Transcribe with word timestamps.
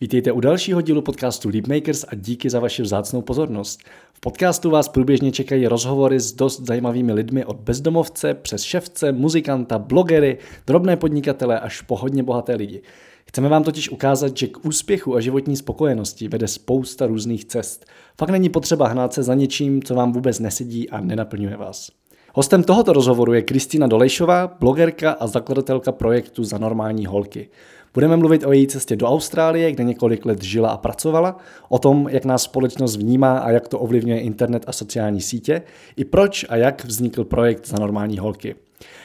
Vítejte 0.00 0.32
u 0.32 0.40
dalšího 0.40 0.80
dílu 0.80 1.02
podcastu 1.02 1.48
Leapmakers 1.48 2.04
a 2.08 2.14
díky 2.14 2.50
za 2.50 2.60
vaši 2.60 2.82
vzácnou 2.82 3.22
pozornost. 3.22 3.80
V 4.12 4.20
podcastu 4.20 4.70
vás 4.70 4.88
průběžně 4.88 5.32
čekají 5.32 5.66
rozhovory 5.66 6.20
s 6.20 6.32
dost 6.32 6.66
zajímavými 6.66 7.12
lidmi 7.12 7.44
od 7.44 7.56
bezdomovce 7.56 8.34
přes 8.34 8.62
ševce, 8.62 9.12
muzikanta, 9.12 9.78
blogery, 9.78 10.38
drobné 10.66 10.96
podnikatele 10.96 11.60
až 11.60 11.80
po 11.80 11.96
hodně 11.96 12.22
bohaté 12.22 12.54
lidi. 12.54 12.82
Chceme 13.26 13.48
vám 13.48 13.62
totiž 13.62 13.90
ukázat, 13.90 14.36
že 14.36 14.46
k 14.46 14.64
úspěchu 14.64 15.16
a 15.16 15.20
životní 15.20 15.56
spokojenosti 15.56 16.28
vede 16.28 16.48
spousta 16.48 17.06
různých 17.06 17.44
cest. 17.44 17.86
Fakt 18.18 18.30
není 18.30 18.48
potřeba 18.48 18.88
hnát 18.88 19.12
se 19.12 19.22
za 19.22 19.34
něčím, 19.34 19.82
co 19.82 19.94
vám 19.94 20.12
vůbec 20.12 20.38
nesedí 20.38 20.90
a 20.90 21.00
nenaplňuje 21.00 21.56
vás. 21.56 21.90
Hostem 22.34 22.62
tohoto 22.62 22.92
rozhovoru 22.92 23.32
je 23.32 23.42
Kristýna 23.42 23.86
Dolejšová, 23.86 24.56
blogerka 24.60 25.10
a 25.10 25.26
zakladatelka 25.26 25.92
projektu 25.92 26.44
Za 26.44 26.58
normální 26.58 27.06
holky. 27.06 27.48
Budeme 27.94 28.16
mluvit 28.16 28.44
o 28.46 28.52
její 28.52 28.66
cestě 28.66 28.96
do 28.96 29.06
Austrálie, 29.06 29.72
kde 29.72 29.84
několik 29.84 30.26
let 30.26 30.42
žila 30.42 30.68
a 30.68 30.76
pracovala, 30.76 31.36
o 31.68 31.78
tom, 31.78 32.08
jak 32.10 32.24
nás 32.24 32.42
společnost 32.42 32.96
vnímá 32.96 33.38
a 33.38 33.50
jak 33.50 33.68
to 33.68 33.78
ovlivňuje 33.78 34.20
internet 34.20 34.64
a 34.66 34.72
sociální 34.72 35.20
sítě, 35.20 35.62
i 35.96 36.04
proč 36.04 36.46
a 36.48 36.56
jak 36.56 36.84
vznikl 36.84 37.24
projekt 37.24 37.66
za 37.66 37.78
normální 37.78 38.18
holky. 38.18 38.54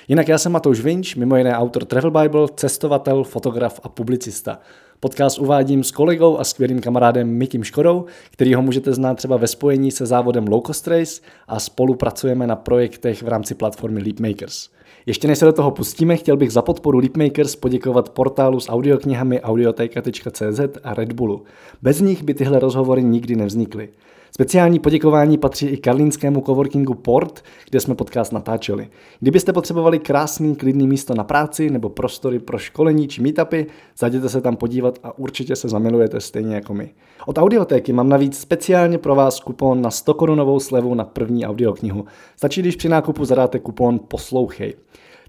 Jinak 0.07 0.27
já 0.27 0.37
jsem 0.37 0.51
Matouš 0.51 0.81
Vinč, 0.81 1.15
mimo 1.15 1.37
jiné 1.37 1.57
autor 1.57 1.85
Travel 1.85 2.11
Bible, 2.11 2.47
cestovatel, 2.55 3.23
fotograf 3.23 3.79
a 3.83 3.89
publicista. 3.89 4.59
Podcast 4.99 5.39
uvádím 5.39 5.83
s 5.83 5.91
kolegou 5.91 6.39
a 6.39 6.43
skvělým 6.43 6.81
kamarádem 6.81 7.27
Mikim 7.27 7.63
Škodou, 7.63 8.05
který 8.31 8.53
ho 8.53 8.61
můžete 8.61 8.93
znát 8.93 9.13
třeba 9.13 9.37
ve 9.37 9.47
spojení 9.47 9.91
se 9.91 10.05
závodem 10.05 10.47
Low 10.47 10.61
Cost 10.61 10.87
Race 10.87 11.21
a 11.47 11.59
spolupracujeme 11.59 12.47
na 12.47 12.55
projektech 12.55 13.23
v 13.23 13.27
rámci 13.27 13.55
platformy 13.55 14.01
Leapmakers. 14.01 14.69
Ještě 15.05 15.27
než 15.27 15.39
se 15.39 15.45
do 15.45 15.53
toho 15.53 15.71
pustíme, 15.71 16.17
chtěl 16.17 16.37
bych 16.37 16.51
za 16.51 16.61
podporu 16.61 16.99
Leapmakers 16.99 17.55
poděkovat 17.55 18.09
portálu 18.09 18.59
s 18.59 18.69
audioknihami 18.69 19.41
audioteka.cz 19.41 20.59
a 20.83 20.93
Red 20.93 21.13
Bullu. 21.13 21.43
Bez 21.81 21.99
nich 21.99 22.23
by 22.23 22.33
tyhle 22.33 22.59
rozhovory 22.59 23.03
nikdy 23.03 23.35
nevznikly. 23.35 23.89
Speciální 24.35 24.79
poděkování 24.79 25.37
patří 25.37 25.67
i 25.67 25.77
karlínskému 25.77 26.41
coworkingu 26.41 26.93
Port, 26.93 27.43
kde 27.69 27.79
jsme 27.79 27.95
podcast 27.95 28.31
natáčeli. 28.31 28.87
Kdybyste 29.19 29.53
potřebovali 29.53 29.99
krásný, 29.99 30.55
klidný 30.55 30.87
místo 30.87 31.15
na 31.15 31.23
práci 31.23 31.69
nebo 31.69 31.89
prostory 31.89 32.39
pro 32.39 32.57
školení 32.57 33.07
či 33.07 33.21
meetupy, 33.21 33.65
zajděte 33.97 34.29
se 34.29 34.41
tam 34.41 34.55
podívat 34.55 34.99
a 35.03 35.17
určitě 35.17 35.55
se 35.55 35.69
zamilujete 35.69 36.21
stejně 36.21 36.55
jako 36.55 36.73
my. 36.73 36.93
Od 37.25 37.37
audiotéky 37.37 37.93
mám 37.93 38.09
navíc 38.09 38.39
speciálně 38.39 38.97
pro 38.97 39.15
vás 39.15 39.39
kupon 39.39 39.81
na 39.81 39.91
100 39.91 40.13
korunovou 40.13 40.59
slevu 40.59 40.93
na 40.93 41.05
první 41.05 41.45
audioknihu. 41.45 42.05
Stačí, 42.35 42.61
když 42.61 42.75
při 42.75 42.89
nákupu 42.89 43.25
zadáte 43.25 43.59
kupon 43.59 43.99
Poslouchej. 44.07 44.73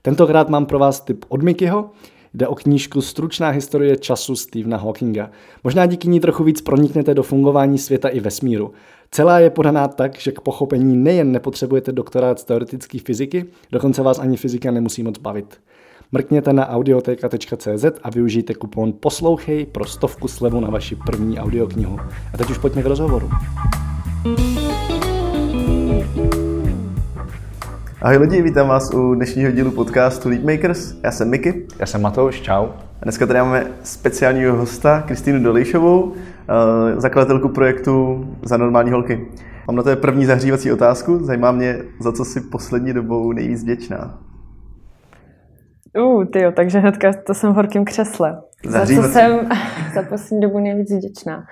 Tentokrát 0.06 0.48
mám 0.48 0.66
pro 0.66 0.78
vás 0.78 1.00
tip 1.00 1.24
od 1.28 1.42
Mikyho, 1.42 1.90
Jde 2.34 2.48
o 2.48 2.54
knížku 2.54 3.00
Stručná 3.00 3.48
historie 3.48 3.96
času 3.96 4.36
Stephena 4.36 4.76
Hawkinga. 4.76 5.30
Možná 5.64 5.86
díky 5.86 6.08
ní 6.08 6.20
trochu 6.20 6.44
víc 6.44 6.60
proniknete 6.60 7.14
do 7.14 7.22
fungování 7.22 7.78
světa 7.78 8.08
i 8.08 8.20
vesmíru. 8.20 8.72
Celá 9.10 9.38
je 9.38 9.50
podaná 9.50 9.88
tak, 9.88 10.18
že 10.18 10.32
k 10.32 10.40
pochopení 10.40 10.96
nejen 10.96 11.32
nepotřebujete 11.32 11.92
doktorát 11.92 12.38
z 12.38 12.44
teoretické 12.44 12.98
fyziky, 12.98 13.44
dokonce 13.72 14.02
vás 14.02 14.18
ani 14.18 14.36
fyzika 14.36 14.70
nemusí 14.70 15.02
moc 15.02 15.18
bavit. 15.18 15.60
Mrkněte 16.12 16.52
na 16.52 16.68
audioteka.cz 16.68 17.84
a 18.02 18.10
využijte 18.10 18.54
kupon 18.54 18.92
Poslouchej 19.00 19.66
pro 19.66 19.84
stovku 19.84 20.28
slevu 20.28 20.60
na 20.60 20.70
vaši 20.70 20.96
první 20.96 21.38
audioknihu. 21.38 21.98
A 22.34 22.38
teď 22.38 22.50
už 22.50 22.58
pojďme 22.58 22.82
k 22.82 22.86
rozhovoru. 22.86 23.30
Ahoj 28.04 28.16
lidi, 28.16 28.42
vítám 28.42 28.68
vás 28.68 28.94
u 28.94 29.14
dnešního 29.14 29.50
dílu 29.50 29.70
podcastu 29.70 30.28
Leapmakers. 30.28 30.94
Já 31.02 31.10
jsem 31.10 31.30
Miky. 31.30 31.66
Já 31.78 31.86
jsem 31.86 32.02
Matouš, 32.02 32.40
čau. 32.40 32.66
A 33.00 33.04
dneska 33.04 33.26
tady 33.26 33.38
máme 33.38 33.66
speciálního 33.82 34.56
hosta, 34.56 35.02
Kristýnu 35.06 35.42
Dolejšovou, 35.42 36.12
eh, 36.14 37.00
zakladatelku 37.00 37.48
projektu 37.48 38.24
Za 38.42 38.56
normální 38.56 38.90
holky. 38.90 39.28
Mám 39.66 39.76
na 39.76 39.82
to 39.82 39.96
první 39.96 40.26
zahřívací 40.26 40.72
otázku. 40.72 41.18
Zajímá 41.18 41.52
mě, 41.52 41.78
za 42.00 42.12
co 42.12 42.24
si 42.24 42.40
poslední 42.40 42.92
dobou 42.92 43.32
nejvíc 43.32 43.62
vděčná. 43.62 44.18
Uh, 45.98 46.24
tyjo, 46.24 46.52
takže 46.52 46.78
hnedka 46.78 47.12
to 47.26 47.34
jsem 47.34 47.52
v 47.52 47.54
horkém 47.54 47.84
křesle. 47.84 48.42
Zahřívací. 48.66 49.08
Za 49.08 49.08
co 49.08 49.12
jsem 49.12 49.48
za 49.94 50.02
poslední 50.02 50.40
dobu 50.40 50.58
nejvíc 50.58 50.92
vděčná. 50.92 51.44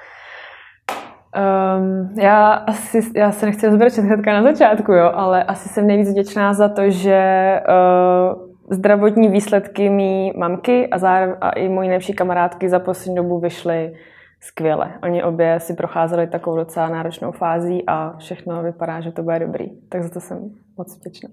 Um, 1.37 2.11
já 2.21 2.53
asi, 2.53 3.01
já 3.17 3.33
se 3.33 3.47
nechci 3.47 3.67
rozbrčet 3.67 4.05
hnedka 4.05 4.33
na 4.33 4.43
začátku, 4.43 4.93
jo, 4.93 5.11
ale 5.15 5.45
asi 5.45 5.69
jsem 5.69 5.87
nejvíc 5.87 6.11
vděčná 6.11 6.55
za 6.55 6.69
to, 6.69 6.91
že 6.91 7.61
uh, 7.69 8.53
zdravotní 8.71 9.29
výsledky 9.29 9.91
mý 9.91 10.33
mamky 10.37 10.89
a, 10.89 10.99
zároveň, 10.99 11.37
a 11.41 11.51
i 11.51 11.69
mojí 11.69 11.89
nejlepší 11.89 12.13
kamarádky 12.13 12.69
za 12.69 12.79
poslední 12.79 13.17
dobu 13.17 13.41
vyšly 13.41 13.95
skvěle. 14.41 14.93
Oni 15.03 15.23
obě 15.23 15.61
si 15.61 15.75
procházeli 15.75 16.27
takovou 16.27 16.57
docela 16.57 16.89
náročnou 16.89 17.33
fází 17.33 17.85
a 17.87 18.17
všechno 18.19 18.63
vypadá, 18.63 19.01
že 19.01 19.13
to 19.13 19.23
bude 19.23 19.39
dobrý. 19.39 19.67
Tak 19.89 20.03
za 20.03 20.09
to 20.09 20.21
jsem 20.21 20.51
moc 20.79 20.97
vděčná. 20.97 21.29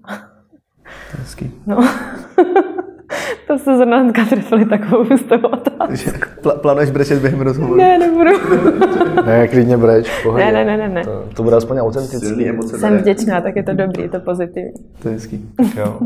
Hezký. 1.18 1.50
No. 1.66 1.76
to 3.50 3.58
se 3.58 3.76
zrovna 3.76 3.98
hnedka 3.98 4.24
trefili 4.24 4.64
takovou 4.64 5.04
hustou 5.04 5.36
otázku. 5.36 6.10
Pl- 6.42 6.58
plánuješ 6.58 6.90
brečet 6.90 7.22
během 7.22 7.40
rozhovoru? 7.40 7.76
Ne, 7.76 7.98
nebudu. 7.98 8.30
ne, 9.26 9.48
klidně 9.48 9.76
breč, 9.76 10.22
pohodě. 10.22 10.44
Ne, 10.44 10.52
ne, 10.52 10.64
ne, 10.64 10.76
ne. 10.76 10.88
ne. 10.88 11.04
To, 11.04 11.24
to 11.34 11.42
bude 11.42 11.56
aspoň 11.56 11.78
autentický. 11.78 12.48
Jsem 12.62 12.98
vděčná, 12.98 13.40
tak 13.40 13.56
je 13.56 13.62
to 13.62 13.72
dobrý, 13.72 14.02
je 14.02 14.08
to 14.08 14.20
pozitivní. 14.20 14.72
To 15.02 15.08
je 15.08 15.14
hezký. 15.14 15.48
jo. 15.76 15.98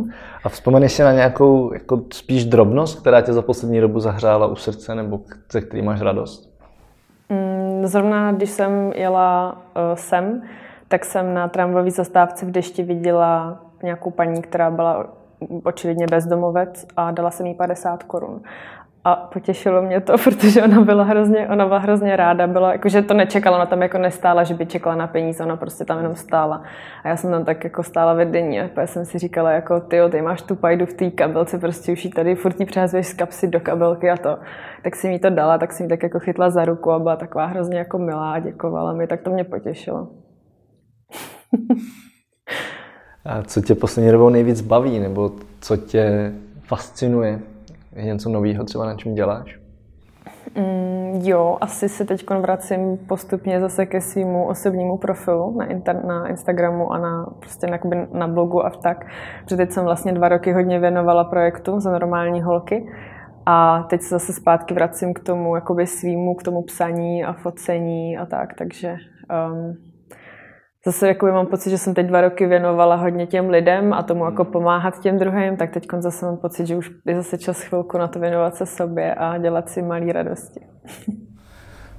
A 0.45 0.49
vzpomeneš 0.49 0.93
si 0.93 1.03
na 1.03 1.13
nějakou 1.13 1.73
jako 1.73 2.03
spíš 2.13 2.45
drobnost, 2.45 3.01
která 3.01 3.21
tě 3.21 3.33
za 3.33 3.43
poslední 3.43 3.81
dobu 3.81 4.01
zahřála 4.01 4.47
u 4.47 4.57
srdce, 4.57 4.95
nebo 4.95 5.21
ze 5.53 5.61
který 5.61 5.83
máš 5.83 6.01
radost? 6.01 6.51
Mm, 7.29 7.87
zrovna 7.87 8.33
když 8.33 8.51
jsem 8.51 8.93
jela 8.97 9.53
uh, 9.53 9.83
sem, 9.95 10.43
tak 10.89 11.05
jsem 11.05 11.35
na 11.35 11.49
tramvajové 11.49 11.91
zastávce 11.91 12.47
v 12.47 12.51
dešti 12.51 12.83
viděla 12.83 13.63
nějakou 13.83 14.11
paní, 14.11 14.43
která 14.43 14.71
byla 14.71 15.07
očividně 15.65 16.07
bezdomovec 16.07 16.87
a 16.97 17.11
dala 17.11 17.31
jsem 17.31 17.47
jí 17.47 17.55
50 17.55 18.03
korun. 18.03 18.43
A 19.07 19.17
potěšilo 19.17 19.83
mě 19.83 20.01
to, 20.01 20.19
protože 20.25 20.63
ona 20.63 20.81
byla 20.81 21.05
hrozně, 21.05 21.49
ona 21.49 21.67
byla 21.67 21.79
hrozně 21.79 22.17
ráda, 22.17 22.47
byla, 22.47 22.73
jakože 22.73 23.03
to 23.03 23.15
nečekala, 23.15 23.57
ona 23.57 23.67
tam 23.67 23.83
jako 23.83 23.99
nestála, 23.99 24.43
že 24.43 24.55
by 24.55 24.67
čekala 24.67 24.97
na 24.97 25.07
peníze, 25.07 25.45
ona 25.45 25.57
prostě 25.57 25.85
tam 25.85 25.99
jenom 25.99 26.15
stála. 26.15 26.63
A 27.05 27.09
já 27.09 27.17
jsem 27.17 27.31
tam 27.31 27.45
tak 27.45 27.65
jako 27.65 27.83
stála 27.83 28.13
ve 28.15 28.25
denní 28.25 28.61
a 28.61 28.87
jsem 28.87 29.05
si 29.05 29.19
říkala, 29.19 29.51
jako 29.51 29.81
ty, 29.81 29.97
ty 30.11 30.23
máš 30.23 30.43
tu 30.43 30.57
pajdu 30.57 30.87
v 30.87 30.95
té 30.95 31.11
kabelce, 31.11 31.59
prostě 31.59 31.93
už 31.93 32.05
jí 32.05 32.11
tady 32.11 32.35
furt 32.35 32.67
přehazuješ 32.67 33.07
z 33.07 33.15
kapsy 33.15 33.49
do 33.49 33.61
kabelky 33.61 34.11
a 34.11 34.17
to. 34.17 34.39
Tak 34.85 34.97
si 34.97 35.09
mi 35.09 35.19
to 35.19 35.31
dala, 35.31 35.59
tak 35.59 35.73
si 35.73 35.83
mi 35.83 35.89
tak 35.89 36.03
jako 36.03 36.19
chytla 36.19 36.51
za 36.51 36.65
ruku 36.65 36.91
a 36.91 36.99
byla 36.99 37.17
taková 37.17 37.47
hrozně 37.47 37.79
jako 37.79 37.99
milá 37.99 38.33
a 38.33 38.39
děkovala 38.39 38.93
mi, 38.93 39.07
tak 39.07 39.23
to 39.23 39.31
mě 39.31 39.45
potěšilo. 39.45 40.09
A 43.25 43.43
co 43.43 43.61
tě 43.61 43.75
poslední 43.75 44.13
dobou 44.13 44.29
nejvíc 44.29 44.61
baví, 44.61 45.01
nebo 45.01 45.33
co 45.61 45.77
tě 45.77 46.33
fascinuje? 46.63 47.41
Je 47.97 48.05
něco 48.05 48.29
nového 48.29 48.65
třeba, 48.65 48.87
na 48.87 48.95
čem 48.95 49.15
děláš? 49.15 49.59
Mm, 50.57 51.21
jo, 51.23 51.59
asi 51.61 51.89
se 51.89 52.05
teď 52.05 52.31
vracím 52.31 52.97
postupně 52.97 53.61
zase 53.61 53.87
ke 53.87 54.01
svýmu 54.01 54.47
osobnímu 54.49 54.99
profilu 54.99 55.59
na, 55.59 55.65
inter, 55.65 56.05
na 56.05 56.29
Instagramu 56.29 56.93
a 56.93 56.99
na, 56.99 57.27
prostě 57.41 57.67
na, 57.67 57.79
na 58.13 58.29
blogu 58.29 58.67
a 58.67 58.71
tak. 58.71 59.07
Protože 59.43 59.57
teď 59.57 59.71
jsem 59.71 59.85
vlastně 59.85 60.13
dva 60.13 60.29
roky 60.29 60.53
hodně 60.53 60.79
věnovala 60.79 61.25
projektu 61.25 61.81
za 61.81 61.93
normální 61.93 62.43
holky 62.43 62.87
a 63.47 63.83
teď 63.91 64.03
se 64.03 64.09
zase 64.09 64.33
zpátky 64.33 64.75
vracím 64.75 65.15
k 65.15 65.21
tomu 65.21 65.55
jakoby 65.55 65.87
svýmu, 65.87 66.35
k 66.35 66.43
tomu 66.43 66.63
psaní 66.63 67.25
a 67.25 67.33
focení 67.33 68.19
a 68.19 68.27
tak, 68.27 68.55
takže 68.55 68.97
um, 69.51 69.77
zase 70.87 71.09
jako 71.09 71.27
mám 71.27 71.47
pocit, 71.47 71.71
že 71.71 71.79
jsem 71.79 71.95
teď 71.95 72.07
dva 72.07 72.21
roky 72.21 72.47
věnovala 72.47 72.95
hodně 72.95 73.27
těm 73.27 73.49
lidem 73.49 73.93
a 73.93 74.03
tomu 74.03 74.25
jako 74.25 74.45
pomáhat 74.45 75.01
těm 75.01 75.19
druhým, 75.19 75.57
tak 75.57 75.71
teď 75.71 75.87
zase 75.99 76.27
mám 76.27 76.37
pocit, 76.37 76.67
že 76.67 76.77
už 76.77 76.91
je 77.07 77.17
zase 77.17 77.39
čas 77.39 77.63
chvilku 77.63 77.99
na 77.99 78.09
to 78.09 78.19
věnovat 78.19 78.57
se 78.57 78.67
sobě 78.67 79.15
a 79.15 79.39
dělat 79.39 79.69
si 79.69 79.83
malé 79.83 80.13
radosti. 80.13 80.61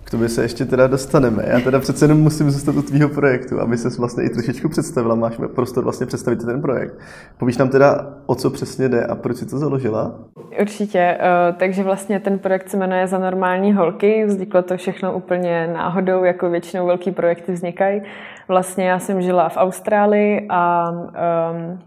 K 0.05 0.11
tobě 0.11 0.29
se 0.29 0.41
ještě 0.41 0.65
teda 0.65 0.87
dostaneme. 0.87 1.43
Já 1.47 1.59
teda 1.59 1.79
přece 1.79 2.05
jenom 2.05 2.19
musím 2.19 2.51
zůstat 2.51 2.75
u 2.75 2.81
tvýho 2.81 3.09
projektu, 3.09 3.61
aby 3.61 3.77
se 3.77 3.89
vlastně 3.99 4.23
i 4.23 4.29
trošičku 4.29 4.69
představila. 4.69 5.15
Máš 5.15 5.37
prostor 5.55 5.83
vlastně 5.83 6.05
představit 6.05 6.45
ten 6.45 6.61
projekt. 6.61 6.93
Povíš 7.37 7.57
nám 7.57 7.69
teda, 7.69 8.13
o 8.25 8.35
co 8.35 8.49
přesně 8.49 8.89
jde 8.89 9.05
a 9.05 9.15
proč 9.15 9.37
si 9.37 9.45
to 9.45 9.57
založila? 9.57 10.15
Určitě. 10.61 11.17
Eh, 11.19 11.53
takže 11.57 11.83
vlastně 11.83 12.19
ten 12.19 12.39
projekt 12.39 12.69
se 12.69 12.77
jmenuje 12.77 13.07
Za 13.07 13.17
normální 13.17 13.73
holky. 13.73 14.25
Vzniklo 14.25 14.61
to 14.61 14.77
všechno 14.77 15.13
úplně 15.13 15.67
náhodou, 15.73 16.23
jako 16.23 16.49
většinou 16.49 16.85
velký 16.85 17.11
projekty 17.11 17.51
vznikají. 17.51 18.01
Vlastně 18.47 18.89
já 18.89 18.99
jsem 18.99 19.21
žila 19.21 19.49
v 19.49 19.57
Austrálii 19.57 20.45
a 20.49 20.91
um, 20.91 21.79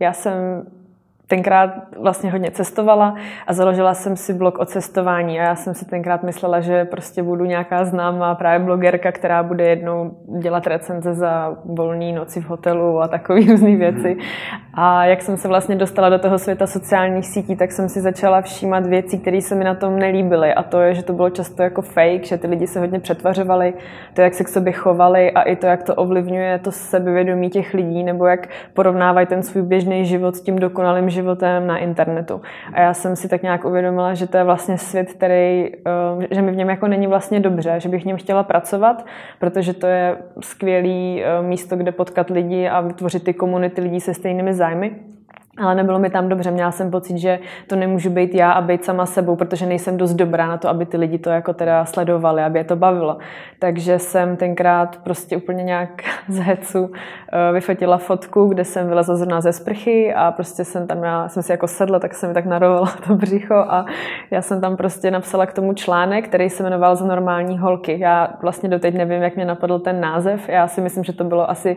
já 0.00 0.12
jsem 0.12 0.32
tenkrát 1.26 1.70
vlastně 1.98 2.30
hodně 2.30 2.50
cestovala 2.50 3.14
a 3.46 3.52
založila 3.52 3.94
jsem 3.94 4.16
si 4.16 4.34
blog 4.34 4.58
o 4.58 4.64
cestování 4.64 5.40
a 5.40 5.42
já 5.42 5.56
jsem 5.56 5.74
si 5.74 5.84
tenkrát 5.84 6.22
myslela, 6.22 6.60
že 6.60 6.84
prostě 6.84 7.22
budu 7.22 7.44
nějaká 7.44 7.84
známá 7.84 8.34
právě 8.34 8.66
blogerka, 8.66 9.12
která 9.12 9.42
bude 9.42 9.68
jednou 9.68 10.16
dělat 10.38 10.66
recenze 10.66 11.14
za 11.14 11.56
volný 11.64 12.12
noci 12.12 12.40
v 12.40 12.44
hotelu 12.44 13.00
a 13.00 13.08
takové 13.08 13.40
různé 13.40 13.76
věci. 13.76 14.16
A 14.78 15.04
jak 15.04 15.22
jsem 15.22 15.36
se 15.36 15.48
vlastně 15.48 15.76
dostala 15.76 16.08
do 16.08 16.18
toho 16.18 16.38
světa 16.38 16.66
sociálních 16.66 17.26
sítí, 17.26 17.56
tak 17.56 17.72
jsem 17.72 17.88
si 17.88 18.00
začala 18.00 18.42
všímat 18.42 18.86
věcí, 18.86 19.18
které 19.18 19.40
se 19.40 19.54
mi 19.54 19.64
na 19.64 19.74
tom 19.74 19.98
nelíbily 19.98 20.54
a 20.54 20.62
to 20.62 20.80
je, 20.80 20.94
že 20.94 21.02
to 21.02 21.12
bylo 21.12 21.30
často 21.30 21.62
jako 21.62 21.82
fake, 21.82 22.24
že 22.24 22.38
ty 22.38 22.46
lidi 22.46 22.66
se 22.66 22.80
hodně 22.80 23.00
přetvařovali, 23.00 23.74
to, 24.14 24.20
jak 24.20 24.34
se 24.34 24.44
k 24.44 24.48
sobě 24.48 24.72
chovali 24.72 25.30
a 25.30 25.42
i 25.42 25.56
to, 25.56 25.66
jak 25.66 25.82
to 25.82 25.94
ovlivňuje 25.94 26.58
to 26.58 26.72
sebevědomí 26.72 27.50
těch 27.50 27.74
lidí 27.74 28.04
nebo 28.04 28.26
jak 28.26 28.48
porovnávají 28.74 29.26
ten 29.26 29.42
svůj 29.42 29.62
běžný 29.62 30.04
život 30.04 30.36
s 30.36 30.40
tím 30.40 30.58
dokonalým 30.58 31.10
životem 31.10 31.66
na 31.66 31.78
internetu. 31.78 32.40
A 32.72 32.80
já 32.80 32.94
jsem 32.94 33.16
si 33.16 33.28
tak 33.28 33.42
nějak 33.42 33.64
uvědomila, 33.64 34.14
že 34.14 34.26
to 34.26 34.36
je 34.36 34.44
vlastně 34.44 34.78
svět, 34.78 35.12
který, 35.12 35.70
eh, 35.86 36.26
že 36.30 36.42
mi 36.42 36.52
v 36.52 36.56
něm 36.56 36.70
jako 36.70 36.88
není 36.88 37.06
vlastně 37.06 37.40
dobře, 37.40 37.74
že 37.80 37.88
bych 37.88 38.02
v 38.02 38.06
něm 38.06 38.16
chtěla 38.16 38.42
pracovat, 38.42 39.06
protože 39.38 39.72
to 39.72 39.86
je 39.86 40.16
skvělý 40.40 41.22
eh, 41.24 41.42
místo, 41.42 41.76
kde 41.76 41.92
potkat 41.92 42.30
lidi 42.30 42.68
a 42.68 42.80
vytvořit 42.80 43.24
ty 43.24 43.34
komunity 43.34 43.80
lidí 43.80 44.00
se 44.00 44.14
stejnými 44.14 44.54
zájmy. 44.54 44.65
जाए 44.66 44.74
में। 44.74 45.15
Ale 45.58 45.74
nebylo 45.74 45.98
mi 45.98 46.10
tam 46.10 46.28
dobře. 46.28 46.50
Měla 46.50 46.70
jsem 46.70 46.90
pocit, 46.90 47.18
že 47.18 47.38
to 47.66 47.76
nemůžu 47.76 48.10
být 48.10 48.34
já 48.34 48.52
a 48.52 48.60
být 48.60 48.84
sama 48.84 49.06
sebou, 49.06 49.36
protože 49.36 49.66
nejsem 49.66 49.96
dost 49.96 50.14
dobrá 50.14 50.46
na 50.46 50.56
to, 50.56 50.68
aby 50.68 50.86
ty 50.86 50.96
lidi 50.96 51.18
to 51.18 51.30
jako 51.30 51.52
teda 51.52 51.84
sledovali, 51.84 52.42
aby 52.42 52.58
je 52.58 52.64
to 52.64 52.76
bavilo. 52.76 53.18
Takže 53.58 53.98
jsem 53.98 54.36
tenkrát 54.36 54.96
prostě 54.96 55.36
úplně 55.36 55.64
nějak 55.64 56.02
z 56.28 56.38
hecu 56.38 56.92
eh, 56.92 57.52
vyfotila 57.52 57.98
fotku, 57.98 58.46
kde 58.46 58.64
jsem 58.64 58.88
vylezla 58.88 59.16
zrovna 59.16 59.40
ze 59.40 59.52
sprchy 59.52 60.14
a 60.14 60.32
prostě 60.32 60.64
jsem 60.64 60.86
tam, 60.86 61.04
já 61.04 61.28
jsem 61.28 61.42
si 61.42 61.52
jako 61.52 61.68
sedla, 61.68 61.98
tak 61.98 62.14
jsem 62.14 62.28
mi 62.28 62.34
tak 62.34 62.46
narovala 62.46 62.86
to 63.06 63.14
břicho 63.14 63.54
a 63.54 63.86
já 64.30 64.42
jsem 64.42 64.60
tam 64.60 64.76
prostě 64.76 65.10
napsala 65.10 65.46
k 65.46 65.52
tomu 65.52 65.72
článek, 65.72 66.28
který 66.28 66.50
se 66.50 66.62
jmenoval 66.62 66.96
Za 66.96 67.06
normální 67.06 67.58
holky. 67.58 68.00
Já 68.00 68.28
vlastně 68.42 68.68
doteď 68.68 68.94
nevím, 68.94 69.22
jak 69.22 69.36
mě 69.36 69.44
napadl 69.44 69.78
ten 69.78 70.00
název. 70.00 70.48
Já 70.48 70.68
si 70.68 70.80
myslím, 70.80 71.04
že 71.04 71.12
to 71.12 71.24
bylo 71.24 71.50
asi 71.50 71.76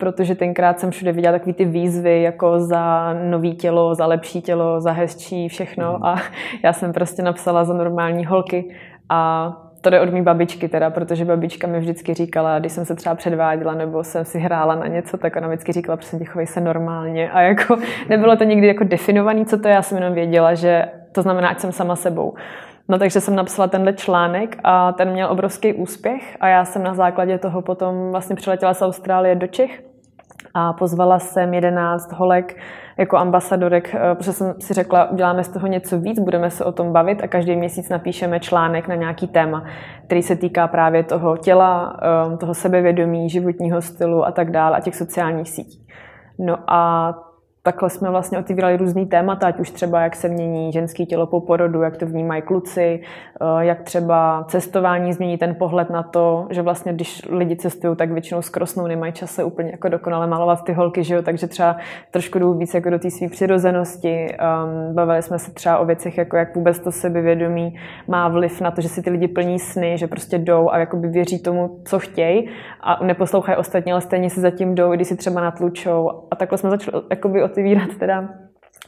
protože 0.00 0.34
tenkrát 0.34 0.80
jsem 0.80 0.90
všude 0.90 1.12
viděla 1.12 1.32
takové 1.32 1.52
ty 1.52 1.64
výzvy 1.64 2.22
jako 2.22 2.60
za 2.60 3.14
nový 3.22 3.54
tělo, 3.54 3.94
za 3.94 4.06
lepší 4.06 4.42
tělo, 4.42 4.80
za 4.80 4.92
hezčí, 4.92 5.48
všechno. 5.48 5.96
Mm. 5.98 6.04
a 6.04 6.16
já 6.64 6.72
jsem 6.72 6.92
prostě 6.92 7.22
napsala 7.22 7.64
za 7.64 7.74
normální 7.74 8.26
holky. 8.26 8.74
A 9.08 9.52
to 9.80 9.90
jde 9.90 10.00
od 10.00 10.10
mý 10.10 10.22
babičky 10.22 10.68
teda, 10.68 10.90
protože 10.90 11.24
babička 11.24 11.66
mi 11.66 11.80
vždycky 11.80 12.14
říkala, 12.14 12.58
když 12.58 12.72
jsem 12.72 12.84
se 12.84 12.94
třeba 12.94 13.14
předváděla 13.14 13.74
nebo 13.74 14.04
jsem 14.04 14.24
si 14.24 14.38
hrála 14.38 14.74
na 14.74 14.86
něco, 14.86 15.18
tak 15.18 15.36
ona 15.36 15.48
vždycky 15.48 15.72
říkala, 15.72 15.96
prostě 15.96 16.24
chovej 16.24 16.46
se 16.46 16.60
normálně. 16.60 17.30
A 17.30 17.40
jako 17.40 17.76
nebylo 18.08 18.36
to 18.36 18.44
nikdy 18.44 18.66
jako 18.66 18.84
definovaný, 18.84 19.46
co 19.46 19.58
to 19.58 19.68
je, 19.68 19.74
já 19.74 19.82
jsem 19.82 19.98
jenom 19.98 20.14
věděla, 20.14 20.54
že 20.54 20.84
to 21.12 21.22
znamená, 21.22 21.48
ať 21.48 21.58
jsem 21.60 21.72
sama 21.72 21.96
sebou. 21.96 22.34
No 22.88 22.98
takže 22.98 23.20
jsem 23.20 23.36
napsala 23.36 23.68
tenhle 23.68 23.92
článek 23.92 24.58
a 24.64 24.92
ten 24.92 25.10
měl 25.10 25.30
obrovský 25.30 25.74
úspěch. 25.74 26.36
A 26.40 26.48
já 26.48 26.64
jsem 26.64 26.82
na 26.82 26.94
základě 26.94 27.38
toho 27.38 27.62
potom 27.62 28.10
vlastně 28.10 28.36
přiletěla 28.36 28.74
z 28.74 28.82
Austrálie 28.82 29.34
do 29.34 29.46
Čech 29.46 29.82
a 30.54 30.72
pozvala 30.72 31.18
jsem 31.18 31.54
11 31.54 32.12
holek 32.12 32.56
jako 33.00 33.16
ambasadorek, 33.16 33.94
eh, 33.94 34.14
protože 34.14 34.32
jsem 34.32 34.54
si 34.60 34.74
řekla, 34.74 35.10
uděláme 35.10 35.44
z 35.44 35.48
toho 35.48 35.66
něco 35.66 36.00
víc, 36.00 36.18
budeme 36.18 36.50
se 36.50 36.64
o 36.64 36.72
tom 36.72 36.92
bavit 36.92 37.22
a 37.22 37.28
každý 37.28 37.56
měsíc 37.56 37.88
napíšeme 37.88 38.40
článek 38.40 38.88
na 38.88 38.94
nějaký 38.94 39.28
téma, 39.28 39.64
který 40.06 40.22
se 40.22 40.36
týká 40.36 40.68
právě 40.68 41.04
toho 41.04 41.36
těla, 41.36 41.96
eh, 42.32 42.36
toho 42.36 42.54
sebevědomí, 42.54 43.30
životního 43.30 43.82
stylu 43.82 44.26
a 44.26 44.32
tak 44.32 44.50
dále 44.50 44.76
a 44.76 44.80
těch 44.80 44.96
sociálních 44.96 45.48
sítí. 45.48 45.86
No 46.38 46.58
a 46.66 47.14
takhle 47.62 47.90
jsme 47.90 48.10
vlastně 48.10 48.38
otevírali 48.38 48.76
různý 48.76 49.06
témata, 49.06 49.46
ať 49.46 49.60
už 49.60 49.70
třeba 49.70 50.00
jak 50.00 50.16
se 50.16 50.28
mění 50.28 50.72
ženský 50.72 51.06
tělo 51.06 51.26
po 51.26 51.40
porodu, 51.40 51.82
jak 51.82 51.96
to 51.96 52.06
vnímají 52.06 52.42
kluci, 52.42 53.00
eh, 53.40 53.64
jak 53.64 53.82
třeba 53.82 54.44
cestování 54.48 55.12
změní 55.12 55.38
ten 55.38 55.54
pohled 55.54 55.90
na 55.90 56.02
to, 56.02 56.46
že 56.50 56.62
vlastně 56.62 56.92
když 56.92 57.22
lidi 57.30 57.56
cestují, 57.56 57.96
tak 57.96 58.10
většinou 58.12 58.42
skrosnou, 58.42 58.86
nemají 58.86 59.12
čas 59.12 59.30
se 59.30 59.44
úplně 59.44 59.70
jako 59.70 59.88
dokonale 59.88 60.26
malovat 60.26 60.64
ty 60.64 60.72
holky, 60.72 61.04
že 61.04 61.14
jo? 61.14 61.22
takže 61.22 61.46
třeba 61.46 61.76
trošku 62.10 62.38
jdou 62.38 62.54
víc 62.54 62.74
jako 62.74 62.90
do 62.90 62.98
té 62.98 63.10
své 63.10 63.28
přirozenosti. 63.28 64.26
Um, 64.28 64.94
bavili 64.94 65.22
jsme 65.22 65.38
se 65.38 65.52
třeba 65.52 65.78
o 65.78 65.84
věcech, 65.84 66.18
jako 66.18 66.36
jak 66.36 66.56
vůbec 66.56 66.78
to 66.78 66.92
sebevědomí 66.92 67.76
má 68.08 68.28
vliv 68.28 68.60
na 68.60 68.70
to, 68.70 68.80
že 68.80 68.88
si 68.88 69.02
ty 69.02 69.10
lidi 69.10 69.28
plní 69.28 69.58
sny, 69.58 69.98
že 69.98 70.06
prostě 70.06 70.38
jdou 70.38 70.70
a 70.70 70.78
jakoby 70.78 71.08
věří 71.08 71.42
tomu, 71.42 71.78
co 71.84 71.98
chtějí 71.98 72.48
a 72.80 73.04
neposlouchají 73.04 73.58
ostatní, 73.58 73.92
ale 73.92 74.00
stejně 74.00 74.30
si 74.30 74.40
zatím 74.40 74.74
jdou, 74.74 74.92
když 74.92 75.08
si 75.08 75.16
třeba 75.16 75.40
natlučou. 75.40 76.10
A 76.30 76.36
takhle 76.36 76.58
jsme 76.58 76.70
začali 76.70 77.02
jakoby 77.10 77.42
otevírat 77.50 77.96
teda 77.98 78.28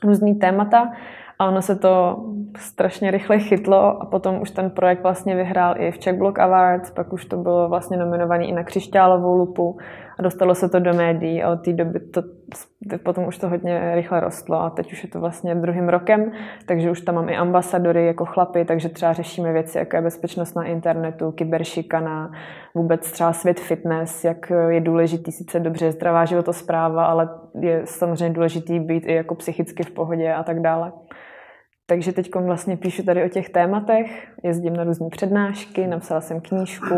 různý 0.05 0.35
témata 0.35 0.93
a 1.38 1.49
ono 1.49 1.62
se 1.62 1.76
to 1.76 2.25
strašně 2.56 3.11
rychle 3.11 3.38
chytlo 3.38 4.03
a 4.03 4.06
potom 4.06 4.43
už 4.43 4.50
ten 4.50 4.70
projekt 4.70 5.03
vlastně 5.03 5.37
vyhrál 5.37 5.75
i 5.79 5.91
v 5.91 5.99
Czech 5.99 6.19
Block 6.19 6.38
Awards, 6.38 6.91
pak 6.91 7.12
už 7.12 7.25
to 7.25 7.37
bylo 7.37 7.69
vlastně 7.69 7.97
nominovaný 7.97 8.49
i 8.49 8.53
na 8.53 8.64
křišťálovou 8.64 9.37
lupu 9.37 9.79
dostalo 10.22 10.54
se 10.54 10.69
to 10.69 10.78
do 10.78 10.94
médií 10.94 11.42
a 11.42 11.52
od 11.52 11.56
té 11.56 11.72
doby 11.72 12.00
to, 12.00 12.22
potom 13.02 13.26
už 13.26 13.38
to 13.38 13.48
hodně 13.48 13.94
rychle 13.94 14.20
rostlo 14.20 14.60
a 14.60 14.70
teď 14.70 14.92
už 14.92 15.04
je 15.04 15.10
to 15.10 15.20
vlastně 15.20 15.54
druhým 15.54 15.88
rokem, 15.88 16.32
takže 16.66 16.90
už 16.90 17.00
tam 17.00 17.14
mám 17.14 17.28
i 17.28 17.36
ambasadory 17.36 18.06
jako 18.06 18.24
chlapy, 18.24 18.64
takže 18.64 18.88
třeba 18.88 19.12
řešíme 19.12 19.52
věci, 19.52 19.78
jako 19.78 19.96
je 19.96 20.02
bezpečnost 20.02 20.54
na 20.54 20.64
internetu, 20.64 21.32
kyberšikana, 21.32 22.32
vůbec 22.74 23.12
třeba 23.12 23.32
svět 23.32 23.60
fitness, 23.60 24.24
jak 24.24 24.52
je 24.69 24.80
důležitý 24.80 25.32
sice 25.32 25.60
dobře 25.60 25.92
zdravá 25.92 26.24
životospráva, 26.24 27.04
ale 27.04 27.28
je 27.60 27.82
samozřejmě 27.84 28.34
důležitý 28.34 28.80
být 28.80 29.06
i 29.06 29.14
jako 29.14 29.34
psychicky 29.34 29.82
v 29.82 29.90
pohodě 29.90 30.32
a 30.32 30.42
tak 30.42 30.60
dále. 30.60 30.92
Takže 31.86 32.12
teď 32.12 32.34
vlastně 32.34 32.76
píšu 32.76 33.02
tady 33.02 33.24
o 33.24 33.28
těch 33.28 33.50
tématech, 33.50 34.28
jezdím 34.42 34.76
na 34.76 34.84
různé 34.84 35.08
přednášky, 35.10 35.86
napsala 35.86 36.20
jsem 36.20 36.40
knížku, 36.40 36.94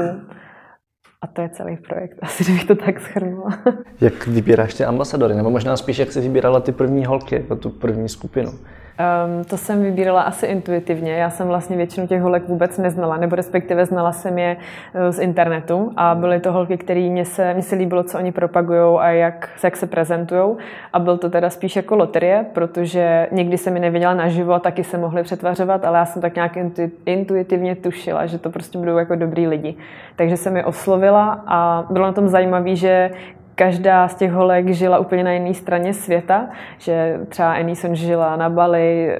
a 1.24 1.26
to 1.26 1.42
je 1.42 1.48
celý 1.48 1.76
projekt, 1.76 2.18
asi 2.22 2.44
kdybych 2.44 2.64
to 2.64 2.74
tak 2.74 3.00
schrnula. 3.00 3.58
Jak 4.00 4.26
vybíráš 4.26 4.74
ty 4.74 4.84
ambasadory? 4.84 5.34
Nebo 5.34 5.50
možná 5.50 5.76
spíš, 5.76 5.98
jak 5.98 6.12
jsi 6.12 6.20
vybírala 6.20 6.60
ty 6.60 6.72
první 6.72 7.04
holky, 7.04 7.34
jako 7.34 7.56
tu 7.56 7.70
první 7.70 8.08
skupinu? 8.08 8.52
Um, 8.94 9.44
to 9.44 9.56
jsem 9.56 9.82
vybírala 9.82 10.22
asi 10.22 10.46
intuitivně. 10.46 11.12
Já 11.12 11.30
jsem 11.30 11.46
vlastně 11.46 11.76
většinu 11.76 12.06
těch 12.06 12.22
holek 12.22 12.48
vůbec 12.48 12.78
neznala, 12.78 13.16
nebo 13.16 13.36
respektive 13.36 13.86
znala 13.86 14.12
jsem 14.12 14.38
je 14.38 14.56
eh, 14.94 15.12
z 15.12 15.18
internetu 15.18 15.92
a 15.96 16.14
byly 16.14 16.40
to 16.40 16.52
holky, 16.52 16.76
které 16.76 17.00
mě 17.00 17.24
se, 17.24 17.54
mě 17.54 17.62
se 17.62 17.76
líbilo, 17.76 18.02
co 18.02 18.18
oni 18.18 18.32
propagují 18.32 18.98
a 18.98 19.08
jak, 19.08 19.50
jak 19.64 19.76
se 19.76 19.86
prezentují. 19.86 20.56
A 20.92 20.98
byl 20.98 21.18
to 21.18 21.30
teda 21.30 21.50
spíš 21.50 21.76
jako 21.76 21.96
loterie, 21.96 22.46
protože 22.52 23.28
někdy 23.32 23.58
jsem 23.58 23.74
mi 23.74 23.80
neviděla 23.80 24.14
naživo 24.14 24.52
a 24.52 24.58
taky 24.58 24.84
se 24.84 24.98
mohli 24.98 25.22
přetvařovat, 25.22 25.84
ale 25.84 25.98
já 25.98 26.04
jsem 26.04 26.22
tak 26.22 26.34
nějak 26.34 26.58
intuitivně 27.06 27.76
tušila, 27.76 28.26
že 28.26 28.38
to 28.38 28.50
prostě 28.50 28.78
budou 28.78 28.96
jako 28.96 29.14
dobrý 29.14 29.46
lidi. 29.46 29.74
Takže 30.16 30.36
jsem 30.36 30.56
je 30.56 30.64
oslovila 30.64 31.44
a 31.46 31.86
bylo 31.90 32.06
na 32.06 32.12
tom 32.12 32.28
zajímavé, 32.28 32.76
že 32.76 33.10
každá 33.54 34.08
z 34.08 34.14
těch 34.14 34.32
holek 34.32 34.68
žila 34.68 34.98
úplně 34.98 35.24
na 35.24 35.32
jiné 35.32 35.54
straně 35.54 35.94
světa, 35.94 36.48
že 36.78 37.20
třeba 37.28 37.54
Enison 37.54 37.94
žila 37.94 38.36
na 38.36 38.50
Bali, 38.50 39.18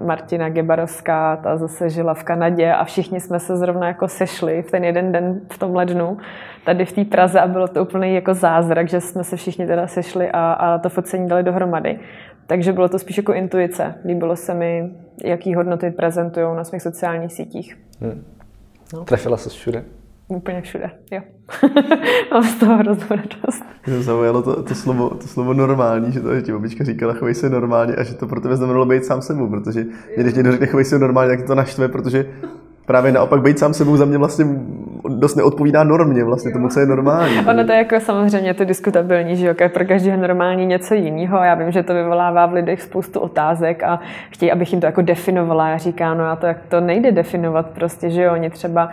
um, 0.00 0.06
Martina 0.06 0.48
Gebarovská, 0.48 1.36
ta 1.36 1.56
zase 1.56 1.90
žila 1.90 2.14
v 2.14 2.24
Kanadě 2.24 2.72
a 2.72 2.84
všichni 2.84 3.20
jsme 3.20 3.40
se 3.40 3.56
zrovna 3.56 3.86
jako 3.86 4.08
sešli 4.08 4.62
v 4.62 4.70
ten 4.70 4.84
jeden 4.84 5.12
den 5.12 5.40
v 5.52 5.58
tom 5.58 5.74
lednu 5.74 6.18
tady 6.64 6.84
v 6.84 6.92
té 6.92 7.04
Praze 7.04 7.40
a 7.40 7.46
bylo 7.46 7.68
to 7.68 7.82
úplně 7.82 8.14
jako 8.14 8.34
zázrak, 8.34 8.88
že 8.88 9.00
jsme 9.00 9.24
se 9.24 9.36
všichni 9.36 9.66
teda 9.66 9.86
sešli 9.86 10.30
a, 10.30 10.52
a 10.52 10.78
to 10.78 10.88
focení 10.88 11.28
dali 11.28 11.42
dohromady. 11.42 11.98
Takže 12.46 12.72
bylo 12.72 12.88
to 12.88 12.98
spíš 12.98 13.16
jako 13.16 13.32
intuice. 13.32 13.94
Líbilo 14.04 14.36
se 14.36 14.54
mi, 14.54 14.90
jaký 15.24 15.54
hodnoty 15.54 15.90
prezentují 15.90 16.56
na 16.56 16.64
svých 16.64 16.82
sociálních 16.82 17.32
sítích. 17.32 17.78
Hmm. 18.00 18.24
No. 18.94 19.04
Trefila 19.04 19.36
se 19.36 19.50
všude? 19.50 19.84
Úplně 20.28 20.60
všude, 20.60 20.90
jo. 21.10 21.20
Mám 22.32 22.44
z 22.44 22.54
toho 22.54 22.76
hroznou 22.76 23.06
radost. 23.10 23.64
Mě 23.86 24.02
zaujalo 24.02 24.42
to, 24.42 24.62
to, 24.62 24.74
slovo, 24.74 25.10
to 25.10 25.28
slovo 25.28 25.54
normální, 25.54 26.12
že 26.12 26.20
to 26.20 26.34
že 26.34 26.42
ti 26.42 26.52
babička 26.52 26.84
říkala 26.84 27.14
chovej 27.14 27.34
se 27.34 27.50
normálně 27.50 27.94
a 27.94 28.02
že 28.02 28.14
to 28.14 28.26
pro 28.26 28.40
tebe 28.40 28.56
znamenalo 28.56 28.86
být 28.86 29.04
sám 29.04 29.22
sebou, 29.22 29.48
protože 29.48 29.84
když 30.16 30.34
někdo 30.34 30.52
řekne 30.52 30.66
chovej 30.66 30.84
se 30.84 30.98
normálně, 30.98 31.36
tak 31.36 31.46
to 31.46 31.54
naštve, 31.54 31.88
protože 31.88 32.26
právě 32.86 33.12
naopak 33.12 33.42
být 33.42 33.58
sám 33.58 33.74
sebou 33.74 33.96
za 33.96 34.04
mě 34.04 34.18
vlastně 34.18 34.44
dost 35.08 35.34
neodpovídá 35.34 35.84
normě, 35.84 36.24
vlastně 36.24 36.52
tomu, 36.52 36.68
co 36.68 36.80
je 36.80 36.86
normální. 36.86 37.38
Ono 37.38 37.64
to 37.64 37.72
je 37.72 37.78
jako 37.78 38.00
samozřejmě 38.00 38.54
to 38.54 38.64
diskutabilní, 38.64 39.36
že 39.36 39.46
jo, 39.46 39.54
pro 39.74 39.84
každého 39.84 40.20
normální 40.20 40.66
něco 40.66 40.94
jiného. 40.94 41.38
Já 41.38 41.54
vím, 41.54 41.70
že 41.70 41.82
to 41.82 41.94
vyvolává 41.94 42.46
v 42.46 42.52
lidech 42.52 42.82
spoustu 42.82 43.20
otázek 43.20 43.82
a 43.82 44.00
chtějí, 44.30 44.52
abych 44.52 44.72
jim 44.72 44.80
to 44.80 44.86
jako 44.86 45.02
definovala. 45.02 45.68
Já 45.68 45.78
říkám, 45.78 46.18
no 46.18 46.24
a 46.24 46.36
to, 46.36 46.46
jak 46.46 46.58
to 46.68 46.80
nejde 46.80 47.12
definovat 47.12 47.66
prostě, 47.66 48.10
že 48.10 48.22
jo, 48.22 48.32
oni 48.32 48.50
třeba 48.50 48.88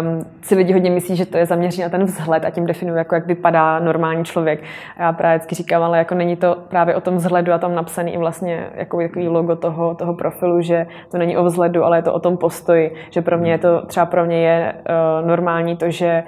um, 0.00 0.26
si 0.42 0.54
lidi 0.54 0.72
hodně 0.72 0.90
myslí, 0.90 1.16
že 1.16 1.26
to 1.26 1.38
je 1.38 1.46
zaměřené 1.46 1.84
na 1.84 1.90
ten 1.90 2.04
vzhled 2.04 2.44
a 2.44 2.50
tím 2.50 2.66
definují, 2.66 2.98
jako 2.98 3.14
jak 3.14 3.26
vypadá 3.26 3.78
normální 3.78 4.24
člověk. 4.24 4.60
A 4.96 5.02
já 5.02 5.12
právě 5.12 5.38
vždycky 5.38 5.54
říkám, 5.54 5.82
ale 5.82 5.98
jako 5.98 6.14
není 6.14 6.36
to 6.36 6.56
právě 6.68 6.94
o 6.94 7.00
tom 7.00 7.16
vzhledu 7.16 7.52
a 7.52 7.58
tam 7.58 7.74
napsaný 7.74 8.14
i 8.14 8.18
vlastně 8.18 8.66
jako 8.74 9.02
takový 9.02 9.28
logo 9.28 9.56
toho, 9.56 9.94
toho 9.94 10.14
profilu, 10.14 10.62
že 10.62 10.86
to 11.10 11.18
není 11.18 11.36
o 11.36 11.44
vzhledu, 11.44 11.84
ale 11.84 11.98
je 11.98 12.02
to 12.02 12.12
o 12.12 12.20
tom 12.20 12.36
postoji, 12.36 12.94
že 13.10 13.22
pro 13.22 13.35
mě 13.38 13.50
je 13.50 13.58
to, 13.58 13.82
třeba 13.86 14.06
pro 14.06 14.24
mě 14.24 14.48
je 14.48 14.74
uh, 15.20 15.28
normální 15.28 15.76
to, 15.76 15.90
že 15.90 16.24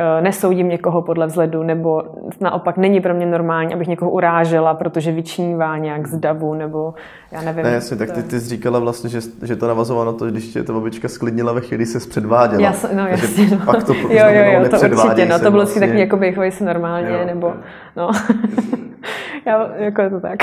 Eh, 0.00 0.20
nesoudím 0.22 0.68
někoho 0.68 1.02
podle 1.02 1.26
vzhledu, 1.26 1.62
nebo 1.62 2.02
naopak 2.40 2.76
není 2.76 3.00
pro 3.00 3.14
mě 3.14 3.26
normální, 3.26 3.74
abych 3.74 3.88
někoho 3.88 4.10
urážela, 4.10 4.74
protože 4.74 5.12
vyčnívá 5.12 5.78
nějak 5.78 6.06
z 6.06 6.16
davu, 6.16 6.54
nebo 6.54 6.94
já 7.32 7.42
nevím. 7.42 7.64
Ne, 7.64 7.70
jasně, 7.70 7.96
tak 7.96 8.10
ty, 8.10 8.22
ty 8.22 8.40
jsi 8.40 8.48
říkala 8.48 8.78
vlastně, 8.78 9.10
že, 9.10 9.20
že 9.42 9.56
to 9.56 9.68
navazovalo 9.68 10.12
na 10.12 10.18
to, 10.18 10.26
když 10.26 10.48
tě 10.48 10.62
ta 10.62 10.72
babička 10.72 11.08
sklidnila 11.08 11.52
ve 11.52 11.60
chvíli, 11.60 11.86
se 11.86 12.08
předváděla. 12.08 12.62
Jas, 12.62 12.86
no 12.92 13.06
jasně, 13.06 13.46
no. 13.50 13.66
Pak 13.66 13.84
to 13.84 13.94
jo, 13.94 14.08
jo, 14.10 14.44
jo, 14.52 14.68
to 14.68 14.76
určitě, 14.76 15.26
no, 15.26 15.38
to 15.38 15.50
bylo 15.50 15.62
vlastně... 15.62 15.80
takový, 15.80 16.00
jako 16.00 16.16
bych 16.16 16.54
se 16.54 16.64
normálně, 16.64 17.10
jo, 17.10 17.24
nebo, 17.26 17.52
no. 17.96 18.10
já, 19.46 19.70
jako 19.76 20.02
je 20.02 20.10
to 20.10 20.20
tak. 20.20 20.38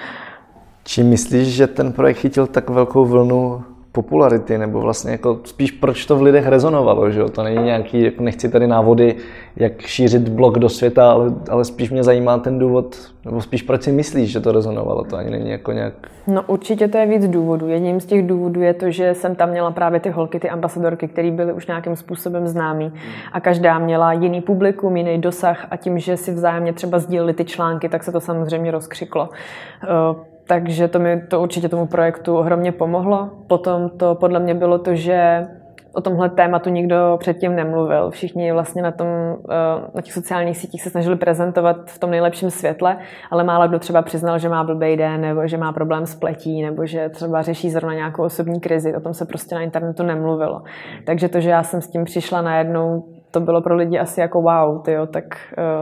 Čím 0.84 1.06
myslíš, 1.06 1.48
že 1.48 1.66
ten 1.66 1.92
projekt 1.92 2.16
chytil 2.16 2.46
tak 2.46 2.70
velkou 2.70 3.04
vlnu 3.04 3.64
popularity, 3.92 4.58
nebo 4.58 4.80
vlastně 4.80 5.12
jako 5.12 5.40
spíš 5.44 5.70
proč 5.70 6.06
to 6.06 6.16
v 6.16 6.22
lidech 6.22 6.46
rezonovalo, 6.46 7.10
že 7.10 7.20
jo? 7.20 7.28
To 7.28 7.42
není 7.42 7.64
nějaký, 7.64 8.02
jako 8.02 8.22
nechci 8.22 8.48
tady 8.48 8.66
návody, 8.66 9.16
jak 9.56 9.80
šířit 9.80 10.28
blog 10.28 10.58
do 10.58 10.68
světa, 10.68 11.12
ale, 11.12 11.32
ale 11.50 11.64
spíš 11.64 11.90
mě 11.90 12.02
zajímá 12.02 12.38
ten 12.38 12.58
důvod, 12.58 12.96
nebo 13.24 13.40
spíš 13.40 13.62
proč 13.62 13.82
si 13.82 13.92
myslíš, 13.92 14.30
že 14.30 14.40
to 14.40 14.52
rezonovalo, 14.52 15.04
to 15.04 15.16
ani 15.16 15.30
není 15.30 15.50
jako 15.50 15.72
nějak... 15.72 15.94
No 16.26 16.42
určitě 16.46 16.88
to 16.88 16.98
je 16.98 17.06
víc 17.06 17.28
důvodů. 17.28 17.68
Jedním 17.68 18.00
z 18.00 18.06
těch 18.06 18.26
důvodů 18.26 18.60
je 18.60 18.74
to, 18.74 18.90
že 18.90 19.14
jsem 19.14 19.34
tam 19.34 19.50
měla 19.50 19.70
právě 19.70 20.00
ty 20.00 20.10
holky, 20.10 20.40
ty 20.40 20.50
ambasadorky, 20.50 21.08
které 21.08 21.30
byly 21.30 21.52
už 21.52 21.66
nějakým 21.66 21.96
způsobem 21.96 22.46
známý 22.46 22.92
a 23.32 23.40
každá 23.40 23.78
měla 23.78 24.12
jiný 24.12 24.40
publikum, 24.40 24.96
jiný 24.96 25.18
dosah 25.18 25.66
a 25.70 25.76
tím, 25.76 25.98
že 25.98 26.16
si 26.16 26.32
vzájemně 26.32 26.72
třeba 26.72 26.98
sdíleli 26.98 27.34
ty 27.34 27.44
články, 27.44 27.88
tak 27.88 28.04
se 28.04 28.12
to 28.12 28.20
samozřejmě 28.20 28.70
rozkřiklo. 28.70 29.28
Takže 30.50 30.88
to 30.88 30.98
mi 30.98 31.20
to 31.28 31.40
určitě 31.40 31.68
tomu 31.68 31.86
projektu 31.86 32.36
ohromně 32.36 32.72
pomohlo. 32.72 33.30
Potom 33.46 33.90
to 33.90 34.14
podle 34.14 34.40
mě 34.40 34.54
bylo 34.54 34.78
to, 34.78 34.94
že 34.94 35.46
o 35.92 36.00
tomhle 36.00 36.30
tématu 36.30 36.70
nikdo 36.70 37.16
předtím 37.20 37.56
nemluvil. 37.56 38.10
Všichni 38.10 38.52
vlastně 38.52 38.82
na, 38.82 38.90
tom, 38.90 39.06
eh, 39.50 39.90
na 39.94 40.02
těch 40.02 40.12
sociálních 40.12 40.56
sítích 40.56 40.82
se 40.82 40.90
snažili 40.90 41.16
prezentovat 41.16 41.76
v 41.86 41.98
tom 41.98 42.10
nejlepším 42.10 42.50
světle, 42.50 42.98
ale 43.30 43.44
málo 43.44 43.68
kdo 43.68 43.78
třeba 43.78 44.02
přiznal, 44.02 44.38
že 44.38 44.48
má 44.48 44.64
blbý 44.64 44.96
den, 44.96 45.20
nebo 45.20 45.46
že 45.46 45.56
má 45.56 45.72
problém 45.72 46.06
s 46.06 46.14
pletí, 46.14 46.62
nebo 46.62 46.86
že 46.86 47.08
třeba 47.08 47.42
řeší 47.42 47.70
zrovna 47.70 47.94
nějakou 47.94 48.22
osobní 48.22 48.60
krizi. 48.60 48.96
O 48.96 49.00
tom 49.00 49.14
se 49.14 49.26
prostě 49.26 49.54
na 49.54 49.60
internetu 49.60 50.02
nemluvilo. 50.02 50.62
Takže 51.06 51.28
to, 51.28 51.40
že 51.40 51.50
já 51.50 51.62
jsem 51.62 51.80
s 51.80 51.90
tím 51.90 52.04
přišla 52.04 52.42
najednou, 52.42 53.04
to 53.30 53.40
bylo 53.40 53.62
pro 53.62 53.76
lidi 53.76 53.98
asi 53.98 54.20
jako 54.20 54.42
wow, 54.42 54.82
tyjo, 54.82 55.06
tak 55.06 55.24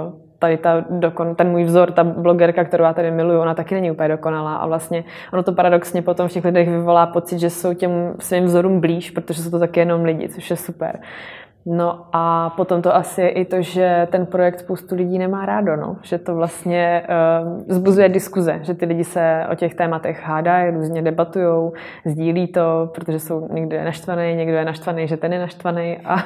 uh, 0.04 0.27
tady 0.38 0.57
ta 0.57 0.85
dokon, 0.90 1.35
ten 1.35 1.49
můj 1.50 1.64
vzor, 1.64 1.92
ta 1.92 2.04
blogerka, 2.04 2.64
kterou 2.64 2.85
já 2.85 2.92
tady 2.92 3.11
miluju, 3.11 3.40
ona 3.40 3.54
taky 3.54 3.75
není 3.75 3.90
úplně 3.90 4.09
dokonalá 4.09 4.57
a 4.57 4.66
vlastně 4.66 5.04
ono 5.33 5.42
to 5.42 5.52
paradoxně 5.52 6.02
potom 6.02 6.28
v 6.28 6.33
těch 6.33 6.45
lidech 6.45 6.68
vyvolá 6.68 7.07
pocit, 7.07 7.38
že 7.38 7.50
jsou 7.50 7.75
těm 7.75 8.14
svým 8.18 8.45
vzorům 8.45 8.80
blíž, 8.80 9.11
protože 9.11 9.42
jsou 9.42 9.50
to 9.50 9.59
taky 9.59 9.80
jenom 9.80 10.04
lidi, 10.04 10.28
což 10.28 10.50
je 10.50 10.57
super. 10.57 10.99
No 11.70 12.06
a 12.12 12.50
potom 12.56 12.82
to 12.82 12.96
asi 12.96 13.20
je 13.20 13.28
i 13.28 13.44
to, 13.44 13.62
že 13.62 14.08
ten 14.10 14.26
projekt 14.26 14.58
spoustu 14.58 14.94
lidí 14.94 15.18
nemá 15.18 15.46
rádo, 15.46 15.76
no. 15.76 15.96
že 16.02 16.18
to 16.18 16.34
vlastně 16.34 17.02
uh, 17.42 17.62
zbuzuje 17.68 18.08
diskuze, 18.08 18.58
že 18.62 18.75
ty 18.75 18.87
lidi 18.87 19.04
se 19.04 19.46
o 19.52 19.54
těch 19.54 19.75
tématech 19.75 20.22
hádají, 20.22 20.75
různě 20.75 21.02
debatují, 21.02 21.72
sdílí 22.04 22.46
to, 22.46 22.90
protože 22.94 23.18
jsou 23.18 23.48
někdo 23.52 23.76
je 23.76 23.84
naštvaný, 23.84 24.34
někdo 24.34 24.56
je 24.56 24.64
naštvaný, 24.64 25.08
že 25.08 25.16
ten 25.16 25.32
je 25.32 25.38
naštvaný 25.38 25.98
a 26.04 26.16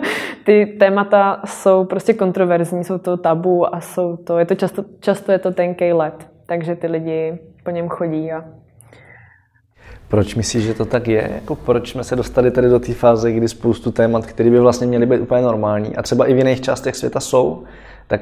ty 0.44 0.66
témata 0.66 1.40
jsou 1.44 1.84
prostě 1.84 2.14
kontroverzní, 2.14 2.84
jsou 2.84 2.98
to 2.98 3.16
tabu 3.16 3.74
a 3.74 3.80
jsou 3.80 4.16
to, 4.16 4.38
je 4.38 4.44
to 4.44 4.54
často, 4.54 4.84
často 5.00 5.32
je 5.32 5.38
to 5.38 5.50
tenký 5.50 5.92
let, 5.92 6.26
takže 6.46 6.76
ty 6.76 6.86
lidi 6.86 7.38
po 7.64 7.70
něm 7.70 7.88
chodí 7.88 8.32
a 8.32 8.44
proč 10.12 10.34
myslíš, 10.34 10.64
že 10.64 10.74
to 10.74 10.84
tak 10.84 11.08
je? 11.08 11.30
Jako 11.34 11.54
proč 11.56 11.90
jsme 11.90 12.04
se 12.04 12.16
dostali 12.16 12.50
tady 12.50 12.68
do 12.68 12.80
té 12.80 12.94
fáze, 12.94 13.32
kdy 13.32 13.48
spoustu 13.48 13.92
témat, 13.92 14.26
které 14.26 14.50
by 14.50 14.60
vlastně 14.60 14.86
měly 14.86 15.06
být 15.06 15.20
úplně 15.20 15.42
normální 15.42 15.96
a 15.96 16.02
třeba 16.02 16.26
i 16.26 16.34
v 16.34 16.38
jiných 16.38 16.60
částech 16.60 16.96
světa 16.96 17.20
jsou, 17.20 17.64
tak 18.06 18.20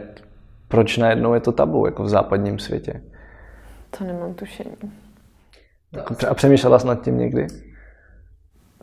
proč 0.69 0.97
najednou 0.97 1.35
je 1.35 1.41
to 1.41 1.53
tabu, 1.53 1.87
jako 1.87 2.03
v 2.03 2.09
západním 2.09 2.59
světě? 2.59 3.03
To 3.99 4.05
nemám 4.05 4.35
tušení. 4.35 4.77
A 6.29 6.35
přemýšlela 6.35 6.79
jsi 6.79 6.87
nad 6.87 7.03
tím 7.03 7.19
někdy? 7.19 7.47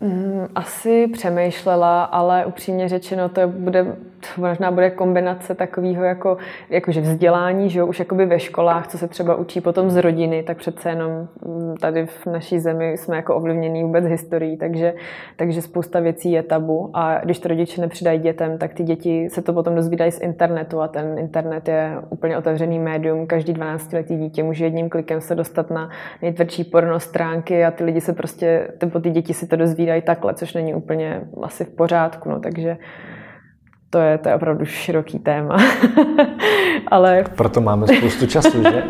Mm, 0.01 0.47
asi 0.55 1.07
přemýšlela, 1.07 2.03
ale 2.03 2.45
upřímně 2.45 2.89
řečeno 2.89 3.29
to 3.29 3.47
bude, 3.47 3.95
to 4.19 4.41
možná 4.41 4.71
bude 4.71 4.89
kombinace 4.89 5.55
takového 5.55 6.03
jako, 6.03 6.37
jakože 6.69 7.01
vzdělání, 7.01 7.69
že 7.69 7.79
jo, 7.79 7.87
už 7.87 7.99
jakoby 7.99 8.25
ve 8.25 8.39
školách, 8.39 8.87
co 8.87 8.97
se 8.97 9.07
třeba 9.07 9.35
učí 9.35 9.61
potom 9.61 9.89
z 9.89 9.97
rodiny, 9.97 10.43
tak 10.43 10.57
přece 10.57 10.89
jenom 10.89 11.27
mm, 11.45 11.75
tady 11.77 12.05
v 12.05 12.25
naší 12.25 12.59
zemi 12.59 12.97
jsme 12.97 13.15
jako 13.15 13.35
ovlivnění 13.35 13.83
vůbec 13.83 14.05
historií, 14.05 14.57
takže, 14.57 14.93
takže 15.35 15.61
spousta 15.61 15.99
věcí 15.99 16.31
je 16.31 16.43
tabu. 16.43 16.89
A 16.93 17.19
když 17.23 17.39
to 17.39 17.47
rodiče 17.47 17.81
nepřidají 17.81 18.19
dětem, 18.19 18.57
tak 18.57 18.73
ty 18.73 18.83
děti 18.83 19.29
se 19.29 19.41
to 19.41 19.53
potom 19.53 19.75
dozvídají 19.75 20.11
z 20.11 20.21
internetu 20.21 20.81
a 20.81 20.87
ten 20.87 21.19
internet 21.19 21.67
je 21.67 21.97
úplně 22.09 22.37
otevřený 22.37 22.79
médium, 22.79 23.27
každý 23.27 23.53
12-letý 23.53 24.17
dítě 24.17 24.43
může 24.43 24.65
jedním 24.65 24.89
klikem 24.89 25.21
se 25.21 25.35
dostat 25.35 25.69
na 25.69 25.89
nejtvrdší 26.21 26.63
porno 26.63 26.99
stránky 26.99 27.65
a 27.65 27.71
ty 27.71 27.83
lidi 27.83 28.01
se 28.01 28.13
prostě, 28.13 28.67
ty, 28.77 28.91
ty 29.01 29.09
děti 29.09 29.33
si 29.33 29.47
to 29.47 29.55
dozvídají 29.55 30.01
takhle, 30.01 30.33
což 30.33 30.53
není 30.53 30.73
úplně 30.73 31.21
asi 31.41 31.65
v 31.65 31.69
pořádku, 31.69 32.29
no, 32.29 32.39
takže 32.39 32.77
to 33.89 33.99
je, 33.99 34.17
to 34.17 34.29
je 34.29 34.35
opravdu 34.35 34.65
široký 34.65 35.19
téma. 35.19 35.57
Ale... 36.87 37.23
Proto 37.35 37.61
máme 37.61 37.87
spoustu 37.87 38.27
času, 38.27 38.63
že? 38.63 38.83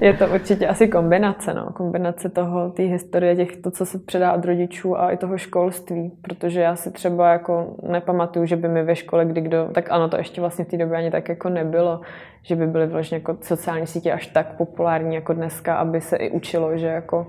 je 0.00 0.14
to 0.14 0.26
určitě 0.26 0.66
asi 0.66 0.88
kombinace, 0.88 1.54
no. 1.54 1.66
Kombinace 1.72 2.28
toho, 2.28 2.70
té 2.70 2.82
historie, 2.82 3.36
těch, 3.36 3.56
to, 3.56 3.70
co 3.70 3.86
se 3.86 3.98
předá 3.98 4.32
od 4.32 4.44
rodičů 4.44 5.00
a 5.00 5.10
i 5.10 5.16
toho 5.16 5.38
školství. 5.38 6.12
Protože 6.22 6.60
já 6.60 6.76
si 6.76 6.90
třeba 6.90 7.32
jako 7.32 7.74
nepamatuju, 7.82 8.46
že 8.46 8.56
by 8.56 8.68
mi 8.68 8.82
ve 8.82 8.96
škole 8.96 9.24
kdy 9.24 9.40
kdo, 9.40 9.68
tak 9.72 9.90
ano, 9.90 10.08
to 10.08 10.16
ještě 10.16 10.40
vlastně 10.40 10.64
v 10.64 10.68
té 10.68 10.76
době 10.76 10.98
ani 10.98 11.10
tak 11.10 11.28
jako 11.28 11.48
nebylo, 11.48 12.00
že 12.42 12.56
by 12.56 12.66
byly 12.66 12.86
vlastně 12.86 13.16
jako 13.16 13.36
sociální 13.40 13.86
sítě 13.86 14.12
až 14.12 14.26
tak 14.26 14.56
populární 14.56 15.14
jako 15.14 15.32
dneska, 15.32 15.76
aby 15.76 16.00
se 16.00 16.16
i 16.16 16.30
učilo, 16.30 16.78
že 16.78 16.86
jako 16.86 17.26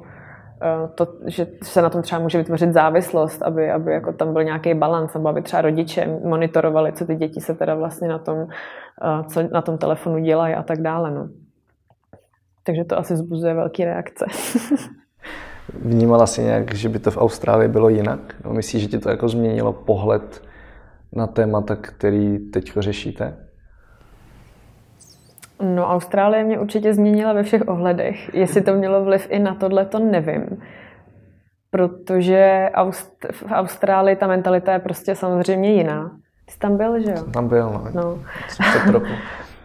to, 0.96 1.08
že 1.26 1.48
se 1.64 1.82
na 1.82 1.90
tom 1.90 2.02
třeba 2.02 2.22
může 2.22 2.38
vytvořit 2.38 2.74
závislost, 2.74 3.42
aby, 3.42 3.72
aby 3.72 3.92
jako 3.94 4.14
tam 4.14 4.34
byl 4.34 4.44
nějaký 4.44 4.74
balans, 4.74 5.14
nebo 5.14 5.30
aby 5.30 5.42
třeba 5.42 5.62
rodiče 5.62 6.20
monitorovali, 6.24 6.94
co 6.94 7.06
ty 7.06 7.16
děti 7.16 7.42
se 7.42 7.56
teda 7.56 7.76
vlastně 7.76 8.08
na 8.08 8.20
tom, 8.20 8.48
eh, 9.04 9.24
co 9.28 9.44
na 9.52 9.62
tom 9.62 9.78
telefonu 9.78 10.20
dělají 10.20 10.56
a 10.56 10.64
tak 10.64 10.82
dále. 10.82 11.12
No. 11.12 11.30
Takže 12.64 12.84
to 12.84 12.98
asi 12.98 13.18
zbuzuje 13.18 13.54
velké 13.54 13.86
reakce. 13.86 14.26
Vnímala 15.74 16.28
jsi 16.28 16.42
nějak, 16.42 16.74
že 16.74 16.90
by 16.90 17.00
to 17.00 17.12
v 17.12 17.18
Austrálii 17.18 17.68
bylo 17.68 17.90
jinak? 17.90 18.36
No, 18.46 18.54
myslíš, 18.54 18.82
že 18.82 18.88
ti 18.88 19.00
to 19.00 19.10
jako 19.10 19.30
změnilo 19.30 19.74
pohled 19.74 20.44
na 21.14 21.28
témata, 21.28 21.76
který 21.76 22.40
teď 22.40 22.72
řešíte? 22.80 23.38
No, 25.62 25.88
Austrálie 25.88 26.44
mě 26.44 26.60
určitě 26.60 26.94
změnila 26.94 27.34
ve 27.34 27.44
všech 27.44 27.68
ohledech. 27.68 28.34
Jestli 28.34 28.62
to 28.62 28.74
mělo 28.74 29.04
vliv 29.04 29.28
i 29.30 29.40
na 29.40 29.56
tohle, 29.56 29.86
to 29.86 30.00
nevím. 30.00 30.62
Protože 31.70 32.70
Aust- 32.74 33.32
v 33.32 33.52
Austrálii 33.52 34.16
ta 34.16 34.28
mentalita 34.28 34.74
je 34.74 34.80
prostě 34.80 35.16
samozřejmě 35.16 35.74
jiná. 35.74 36.12
Jsi 36.50 36.60
tam 36.60 36.78
byl, 36.78 37.00
že 37.00 37.12
jo? 37.12 37.24
Tam 37.34 37.48
byl, 37.48 37.82
no. 37.94 38.20
no. 38.92 39.02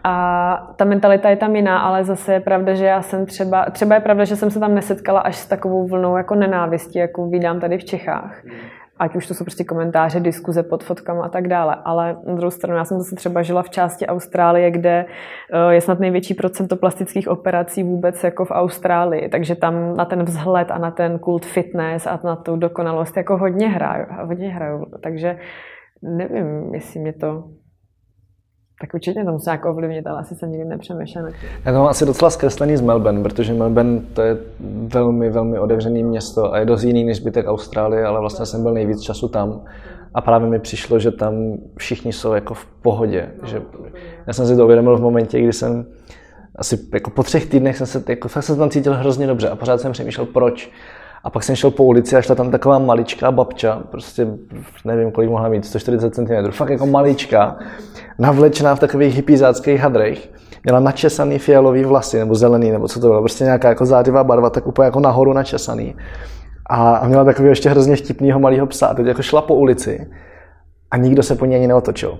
A 0.03 0.73
ta 0.75 0.85
mentalita 0.85 1.29
je 1.29 1.35
tam 1.35 1.55
jiná, 1.55 1.79
ale 1.79 2.03
zase 2.03 2.33
je 2.33 2.39
pravda, 2.39 2.73
že 2.73 2.85
já 2.85 3.01
jsem 3.01 3.25
třeba, 3.25 3.65
třeba 3.65 3.95
je 3.95 4.01
pravda, 4.01 4.23
že 4.23 4.35
jsem 4.35 4.51
se 4.51 4.59
tam 4.59 4.75
nesetkala 4.75 5.19
až 5.19 5.35
s 5.35 5.47
takovou 5.47 5.87
vlnou 5.87 6.17
jako 6.17 6.35
nenávisti, 6.35 6.99
jako 6.99 7.27
vydám 7.27 7.59
tady 7.59 7.77
v 7.77 7.85
Čechách 7.85 8.41
ať 8.99 9.15
už 9.15 9.27
to 9.27 9.33
jsou 9.33 9.43
prostě 9.43 9.63
komentáře, 9.63 10.19
diskuze 10.19 10.63
pod 10.63 10.83
fotkama 10.83 11.25
a 11.25 11.29
tak 11.29 11.47
dále. 11.47 11.75
Ale 11.85 12.17
na 12.27 12.35
druhou 12.35 12.51
stranu, 12.51 12.77
já 12.77 12.85
jsem 12.85 12.97
zase 12.97 13.15
třeba 13.15 13.41
žila 13.41 13.63
v 13.63 13.69
části 13.69 14.07
Austrálie, 14.07 14.71
kde 14.71 15.05
eh, 15.53 15.73
je 15.73 15.81
snad 15.81 15.99
největší 15.99 16.33
procento 16.33 16.75
plastických 16.75 17.27
operací 17.27 17.83
vůbec 17.83 18.23
jako 18.23 18.45
v 18.45 18.51
Austrálii, 18.51 19.29
takže 19.29 19.55
tam 19.55 19.97
na 19.97 20.05
ten 20.05 20.23
vzhled 20.23 20.71
a 20.71 20.77
na 20.77 20.91
ten 20.91 21.19
kult 21.19 21.45
fitness 21.45 22.07
a 22.07 22.19
na 22.23 22.35
tu 22.35 22.55
dokonalost 22.55 23.17
jako 23.17 23.37
hodně 23.37 23.69
hraju. 23.69 24.05
Hodně 24.25 24.49
hraju. 24.49 24.85
Takže 25.03 25.39
nevím, 26.01 26.73
jestli 26.73 26.99
mě 26.99 27.13
to 27.13 27.43
tak 28.81 28.93
určitě 28.93 29.23
to 29.23 29.31
musí 29.31 29.49
jako 29.49 29.69
ovlivnit, 29.69 30.07
ale 30.07 30.19
asi 30.19 30.35
jsem 30.35 30.51
nikdy 30.51 30.65
nepřemýšlel. 30.65 31.27
Já 31.65 31.71
to 31.71 31.77
mám 31.77 31.87
asi 31.87 32.05
docela 32.05 32.29
zkreslený 32.29 32.77
z 32.77 32.81
Melbourne, 32.81 33.23
protože 33.23 33.53
Melbourne 33.53 34.01
to 34.13 34.21
je 34.21 34.37
velmi, 34.87 35.29
velmi 35.29 35.59
otevřené 35.59 36.03
město 36.03 36.53
a 36.53 36.59
je 36.59 36.65
dost 36.65 36.83
jiný 36.83 37.03
než 37.03 37.17
zbytek 37.17 37.47
Austrálie, 37.47 38.05
ale 38.05 38.19
vlastně 38.19 38.45
jsem 38.45 38.63
byl 38.63 38.73
nejvíc 38.73 39.01
času 39.01 39.27
tam. 39.27 39.61
A 40.13 40.21
právě 40.21 40.49
mi 40.49 40.59
přišlo, 40.59 40.99
že 40.99 41.11
tam 41.11 41.33
všichni 41.77 42.13
jsou 42.13 42.33
jako 42.33 42.53
v 42.53 42.65
pohodě. 42.65 43.29
Že 43.43 43.61
já 44.27 44.33
jsem 44.33 44.47
si 44.47 44.55
to 44.55 44.65
uvědomil 44.65 44.97
v 44.97 45.01
momentě, 45.01 45.41
kdy 45.41 45.53
jsem 45.53 45.85
asi 46.55 46.79
jako 46.93 47.09
po 47.09 47.23
třech 47.23 47.49
týdnech 47.49 47.77
jsem 47.77 47.87
se, 47.87 48.03
jako, 48.09 48.27
fakt 48.27 48.43
jsem 48.43 48.57
tam 48.57 48.69
cítil 48.69 48.93
hrozně 48.93 49.27
dobře 49.27 49.49
a 49.49 49.55
pořád 49.55 49.81
jsem 49.81 49.91
přemýšlel, 49.91 50.25
proč. 50.25 50.71
A 51.23 51.29
pak 51.29 51.43
jsem 51.43 51.55
šel 51.55 51.71
po 51.71 51.83
ulici 51.83 52.15
a 52.15 52.21
šla 52.21 52.35
tam 52.35 52.51
taková 52.51 52.79
maličká 52.79 53.31
babča, 53.31 53.83
prostě 53.91 54.27
nevím, 54.85 55.11
kolik 55.11 55.29
mohla 55.29 55.49
mít, 55.49 55.65
140 55.65 56.15
cm, 56.15 56.51
fakt 56.51 56.69
jako 56.69 56.85
malička, 56.85 57.57
navlečená 58.19 58.75
v 58.75 58.79
takových 58.79 59.15
hypizáckých 59.15 59.79
hadrech. 59.79 60.29
Měla 60.63 60.79
načesaný 60.79 61.39
fialový 61.39 61.83
vlasy, 61.83 62.19
nebo 62.19 62.35
zelený, 62.35 62.71
nebo 62.71 62.87
co 62.87 62.99
to 62.99 63.07
bylo, 63.07 63.21
prostě 63.21 63.43
nějaká 63.43 63.69
jako 63.69 63.85
zářivá 63.85 64.23
barva, 64.23 64.49
tak 64.49 64.67
úplně 64.67 64.85
jako 64.85 64.99
nahoru 64.99 65.33
načesaný. 65.33 65.95
A, 66.69 66.95
a 66.95 67.07
měla 67.07 67.23
takový 67.23 67.49
ještě 67.49 67.69
hrozně 67.69 67.95
vtipného 67.95 68.39
malého 68.39 68.67
psa. 68.67 68.93
Teď 68.93 69.05
jako 69.05 69.21
šla 69.21 69.41
po 69.41 69.55
ulici 69.55 70.07
a 70.91 70.97
nikdo 70.97 71.23
se 71.23 71.35
po 71.35 71.45
ní 71.45 71.55
ani 71.55 71.67
neotočil. 71.67 72.19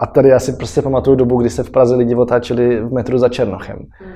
A 0.00 0.06
tady 0.06 0.28
já 0.28 0.38
si 0.38 0.52
prostě 0.52 0.82
pamatuju 0.82 1.16
dobu, 1.16 1.40
kdy 1.40 1.50
se 1.50 1.62
v 1.62 1.70
Praze 1.70 1.96
lidi 1.96 2.14
otáčeli 2.14 2.80
v 2.80 2.92
metru 2.92 3.18
za 3.18 3.28
Černochem. 3.28 3.76
Hmm. 3.76 4.12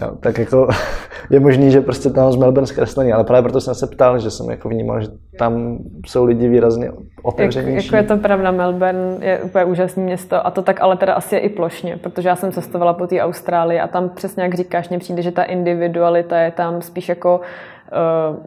Jo, 0.00 0.16
tak 0.20 0.38
jako 0.38 0.68
je 1.30 1.40
možný, 1.40 1.70
že 1.70 1.80
prostě 1.80 2.10
tam 2.10 2.32
z 2.32 2.36
Melbourne 2.36 2.66
zkreslení, 2.66 3.12
ale 3.12 3.24
právě 3.24 3.42
proto 3.42 3.60
jsem 3.60 3.74
se 3.74 3.86
ptal, 3.86 4.18
že 4.18 4.30
jsem 4.30 4.50
jako 4.50 4.68
vnímal, 4.68 5.00
že 5.00 5.08
tam 5.38 5.78
jsou 6.06 6.24
lidi 6.24 6.48
výrazně 6.48 6.90
otevřenější. 7.22 7.76
Jak, 7.76 7.84
jako 7.84 7.96
je 7.96 8.02
to 8.02 8.22
pravda, 8.22 8.50
Melbourne 8.50 9.16
je 9.20 9.38
úplně 9.42 9.64
úžasné 9.64 10.02
město 10.02 10.46
a 10.46 10.50
to 10.50 10.62
tak 10.62 10.80
ale 10.80 10.96
teda 10.96 11.14
asi 11.14 11.34
je 11.34 11.40
i 11.40 11.48
plošně, 11.48 11.96
protože 11.96 12.28
já 12.28 12.36
jsem 12.36 12.52
cestovala 12.52 12.92
po 12.92 13.06
té 13.06 13.20
Austrálii 13.20 13.80
a 13.80 13.88
tam 13.88 14.08
přesně 14.08 14.42
jak 14.42 14.54
říkáš, 14.54 14.88
mně 14.88 14.98
přijde, 14.98 15.22
že 15.22 15.30
ta 15.30 15.42
individualita 15.42 16.38
je 16.38 16.50
tam 16.50 16.82
spíš 16.82 17.08
jako 17.08 17.40
uh, 17.40 18.46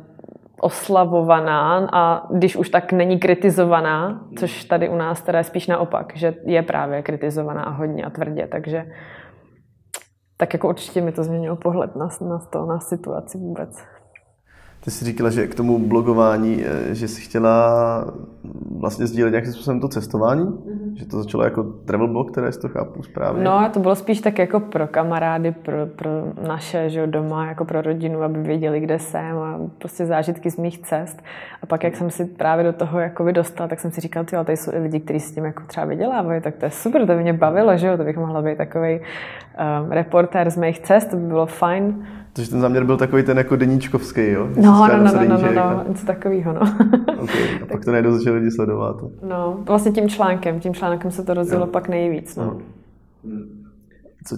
oslavovaná 0.62 1.89
a 1.94 2.27
když 2.34 2.56
už 2.56 2.70
tak 2.70 2.94
není 2.94 3.20
kritizovaná, 3.20 4.22
což 4.39 4.63
tady 4.63 4.89
u 4.89 4.96
nás 4.96 5.22
teda 5.22 5.38
je 5.38 5.44
spíš 5.44 5.67
naopak, 5.67 6.13
že 6.15 6.34
je 6.46 6.62
právě 6.62 7.01
kritizovaná 7.01 7.63
a 7.63 7.70
hodně 7.70 8.03
a 8.03 8.10
tvrdě, 8.10 8.48
takže 8.51 8.86
tak 10.38 10.53
jako 10.53 10.70
určitě 10.70 11.01
mi 11.01 11.12
to 11.12 11.24
změnilo 11.24 11.56
pohled 11.56 11.96
na, 11.96 12.10
na 12.22 12.39
to, 12.39 12.65
na 12.65 12.79
situaci 12.79 13.38
vůbec. 13.38 13.84
Ty 14.84 14.91
jsi 14.91 15.05
říkala, 15.05 15.29
že 15.29 15.48
k 15.48 15.55
tomu 15.55 15.79
blogování, 15.79 16.63
eh, 16.65 16.96
že 16.96 17.07
jsi 17.07 17.22
chtěla 17.22 18.05
vlastně 18.79 19.07
sdílet 19.07 19.31
nějakým 19.31 19.53
způsobem 19.53 19.79
to 19.79 19.88
cestování, 19.88 20.46
mm-hmm. 20.46 20.93
že 20.96 21.05
to 21.05 21.24
začalo 21.24 21.43
jako 21.43 21.63
travel 21.63 22.07
blog, 22.07 22.31
které 22.31 22.51
to 22.51 22.69
chápu 22.69 23.03
správně. 23.03 23.43
No, 23.43 23.69
to 23.74 23.79
bylo 23.79 23.96
spíš 23.96 24.22
tak 24.22 24.39
jako 24.39 24.60
pro 24.60 24.88
kamarády, 24.88 25.51
pro, 25.51 25.86
pro 25.86 26.10
naše 26.48 26.89
že 26.89 27.07
doma, 27.07 27.48
jako 27.48 27.65
pro 27.65 27.81
rodinu, 27.81 28.22
aby 28.22 28.41
věděli, 28.41 28.79
kde 28.79 29.00
jsem 29.00 29.38
a 29.38 29.60
prostě 29.77 30.05
zážitky 30.05 30.51
z 30.51 30.57
mých 30.57 30.79
cest. 30.79 31.24
A 31.62 31.65
pak, 31.65 31.84
jak 31.84 31.96
jsem 31.96 32.10
si 32.10 32.25
právě 32.25 32.65
do 32.65 32.74
toho 32.74 33.00
jako 33.00 33.31
dostala, 33.31 33.67
tak 33.67 33.79
jsem 33.79 33.91
si 33.91 34.01
říkal, 34.01 34.25
jo, 34.34 34.43
tady 34.43 34.57
jsou 34.57 34.72
i 34.74 34.79
lidi, 34.79 35.00
kteří 35.00 35.19
s 35.19 35.31
tím 35.31 35.46
jako 35.46 35.63
třeba 35.67 35.86
vydělávají, 35.86 36.41
tak 36.41 36.55
to 36.55 36.65
je 36.65 36.72
super, 36.72 37.01
to 37.01 37.13
by 37.13 37.22
mě 37.22 37.34
bavilo, 37.34 37.77
že 37.77 37.88
jo, 37.88 37.98
to 37.98 38.03
bych 38.03 38.17
mohla 38.17 38.41
být 38.41 38.57
takový 38.57 39.00
um, 39.00 39.91
reportér 39.91 40.50
z 40.50 40.57
mých 40.57 40.79
cest, 40.79 41.10
to 41.10 41.15
by 41.15 41.27
bylo 41.27 41.46
fajn. 41.46 42.05
Takže 42.38 42.51
ten 42.51 42.62
záměr 42.62 42.84
byl 42.84 42.98
takový 42.98 43.24
ten 43.24 43.38
jako 43.38 43.56
deníčkovský, 43.56 44.32
jo? 44.32 44.50
No, 44.56 44.88
no, 44.88 44.98
no, 44.98 45.03
no, 45.03 45.38
no, 45.38 45.38
no, 45.38 45.53
no, 45.53 45.86
něco 45.88 46.06
takového, 46.06 46.53
no. 46.53 46.62
okay. 47.20 47.60
A 47.63 47.65
pak 47.72 47.86
to 47.86 47.91
najednou 47.91 48.12
začali 48.12 48.38
lidi 48.38 48.51
sledovat. 48.51 49.03
No, 49.24 49.60
vlastně 49.63 49.91
tím 49.91 50.10
článkem, 50.10 50.60
tím 50.60 50.74
článkem 50.74 51.12
se 51.12 51.24
to 51.24 51.34
rozjelo 51.34 51.65
jo. 51.65 51.72
pak 51.72 51.89
nejvíc, 51.89 52.36
no. 52.36 52.44
no. 52.44 52.60
Co? 54.25 54.38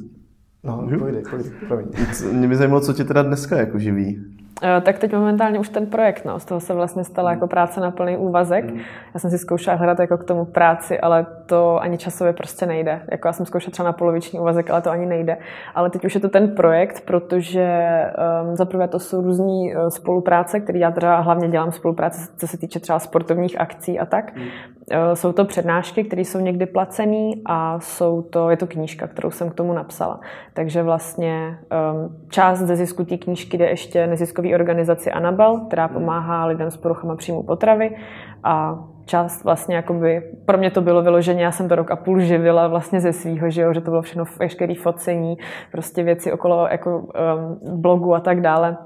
No, 0.63 0.87
pojde, 0.99 1.21
pojde, 1.29 1.49
promiň. 1.67 1.85
Mě 2.31 2.47
by 2.47 2.55
zajímalo, 2.55 2.81
co 2.81 2.93
tě 2.93 3.03
teda 3.03 3.21
dneska 3.23 3.57
jako 3.57 3.79
živí. 3.79 4.19
Eh, 4.63 4.81
tak 4.81 4.99
teď 4.99 5.13
momentálně 5.13 5.59
už 5.59 5.69
ten 5.69 5.85
projekt, 5.85 6.25
no, 6.25 6.39
z 6.39 6.45
toho 6.45 6.59
se 6.59 6.73
vlastně 6.73 7.03
stala 7.03 7.31
jako 7.31 7.47
práce 7.47 7.79
na 7.79 7.91
plný 7.91 8.17
úvazek. 8.17 8.71
Mm. 8.71 8.79
Já 9.13 9.19
jsem 9.19 9.31
si 9.31 9.37
zkoušela 9.37 9.75
hledat 9.75 9.99
jako 9.99 10.17
k 10.17 10.23
tomu 10.23 10.45
práci, 10.45 10.99
ale 10.99 11.25
to 11.49 11.81
ani 11.81 11.97
časově 11.97 12.33
prostě 12.33 12.65
nejde. 12.65 13.01
Jako 13.11 13.27
já 13.27 13.33
jsem 13.33 13.45
zkoušela 13.45 13.71
třeba 13.71 13.85
na 13.85 13.93
poloviční 13.93 14.39
úvazek, 14.39 14.69
ale 14.69 14.81
to 14.81 14.89
ani 14.89 15.05
nejde. 15.05 15.37
Ale 15.75 15.89
teď 15.89 16.05
už 16.05 16.15
je 16.15 16.21
to 16.21 16.29
ten 16.29 16.55
projekt, 16.55 17.01
protože 17.05 18.03
um, 18.43 18.55
zaprvé 18.55 18.87
to 18.87 18.99
jsou 18.99 19.21
různé 19.21 19.45
uh, 19.45 19.87
spolupráce, 19.87 20.59
které 20.59 20.79
já 20.79 20.91
teda 20.91 21.19
hlavně 21.19 21.47
dělám 21.47 21.71
spolupráce, 21.71 22.31
co 22.37 22.47
se 22.47 22.57
týče 22.57 22.79
třeba 22.79 22.99
sportovních 22.99 23.61
akcí 23.61 23.99
a 23.99 24.05
tak. 24.05 24.35
Mm. 24.35 24.41
Uh, 24.41 25.13
jsou 25.13 25.31
to 25.31 25.45
přednášky, 25.45 26.03
které 26.03 26.21
jsou 26.21 26.39
někdy 26.39 26.65
placené 26.65 27.31
a 27.45 27.79
jsou 27.79 28.21
to, 28.21 28.49
je 28.49 28.57
to 28.57 28.67
knížka, 28.67 29.07
kterou 29.07 29.31
jsem 29.31 29.49
k 29.49 29.55
tomu 29.55 29.73
napsala. 29.73 30.19
Takže 30.53 30.83
vlastně 30.83 31.57
um, 31.93 32.15
část 32.29 32.59
ze 32.59 32.75
zisku 32.75 33.05
té 33.05 33.17
knížky 33.17 33.57
jde 33.57 33.69
ještě 33.69 34.07
neziskový 34.07 34.55
organizaci 34.55 35.11
Anabel, 35.11 35.59
která 35.67 35.87
pomáhá 35.87 36.45
lidem 36.45 36.71
s 36.71 36.77
poruchama 36.77 37.15
příjmu 37.15 37.43
potravy 37.43 37.95
a 38.43 38.79
část 39.09 39.43
vlastně 39.43 39.75
jakoby, 39.75 40.21
pro 40.45 40.57
mě 40.57 40.71
to 40.71 40.81
bylo 40.81 41.01
vyloženě, 41.01 41.43
já 41.43 41.51
jsem 41.51 41.69
to 41.69 41.75
rok 41.75 41.91
a 41.91 41.95
půl 41.95 42.19
živila 42.19 42.67
vlastně 42.67 42.99
ze 42.99 43.13
svýho, 43.13 43.49
že, 43.49 43.61
jo, 43.61 43.73
že 43.73 43.81
to 43.81 43.91
bylo 43.91 44.01
všechno 44.01 44.23
veškerý 44.39 44.75
focení, 44.75 45.37
prostě 45.71 46.03
věci 46.03 46.31
okolo 46.31 46.67
jako, 46.71 46.97
um, 46.99 47.81
blogu 47.81 48.15
a 48.15 48.19
tak 48.19 48.41
dále 48.41 48.77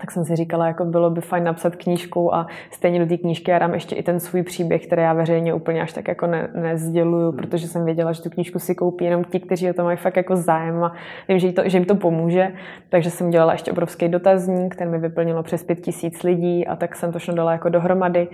tak 0.00 0.10
jsem 0.10 0.24
si 0.24 0.36
říkala, 0.36 0.66
jako 0.66 0.84
bylo 0.84 1.10
by 1.10 1.20
fajn 1.20 1.44
napsat 1.44 1.76
knížku 1.76 2.34
a 2.34 2.46
stejně 2.70 2.98
do 2.98 3.06
té 3.06 3.16
knížky 3.16 3.50
já 3.50 3.58
dám 3.58 3.74
ještě 3.74 3.94
i 3.94 4.02
ten 4.02 4.20
svůj 4.20 4.42
příběh, 4.42 4.86
který 4.86 5.02
já 5.02 5.12
veřejně 5.12 5.54
úplně 5.54 5.82
až 5.82 5.92
tak 5.92 6.08
jako 6.08 6.26
ne, 6.26 6.48
nezděluju, 6.54 7.28
hmm. 7.28 7.36
protože 7.36 7.68
jsem 7.68 7.84
věděla, 7.84 8.12
že 8.12 8.22
tu 8.22 8.30
knížku 8.30 8.58
si 8.58 8.74
koupí 8.74 9.04
jenom 9.04 9.24
ti, 9.24 9.40
kteří 9.40 9.70
o 9.70 9.74
to 9.74 9.84
mají 9.84 9.96
fakt 9.96 10.16
jako 10.16 10.36
zájem 10.36 10.84
a 10.84 10.92
vím, 11.28 11.38
že, 11.38 11.52
to, 11.52 11.62
že 11.68 11.78
jim 11.78 11.84
to 11.84 11.94
pomůže. 11.94 12.52
Takže 12.88 13.10
jsem 13.10 13.30
dělala 13.30 13.52
ještě 13.52 13.72
obrovský 13.72 14.08
dotazník, 14.08 14.76
ten 14.76 14.90
mi 14.90 14.98
vyplnilo 14.98 15.42
přes 15.42 15.64
pět 15.64 15.80
tisíc 15.80 16.22
lidí 16.22 16.66
a 16.66 16.76
tak 16.76 16.96
jsem 16.96 17.12
to 17.12 17.18
šlo 17.18 17.34
dala 17.34 17.52
jako 17.52 17.68
dohromady 17.68 18.28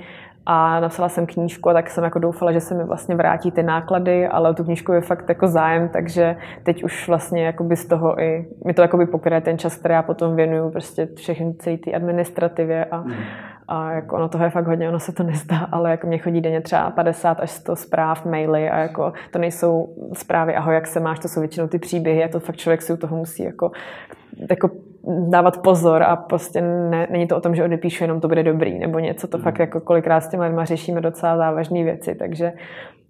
a 0.47 0.81
napsala 0.81 1.09
jsem 1.09 1.27
knížku 1.27 1.71
a 1.71 1.73
tak 1.73 1.91
jsem 1.91 2.05
jako 2.05 2.19
doufala, 2.19 2.53
že 2.53 2.61
se 2.61 2.75
mi 2.75 2.85
vlastně 2.85 3.15
vrátí 3.15 3.51
ty 3.51 3.63
náklady, 3.63 4.27
ale 4.27 4.51
o 4.51 4.55
tu 4.55 4.65
knížku 4.65 4.93
je 4.93 5.01
fakt 5.01 5.29
jako 5.29 5.49
zájem, 5.49 5.89
takže 5.89 6.37
teď 6.63 6.85
už 6.85 7.09
vlastně 7.09 7.45
jakoby 7.45 7.77
z 7.77 7.87
toho 7.87 8.21
i, 8.21 8.47
mi 8.65 8.75
to 8.75 8.83
jakoby 8.83 9.07
pokryje 9.07 9.41
ten 9.41 9.59
čas, 9.59 9.77
který 9.77 9.95
já 9.95 10.03
potom 10.03 10.37
věnuju 10.37 10.71
prostě 10.71 11.09
všechny 11.15 11.50
celé 11.59 11.77
té 11.77 11.93
administrativě 11.93 12.85
a, 12.85 13.01
mm. 13.01 13.13
a 13.69 13.93
jako 13.93 14.17
ono 14.17 14.29
toho 14.29 14.45
je 14.45 14.51
fakt 14.51 14.67
hodně, 14.67 14.89
ono 14.89 15.01
se 15.01 15.13
to 15.13 15.23
nezdá, 15.23 15.59
ale 15.73 15.91
jako 15.91 16.07
mě 16.07 16.19
chodí 16.19 16.41
denně 16.41 16.61
třeba 16.61 16.91
50 16.91 17.41
až 17.41 17.51
100 17.51 17.77
zpráv, 17.77 18.25
maily 18.25 18.71
a 18.71 18.79
jako 18.79 19.13
to 19.31 19.39
nejsou 19.39 19.89
zprávy 20.13 20.55
ahoj, 20.55 20.75
jak 20.75 20.87
se 20.87 21.01
máš, 21.01 21.19
to 21.19 21.29
jsou 21.29 21.41
většinou 21.41 21.69
ty 21.69 21.79
příběhy 21.79 22.25
a 22.25 22.29
to 22.29 22.41
fakt 22.41 22.57
člověk 22.57 22.83
si 22.83 22.93
u 22.93 22.97
toho 22.97 23.17
musí 23.17 23.43
jako, 23.43 23.71
jako 24.51 24.71
dávat 25.29 25.63
pozor 25.63 26.03
a 26.03 26.17
prostě 26.17 26.61
ne, 26.61 27.07
není 27.11 27.27
to 27.27 27.37
o 27.37 27.41
tom, 27.41 27.55
že 27.55 27.65
odepíšu 27.65 28.05
jenom 28.05 28.21
to 28.21 28.29
bude 28.29 28.43
dobrý 28.43 28.79
nebo 28.79 28.99
něco, 28.99 29.29
to 29.29 29.39
mm. 29.39 29.45
fakt 29.45 29.59
jako 29.59 29.81
kolikrát 29.81 30.21
s 30.21 30.29
těmi 30.29 30.45
lidmi 30.45 30.61
řešíme 30.65 31.01
docela 31.01 31.37
závažné 31.37 31.85
věci, 31.85 32.15
takže, 32.15 32.53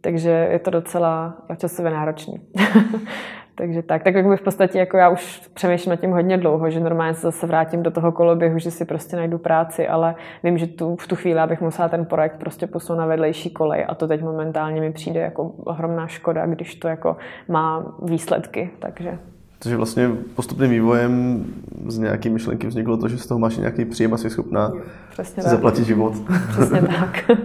takže 0.01 0.31
je 0.31 0.59
to 0.59 0.71
docela 0.71 1.35
časově 1.57 1.91
náročný. 1.91 2.41
Takže 3.61 3.83
tak, 3.83 4.03
tak 4.03 4.15
jako 4.15 4.37
v 4.37 4.43
podstatě 4.43 4.79
jako 4.79 4.97
já 4.97 5.09
už 5.09 5.49
přemýšlím 5.55 5.91
nad 5.91 6.01
tím 6.01 6.11
hodně 6.11 6.39
dlouho, 6.39 6.71
že 6.71 6.81
normálně 6.81 7.15
se 7.15 7.21
zase 7.21 7.47
vrátím 7.47 7.83
do 7.83 7.91
toho 7.91 8.13
koloběhu, 8.13 8.59
že 8.59 8.71
si 8.71 8.85
prostě 8.85 9.17
najdu 9.17 9.39
práci, 9.39 9.89
ale 9.89 10.15
vím, 10.43 10.59
že 10.59 10.67
tu, 10.67 10.97
v 10.97 11.07
tu 11.07 11.17
chvíli 11.17 11.41
bych 11.47 11.61
musela 11.61 11.89
ten 11.89 12.05
projekt 12.05 12.37
prostě 12.39 12.67
posunout 12.67 12.99
na 12.99 13.07
vedlejší 13.07 13.51
kolej 13.51 13.85
a 13.89 13.95
to 13.95 14.09
teď 14.09 14.23
momentálně 14.23 14.81
mi 14.81 14.93
přijde 14.93 15.21
jako 15.21 15.45
ohromná 15.45 16.07
škoda, 16.07 16.47
když 16.47 16.75
to 16.75 16.89
jako 16.89 17.17
má 17.49 17.97
výsledky, 18.03 18.71
takže 18.79 19.19
takže 19.63 19.77
vlastně 19.77 20.11
postupným 20.35 20.71
vývojem 20.71 21.45
z 21.87 21.99
nějaké 21.99 22.31
myšlenky 22.31 22.67
vzniklo 22.67 22.97
to, 22.97 23.09
že 23.09 23.19
z 23.19 23.27
toho 23.27 23.39
máš 23.39 23.57
nějaký 23.57 23.85
příjem 23.85 24.15
a 24.15 24.17
jsi 24.17 24.31
schopná 24.31 24.73
Přesně 25.11 25.43
zaplatit 25.43 25.85
život. 25.85 26.13
Přesně 26.51 26.81
tak. 27.01 27.39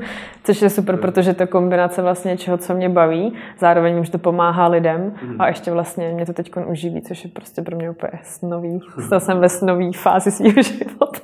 Což 0.43 0.61
je 0.61 0.69
super, 0.69 0.97
protože 0.97 1.33
to 1.33 1.47
kombinace 1.47 2.01
vlastně 2.01 2.31
něčeho, 2.31 2.57
co 2.57 2.73
mě 2.73 2.89
baví, 2.89 3.33
zároveň 3.59 3.95
vím, 3.95 4.03
že 4.03 4.11
to 4.11 4.17
pomáhá 4.17 4.67
lidem 4.67 5.13
mm. 5.23 5.41
a 5.41 5.47
ještě 5.47 5.71
vlastně 5.71 6.11
mě 6.13 6.25
to 6.25 6.33
teď 6.33 6.51
uživí, 6.65 7.01
což 7.01 7.23
je 7.23 7.29
prostě 7.29 7.61
pro 7.61 7.75
mě 7.75 7.89
úplně 7.89 8.19
snový. 8.23 8.79
Stal 9.05 9.19
jsem 9.19 9.39
ve 9.39 9.49
snový 9.49 9.93
fázi 9.93 10.31
svého 10.31 10.61
života. 10.61 11.19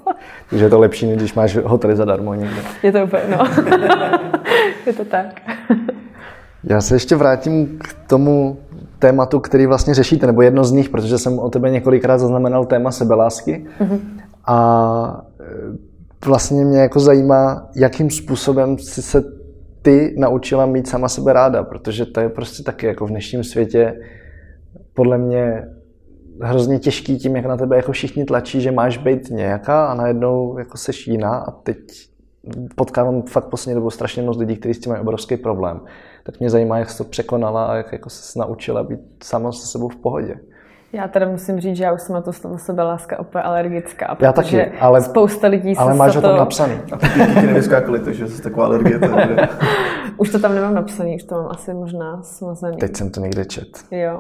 Takže 0.50 0.66
je 0.66 0.70
to 0.70 0.80
lepší, 0.80 1.06
než 1.06 1.18
když 1.18 1.34
máš 1.34 1.56
hotely 1.56 1.96
zadarmo 1.96 2.34
někde. 2.34 2.62
Je 2.84 2.92
to 2.92 3.04
úplně, 3.04 3.24
no. 3.30 3.46
je 4.86 4.94
to 4.94 5.06
tak. 5.06 5.42
Já 6.64 6.82
se 6.82 6.96
ještě 6.96 7.16
vrátím 7.16 7.80
k 7.80 8.10
tomu 8.10 8.58
tématu, 9.02 9.40
který 9.40 9.66
vlastně 9.66 9.94
řešíte, 9.94 10.28
nebo 10.28 10.42
jedno 10.42 10.64
z 10.64 10.72
nich, 10.72 10.90
protože 10.90 11.18
jsem 11.18 11.40
o 11.40 11.50
tebe 11.50 11.70
několikrát 11.70 12.18
zaznamenal 12.18 12.66
téma 12.66 12.92
sebelásky. 12.92 13.66
Mm-hmm. 13.80 14.00
A 14.46 15.26
e, 15.40 16.26
vlastně 16.26 16.66
mě 16.66 16.80
jako 16.80 17.00
zajímá, 17.00 17.70
jakým 17.76 18.10
způsobem 18.10 18.78
si 18.78 19.02
se 19.02 19.24
ty 19.82 20.16
naučila 20.18 20.66
mít 20.66 20.88
sama 20.88 21.10
sebe 21.10 21.34
ráda, 21.34 21.64
protože 21.64 22.06
to 22.06 22.20
je 22.20 22.30
prostě 22.30 22.64
taky 22.64 22.86
jako 22.86 23.06
v 23.06 23.10
dnešním 23.10 23.44
světě 23.44 24.00
podle 24.94 25.18
mě 25.18 25.68
hrozně 26.42 26.80
těžký 26.80 27.18
tím, 27.18 27.36
jak 27.36 27.46
na 27.46 27.58
tebe 27.58 27.76
jako 27.76 27.92
všichni 27.92 28.26
tlačí, 28.26 28.62
že 28.62 28.72
máš 28.72 28.98
být 28.98 29.30
nějaká 29.30 29.86
a 29.86 29.94
najednou 29.94 30.58
jako 30.58 30.78
seš 30.78 31.08
jiná 31.08 31.38
a 31.38 31.52
teď 31.52 31.78
potkávám 32.76 33.22
fakt 33.22 33.46
poslední 33.46 33.76
dobu 33.76 33.90
strašně 33.90 34.24
moc 34.24 34.38
lidí, 34.38 34.56
kteří 34.56 34.74
s 34.74 34.80
tím 34.80 34.92
mají 34.92 35.02
obrovský 35.02 35.38
problém 35.38 35.82
tak 36.24 36.40
mě 36.40 36.50
zajímá, 36.50 36.78
jak 36.78 36.90
jsi 36.90 36.98
to 36.98 37.04
překonala 37.04 37.66
a 37.66 37.76
jak 37.76 37.92
jako 37.92 38.10
se 38.10 38.40
naučila 38.40 38.84
být 38.84 39.00
sama 39.24 39.52
se 39.52 39.68
sebou 39.68 39.90
v 39.90 39.96
pohodě. 39.96 40.36
Já 40.94 41.08
teda 41.08 41.28
musím 41.28 41.60
říct, 41.60 41.78
že 41.78 41.84
já 41.84 41.94
už 41.94 42.02
jsem 42.02 42.16
na 42.16 42.22
to 42.22 42.34
slovo 42.34 42.58
láska 42.78 43.20
úplně 43.20 43.44
alergická, 43.44 44.18
já 44.20 44.34
taky, 44.34 44.72
ale, 44.72 45.02
spousta 45.02 45.48
lidí 45.48 45.78
ale 45.78 45.94
máš 45.94 46.16
ho 46.16 46.22
tam 46.22 46.32
to... 46.32 46.38
napsaný. 46.38 46.74
A 46.92 46.98
ty 46.98 47.08
ti 47.08 47.48
nevyskákaly, 47.48 48.00
takže 48.00 48.28
jsi 48.28 48.42
taková 48.42 48.66
alergie. 48.66 49.00
už 50.18 50.30
to 50.32 50.40
tam 50.40 50.56
nemám 50.56 50.74
napsaný, 50.74 51.16
už 51.16 51.24
to 51.24 51.36
mám 51.36 51.48
asi 51.52 51.74
možná 51.74 52.24
smazený. 52.24 52.78
Teď 52.78 52.96
jsem 52.96 53.10
to 53.10 53.20
někde 53.20 53.46
čet. 53.46 53.68
Jo. 53.92 54.20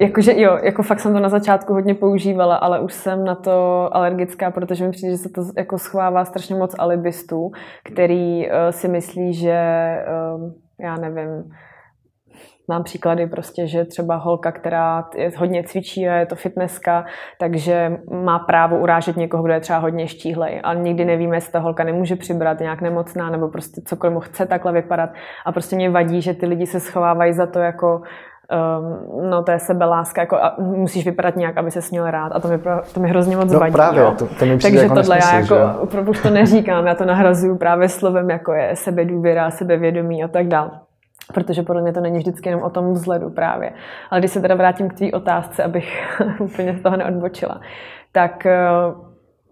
Jakože 0.00 0.40
jo, 0.40 0.58
jako 0.62 0.82
fakt 0.82 1.00
jsem 1.00 1.12
to 1.12 1.20
na 1.20 1.28
začátku 1.28 1.72
hodně 1.72 1.94
používala, 1.94 2.56
ale 2.56 2.80
už 2.80 2.92
jsem 2.92 3.24
na 3.24 3.34
to 3.34 3.88
alergická, 3.92 4.50
protože 4.50 4.86
mi 4.86 4.90
přijde, 4.90 5.12
že 5.12 5.18
se 5.18 5.28
to 5.28 5.42
jako 5.56 5.78
schovává 5.78 6.24
strašně 6.24 6.54
moc 6.54 6.74
alibistů, 6.78 7.50
který 7.84 8.46
uh, 8.46 8.52
si 8.70 8.88
myslí, 8.88 9.34
že 9.34 9.60
uh, 10.36 10.52
já 10.80 10.96
nevím, 10.96 11.44
Mám 12.70 12.82
příklady 12.82 13.26
prostě, 13.26 13.66
že 13.66 13.84
třeba 13.84 14.16
holka, 14.16 14.52
která 14.52 15.04
je 15.16 15.30
hodně 15.36 15.62
cvičí 15.62 16.08
a 16.08 16.14
je 16.14 16.26
to 16.26 16.36
fitnesska, 16.36 17.04
takže 17.40 17.98
má 18.24 18.38
právo 18.38 18.78
urážet 18.78 19.16
někoho, 19.16 19.42
kdo 19.42 19.52
je 19.52 19.60
třeba 19.60 19.78
hodně 19.78 20.08
štíhlej. 20.08 20.60
Ale 20.64 20.76
nikdy 20.76 21.04
nevíme, 21.04 21.36
jestli 21.36 21.52
ta 21.52 21.58
holka 21.58 21.84
nemůže 21.84 22.16
přibrat 22.16 22.60
nějak 22.60 22.80
nemocná 22.80 23.30
nebo 23.30 23.48
prostě 23.48 23.80
cokoliv 23.84 24.24
chce 24.24 24.46
takhle 24.46 24.72
vypadat. 24.72 25.10
A 25.46 25.52
prostě 25.52 25.76
mě 25.76 25.90
vadí, 25.90 26.22
že 26.22 26.34
ty 26.34 26.46
lidi 26.46 26.66
se 26.66 26.80
schovávají 26.80 27.32
za 27.32 27.46
to 27.46 27.58
jako 27.58 28.02
um, 28.50 29.30
no 29.30 29.42
to 29.42 29.50
je 29.50 29.58
sebeláska, 29.58 30.20
jako 30.20 30.36
a 30.36 30.54
musíš 30.58 31.04
vypadat 31.04 31.36
nějak, 31.36 31.58
aby 31.58 31.70
se 31.70 31.82
směl 31.82 32.10
rád 32.10 32.32
a 32.32 32.40
to 32.40 32.48
mi, 32.48 32.58
to 32.94 33.00
mi 33.00 33.08
hrozně 33.08 33.36
moc 33.36 33.52
no, 33.52 33.60
vadí. 33.60 33.72
právě, 33.72 34.02
to, 34.02 34.26
to 34.26 34.46
mi 34.46 34.58
Takže 34.58 34.78
jako 34.78 34.94
tohle 34.94 35.16
nesmysl, 35.16 35.54
já 35.54 35.64
jako 35.64 35.80
opravdu 35.80 36.12
to 36.22 36.30
neříkám, 36.30 36.86
já 36.86 36.94
to 36.94 37.04
nahrazuju 37.04 37.56
právě 37.56 37.88
slovem, 37.88 38.30
jako 38.30 38.52
je 38.52 38.76
sebedůvěra, 38.76 39.50
sebevědomí 39.50 40.24
a 40.24 40.28
tak 40.28 40.46
dále 40.46 40.70
protože 41.34 41.62
podle 41.62 41.82
mě 41.82 41.92
to 41.92 42.00
není 42.00 42.18
vždycky 42.18 42.48
jenom 42.48 42.62
o 42.62 42.70
tom 42.70 42.92
vzhledu 42.92 43.30
právě. 43.30 43.72
Ale 44.10 44.20
když 44.20 44.30
se 44.30 44.40
teda 44.40 44.54
vrátím 44.54 44.88
k 44.88 44.94
tvý 44.94 45.12
otázce, 45.12 45.64
abych 45.64 46.18
úplně 46.40 46.76
z 46.78 46.82
toho 46.82 46.96
neodbočila, 46.96 47.60
tak 48.12 48.46
eh, 48.46 48.68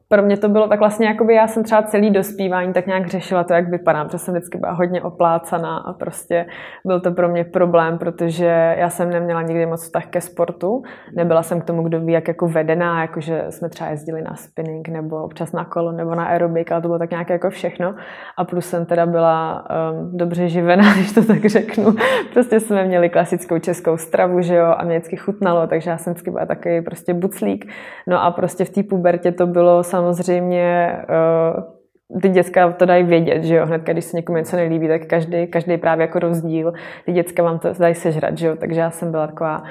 pro 0.08 0.22
mě 0.22 0.36
to 0.36 0.48
bylo 0.48 0.68
tak 0.68 0.78
vlastně, 0.78 1.06
jakoby 1.06 1.34
já 1.34 1.46
jsem 1.46 1.64
třeba 1.64 1.82
celý 1.82 2.10
dospívání 2.10 2.72
tak 2.72 2.86
nějak 2.86 3.06
řešila 3.06 3.44
to, 3.44 3.52
jak 3.52 3.68
vypadám, 3.68 4.06
protože 4.06 4.18
jsem 4.18 4.34
vždycky 4.34 4.58
byla 4.58 4.72
hodně 4.72 5.02
oplácaná 5.02 5.76
a 5.78 5.92
prostě 5.92 6.46
byl 6.84 7.00
to 7.00 7.10
pro 7.10 7.28
mě 7.28 7.44
problém, 7.44 7.98
protože 7.98 8.74
já 8.78 8.90
jsem 8.90 9.10
neměla 9.10 9.42
nikdy 9.42 9.66
moc 9.66 9.82
vztah 9.82 10.06
ke 10.06 10.20
sportu. 10.20 10.82
Nebyla 11.16 11.42
jsem 11.42 11.60
k 11.60 11.64
tomu, 11.64 11.82
kdo 11.82 12.00
ví, 12.00 12.12
jak 12.12 12.28
jako 12.28 12.48
vedená, 12.48 13.00
jakože 13.00 13.46
jsme 13.50 13.68
třeba 13.68 13.90
jezdili 13.90 14.22
na 14.22 14.36
spinning 14.36 14.88
nebo 14.88 15.22
občas 15.22 15.52
na 15.52 15.64
kolo 15.64 15.92
nebo 15.92 16.14
na 16.14 16.24
aerobik, 16.24 16.72
ale 16.72 16.82
to 16.82 16.88
bylo 16.88 16.98
tak 16.98 17.10
nějak 17.10 17.30
jako 17.30 17.50
všechno. 17.50 17.94
A 18.36 18.44
plus 18.44 18.66
jsem 18.66 18.86
teda 18.86 19.06
byla 19.06 19.64
um, 19.92 20.16
dobře 20.16 20.48
živená, 20.48 20.94
když 20.94 21.12
to 21.12 21.24
tak 21.24 21.44
řeknu. 21.44 21.94
Prostě 22.32 22.60
jsme 22.60 22.84
měli 22.84 23.08
klasickou 23.08 23.58
českou 23.58 23.96
stravu, 23.96 24.40
že 24.40 24.54
jo, 24.54 24.74
a 24.76 24.84
mě 24.84 24.98
vždycky 24.98 25.16
chutnalo, 25.16 25.66
takže 25.66 25.90
já 25.90 25.98
jsem 25.98 26.12
vždycky 26.12 26.30
byla 26.30 26.46
takový 26.46 26.80
prostě 26.80 27.14
buclík. 27.14 27.72
No 28.06 28.22
a 28.22 28.30
prostě 28.30 28.64
v 28.64 28.70
té 28.70 28.82
pubertě 28.82 29.32
to 29.32 29.46
bylo 29.46 29.82
samozřejmě 29.96 30.96
uh, 31.08 32.20
ty 32.20 32.28
děcka 32.28 32.72
to 32.72 32.86
dají 32.86 33.04
vědět, 33.04 33.44
že 33.44 33.56
jo, 33.56 33.66
hned 33.66 33.82
když 33.82 34.04
se 34.04 34.16
někomu 34.16 34.38
něco 34.38 34.56
nelíbí, 34.56 34.88
tak 34.88 35.06
každý, 35.06 35.46
každý 35.46 35.76
právě 35.76 36.02
jako 36.02 36.18
rozdíl, 36.18 36.72
ty 37.04 37.12
děcka 37.12 37.42
vám 37.42 37.58
to 37.58 37.68
dají 37.78 37.94
sežrat, 37.94 38.38
že 38.38 38.46
jo, 38.46 38.56
takže 38.56 38.80
já 38.80 38.90
jsem 38.90 39.10
byla 39.10 39.26
taková 39.26 39.62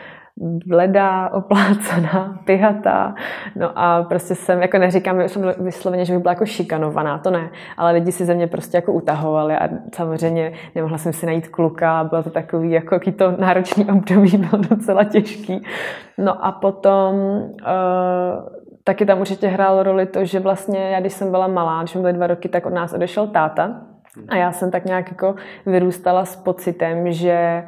bledá, 0.65 1.29
oplácaná, 1.29 2.39
pyhatá. 2.45 3.15
No 3.55 3.71
a 3.75 4.03
prostě 4.03 4.35
jsem, 4.35 4.61
jako 4.61 4.77
neříkám 4.77 5.19
vysloveně, 5.59 6.05
že 6.05 6.13
bych 6.13 6.21
byla 6.21 6.31
jako 6.31 6.45
šikanovaná, 6.45 7.17
to 7.17 7.31
ne, 7.31 7.49
ale 7.77 7.91
lidi 7.91 8.11
si 8.11 8.25
ze 8.25 8.33
mě 8.33 8.47
prostě 8.47 8.77
jako 8.77 8.93
utahovali 8.93 9.55
a 9.55 9.69
samozřejmě 9.95 10.53
nemohla 10.75 10.97
jsem 10.97 11.13
si 11.13 11.25
najít 11.25 11.47
kluka, 11.47 12.03
bylo 12.03 12.23
to 12.23 12.29
takový, 12.29 12.71
jako 12.71 12.99
to 13.17 13.31
náročný 13.39 13.85
období, 13.85 14.38
bylo 14.38 14.61
docela 14.69 15.03
těžký. 15.03 15.63
No 16.17 16.45
a 16.45 16.51
potom 16.51 17.15
uh, 17.15 18.64
taky 18.86 19.06
tam 19.06 19.19
určitě 19.19 19.48
hrálo 19.48 19.84
roli 19.84 20.06
to, 20.06 20.26
že 20.26 20.39
vlastně 20.39 20.89
já, 20.89 21.00
když 21.00 21.13
jsem 21.13 21.32
byla 21.32 21.48
malá, 21.48 21.80
když 21.80 21.91
jsme 21.91 22.02
byli 22.02 22.13
dva 22.13 22.28
roky, 22.28 22.50
tak 22.50 22.65
od 22.65 22.74
nás 22.74 22.93
odešel 22.93 23.28
táta. 23.28 23.82
A 24.28 24.36
já 24.36 24.52
jsem 24.52 24.71
tak 24.71 24.86
nějak 24.86 25.12
jako 25.12 25.36
vyrůstala 25.65 26.26
s 26.26 26.36
pocitem, 26.36 27.12
že, 27.12 27.63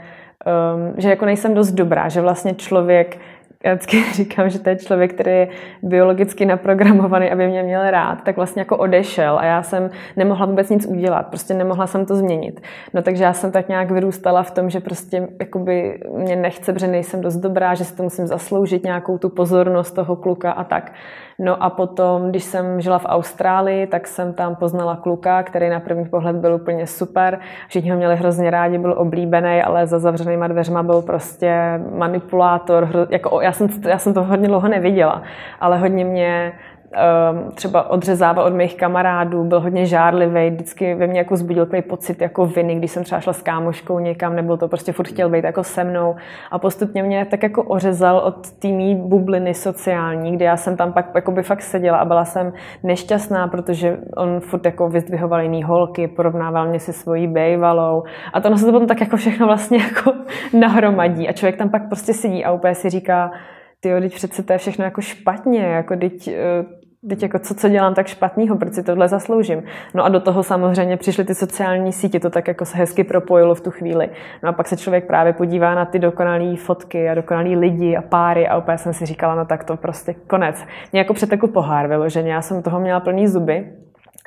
um, 0.76 0.94
že 0.98 1.10
jako 1.10 1.26
nejsem 1.26 1.54
dost 1.54 1.72
dobrá, 1.72 2.10
že 2.10 2.22
vlastně 2.22 2.54
člověk 2.54 3.18
já 3.64 3.74
vždycky 3.74 4.04
říkám, 4.14 4.50
že 4.50 4.60
to 4.60 4.70
je 4.70 4.76
člověk, 4.76 5.14
který 5.14 5.32
je 5.32 5.48
biologicky 5.84 6.46
naprogramovaný, 6.46 7.32
aby 7.32 7.48
mě 7.48 7.64
měl 7.64 7.92
rád, 7.92 8.24
tak 8.24 8.36
vlastně 8.36 8.62
jako 8.62 8.78
odešel 8.78 9.40
a 9.40 9.46
já 9.46 9.64
jsem 9.64 9.90
nemohla 10.16 10.46
vůbec 10.46 10.70
nic 10.70 10.86
udělat, 10.86 11.28
prostě 11.28 11.54
nemohla 11.54 11.88
jsem 11.88 12.06
to 12.06 12.16
změnit. 12.16 12.62
No 12.94 13.02
takže 13.02 13.24
já 13.24 13.34
jsem 13.34 13.52
tak 13.52 13.70
nějak 13.70 13.92
vyrůstala 13.92 14.44
v 14.44 14.52
tom, 14.52 14.70
že 14.70 14.80
prostě 14.80 15.28
jakoby 15.40 16.00
mě 16.14 16.36
nechce, 16.36 16.74
protože 16.74 16.88
nejsem 16.88 17.22
dost 17.22 17.38
dobrá, 17.38 17.76
že 17.76 17.86
si 17.86 17.96
to 17.96 18.04
musím 18.04 18.28
zasloužit 18.28 18.84
nějakou 18.84 19.18
tu 19.18 19.30
pozornost 19.30 19.92
toho 19.92 20.16
kluka 20.16 20.52
a 20.52 20.64
tak. 20.64 20.94
No 21.40 21.64
a 21.64 21.70
potom, 21.70 22.30
když 22.30 22.44
jsem 22.44 22.82
žila 22.82 23.00
v 23.00 23.06
Austrálii, 23.06 23.88
tak 23.88 24.08
jsem 24.08 24.34
tam 24.34 24.56
poznala 24.56 24.96
kluka, 24.96 25.44
který 25.44 25.70
na 25.70 25.80
první 25.80 26.06
pohled 26.06 26.36
byl 26.36 26.54
úplně 26.54 26.88
super. 26.88 27.40
Všichni 27.68 27.92
ho 27.92 27.98
měli 27.98 28.16
hrozně 28.16 28.50
rádi, 28.50 28.78
byl 28.78 28.96
oblíbený, 28.98 29.62
ale 29.62 29.88
za 29.88 30.00
zavřenýma 30.00 30.48
dveřma 30.48 30.84
byl 30.84 31.02
prostě 31.02 31.54
manipulátor. 31.96 32.84
Hro, 32.84 33.08
jako, 33.10 33.42
já, 33.42 33.52
jsem, 33.52 33.68
já 33.88 33.98
jsem 33.98 34.14
to 34.14 34.24
hodně 34.24 34.48
dlouho 34.48 34.68
neviděla, 34.68 35.22
ale 35.60 35.78
hodně 35.78 36.06
mě 36.06 36.54
třeba 37.54 37.90
odřezával 37.90 38.46
od 38.46 38.54
mých 38.54 38.76
kamarádů, 38.76 39.44
byl 39.44 39.60
hodně 39.60 39.86
žárlivý, 39.86 40.50
vždycky 40.50 40.96
ve 40.96 41.08
mně 41.08 41.20
jako 41.20 41.38
zbudil 41.38 41.66
takový 41.66 41.82
pocit 41.82 42.22
jako 42.22 42.46
viny, 42.46 42.76
když 42.76 42.92
jsem 42.92 43.04
třeba 43.04 43.22
šla 43.22 43.34
s 43.34 43.42
kámoškou 43.42 44.00
někam, 44.00 44.36
nebo 44.36 44.58
to 44.58 44.68
prostě 44.68 44.92
furt 44.92 45.08
chtěl 45.08 45.30
být 45.30 45.44
jako 45.44 45.64
se 45.64 45.84
mnou. 45.84 46.16
A 46.52 46.60
postupně 46.60 47.04
mě 47.04 47.26
tak 47.26 47.44
jako 47.44 47.64
ořezal 47.64 48.18
od 48.18 48.52
té 48.52 48.68
mý 48.68 48.96
bubliny 48.96 49.54
sociální, 49.54 50.32
kde 50.32 50.46
já 50.46 50.58
jsem 50.58 50.78
tam 50.78 50.94
pak 50.94 51.10
jako 51.16 51.32
by 51.32 51.44
fakt 51.44 51.62
seděla 51.62 51.98
a 51.98 52.06
byla 52.06 52.26
jsem 52.26 52.54
nešťastná, 52.84 53.48
protože 53.48 53.98
on 54.18 54.40
furt 54.40 54.66
jako 54.66 54.90
vyzdvihoval 54.90 55.42
jiný 55.42 55.64
holky, 55.64 56.08
porovnával 56.08 56.68
mě 56.68 56.80
si 56.80 56.94
svojí 56.94 57.28
bejvalou 57.28 58.04
a 58.34 58.42
to 58.42 58.58
se 58.58 58.66
to 58.66 58.72
potom 58.72 58.88
tak 58.88 59.02
jako 59.02 59.18
všechno 59.18 59.48
vlastně 59.48 59.78
jako 59.78 60.14
nahromadí. 60.60 61.30
A 61.30 61.32
člověk 61.32 61.58
tam 61.58 61.70
pak 61.70 61.88
prostě 61.88 62.14
sedí 62.14 62.46
a 62.46 62.52
úplně 62.52 62.76
si 62.76 62.90
říká, 62.90 63.32
ty 63.80 64.02
teď 64.02 64.16
přece 64.16 64.44
to 64.44 64.54
je 64.54 64.60
všechno 64.60 64.86
jako 64.86 65.02
špatně, 65.02 65.64
jako 65.64 65.96
teď, 65.96 66.30
teď 67.10 67.24
jako 67.24 67.40
co, 67.40 67.56
co 67.56 67.70
dělám 67.70 67.94
tak 67.94 68.08
špatného, 68.08 68.58
proč 68.58 68.74
si 68.74 68.84
tohle 68.84 69.08
zasloužím. 69.08 69.64
No 69.94 70.06
a 70.06 70.10
do 70.10 70.20
toho 70.20 70.44
samozřejmě 70.44 70.98
přišly 70.98 71.24
ty 71.24 71.36
sociální 71.36 71.94
sítě, 71.94 72.20
to 72.20 72.30
tak 72.30 72.48
jako 72.48 72.66
se 72.66 72.78
hezky 72.78 73.04
propojilo 73.04 73.56
v 73.56 73.62
tu 73.62 73.72
chvíli. 73.72 74.10
No 74.44 74.50
a 74.50 74.52
pak 74.52 74.68
se 74.68 74.78
člověk 74.78 75.08
právě 75.08 75.34
podívá 75.34 75.76
na 75.76 75.86
ty 75.86 76.00
dokonalé 76.00 76.56
fotky 76.56 77.10
a 77.10 77.16
dokonalý 77.16 77.56
lidi 77.56 77.96
a 77.96 78.02
páry 78.02 78.48
a 78.48 78.58
úplně 78.58 78.78
jsem 78.78 78.94
si 78.94 79.06
říkala, 79.06 79.36
no 79.36 79.46
tak 79.46 79.64
to 79.64 79.78
prostě 79.78 80.16
konec. 80.28 80.66
Mě 80.92 81.00
jako 81.00 81.14
přetekl 81.14 81.48
pohár 81.48 81.88
vyloženě, 81.88 82.32
já 82.32 82.42
jsem 82.42 82.64
toho 82.64 82.80
měla 82.80 83.00
plný 83.00 83.28
zuby, 83.28 83.72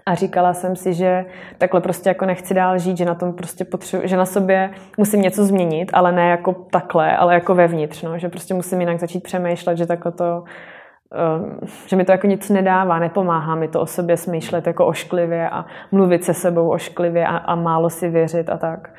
a 0.07 0.15
říkala 0.15 0.55
jsem 0.55 0.77
si, 0.77 0.95
že 0.95 1.25
takhle 1.59 1.81
prostě 1.81 2.11
jako 2.11 2.27
nechci 2.27 2.55
dál 2.55 2.79
žít, 2.79 2.97
že 2.97 3.05
na 3.05 3.15
tom 3.15 3.33
prostě 3.33 3.65
potřebuji, 3.65 4.09
že 4.09 4.17
na 4.17 4.27
sobě 4.27 4.71
musím 4.99 5.23
něco 5.23 5.45
změnit, 5.45 5.91
ale 5.93 6.13
ne 6.13 6.31
jako 6.31 6.53
takhle, 6.53 7.17
ale 7.17 7.35
jako 7.35 7.55
vevnitř, 7.55 8.03
no, 8.03 8.19
že 8.19 8.29
prostě 8.29 8.55
musím 8.55 8.81
jinak 8.81 8.99
začít 8.99 9.23
přemýšlet, 9.23 9.77
že 9.79 9.87
takhle 9.87 10.13
to, 10.13 10.45
že 11.87 11.97
mi 11.97 12.05
to 12.05 12.13
jako 12.13 12.27
nic 12.27 12.51
nedává, 12.51 12.99
nepomáhá 12.99 13.55
mi 13.55 13.69
to 13.69 13.81
o 13.81 13.87
sobě 13.87 14.17
smýšlet 14.17 14.67
jako 14.67 14.87
ošklivě 14.87 15.51
a 15.51 15.65
mluvit 15.93 16.25
se 16.25 16.35
sebou 16.35 16.71
ošklivě 16.71 17.27
a, 17.27 17.37
a 17.37 17.55
málo 17.55 17.91
si 17.91 18.09
věřit 18.09 18.51
a 18.51 18.57
tak. 18.57 18.91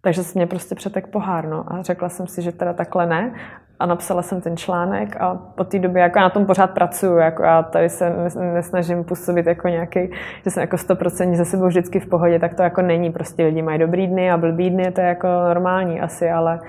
Takže 0.00 0.22
se 0.22 0.38
mě 0.38 0.46
prostě 0.46 0.74
přetek 0.74 1.06
pohár, 1.06 1.48
no. 1.48 1.64
A 1.68 1.82
řekla 1.82 2.08
jsem 2.08 2.26
si, 2.26 2.42
že 2.42 2.52
teda 2.52 2.72
takhle 2.72 3.06
ne 3.06 3.34
a 3.80 3.86
napsala 3.86 4.22
jsem 4.22 4.40
ten 4.40 4.56
článek 4.56 5.16
a 5.20 5.34
po 5.34 5.64
té 5.64 5.78
době 5.78 6.02
jako 6.02 6.18
já 6.18 6.22
na 6.22 6.30
tom 6.30 6.46
pořád 6.46 6.70
pracuju, 6.70 7.16
jako 7.16 7.42
já 7.42 7.62
tady 7.62 7.88
se 7.88 8.12
nesnažím 8.54 9.04
působit 9.04 9.46
jako 9.46 9.68
nějaký, 9.68 10.10
že 10.44 10.50
jsem 10.50 10.60
jako 10.60 10.76
100% 10.76 11.34
ze 11.34 11.44
sebou 11.44 11.66
vždycky 11.66 12.00
v 12.00 12.08
pohodě, 12.08 12.38
tak 12.38 12.54
to 12.54 12.62
jako 12.62 12.82
není, 12.82 13.12
prostě 13.12 13.44
lidi 13.44 13.62
mají 13.62 13.78
dobrý 13.78 14.06
dny 14.06 14.30
a 14.30 14.36
blbý 14.36 14.70
dny, 14.70 14.90
to 14.90 15.00
je 15.00 15.06
jako 15.06 15.26
normální 15.26 16.00
asi, 16.00 16.30
ale 16.30 16.60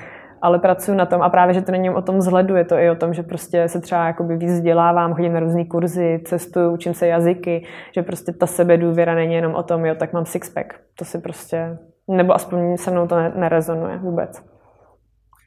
ale 0.41 0.59
pracuji 0.59 0.97
na 0.97 1.05
tom 1.05 1.21
a 1.21 1.29
právě, 1.29 1.53
že 1.53 1.61
to 1.61 1.71
není 1.71 1.89
o 1.89 2.01
tom 2.01 2.17
vzhledu, 2.17 2.55
je 2.55 2.65
to 2.65 2.75
i 2.75 2.89
o 2.89 2.95
tom, 2.95 3.13
že 3.13 3.23
prostě 3.23 3.67
se 3.69 3.81
třeba 3.81 4.07
jakoby 4.07 4.37
víc 4.37 4.51
vzdělávám, 4.51 5.13
chodím 5.13 5.33
na 5.33 5.39
různé 5.39 5.65
kurzy, 5.65 6.21
cestuju, 6.25 6.71
učím 6.71 6.93
se 6.93 7.07
jazyky, 7.07 7.65
že 7.95 8.03
prostě 8.03 8.31
ta 8.31 8.47
sebedůvěra 8.47 9.15
není 9.15 9.33
jenom 9.33 9.55
o 9.55 9.63
tom, 9.63 9.85
jo, 9.85 9.95
tak 9.95 10.13
mám 10.13 10.25
sixpack. 10.25 10.73
To 10.99 11.05
si 11.05 11.19
prostě, 11.19 11.77
nebo 12.07 12.33
aspoň 12.33 12.77
se 12.77 12.91
mnou 12.91 13.07
to 13.07 13.15
nerezonuje 13.35 13.97
vůbec. 13.97 14.58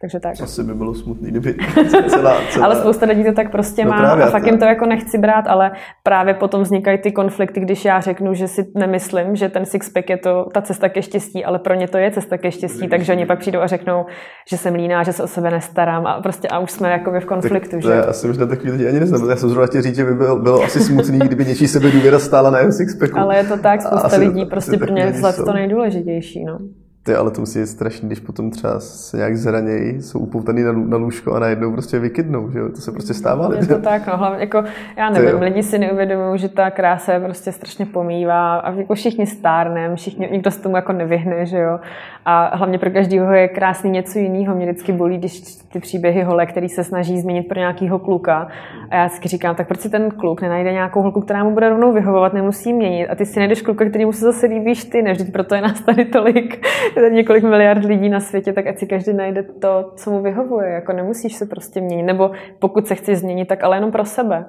Takže 0.03 0.21
tak. 0.21 0.33
Asi 0.43 0.63
by 0.63 0.75
bylo 0.75 0.95
smutný, 0.95 1.31
kdyby 1.31 1.55
celá, 2.09 2.37
celá... 2.51 2.67
ale 2.67 2.77
spousta 2.77 3.07
lidí 3.07 3.25
to 3.25 3.33
tak 3.33 3.51
prostě 3.51 3.85
no 3.85 3.91
má 3.91 3.99
právě, 3.99 4.25
a 4.25 4.31
fakt 4.31 4.47
jim 4.47 4.59
to 4.59 4.65
jako 4.65 4.87
nechci 4.87 5.19
brát, 5.19 5.45
ale 5.49 5.71
právě 6.03 6.35
potom 6.35 6.63
vznikají 6.63 6.99
ty 6.99 7.13
konflikty, 7.13 7.61
když 7.61 7.85
já 7.85 8.01
řeknu, 8.01 8.35
že 8.35 8.49
si 8.49 8.65
nemyslím, 8.75 9.37
že 9.37 9.49
ten 9.49 9.65
sixpack 9.65 10.11
je 10.11 10.17
to 10.17 10.47
ta 10.55 10.63
cesta 10.63 10.89
ke 10.89 11.03
štěstí, 11.03 11.45
ale 11.45 11.59
pro 11.59 11.75
ně 11.75 11.89
to 11.89 11.99
je 11.99 12.11
cesta 12.11 12.39
ke 12.39 12.53
štěstí, 12.53 12.89
takže 12.89 13.13
oni 13.13 13.27
pak 13.27 13.39
přijdou 13.39 13.61
a 13.61 13.67
řeknou, 13.67 14.07
že 14.51 14.57
jsem 14.57 14.75
líná, 14.75 15.03
že 15.03 15.13
se 15.13 15.23
o 15.23 15.27
sebe 15.27 15.51
nestarám 15.51 16.07
a 16.07 16.21
prostě 16.21 16.49
a 16.49 16.59
už 16.59 16.71
jsme 16.71 16.91
jako 16.91 17.21
v 17.21 17.25
konfliktu. 17.25 17.71
Tak 17.71 17.81
to 17.81 17.89
že? 17.89 17.93
Je, 17.93 18.03
asi 18.03 18.27
možná 18.27 18.47
takový 18.47 18.71
lidi 18.71 18.89
ani 18.89 19.01
neznám. 19.01 19.31
Já 19.31 19.37
jsem 19.37 19.49
zrovna 19.49 19.67
chtěl 19.67 19.83
říct, 19.83 19.97
že 19.97 20.05
by 20.05 20.15
bylo, 20.15 20.37
bylo 20.37 20.63
asi 20.63 20.81
smutný, 20.81 21.19
kdyby 21.19 21.45
něčí 21.45 21.69
sebe 21.69 21.91
důvěra 21.91 22.19
stála 22.19 22.51
na 22.51 22.59
jeho 22.59 22.73
sixpacku. 22.73 23.19
Ale 23.19 23.37
je 23.37 23.45
to 23.45 23.57
tak, 23.57 23.83
spousta 23.83 24.17
lidí 24.17 24.45
prostě 24.45 24.77
pro 24.77 24.93
ně 24.93 25.03
je 25.03 25.13
to 25.45 25.53
nejdůležitější. 25.53 26.45
No. 26.45 26.59
Ty, 27.05 27.15
ale 27.15 27.31
to 27.31 27.41
musí 27.41 27.59
být 27.59 27.67
strašný, 27.67 28.09
když 28.09 28.21
potom 28.21 28.51
třeba 28.51 28.81
se 28.81 29.17
nějak 29.17 29.37
zranějí, 29.37 30.03
jsou 30.03 30.19
upoutaný 30.19 30.63
na, 30.63 30.73
na 30.73 30.97
lůžko 30.97 31.35
a 31.35 31.39
najednou 31.39 31.73
prostě 31.73 31.99
vykydnou, 31.99 32.51
že 32.51 32.59
jo? 32.59 32.69
To 32.69 32.77
se 32.77 32.93
prostě 32.93 33.15
stává. 33.15 33.51
Je 33.55 33.67
to 33.67 33.79
tak, 33.79 34.07
no, 34.07 34.17
hlavně 34.17 34.41
jako, 34.41 34.65
já 34.97 35.11
nevím, 35.11 35.39
Ty, 35.39 35.45
lidi 35.45 35.63
si 35.63 35.79
neuvědomují, 35.79 36.39
že 36.39 36.49
ta 36.49 36.71
krása 36.71 37.13
je 37.13 37.21
prostě 37.21 37.53
strašně 37.53 37.87
pomývá 37.87 38.57
a 38.57 38.73
jako 38.73 38.95
všichni 38.95 39.27
stárnem, 39.27 39.97
všichni, 39.97 40.29
nikdo 40.33 40.51
se 40.51 40.61
tomu 40.61 40.77
jako 40.77 40.93
nevyhne, 40.93 41.47
že 41.47 41.59
jo? 41.59 41.81
A 42.25 42.57
hlavně 42.57 42.79
pro 42.79 42.91
každého 42.91 43.33
je 43.33 43.49
krásný 43.49 43.91
něco 43.91 44.19
jiného. 44.19 44.55
Mě 44.55 44.67
vždycky 44.67 44.93
bolí, 44.93 45.19
když 45.19 45.41
ty 45.73 45.81
příběhy 45.81 46.23
hole, 46.23 46.47
který 46.47 46.69
se 46.69 46.85
snaží 46.85 47.21
změnit 47.21 47.43
pro 47.43 47.59
nějakého 47.59 47.99
kluka. 47.99 48.49
A 48.91 48.97
já 48.97 49.09
si 49.09 49.29
říkám, 49.29 49.55
tak 49.55 49.69
proč 49.69 49.81
si 49.81 49.91
ten 49.91 50.11
kluk 50.11 50.43
nenajde 50.43 50.73
nějakou 50.73 51.03
holku, 51.03 51.21
která 51.21 51.45
mu 51.45 51.51
bude 51.51 51.69
rovnou 51.69 51.93
vyhovovat, 51.93 52.33
nemusí 52.33 52.73
měnit. 52.73 53.09
A 53.09 53.15
ty 53.15 53.27
si 53.27 53.39
najdeš 53.39 53.63
kluka, 53.63 53.85
který 53.85 54.05
mu 54.05 54.13
se 54.13 54.25
zase 54.25 54.47
líbíš 54.47 54.85
ty, 54.85 55.03
ne? 55.03 55.13
Vždyť 55.13 55.33
proto 55.33 55.55
je 55.55 55.61
nás 55.61 55.81
tady 55.81 56.05
tolik, 56.05 56.67
několik 57.13 57.45
miliard 57.45 57.85
lidí 57.85 58.09
na 58.09 58.21
světě, 58.21 58.53
tak 58.53 58.67
ať 58.67 58.79
si 58.79 58.87
každý 58.87 59.13
najde 59.13 59.43
to, 59.43 59.93
co 59.97 60.11
mu 60.11 60.23
vyhovuje. 60.23 60.71
Jako 60.71 60.93
nemusíš 60.93 61.37
se 61.37 61.47
prostě 61.47 61.81
měnit. 61.81 62.03
Nebo 62.03 62.31
pokud 62.59 62.87
se 62.87 62.95
chci 62.95 63.17
změnit, 63.17 63.49
tak 63.49 63.65
ale 63.65 63.77
jenom 63.77 63.93
pro 63.93 64.05
sebe. 64.05 64.47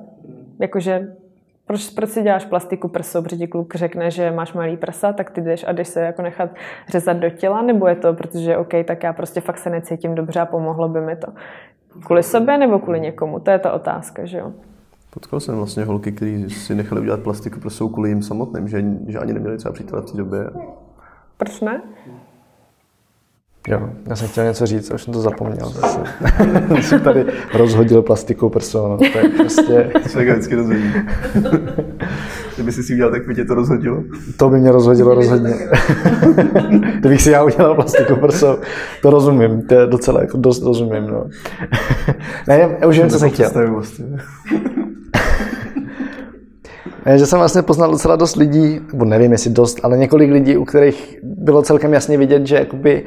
Jakože 0.60 1.08
proč, 1.67 1.89
proč 1.89 2.10
si 2.10 2.21
děláš 2.21 2.45
plastiku 2.45 2.88
prso, 2.88 3.21
protože 3.21 3.38
ti 3.38 3.47
kluk 3.47 3.75
řekne, 3.75 4.12
že 4.12 4.32
máš 4.32 4.53
malý 4.53 4.77
prsa, 4.77 5.13
tak 5.13 5.32
ty 5.32 5.41
jdeš 5.41 5.65
a 5.67 5.71
jdeš 5.71 5.88
se 5.88 6.01
jako 6.01 6.21
nechat 6.21 6.49
řezat 6.89 7.17
do 7.17 7.29
těla, 7.29 7.62
nebo 7.62 7.88
je 7.88 7.95
to, 7.95 8.13
protože 8.13 8.58
OK, 8.58 8.71
tak 8.86 9.03
já 9.03 9.13
prostě 9.13 9.41
fakt 9.41 9.58
se 9.58 9.69
necítím 9.69 10.15
dobře 10.15 10.39
a 10.39 10.45
pomohlo 10.45 10.89
by 10.89 11.01
mi 11.01 11.15
to. 11.15 11.27
Kvůli 12.06 12.23
sobě 12.23 12.58
nebo 12.58 12.79
kvůli 12.79 12.99
někomu? 12.99 13.39
To 13.39 13.51
je 13.51 13.60
ta 13.60 13.71
otázka, 13.71 14.25
že 14.25 14.38
jo? 14.38 14.51
Potkal 15.13 15.39
jsem 15.39 15.56
vlastně 15.56 15.84
holky, 15.84 16.12
kteří 16.12 16.49
si 16.49 16.75
nechali 16.75 17.01
udělat 17.01 17.19
plastiku 17.19 17.60
prso 17.60 17.89
kvůli 17.89 18.10
jim 18.10 18.21
samotným, 18.21 18.67
že, 18.67 18.84
že 19.08 19.19
ani 19.19 19.34
neměli 19.34 19.58
třeba 19.58 19.73
přítele 19.73 20.01
v 20.01 20.06
té 20.06 20.17
době. 20.17 20.39
Proč 21.38 21.62
ne? 21.62 21.82
Jo, 23.67 23.89
já 24.10 24.15
jsem 24.15 24.28
chtěl 24.28 24.43
něco 24.43 24.65
říct, 24.65 24.91
už 24.91 25.04
jsem 25.04 25.13
to 25.13 25.21
zapomněl 25.21 25.69
zase. 25.69 25.99
jsem 26.82 26.99
tady 26.99 27.26
rozhodil 27.54 28.02
plastikou 28.02 28.49
prso, 28.49 28.88
no, 28.88 28.97
to 28.97 29.17
je 29.17 29.30
prostě... 29.30 29.91
Člověk 30.10 30.30
vždycky 30.30 30.56
rozhodí. 30.56 30.93
Kdyby 32.56 32.71
si 32.71 32.84
si 32.84 32.93
udělal, 32.93 33.12
tak 33.12 33.28
by 33.28 33.36
tě 33.36 33.45
to 33.45 33.54
rozhodilo. 33.54 34.04
To 34.38 34.49
by 34.49 34.60
mě 34.60 34.71
rozhodilo 34.71 35.15
rozhodně. 35.15 35.54
Kdybych 36.99 37.21
si 37.21 37.32
já 37.32 37.43
udělal 37.43 37.76
plastikou 37.76 38.15
prso, 38.15 38.60
to 39.02 39.10
rozumím, 39.10 39.62
to 39.62 39.73
je 39.73 39.88
docela 39.88 40.21
jako 40.21 40.38
dost 40.38 40.63
rozumím, 40.63 41.08
no. 41.08 41.26
ne, 42.47 42.69
já 42.80 42.88
už 42.88 42.99
vím, 42.99 43.10
co 43.10 43.19
jsem 43.19 43.30
chtěl. 43.30 43.49
Vlastně. 43.71 44.06
ne, 47.06 47.17
že 47.17 47.26
jsem 47.26 47.39
vlastně 47.39 47.62
poznal 47.62 47.91
docela 47.91 48.15
dost 48.15 48.36
lidí, 48.36 48.82
nebo 48.91 49.06
nevím, 49.06 49.32
jestli 49.32 49.49
dost, 49.49 49.80
ale 49.84 49.97
několik 49.97 50.32
lidí, 50.32 50.58
u 50.58 50.65
kterých 50.65 51.19
bylo 51.23 51.62
celkem 51.62 51.93
jasně 51.93 52.17
vidět, 52.17 52.47
že 52.47 52.56
jakoby 52.56 53.04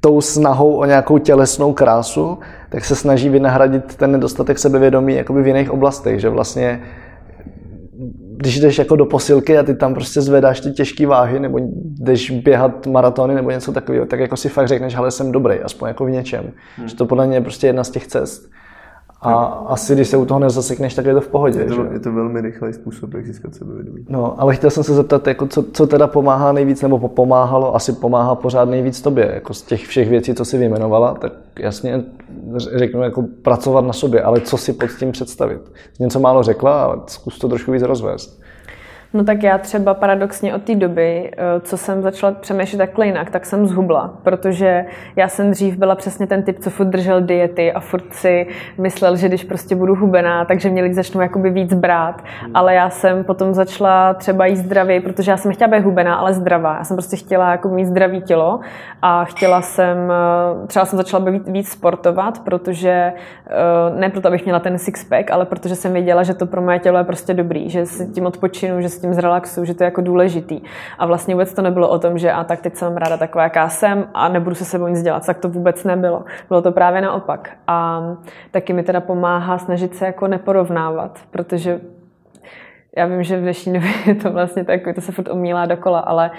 tou 0.00 0.20
snahou 0.20 0.76
o 0.76 0.84
nějakou 0.84 1.18
tělesnou 1.18 1.72
krásu, 1.72 2.38
tak 2.68 2.84
se 2.84 2.96
snaží 2.96 3.28
vynahradit 3.28 3.96
ten 3.96 4.12
nedostatek 4.12 4.58
sebevědomí 4.58 5.14
jakoby 5.14 5.42
v 5.42 5.46
jiných 5.46 5.70
oblastech, 5.70 6.20
že 6.20 6.28
vlastně 6.28 6.82
když 8.36 8.60
jdeš 8.60 8.78
jako 8.78 8.96
do 8.96 9.06
posilky 9.06 9.58
a 9.58 9.62
ty 9.62 9.74
tam 9.74 9.94
prostě 9.94 10.20
zvedáš 10.20 10.60
ty 10.60 10.70
těžké 10.70 11.06
váhy 11.06 11.40
nebo 11.40 11.58
jdeš 11.82 12.30
běhat 12.30 12.86
maratony 12.86 13.34
nebo 13.34 13.50
něco 13.50 13.72
takového, 13.72 14.06
tak 14.06 14.20
jako 14.20 14.36
si 14.36 14.48
fakt 14.48 14.68
řekneš, 14.68 14.94
ale 14.94 15.10
jsem 15.10 15.32
dobrý, 15.32 15.60
aspoň 15.60 15.88
jako 15.88 16.04
v 16.04 16.10
něčem. 16.10 16.52
Hmm. 16.76 16.88
Že 16.88 16.96
to 16.96 17.06
podle 17.06 17.26
mě 17.26 17.36
je 17.36 17.40
prostě 17.40 17.66
jedna 17.66 17.84
z 17.84 17.90
těch 17.90 18.06
cest. 18.06 18.50
A 19.20 19.44
asi, 19.44 19.94
když 19.94 20.08
se 20.08 20.16
u 20.16 20.24
toho 20.24 20.40
nezasekneš, 20.40 20.94
tak 20.94 21.06
je 21.06 21.14
to 21.14 21.20
v 21.20 21.28
pohodě. 21.28 21.58
Je 21.58 21.64
to, 21.64 21.74
že? 21.74 21.80
je 21.92 22.00
to 22.00 22.12
velmi 22.12 22.40
rychlý 22.40 22.72
způsob, 22.72 23.14
jak 23.14 23.26
získat 23.26 23.54
sebevědomí. 23.54 24.06
No, 24.08 24.40
ale 24.40 24.54
chtěl 24.56 24.70
jsem 24.70 24.84
se 24.84 24.94
zeptat, 24.94 25.26
jako 25.26 25.46
co, 25.46 25.62
co 25.72 25.86
teda 25.86 26.06
pomáhá 26.06 26.52
nejvíc, 26.52 26.82
nebo 26.82 27.08
pomáhalo, 27.08 27.76
asi 27.76 27.92
pomáhá 27.92 28.34
pořád 28.34 28.68
nejvíc 28.68 29.00
tobě. 29.00 29.30
Jako 29.34 29.54
z 29.54 29.62
těch 29.62 29.86
všech 29.86 30.08
věcí, 30.08 30.34
co 30.34 30.44
jsi 30.44 30.58
vyjmenovala, 30.58 31.14
tak 31.14 31.32
jasně 31.58 32.04
řeknu, 32.56 33.02
jako 33.02 33.24
pracovat 33.42 33.84
na 33.84 33.92
sobě, 33.92 34.22
ale 34.22 34.40
co 34.40 34.56
si 34.56 34.72
pod 34.72 34.90
tím 34.98 35.12
představit. 35.12 35.72
Něco 36.00 36.20
málo 36.20 36.42
řekla, 36.42 36.82
ale 36.82 36.98
zkus 37.06 37.38
to 37.38 37.48
trošku 37.48 37.72
víc 37.72 37.82
rozvést. 37.82 38.40
No 39.12 39.24
tak 39.24 39.42
já 39.42 39.58
třeba 39.58 39.94
paradoxně 39.94 40.54
od 40.54 40.62
té 40.62 40.74
doby, 40.74 41.30
eh, 41.32 41.60
co 41.60 41.76
jsem 41.76 42.02
začala 42.02 42.32
přemýšlet 42.32 42.78
takhle 42.78 43.06
jinak, 43.06 43.30
tak 43.30 43.46
jsem 43.46 43.66
zhubla, 43.66 44.14
protože 44.22 44.84
já 45.16 45.28
jsem 45.28 45.50
dřív 45.50 45.76
byla 45.76 45.94
přesně 45.94 46.26
ten 46.26 46.42
typ, 46.42 46.58
co 46.58 46.70
furt 46.70 46.86
držel 46.86 47.20
diety 47.20 47.72
a 47.72 47.80
furt 47.80 48.14
si 48.14 48.46
myslel, 48.78 49.16
že 49.16 49.28
když 49.28 49.44
prostě 49.44 49.76
budu 49.76 49.94
hubená, 49.94 50.44
takže 50.44 50.70
mě 50.70 50.82
lidi 50.82 50.94
začnou 50.94 51.20
jakoby 51.20 51.50
víc 51.50 51.74
brát. 51.74 52.22
Hmm. 52.40 52.56
Ale 52.56 52.74
já 52.74 52.90
jsem 52.90 53.24
potom 53.24 53.54
začala 53.54 54.14
třeba 54.14 54.46
jíst 54.46 54.58
zdravě, 54.58 55.00
protože 55.00 55.30
já 55.30 55.36
jsem 55.36 55.52
chtěla 55.52 55.70
být 55.70 55.84
hubená, 55.84 56.14
ale 56.14 56.34
zdravá. 56.34 56.76
Já 56.78 56.84
jsem 56.84 56.96
prostě 56.96 57.16
chtěla 57.16 57.50
jako 57.50 57.68
mít 57.68 57.86
zdravý 57.86 58.22
tělo 58.22 58.60
a 59.02 59.24
chtěla 59.24 59.62
jsem, 59.62 60.12
eh, 60.12 60.66
třeba 60.66 60.84
jsem 60.84 60.96
začala 60.96 61.30
být 61.30 61.48
víc 61.48 61.68
sportovat, 61.68 62.38
protože 62.38 63.12
eh, 63.46 63.98
ne 63.98 64.10
proto, 64.10 64.28
abych 64.28 64.44
měla 64.44 64.60
ten 64.60 64.74
six-pack, 64.76 65.24
ale 65.30 65.44
protože 65.44 65.74
jsem 65.74 65.92
věděla, 65.92 66.22
že 66.22 66.34
to 66.34 66.46
pro 66.46 66.62
moje 66.62 66.78
tělo 66.78 66.98
je 66.98 67.04
prostě 67.04 67.34
dobrý, 67.34 67.70
že 67.70 67.86
si 67.86 68.06
tím 68.06 68.26
odpočinu, 68.26 68.80
že 68.80 68.97
tím 68.98 69.14
zrelaxuju, 69.14 69.64
že 69.64 69.74
to 69.74 69.82
je 69.82 69.86
jako 69.86 70.00
důležitý. 70.00 70.60
A 70.98 71.06
vlastně 71.06 71.34
vůbec 71.34 71.54
to 71.54 71.62
nebylo 71.62 71.88
o 71.88 71.98
tom, 71.98 72.18
že 72.18 72.32
a 72.32 72.44
tak 72.44 72.60
teď 72.60 72.74
jsem 72.74 72.96
ráda 72.96 73.16
taková, 73.16 73.44
jaká 73.44 73.68
jsem 73.68 74.08
a 74.14 74.28
nebudu 74.28 74.54
se 74.54 74.64
sebou 74.64 74.88
nic 74.88 75.02
dělat. 75.02 75.26
Tak 75.26 75.38
to 75.38 75.48
vůbec 75.48 75.84
nebylo. 75.84 76.24
Bylo 76.48 76.62
to 76.62 76.72
právě 76.72 77.00
naopak. 77.00 77.50
A 77.66 78.02
taky 78.50 78.72
mi 78.72 78.82
teda 78.82 79.00
pomáhá 79.00 79.58
snažit 79.58 79.94
se 79.94 80.06
jako 80.06 80.26
neporovnávat, 80.26 81.18
protože 81.30 81.80
já 82.96 83.06
vím, 83.06 83.22
že 83.22 83.36
v 83.36 83.40
dnešní 83.40 83.72
době 83.72 83.90
je 84.06 84.14
to 84.14 84.32
vlastně 84.32 84.64
tak, 84.64 84.80
to 84.94 85.00
se 85.00 85.12
furt 85.12 85.28
omílá 85.28 85.66
dokola, 85.66 85.98
ale 85.98 86.30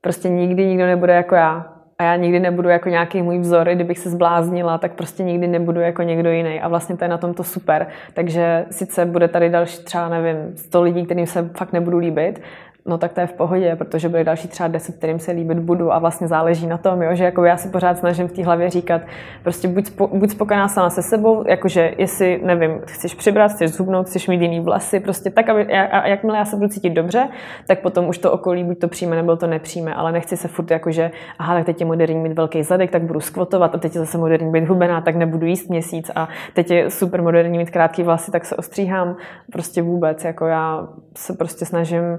prostě 0.00 0.28
nikdy 0.28 0.66
nikdo 0.66 0.86
nebude 0.86 1.14
jako 1.14 1.34
já 1.34 1.79
a 2.00 2.02
já 2.02 2.16
nikdy 2.16 2.40
nebudu 2.40 2.68
jako 2.68 2.88
nějaký 2.88 3.22
můj 3.22 3.38
vzor, 3.38 3.68
kdybych 3.68 3.98
se 3.98 4.10
zbláznila, 4.10 4.78
tak 4.78 4.92
prostě 4.92 5.22
nikdy 5.22 5.46
nebudu 5.46 5.80
jako 5.80 6.02
někdo 6.02 6.30
jiný. 6.30 6.60
A 6.60 6.68
vlastně 6.68 6.96
to 6.96 7.04
je 7.04 7.08
na 7.08 7.18
tom 7.18 7.34
to 7.34 7.44
super. 7.44 7.86
Takže 8.14 8.64
sice 8.70 9.06
bude 9.06 9.28
tady 9.28 9.48
další 9.48 9.84
třeba, 9.84 10.08
nevím, 10.08 10.56
100 10.56 10.82
lidí, 10.82 11.04
kterým 11.04 11.26
se 11.26 11.50
fakt 11.54 11.72
nebudu 11.72 11.98
líbit, 11.98 12.40
no 12.90 12.98
tak 12.98 13.12
to 13.12 13.20
je 13.20 13.26
v 13.26 13.32
pohodě, 13.32 13.76
protože 13.76 14.08
bude 14.08 14.24
další 14.24 14.48
třeba 14.48 14.68
deset, 14.68 14.96
kterým 14.96 15.18
se 15.18 15.32
líbit 15.32 15.58
budu 15.58 15.92
a 15.92 15.98
vlastně 15.98 16.28
záleží 16.28 16.66
na 16.66 16.78
tom, 16.78 17.02
jo, 17.02 17.14
že 17.14 17.24
jako 17.24 17.44
já 17.44 17.56
si 17.56 17.68
pořád 17.68 17.98
snažím 17.98 18.28
v 18.28 18.32
té 18.32 18.44
hlavě 18.44 18.70
říkat, 18.70 19.02
prostě 19.42 19.68
buď, 19.68 19.86
spo, 19.86 20.06
buď 20.06 20.30
spokojená 20.30 20.68
sama 20.68 20.90
se 20.90 21.02
sebou, 21.02 21.44
jakože 21.48 21.94
jestli, 21.98 22.40
nevím, 22.44 22.80
chceš 22.86 23.14
přibrat, 23.14 23.52
chceš 23.52 23.70
zhubnout, 23.70 24.06
chceš 24.06 24.28
mít 24.28 24.40
jiný 24.40 24.60
vlasy, 24.60 25.00
prostě 25.00 25.30
tak, 25.30 25.48
aby, 25.48 25.66
a, 25.66 26.08
jakmile 26.08 26.38
já 26.38 26.44
se 26.44 26.56
budu 26.56 26.68
cítit 26.68 26.90
dobře, 26.90 27.28
tak 27.66 27.80
potom 27.80 28.08
už 28.08 28.18
to 28.18 28.32
okolí 28.32 28.64
buď 28.64 28.78
to 28.78 28.88
přijme, 28.88 29.16
nebo 29.16 29.36
to 29.36 29.46
nepřijme, 29.46 29.94
ale 29.94 30.12
nechci 30.12 30.36
se 30.36 30.48
furt 30.48 30.70
jakože, 30.70 31.10
aha, 31.38 31.54
tak 31.54 31.66
teď 31.66 31.80
je 31.80 31.86
moderní 31.86 32.20
mít 32.20 32.32
velký 32.32 32.62
zadek, 32.62 32.90
tak 32.90 33.02
budu 33.02 33.20
skvotovat 33.20 33.74
a 33.74 33.78
teď 33.78 33.94
je 33.94 34.00
zase 34.00 34.18
moderní 34.18 34.52
být 34.52 34.68
hubená, 34.68 35.00
tak 35.00 35.16
nebudu 35.16 35.46
jíst 35.46 35.70
měsíc 35.70 36.10
a 36.14 36.28
teď 36.54 36.70
je 36.70 36.90
super 36.90 37.22
moderní 37.22 37.58
mít 37.58 37.70
krátký 37.70 38.02
vlasy, 38.02 38.30
tak 38.30 38.44
se 38.44 38.56
ostříhám, 38.56 39.16
prostě 39.52 39.82
vůbec, 39.82 40.24
jako 40.24 40.46
já 40.46 40.88
se 41.16 41.32
prostě 41.32 41.64
snažím 41.64 42.18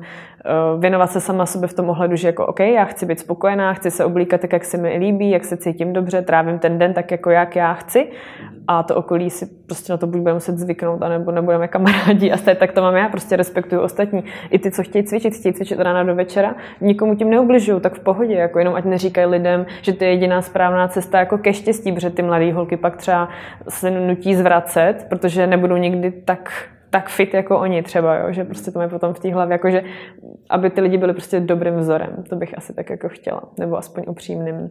věnovat 0.80 1.12
se 1.12 1.22
sama 1.22 1.46
sobě 1.46 1.68
v 1.68 1.74
tom 1.74 1.90
ohledu, 1.90 2.16
že 2.16 2.28
jako 2.28 2.46
OK, 2.46 2.60
já 2.60 2.86
chci 2.86 3.06
být 3.06 3.20
spokojená, 3.20 3.74
chci 3.74 3.92
se 3.92 4.06
oblíkat 4.06 4.42
tak, 4.42 4.54
jak 4.54 4.66
se 4.66 4.78
mi 4.78 4.98
líbí, 4.98 5.30
jak 5.30 5.46
se 5.46 5.58
cítím 5.58 5.94
dobře, 5.94 6.22
trávím 6.22 6.60
ten 6.60 6.80
den 6.80 6.94
tak, 6.94 7.12
jako 7.12 7.30
jak 7.30 7.56
já 7.56 7.74
chci 7.74 8.08
a 8.68 8.84
to 8.84 8.96
okolí 8.96 9.30
si 9.30 9.46
prostě 9.46 9.94
na 9.94 9.98
to 9.98 10.08
buď 10.08 10.22
bude 10.22 10.34
muset 10.34 10.58
zvyknout, 10.58 11.02
anebo 11.02 11.32
nebudeme 11.32 11.68
kamarádi 11.68 12.32
a 12.32 12.38
stejně 12.38 12.60
tak 12.60 12.72
to 12.72 12.82
mám 12.82 12.96
já, 12.96 13.10
prostě 13.10 13.36
respektuju 13.36 13.82
ostatní. 13.82 14.24
I 14.50 14.60
ty, 14.60 14.72
co 14.72 14.84
chtějí 14.84 15.04
cvičit, 15.04 15.34
chtějí 15.34 15.54
cvičit 15.54 15.80
od 15.80 15.84
rána 15.84 16.04
do 16.04 16.16
večera, 16.16 16.56
nikomu 16.82 17.16
tím 17.16 17.30
neubližuju, 17.30 17.80
tak 17.80 17.94
v 17.94 18.00
pohodě, 18.00 18.34
jako 18.34 18.60
jenom 18.60 18.76
ať 18.76 18.86
neříkají 18.86 19.28
lidem, 19.28 19.66
že 19.82 19.94
to 19.94 20.04
je 20.04 20.10
jediná 20.10 20.42
správná 20.42 20.88
cesta 20.88 21.20
jako 21.20 21.38
ke 21.38 21.54
štěstí, 21.54 21.92
protože 21.92 22.10
ty 22.10 22.22
mladé 22.22 22.54
holky 22.54 22.78
pak 22.78 22.98
třeba 22.98 23.30
se 23.70 23.92
nutí 23.92 24.36
zvracet, 24.36 25.06
protože 25.10 25.48
nebudou 25.48 25.76
nikdy 25.76 26.12
tak 26.12 26.52
tak 26.92 27.10
fit 27.10 27.34
jako 27.34 27.60
oni 27.60 27.84
třeba, 27.84 28.16
jo? 28.16 28.32
že 28.32 28.44
prostě 28.44 28.72
to 28.72 28.80
mají 28.80 28.90
potom 28.90 29.14
v 29.14 29.20
té 29.20 29.34
hlavě, 29.34 29.54
jako 29.54 29.72
že 29.72 29.84
aby 30.50 30.70
ty 30.70 30.82
lidi 30.82 30.98
byli 30.98 31.14
prostě 31.14 31.40
dobrým 31.40 31.76
vzorem, 31.76 32.24
to 32.30 32.36
bych 32.36 32.58
asi 32.58 32.74
tak 32.74 32.90
jako 32.90 33.10
chtěla, 33.10 33.42
nebo 33.60 33.78
aspoň 33.78 34.04
upřímným. 34.08 34.70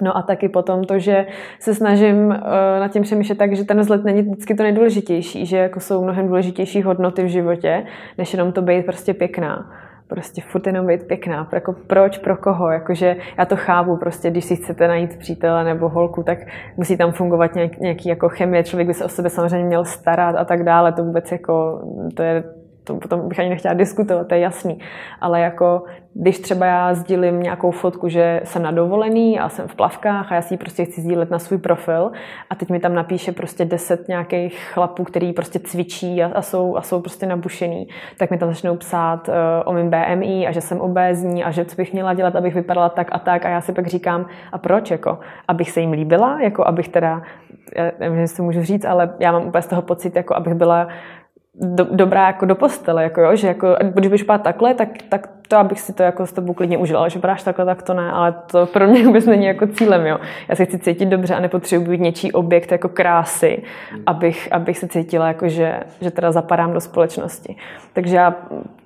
No 0.00 0.16
a 0.16 0.22
taky 0.22 0.48
potom 0.48 0.84
to, 0.84 0.98
že 0.98 1.26
se 1.58 1.74
snažím 1.74 2.26
uh, 2.26 2.34
nad 2.80 2.88
tím 2.92 3.02
přemýšlet 3.02 3.38
tak, 3.38 3.56
že 3.56 3.64
ten 3.64 3.80
vzhled 3.80 4.04
není 4.04 4.22
vždycky 4.22 4.54
to 4.54 4.62
nejdůležitější, 4.62 5.46
že 5.46 5.56
jako 5.56 5.80
jsou 5.80 6.02
mnohem 6.04 6.26
důležitější 6.26 6.82
hodnoty 6.82 7.24
v 7.24 7.28
životě, 7.28 7.86
než 8.18 8.32
jenom 8.32 8.52
to 8.52 8.62
být 8.62 8.86
prostě 8.86 9.14
pěkná 9.14 9.72
prostě 10.08 10.42
furt 10.42 10.66
jenom 10.66 10.86
být 10.86 11.06
pěkná. 11.06 11.48
Jako 11.52 11.72
proč, 11.86 12.18
pro 12.18 12.36
koho? 12.36 12.70
Jakože 12.70 13.16
já 13.38 13.44
to 13.44 13.56
chápu, 13.56 13.96
prostě 13.96 14.30
když 14.30 14.44
si 14.44 14.56
chcete 14.56 14.88
najít 14.88 15.18
přítele 15.18 15.64
nebo 15.64 15.88
holku, 15.88 16.22
tak 16.22 16.38
musí 16.76 16.96
tam 16.96 17.12
fungovat 17.12 17.54
nějak, 17.54 17.78
nějaký 17.78 18.08
jako 18.08 18.28
chemie, 18.28 18.64
člověk 18.64 18.88
by 18.88 18.94
se 18.94 19.04
o 19.04 19.08
sebe 19.08 19.30
samozřejmě 19.30 19.66
měl 19.66 19.84
starat 19.84 20.36
a 20.36 20.44
tak 20.44 20.64
dále, 20.64 20.92
to 20.92 21.04
vůbec 21.04 21.32
jako, 21.32 21.82
to 22.16 22.22
je 22.22 22.44
to 22.84 22.94
potom 22.96 23.28
bych 23.28 23.38
ani 23.38 23.48
nechtěla 23.48 23.74
diskutovat, 23.74 24.28
to 24.28 24.34
je 24.34 24.40
jasný. 24.40 24.78
Ale 25.20 25.40
jako, 25.40 25.82
když 26.14 26.38
třeba 26.38 26.66
já 26.66 26.94
sdílím 26.94 27.42
nějakou 27.42 27.70
fotku, 27.70 28.08
že 28.08 28.40
jsem 28.44 28.62
na 28.62 28.70
dovolený 28.70 29.38
a 29.40 29.48
jsem 29.48 29.68
v 29.68 29.74
plavkách 29.74 30.32
a 30.32 30.34
já 30.34 30.42
si 30.42 30.54
ji 30.54 30.58
prostě 30.58 30.84
chci 30.84 31.00
sdílet 31.00 31.30
na 31.30 31.38
svůj 31.38 31.58
profil 31.58 32.12
a 32.50 32.54
teď 32.54 32.70
mi 32.70 32.80
tam 32.80 32.94
napíše 32.94 33.32
prostě 33.32 33.64
deset 33.64 34.08
nějakých 34.08 34.70
chlapů, 34.72 35.04
který 35.04 35.32
prostě 35.32 35.58
cvičí 35.58 36.22
a, 36.22 36.26
a, 36.34 36.42
jsou, 36.42 36.76
a 36.76 36.82
jsou 36.82 37.00
prostě 37.00 37.26
nabušený, 37.26 37.88
tak 38.18 38.30
mi 38.30 38.38
tam 38.38 38.48
začnou 38.48 38.76
psát 38.76 39.28
uh, 39.28 39.34
o 39.64 39.72
mým 39.72 39.90
BMI 39.90 40.46
a 40.46 40.52
že 40.52 40.60
jsem 40.60 40.80
obézní 40.80 41.44
a 41.44 41.50
že 41.50 41.64
co 41.64 41.76
bych 41.76 41.92
měla 41.92 42.14
dělat, 42.14 42.36
abych 42.36 42.54
vypadala 42.54 42.88
tak 42.88 43.08
a 43.12 43.18
tak. 43.18 43.44
A 43.44 43.48
já 43.48 43.60
si 43.60 43.72
pak 43.72 43.86
říkám, 43.86 44.26
a 44.52 44.58
proč, 44.58 44.90
jako, 44.90 45.18
abych 45.48 45.70
se 45.70 45.80
jim 45.80 45.92
líbila, 45.92 46.40
jako? 46.40 46.66
Abych 46.66 46.88
teda, 46.88 47.22
já 47.76 47.90
nevím, 48.00 48.18
jestli 48.18 48.42
můžu 48.42 48.62
říct, 48.62 48.84
ale 48.84 49.14
já 49.18 49.32
mám 49.32 49.46
úplně 49.46 49.62
z 49.62 49.66
toho 49.66 49.82
pocit, 49.82 50.16
jako? 50.16 50.34
Abych 50.34 50.54
byla 50.54 50.88
do, 51.54 51.86
dobrá 51.90 52.26
jako 52.26 52.46
do 52.46 52.54
postele, 52.54 53.02
jako 53.02 53.20
jo, 53.20 53.36
že 53.36 53.48
jako, 53.48 53.76
když 53.82 54.08
budeš 54.08 54.20
spát 54.20 54.38
takhle, 54.38 54.74
tak, 54.74 54.88
tak 55.08 55.28
to, 55.54 55.58
abych 55.60 55.80
si 55.80 55.92
to 55.92 56.02
jako 56.02 56.26
s 56.26 56.32
tebou 56.32 56.52
klidně 56.52 56.78
užila, 56.78 57.00
ale 57.00 57.10
že 57.10 57.18
bráš 57.18 57.42
takhle, 57.42 57.64
tak 57.64 57.82
to 57.82 57.94
ne, 57.94 58.12
ale 58.12 58.34
to 58.50 58.66
pro 58.66 58.86
mě 58.86 59.04
vůbec 59.06 59.26
není 59.26 59.46
jako 59.46 59.66
cílem, 59.66 60.06
jo. 60.06 60.18
Já 60.48 60.56
se 60.56 60.64
chci 60.64 60.78
cítit 60.78 61.06
dobře 61.06 61.34
a 61.34 61.40
nepotřebuji 61.40 61.90
být 61.90 62.00
něčí 62.00 62.32
objekt 62.32 62.72
jako 62.72 62.88
krásy, 62.88 63.62
abych, 64.06 64.48
abych 64.52 64.78
se 64.78 64.88
cítila 64.88 65.28
jako, 65.28 65.48
že, 65.48 65.80
že 66.00 66.10
teda 66.10 66.32
zapadám 66.32 66.72
do 66.72 66.80
společnosti. 66.80 67.56
Takže 67.92 68.16
já 68.16 68.34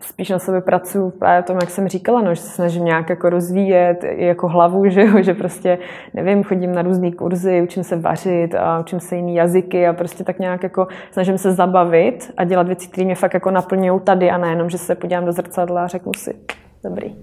spíš 0.01 0.31
na 0.31 0.39
sobě 0.39 0.61
pracuji 0.61 1.11
právě 1.11 1.43
tom, 1.43 1.57
jak 1.61 1.71
jsem 1.71 1.89
říkala, 1.89 2.21
no, 2.21 2.35
že 2.35 2.41
se 2.41 2.49
snažím 2.49 2.85
nějak 2.85 3.11
jako 3.11 3.31
rozvíjet 3.31 4.05
jako 4.05 4.49
hlavu, 4.49 4.89
že, 4.91 5.05
jo, 5.05 5.23
že 5.23 5.35
prostě, 5.35 5.79
nevím, 6.15 6.45
chodím 6.45 6.75
na 6.75 6.83
různé 6.83 7.13
kurzy, 7.13 7.63
učím 7.63 7.85
se 7.85 7.97
vařit 7.97 8.55
a 8.55 8.81
učím 8.81 9.01
se 9.01 9.17
jiný 9.17 9.35
jazyky 9.35 9.87
a 9.87 9.93
prostě 9.93 10.25
tak 10.25 10.39
nějak 10.39 10.63
jako 10.63 10.89
snažím 11.11 11.39
se 11.39 11.53
zabavit 11.53 12.33
a 12.37 12.45
dělat 12.45 12.67
věci, 12.67 12.89
které 12.89 13.05
mě 13.05 13.15
fakt 13.15 13.35
jako 13.35 13.51
naplňují 13.51 14.01
tady 14.01 14.31
a 14.31 14.39
nejenom, 14.39 14.71
že 14.71 14.79
se 14.79 14.95
podívám 14.95 15.25
do 15.25 15.33
zrcadla 15.33 15.85
a 15.85 15.87
řeknu 15.87 16.15
si, 16.15 16.35
dobrý. 16.85 17.15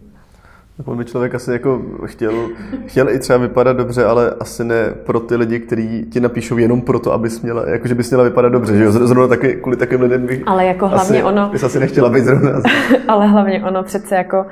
On 0.85 0.97
by 0.97 1.05
člověk 1.05 1.35
asi 1.35 1.51
jako 1.51 1.81
chtěl, 2.05 2.49
chtěl 2.85 3.09
i 3.09 3.19
třeba 3.19 3.39
vypadat 3.39 3.77
dobře, 3.77 4.05
ale 4.05 4.31
asi 4.39 4.63
ne 4.63 4.93
pro 5.05 5.19
ty 5.19 5.35
lidi, 5.35 5.59
kteří 5.59 6.05
ti 6.11 6.19
napíšou 6.19 6.57
jenom 6.57 6.81
proto, 6.81 7.13
abys 7.13 7.41
měla, 7.41 7.69
jako 7.69 7.87
že 7.87 7.95
bys 7.95 8.09
měla 8.09 8.23
vypadat 8.23 8.49
dobře, 8.49 8.77
že 8.77 8.83
jo? 8.83 8.91
Zrovna 8.91 9.27
taky, 9.27 9.55
kvůli 9.55 9.77
takovým 9.77 10.01
lidem 10.01 10.25
bych 10.25 10.43
Ale 10.45 10.65
jako 10.65 10.87
hlavně 10.87 11.17
asi, 11.17 11.23
ono... 11.23 11.49
Bys 11.49 11.63
asi 11.63 11.79
nechtěla 11.79 12.09
být 12.09 12.23
zrovna. 12.23 12.51
ale 13.07 13.27
hlavně 13.27 13.63
ono 13.63 13.83
přece 13.83 14.15
jako, 14.15 14.45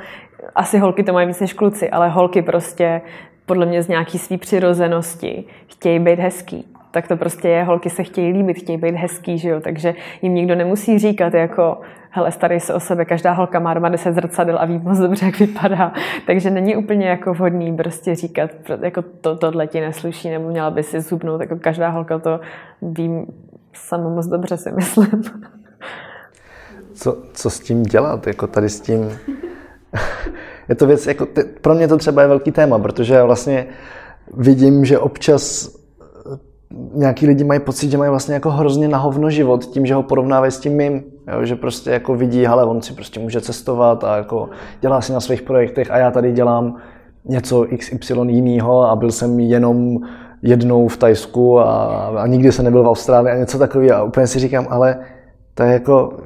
asi 0.55 0.77
holky 0.77 1.03
to 1.03 1.13
mají 1.13 1.27
víc 1.27 1.39
než 1.39 1.53
kluci, 1.53 1.89
ale 1.89 2.09
holky 2.09 2.41
prostě 2.41 3.01
podle 3.45 3.65
mě 3.65 3.83
z 3.83 3.87
nějaký 3.87 4.19
svý 4.19 4.37
přirozenosti 4.37 5.43
chtějí 5.67 5.99
být 5.99 6.19
hezký 6.19 6.73
tak 6.93 7.07
to 7.07 7.17
prostě 7.17 7.49
je, 7.49 7.63
holky 7.63 7.89
se 7.89 8.03
chtějí 8.03 8.33
líbit, 8.33 8.57
chtějí 8.57 8.77
být 8.77 8.95
hezký, 8.95 9.37
že 9.37 9.49
jo, 9.49 9.59
takže 9.61 9.95
jim 10.21 10.35
nikdo 10.35 10.55
nemusí 10.55 10.99
říkat 10.99 11.33
jako, 11.33 11.77
hele, 12.15 12.31
starej 12.31 12.59
se 12.59 12.73
o 12.73 12.79
sebe, 12.79 13.05
každá 13.05 13.31
holka 13.31 13.59
má 13.59 13.73
doma 13.73 13.89
10 13.89 14.13
zrcadel 14.13 14.57
a 14.59 14.65
ví 14.65 14.79
moc 14.79 14.97
dobře, 14.97 15.25
jak 15.25 15.39
vypadá, 15.39 15.93
takže 16.27 16.49
není 16.49 16.75
úplně 16.75 17.07
jako 17.07 17.33
vhodný 17.33 17.75
prostě 17.75 18.15
říkat, 18.15 18.49
jako 18.81 19.01
to, 19.01 19.35
tohle 19.35 19.67
ti 19.67 19.81
nesluší, 19.81 20.29
nebo 20.29 20.49
měla 20.49 20.71
by 20.71 20.83
si 20.83 21.01
zubnout, 21.01 21.41
jako 21.41 21.55
každá 21.59 21.89
holka 21.89 22.19
to 22.19 22.39
ví 22.81 23.25
sama 23.73 24.09
moc 24.09 24.27
dobře, 24.27 24.57
si 24.57 24.71
myslím. 24.71 25.23
Co, 26.93 27.17
co 27.33 27.49
s 27.49 27.59
tím 27.59 27.83
dělat, 27.83 28.27
jako 28.27 28.47
tady 28.47 28.69
s 28.69 28.81
tím? 28.81 29.11
je 30.69 30.75
to 30.75 30.87
věc, 30.87 31.07
jako 31.07 31.25
ty, 31.25 31.43
pro 31.43 31.75
mě 31.75 31.87
to 31.87 31.97
třeba 31.97 32.21
je 32.21 32.27
velký 32.27 32.51
téma, 32.51 32.79
protože 32.79 33.23
vlastně 33.23 33.67
vidím, 34.37 34.85
že 34.85 34.99
občas 34.99 35.75
nějaký 36.93 37.27
lidi 37.27 37.43
mají 37.43 37.59
pocit, 37.59 37.91
že 37.91 37.97
mají 37.97 38.09
vlastně 38.09 38.33
jako 38.33 38.49
hrozně 38.49 38.87
na 38.87 38.97
hovno 38.97 39.29
život 39.29 39.65
tím, 39.65 39.85
že 39.85 39.93
ho 39.93 40.03
porovnávají 40.03 40.51
s 40.51 40.59
tím 40.59 40.73
mým, 40.73 41.03
jo, 41.33 41.45
že 41.45 41.55
prostě 41.55 41.89
jako 41.89 42.15
vidí, 42.15 42.45
hele, 42.45 42.65
on 42.65 42.81
si 42.81 42.93
prostě 42.93 43.19
může 43.19 43.41
cestovat 43.41 44.03
a 44.03 44.17
jako 44.17 44.49
dělá 44.81 45.01
si 45.01 45.13
na 45.13 45.19
svých 45.19 45.41
projektech 45.41 45.91
a 45.91 45.97
já 45.97 46.11
tady 46.11 46.31
dělám 46.31 46.75
něco 47.25 47.65
XY 47.77 48.13
jiného 48.27 48.81
a 48.81 48.95
byl 48.95 49.11
jsem 49.11 49.39
jenom 49.39 49.99
jednou 50.41 50.87
v 50.87 50.97
Tajsku 50.97 51.59
a, 51.59 51.85
a 52.17 52.27
nikdy 52.27 52.51
jsem 52.51 52.65
nebyl 52.65 52.83
v 52.83 52.87
Austrálii 52.87 53.33
a 53.33 53.37
něco 53.37 53.59
takového. 53.59 53.95
A 53.95 54.03
úplně 54.03 54.27
si 54.27 54.39
říkám, 54.39 54.67
ale 54.69 54.97
to 55.53 55.63
je 55.63 55.73
jako, 55.73 56.17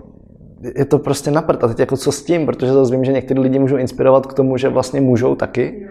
je 0.76 0.86
to 0.86 1.00
prostě 1.00 1.32
naprt 1.32 1.64
a 1.64 1.68
teď 1.68 1.80
jako 1.80 1.98
co 1.98 2.12
s 2.12 2.24
tím, 2.24 2.46
protože 2.46 2.74
zase 2.74 2.92
vím, 2.92 3.06
že 3.06 3.12
některý 3.12 3.40
lidi 3.40 3.60
můžou 3.60 3.78
inspirovat 3.78 4.26
k 4.26 4.34
tomu, 4.34 4.58
že 4.58 4.70
vlastně 4.70 5.02
můžou 5.02 5.36
taky, 5.36 5.88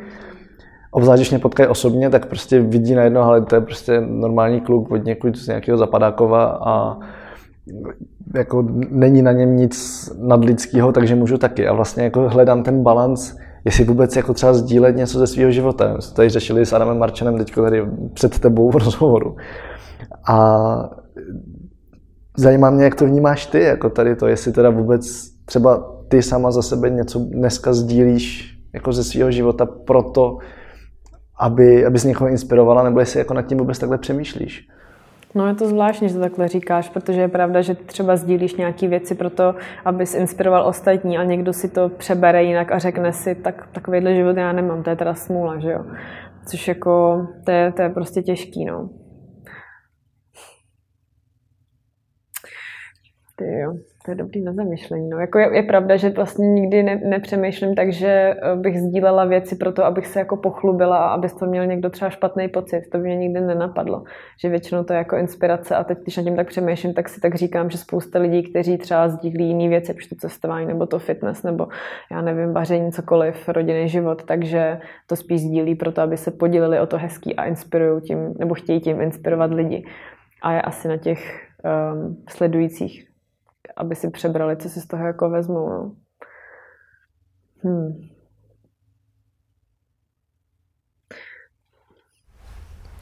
obzvlášť, 0.97 1.21
když 1.21 1.31
mě 1.31 1.39
potkají 1.39 1.69
osobně, 1.69 2.11
tak 2.11 2.27
prostě 2.27 2.61
vidí 2.61 2.95
najednou, 2.95 3.21
ale 3.21 3.45
to 3.45 3.55
je 3.55 3.61
prostě 3.61 4.01
normální 4.01 4.61
kluk 4.61 4.91
od 4.91 5.05
někud 5.05 5.37
z 5.37 5.49
nějakého 5.49 5.79
zapadákova 5.79 6.45
a 6.45 6.99
jako 8.35 8.67
není 8.91 9.23
na 9.23 9.33
něm 9.33 9.57
nic 9.57 9.77
nadlidského, 10.19 10.93
takže 10.93 11.15
můžu 11.15 11.39
taky. 11.39 11.69
A 11.69 11.73
vlastně 11.73 12.05
jako 12.05 12.29
hledám 12.29 12.63
ten 12.63 12.83
balans, 12.83 13.37
jestli 13.65 13.85
vůbec 13.85 14.17
jako 14.17 14.35
třeba 14.35 14.55
sdílet 14.55 14.97
něco 14.97 15.19
ze 15.19 15.27
svého 15.27 15.51
života. 15.51 15.93
My 15.97 16.03
jsme 16.03 16.17
tady 16.17 16.29
řešili 16.29 16.67
s 16.67 16.73
Adamem 16.73 16.99
Marčanem 16.99 17.39
teď 17.39 17.55
tady 17.55 17.87
před 18.13 18.39
tebou 18.39 18.71
v 18.71 18.77
rozhovoru. 18.77 19.37
A 20.29 20.91
zajímá 22.37 22.71
mě, 22.71 22.85
jak 22.85 22.95
to 22.95 23.07
vnímáš 23.07 23.47
ty, 23.47 23.61
jako 23.61 23.91
tady 23.91 24.17
to, 24.17 24.27
jestli 24.27 24.53
teda 24.53 24.71
vůbec 24.71 25.31
třeba 25.45 25.93
ty 26.09 26.23
sama 26.23 26.51
za 26.51 26.63
sebe 26.63 26.91
něco 26.91 27.19
dneska 27.19 27.73
sdílíš 27.73 28.57
jako 28.73 28.93
ze 28.93 29.05
svého 29.05 29.31
života 29.31 29.67
proto, 29.67 30.39
aby, 31.39 31.87
aby 31.87 31.99
z 31.99 32.05
někoho 32.05 32.31
inspirovala, 32.31 32.83
nebo 32.83 33.01
jestli 33.01 33.19
jako 33.19 33.35
nad 33.35 33.43
tím 33.43 33.59
vůbec 33.59 33.79
takhle 33.79 33.99
přemýšlíš? 33.99 34.69
No 35.35 35.47
je 35.47 35.55
to 35.55 35.69
zvláštní, 35.69 36.09
že 36.09 36.15
to 36.15 36.21
takhle 36.21 36.49
říkáš, 36.49 36.89
protože 36.89 37.21
je 37.21 37.29
pravda, 37.29 37.63
že 37.63 37.75
třeba 37.75 38.17
sdílíš 38.17 38.55
nějaké 38.55 38.89
věci 38.89 39.15
pro 39.15 39.31
to, 39.31 39.55
abys 39.85 40.15
inspiroval 40.15 40.67
ostatní 40.67 41.19
a 41.19 41.25
někdo 41.25 41.53
si 41.53 41.69
to 41.69 41.89
přebere 41.89 42.45
jinak 42.45 42.73
a 42.73 42.79
řekne 42.79 43.13
si, 43.13 43.35
tak 43.35 43.69
takovýhle 43.73 44.15
život 44.15 44.37
já 44.37 44.53
nemám, 44.53 44.83
to 44.83 44.91
je 44.91 44.97
teda 44.97 45.15
smůla, 45.15 45.59
že 45.59 45.71
jo. 45.71 45.85
Což 46.47 46.69
jako, 46.69 47.27
to 47.45 47.51
je, 47.51 47.73
to 47.73 47.83
je 47.83 47.89
prostě 47.89 48.23
těžký, 48.23 48.65
no. 48.65 48.89
Ty 53.37 53.59
jo. 53.59 53.77
To 54.05 54.11
je 54.11 54.15
dobrý 54.15 54.41
na 54.41 54.53
zamyšlení. 54.53 55.09
No. 55.09 55.19
Jako 55.19 55.39
je, 55.39 55.57
je, 55.57 55.63
pravda, 55.63 55.97
že 55.97 56.11
vlastně 56.11 56.49
nikdy 56.49 56.83
ne, 56.83 56.97
nepřemýšlím 57.05 57.75
tak, 57.75 57.93
že 57.93 58.09
eh, 58.09 58.57
bych 58.57 58.81
sdílela 58.81 59.25
věci 59.25 59.57
pro 59.57 59.73
to, 59.73 59.85
abych 59.85 60.07
se 60.07 60.19
jako 60.19 60.37
pochlubila 60.37 60.99
a 60.99 61.09
aby 61.09 61.29
to 61.29 61.47
měl 61.47 61.67
někdo 61.67 61.91
třeba 61.91 62.11
špatný 62.11 62.49
pocit. 62.49 62.83
To 62.93 62.99
by 62.99 63.05
mě 63.05 63.17
nikdy 63.17 63.41
nenapadlo. 63.41 64.05
Že 64.41 64.49
většinou 64.49 64.85
to 64.85 64.93
je 64.93 64.97
jako 64.97 65.17
inspirace 65.17 65.77
a 65.77 65.85
teď, 65.85 65.99
když 66.03 66.17
na 66.17 66.23
tím 66.23 66.37
tak 66.37 66.47
přemýšlím, 66.47 66.95
tak 66.95 67.09
si 67.09 67.21
tak 67.21 67.35
říkám, 67.35 67.71
že 67.71 67.79
spousta 67.79 68.19
lidí, 68.19 68.43
kteří 68.43 68.79
třeba 68.79 69.09
sdílí 69.09 69.49
jiné 69.49 69.69
věci, 69.69 69.91
jako 69.91 70.01
to 70.09 70.17
cestování 70.17 70.67
nebo 70.67 70.87
to 70.87 70.99
fitness 70.99 71.43
nebo 71.43 71.69
já 72.11 72.23
nevím, 72.23 72.53
vaření, 72.53 72.93
cokoliv, 72.93 73.49
rodinný 73.49 73.89
život, 73.89 74.25
takže 74.25 74.81
to 75.07 75.17
spíš 75.17 75.41
sdílí 75.41 75.75
pro 75.75 75.93
to, 75.93 76.03
aby 76.03 76.17
se 76.17 76.31
podělili 76.31 76.81
o 76.81 76.87
to 76.87 76.99
hezký 76.99 77.37
a 77.37 77.45
inspirují 77.45 78.03
tím, 78.03 78.35
nebo 78.39 78.55
chtějí 78.55 78.81
tím 78.81 79.01
inspirovat 79.01 79.51
lidi. 79.51 79.87
A 80.43 80.53
je 80.53 80.63
asi 80.63 80.89
na 80.89 80.97
těch 80.97 81.41
um, 81.65 82.17
sledujících 82.29 83.06
aby 83.77 83.95
si 83.95 84.11
přebrali, 84.11 84.57
co 84.57 84.69
si 84.69 84.81
z 84.81 84.87
toho 84.87 85.07
jako 85.07 85.31
vezmou. 85.31 85.69
No. 85.69 85.93
Hmm. 87.63 88.09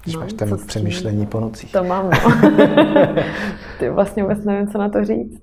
Když 0.03 0.15
no, 0.15 0.21
máš 0.21 0.33
ten 0.33 0.57
přemýšlení 0.67 1.27
po 1.27 1.41
nocích. 1.41 1.73
To 1.73 1.85
mám, 1.85 2.11
no. 2.11 2.19
Ty 3.79 3.91
vlastně 3.91 4.23
vůbec 4.23 4.45
nevím, 4.45 4.69
co 4.69 4.79
na 4.79 4.89
to 4.89 5.05
říct. 5.05 5.43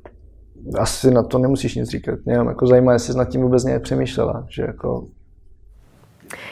Asi 0.80 1.12
na 1.12 1.24
to 1.24 1.38
nemusíš 1.38 1.76
nic 1.76 1.90
říkat. 1.90 2.20
Mě 2.26 2.36
jako 2.36 2.68
zajímá, 2.68 2.94
jestli 2.94 3.14
jsi 3.14 3.20
nad 3.20 3.30
tím 3.30 3.42
vůbec 3.42 3.64
nějak 3.64 3.82
přemýšlela. 3.82 4.46
Že 4.50 4.62
jako 4.62 5.08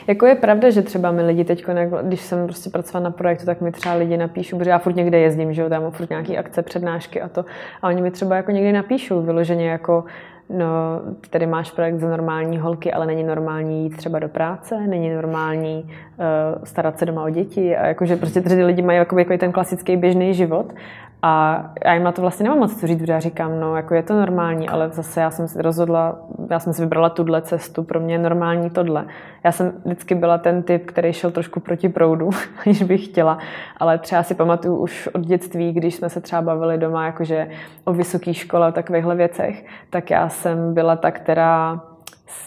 jako 0.08 0.26
je 0.26 0.36
pravda, 0.36 0.70
že 0.70 0.82
třeba 0.82 1.12
mi 1.12 1.22
lidi 1.22 1.44
teď, 1.44 1.66
když 2.02 2.22
jsem 2.22 2.46
prostě 2.46 2.70
pracovala 2.70 3.04
na 3.04 3.12
projektu, 3.12 3.46
tak 3.46 3.62
mi 3.62 3.72
třeba 3.72 3.96
lidi 3.96 4.18
napíšou, 4.18 4.58
protože 4.58 4.70
já 4.70 4.80
furt 4.80 4.96
někde 4.96 5.20
jezdím, 5.20 5.54
že 5.54 5.62
jo, 5.62 5.70
tam 5.70 5.92
furt 5.92 6.10
nějaký 6.10 6.38
akce, 6.38 6.62
přednášky 6.62 7.22
a 7.22 7.30
to. 7.30 7.46
A 7.82 7.88
oni 7.88 8.02
mi 8.02 8.12
třeba 8.12 8.36
jako 8.36 8.52
někdy 8.52 8.72
napíšou 8.72 9.22
vyloženě 9.22 9.70
jako, 9.70 10.04
no, 10.50 11.02
tady 11.30 11.46
máš 11.46 11.72
projekt 11.72 12.00
za 12.00 12.10
normální 12.10 12.58
holky, 12.58 12.94
ale 12.94 13.06
není 13.06 13.24
normální 13.24 13.84
jít 13.84 13.98
třeba 13.98 14.20
do 14.20 14.30
práce, 14.30 14.88
není 14.88 15.10
normální 15.10 15.84
uh, 15.84 16.64
starat 16.64 17.00
se 17.00 17.06
doma 17.06 17.24
o 17.24 17.30
děti 17.30 17.78
a 17.78 17.88
jakože 17.88 18.16
prostě 18.16 18.42
ty 18.42 18.64
lidi 18.64 18.82
mají 18.82 18.98
jako, 18.98 19.20
jako 19.20 19.38
ten 19.38 19.52
klasický 19.52 19.98
běžný 19.98 20.34
život 20.34 20.74
a 21.22 21.66
já 21.86 21.94
jim 21.94 22.04
na 22.04 22.12
to 22.12 22.22
vlastně 22.22 22.44
nemám 22.44 22.60
moc 22.60 22.80
co 22.80 22.88
říct, 22.88 23.00
protože 23.00 23.14
já 23.14 23.20
říkám, 23.20 23.60
no 23.60 23.76
jako 23.76 23.94
je 23.94 24.04
to 24.04 24.14
normální, 24.14 24.70
ale 24.70 24.90
zase 24.90 25.22
já 25.22 25.32
jsem 25.32 25.48
si 25.48 25.62
rozhodla, 25.62 26.20
já 26.50 26.60
jsem 26.60 26.74
si 26.74 26.82
vybrala 26.82 27.10
tuhle 27.10 27.42
cestu, 27.42 27.84
pro 27.84 28.00
mě 28.00 28.14
je 28.14 28.20
normální 28.20 28.70
tohle. 28.70 29.06
Já 29.44 29.52
jsem 29.52 29.74
vždycky 29.86 30.16
byla 30.16 30.38
ten 30.38 30.64
typ, 30.64 30.86
který 30.86 31.14
šel 31.14 31.32
trošku 31.32 31.60
proti 31.60 31.90
proudu, 31.90 32.30
když 32.64 32.84
bych 32.84 33.06
chtěla, 33.06 33.38
ale 33.78 33.98
třeba 33.98 34.24
si 34.24 34.36
pamatuju 34.36 34.78
už 34.78 35.10
od 35.14 35.22
dětství, 35.22 35.74
když 35.74 35.96
jsme 35.96 36.10
se 36.10 36.22
třeba 36.22 36.42
bavili 36.42 36.78
doma 36.78 37.06
jakože 37.06 37.50
o 37.86 37.94
vysoké 37.94 38.34
škole, 38.34 38.68
o 38.68 38.72
takovýchhle 38.72 39.16
věcech, 39.16 39.66
tak 39.90 40.12
já 40.12 40.30
jsem 40.40 40.74
byla 40.74 40.96
ta, 40.96 41.12
která 41.12 41.82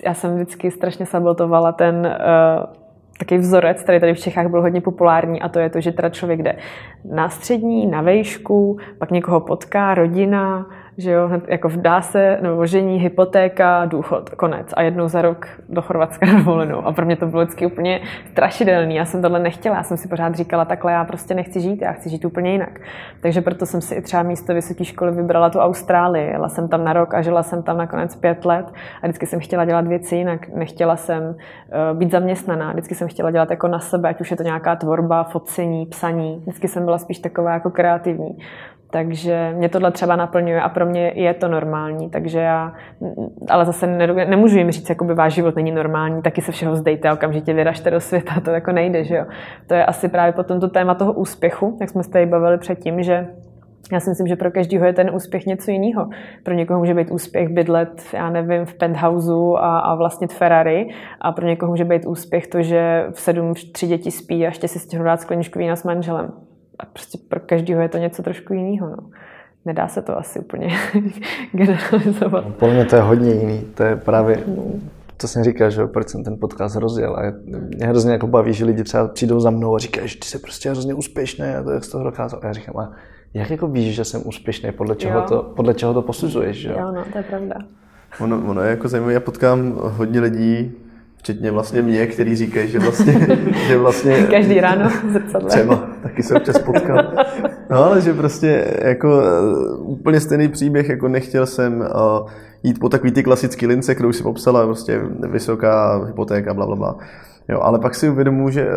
já 0.04 0.14
jsem 0.14 0.34
vždycky 0.34 0.70
strašně 0.70 1.06
sabotovala 1.06 1.72
ten 1.72 2.06
uh, 2.06 2.72
takový 3.18 3.40
vzorec, 3.40 3.82
který 3.82 4.00
tady 4.00 4.14
v 4.14 4.20
Čechách 4.20 4.46
byl 4.48 4.60
hodně 4.60 4.80
populární 4.80 5.42
a 5.42 5.48
to 5.48 5.58
je 5.58 5.70
to, 5.70 5.80
že 5.80 5.92
teda 5.92 6.08
člověk 6.08 6.42
jde 6.42 6.56
na 7.04 7.28
střední, 7.28 7.86
na 7.86 8.00
vejšku, 8.00 8.78
pak 8.98 9.10
někoho 9.10 9.40
potká, 9.40 9.94
rodina, 9.94 10.66
že 10.98 11.10
jo, 11.10 11.30
jako 11.48 11.68
vdá 11.68 12.02
se, 12.02 12.38
nebo 12.42 12.66
žení, 12.66 12.98
hypotéka, 12.98 13.84
důchod, 13.84 14.30
konec. 14.30 14.66
A 14.76 14.82
jednou 14.82 15.08
za 15.08 15.22
rok 15.22 15.46
do 15.68 15.82
Chorvatska 15.82 16.26
na 16.32 16.38
dovolenou. 16.38 16.86
A 16.86 16.92
pro 16.92 17.06
mě 17.06 17.16
to 17.16 17.26
bylo 17.26 17.42
vždycky 17.42 17.66
úplně 17.66 18.00
strašidelný. 18.30 18.94
Já 18.94 19.04
jsem 19.04 19.22
tohle 19.22 19.38
nechtěla, 19.38 19.76
já 19.76 19.82
jsem 19.82 19.96
si 19.96 20.08
pořád 20.08 20.34
říkala, 20.34 20.64
takhle 20.64 20.92
já 20.92 21.04
prostě 21.04 21.34
nechci 21.34 21.60
žít, 21.60 21.82
já 21.82 21.92
chci 21.92 22.10
žít 22.10 22.24
úplně 22.24 22.52
jinak. 22.52 22.80
Takže 23.20 23.40
proto 23.40 23.66
jsem 23.66 23.80
si 23.80 23.94
i 23.94 24.02
třeba 24.02 24.22
místo 24.22 24.54
vysoké 24.54 24.84
školy 24.84 25.12
vybrala 25.12 25.50
tu 25.50 25.58
Austrálii. 25.58 26.26
Jela 26.26 26.48
jsem 26.48 26.68
tam 26.68 26.84
na 26.84 26.92
rok 26.92 27.14
a 27.14 27.22
žila 27.22 27.42
jsem 27.42 27.62
tam 27.62 27.76
nakonec 27.76 28.16
pět 28.16 28.44
let 28.44 28.66
a 29.02 29.06
vždycky 29.06 29.26
jsem 29.26 29.40
chtěla 29.40 29.64
dělat 29.64 29.86
věci 29.86 30.16
jinak. 30.16 30.48
Nechtěla 30.48 30.96
jsem 30.96 31.22
uh, 31.22 31.98
být 31.98 32.10
zaměstnaná, 32.10 32.72
vždycky 32.72 32.94
jsem 32.94 33.08
chtěla 33.08 33.30
dělat 33.30 33.50
jako 33.50 33.68
na 33.68 33.78
sebe, 33.78 34.08
ať 34.08 34.20
už 34.20 34.30
je 34.30 34.36
to 34.36 34.42
nějaká 34.42 34.76
tvorba, 34.76 35.24
focení, 35.24 35.86
psaní. 35.86 36.38
Vždycky 36.40 36.68
jsem 36.68 36.84
byla 36.84 36.98
spíš 36.98 37.18
taková 37.18 37.52
jako 37.52 37.70
kreativní. 37.70 38.38
Takže 38.92 39.52
mě 39.56 39.68
tohle 39.68 39.90
třeba 39.90 40.16
naplňuje 40.16 40.62
a 40.62 40.68
pro 40.68 40.86
mě 40.86 41.12
je 41.14 41.34
to 41.34 41.48
normální, 41.48 42.10
takže 42.10 42.40
já, 42.40 42.72
ale 43.48 43.64
zase 43.64 43.86
nemůžu 44.26 44.58
jim 44.58 44.70
říct, 44.70 44.88
jakoby 44.88 45.14
váš 45.14 45.34
život 45.34 45.56
není 45.56 45.70
normální, 45.70 46.22
taky 46.22 46.40
se 46.42 46.52
všeho 46.52 46.72
vzdejte 46.72 47.08
a 47.08 47.12
okamžitě 47.12 47.54
vyražte 47.54 47.90
do 47.90 48.00
světa, 48.00 48.40
to 48.44 48.50
jako 48.50 48.72
nejde, 48.72 49.04
že 49.04 49.16
jo. 49.16 49.24
To 49.66 49.74
je 49.74 49.86
asi 49.86 50.08
právě 50.08 50.32
potom 50.32 50.60
to 50.60 50.68
téma 50.68 50.94
toho 50.94 51.12
úspěchu, 51.12 51.76
jak 51.80 51.90
jsme 51.90 52.02
se 52.02 52.10
tady 52.10 52.26
bavili 52.26 52.58
předtím, 52.58 53.02
že 53.02 53.26
já 53.92 54.00
si 54.00 54.10
myslím, 54.10 54.26
že 54.26 54.36
pro 54.36 54.50
každého 54.50 54.86
je 54.86 54.92
ten 54.92 55.10
úspěch 55.14 55.46
něco 55.46 55.70
jiného. 55.70 56.08
Pro 56.42 56.54
někoho 56.54 56.78
může 56.78 56.94
být 56.94 57.10
úspěch 57.10 57.48
bydlet, 57.48 58.02
já 58.12 58.30
nevím, 58.30 58.64
v 58.64 58.74
penthouse 58.74 59.32
a, 59.58 59.78
a 59.78 59.94
vlastnit 59.94 60.32
Ferrari 60.32 60.88
a 61.20 61.32
pro 61.32 61.46
někoho 61.46 61.70
může 61.70 61.84
být 61.84 62.06
úspěch 62.06 62.46
to, 62.46 62.62
že 62.62 63.06
v 63.12 63.20
sedm 63.20 63.54
tři 63.72 63.86
děti 63.86 64.10
spí 64.10 64.44
a 64.44 64.48
ještě 64.48 64.68
si 64.68 64.78
stihnou 64.78 65.04
dát 65.04 65.20
skleničku 65.20 65.58
vína 65.58 65.76
s 65.76 65.84
manželem. 65.84 66.51
A 66.82 66.86
prostě 66.86 67.18
pro 67.28 67.40
každého 67.40 67.82
je 67.82 67.88
to 67.88 67.98
něco 67.98 68.22
trošku 68.22 68.52
jiného. 68.52 68.90
No. 68.90 69.10
Nedá 69.64 69.88
se 69.88 70.02
to 70.02 70.18
asi 70.18 70.38
úplně 70.38 70.68
generalizovat. 71.52 72.44
No, 72.44 72.50
podle 72.50 72.74
mě 72.74 72.84
to 72.84 72.96
je 72.96 73.02
hodně 73.02 73.32
jiný. 73.34 73.60
To 73.74 73.82
je 73.82 73.96
právě 73.96 74.44
no 74.46 74.64
to 75.22 75.28
jsem 75.28 75.44
říkal, 75.44 75.70
že 75.70 75.86
proč 75.86 76.08
jsem 76.08 76.24
ten 76.24 76.36
podcast 76.40 76.76
rozjel. 76.76 77.16
A 77.16 77.22
mě 77.44 77.86
hrozně 77.86 78.12
jako 78.12 78.26
baví, 78.26 78.52
že 78.52 78.64
lidi 78.64 78.84
třeba 78.84 79.08
přijdou 79.08 79.40
za 79.40 79.50
mnou 79.50 79.74
a 79.74 79.78
říkají, 79.78 80.08
že 80.08 80.18
ty 80.18 80.26
jsi 80.26 80.38
prostě 80.38 80.70
hrozně 80.70 80.94
úspěšný 80.94 81.46
a 81.46 81.62
to 81.62 81.70
jak 81.70 81.84
z 81.84 81.88
toho 81.88 82.04
dokázal. 82.04 82.40
A 82.42 82.46
já 82.46 82.52
říkám, 82.52 82.78
a 82.78 82.92
jak 83.34 83.50
jako 83.50 83.66
víš, 83.66 83.94
že 83.94 84.04
jsem 84.04 84.22
úspěšný, 84.24 84.72
podle 84.72 84.96
čeho, 84.96 85.22
to, 85.22 85.42
podle 85.42 85.74
čeho 85.74 85.94
to 85.94 86.02
posuzuješ? 86.02 86.56
Že? 86.56 86.68
Jo, 86.68 86.92
no, 86.92 87.04
to 87.12 87.18
je 87.18 87.24
pravda. 87.24 87.54
Ono, 88.20 88.42
ono 88.46 88.62
je 88.62 88.70
jako 88.70 88.88
zajímavé, 88.88 89.12
já 89.12 89.20
potkám 89.20 89.72
hodně 89.76 90.20
lidí, 90.20 90.72
včetně 91.22 91.50
vlastně 91.50 91.82
mě, 91.82 92.06
který 92.06 92.36
říkají, 92.36 92.68
že 92.68 92.78
vlastně, 92.78 93.26
že 93.66 93.78
vlastně... 93.78 94.26
Každý 94.30 94.60
ráno 94.60 94.90
zrcadle. 95.12 95.48
Třeba, 95.48 95.76
taky 96.02 96.22
se 96.22 96.34
občas 96.34 96.58
potkám. 96.58 97.14
No 97.70 97.84
ale 97.84 98.00
že 98.00 98.14
prostě 98.14 98.78
jako 98.82 99.20
eh, 99.20 99.76
úplně 99.76 100.20
stejný 100.20 100.48
příběh, 100.48 100.88
jako 100.88 101.08
nechtěl 101.08 101.46
jsem 101.46 101.80
uh, 101.80 102.30
jít 102.62 102.78
po 102.78 102.88
takový 102.88 103.12
ty 103.12 103.22
klasický 103.22 103.66
lince, 103.66 103.94
kterou 103.94 104.12
si 104.12 104.22
popsala, 104.22 104.66
prostě 104.66 105.00
vysoká 105.30 106.04
hypotéka, 106.04 106.54
bla, 106.54 106.66
bla, 106.66 106.76
bla. 106.76 106.98
Jo, 107.48 107.60
ale 107.60 107.78
pak 107.78 107.94
si 107.94 108.08
uvědomuji, 108.08 108.50
že 108.50 108.68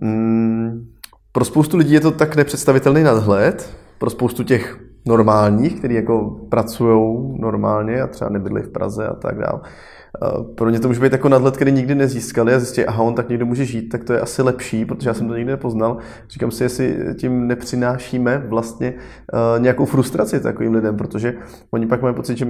mm, 0.00 0.86
pro 1.32 1.44
spoustu 1.44 1.76
lidí 1.76 1.94
je 1.94 2.00
to 2.00 2.10
tak 2.10 2.36
nepředstavitelný 2.36 3.02
nadhled, 3.02 3.76
pro 3.98 4.10
spoustu 4.10 4.42
těch 4.42 4.78
normálních, 5.06 5.78
kteří 5.78 5.94
jako 5.94 6.40
pracují 6.50 7.34
normálně 7.40 8.02
a 8.02 8.06
třeba 8.06 8.30
nebydli 8.30 8.62
v 8.62 8.72
Praze 8.72 9.06
a 9.06 9.14
tak 9.14 9.38
dále. 9.38 9.60
Pro 10.54 10.70
ně 10.70 10.80
to 10.80 10.88
může 10.88 11.00
být 11.00 11.12
jako 11.12 11.28
nadhled, 11.28 11.56
který 11.56 11.72
nikdy 11.72 11.94
nezískali 11.94 12.54
a 12.54 12.58
zjistí, 12.58 12.86
aha, 12.86 13.02
on 13.02 13.14
tak 13.14 13.28
někdo 13.28 13.46
může 13.46 13.64
žít, 13.64 13.88
tak 13.88 14.04
to 14.04 14.12
je 14.12 14.20
asi 14.20 14.42
lepší, 14.42 14.84
protože 14.84 15.10
já 15.10 15.14
jsem 15.14 15.28
to 15.28 15.36
nikdy 15.36 15.50
nepoznal. 15.50 15.98
Říkám 16.28 16.50
si, 16.50 16.64
jestli 16.64 16.96
tím 17.18 17.46
nepřinášíme 17.46 18.44
vlastně 18.48 18.94
uh, 18.94 19.62
nějakou 19.62 19.84
frustraci 19.84 20.40
takovým 20.40 20.74
lidem, 20.74 20.96
protože 20.96 21.34
oni 21.70 21.86
pak 21.86 22.02
mají 22.02 22.14
pocit, 22.14 22.38
že 22.38 22.44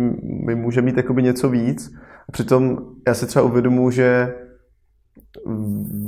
my 0.47 0.55
můžeme 0.55 0.85
mít 0.85 0.97
jakoby 0.97 1.23
něco 1.23 1.49
víc. 1.49 1.95
A 2.29 2.33
přitom 2.33 2.79
já 3.09 3.15
si 3.15 3.27
třeba 3.27 3.45
uvědomuji, 3.45 3.91
že 3.91 4.35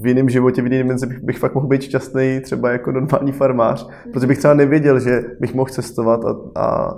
v 0.02 0.06
jiném 0.06 0.28
životě, 0.28 0.62
v 0.62 0.64
jiné 0.64 0.78
dimenzi 0.78 1.06
bych, 1.06 1.20
bych 1.22 1.38
fakt 1.38 1.54
mohl 1.54 1.66
být 1.66 1.82
šťastný 1.82 2.40
třeba 2.42 2.70
jako 2.70 2.92
normální 2.92 3.32
farmář, 3.32 3.88
protože 4.12 4.26
bych 4.26 4.38
třeba 4.38 4.54
nevěděl, 4.54 5.00
že 5.00 5.24
bych 5.40 5.54
mohl 5.54 5.70
cestovat 5.70 6.20
a, 6.24 6.60
a 6.60 6.96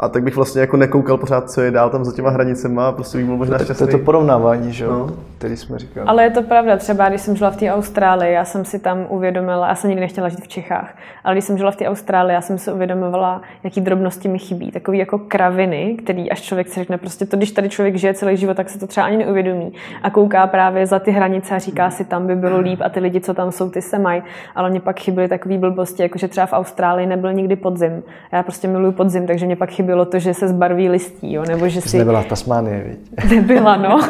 a 0.00 0.08
tak 0.08 0.22
bych 0.22 0.36
vlastně 0.36 0.60
jako 0.60 0.76
nekoukal 0.76 1.16
pořád, 1.16 1.50
co 1.50 1.60
je 1.60 1.70
dál 1.70 1.90
tam 1.90 2.04
za 2.04 2.12
těma 2.12 2.30
hranicema 2.30 2.88
a 2.88 2.92
prostě 2.92 3.18
bych 3.18 3.26
byl 3.26 3.36
možná 3.36 3.58
šťastný. 3.58 3.86
To 3.86 3.92
je 3.92 3.98
to 3.98 4.04
porovnávání, 4.04 4.72
že 4.72 4.84
jo, 4.84 4.90
no. 4.92 5.16
který 5.38 5.56
jsme 5.56 5.78
říkali. 5.78 6.06
Ale 6.06 6.22
je 6.22 6.30
to 6.30 6.42
pravda, 6.42 6.76
třeba 6.76 7.08
když 7.08 7.20
jsem 7.20 7.36
žila 7.36 7.50
v 7.50 7.56
té 7.56 7.72
Austrálii, 7.72 8.32
já 8.32 8.44
jsem 8.44 8.64
si 8.64 8.78
tam 8.78 9.06
uvědomila, 9.08 9.68
já 9.68 9.74
jsem 9.74 9.90
nikdy 9.90 10.00
nechtěla 10.00 10.28
žít 10.28 10.40
v 10.40 10.48
Čechách, 10.48 10.96
ale 11.24 11.34
když 11.34 11.44
jsem 11.44 11.58
žila 11.58 11.70
v 11.70 11.76
té 11.76 11.88
Austrálii, 11.88 12.34
já 12.34 12.40
jsem 12.40 12.58
si 12.58 12.72
uvědomovala, 12.72 13.42
jaký 13.64 13.80
drobnosti 13.80 14.28
mi 14.28 14.38
chybí. 14.38 14.70
Takový 14.70 14.98
jako 14.98 15.18
kraviny, 15.18 15.96
který 16.02 16.30
až 16.30 16.40
člověk 16.40 16.68
si 16.68 16.80
řekne, 16.80 16.98
prostě 16.98 17.26
to, 17.26 17.36
když 17.36 17.52
tady 17.52 17.68
člověk 17.68 17.96
žije 17.96 18.14
celý 18.14 18.36
život, 18.36 18.56
tak 18.56 18.70
se 18.70 18.78
to 18.78 18.86
třeba 18.86 19.06
ani 19.06 19.16
neuvědomí. 19.16 19.72
A 20.02 20.10
kouká 20.10 20.46
právě 20.46 20.86
za 20.86 20.98
ty 20.98 21.10
hranice 21.10 21.54
a 21.54 21.58
říká 21.58 21.90
si, 21.90 22.04
tam 22.04 22.26
by 22.26 22.36
bylo 22.36 22.60
líp 22.60 22.80
a 22.84 22.88
ty 22.88 23.00
lidi, 23.00 23.20
co 23.20 23.34
tam 23.34 23.52
jsou, 23.52 23.70
ty 23.70 23.82
se 23.82 23.98
mají. 23.98 24.22
Ale 24.54 24.70
mě 24.70 24.80
pak 24.80 25.00
chyběly 25.00 25.28
takové 25.28 25.58
blbosti, 25.58 26.02
jako 26.02 26.18
že 26.18 26.28
třeba 26.28 26.46
v 26.46 26.52
Austrálii 26.52 27.06
nebyl 27.06 27.32
nikdy 27.32 27.56
podzim. 27.56 28.02
Já 28.32 28.42
prostě 28.42 28.68
miluju 28.68 28.92
podzim, 28.92 29.26
takže 29.26 29.46
mě 29.46 29.56
pak 29.56 29.70
chybělo 29.88 30.04
to, 30.04 30.18
že 30.18 30.34
se 30.34 30.48
zbarví 30.48 30.88
listí, 30.88 31.32
jo? 31.32 31.44
nebo 31.48 31.68
že 31.68 31.80
si... 31.80 31.98
nebyla 31.98 32.22
v 32.22 32.26
Tasmánii, 32.26 32.82
viď? 32.82 33.30
Nebyla, 33.30 33.76
no. 33.76 34.00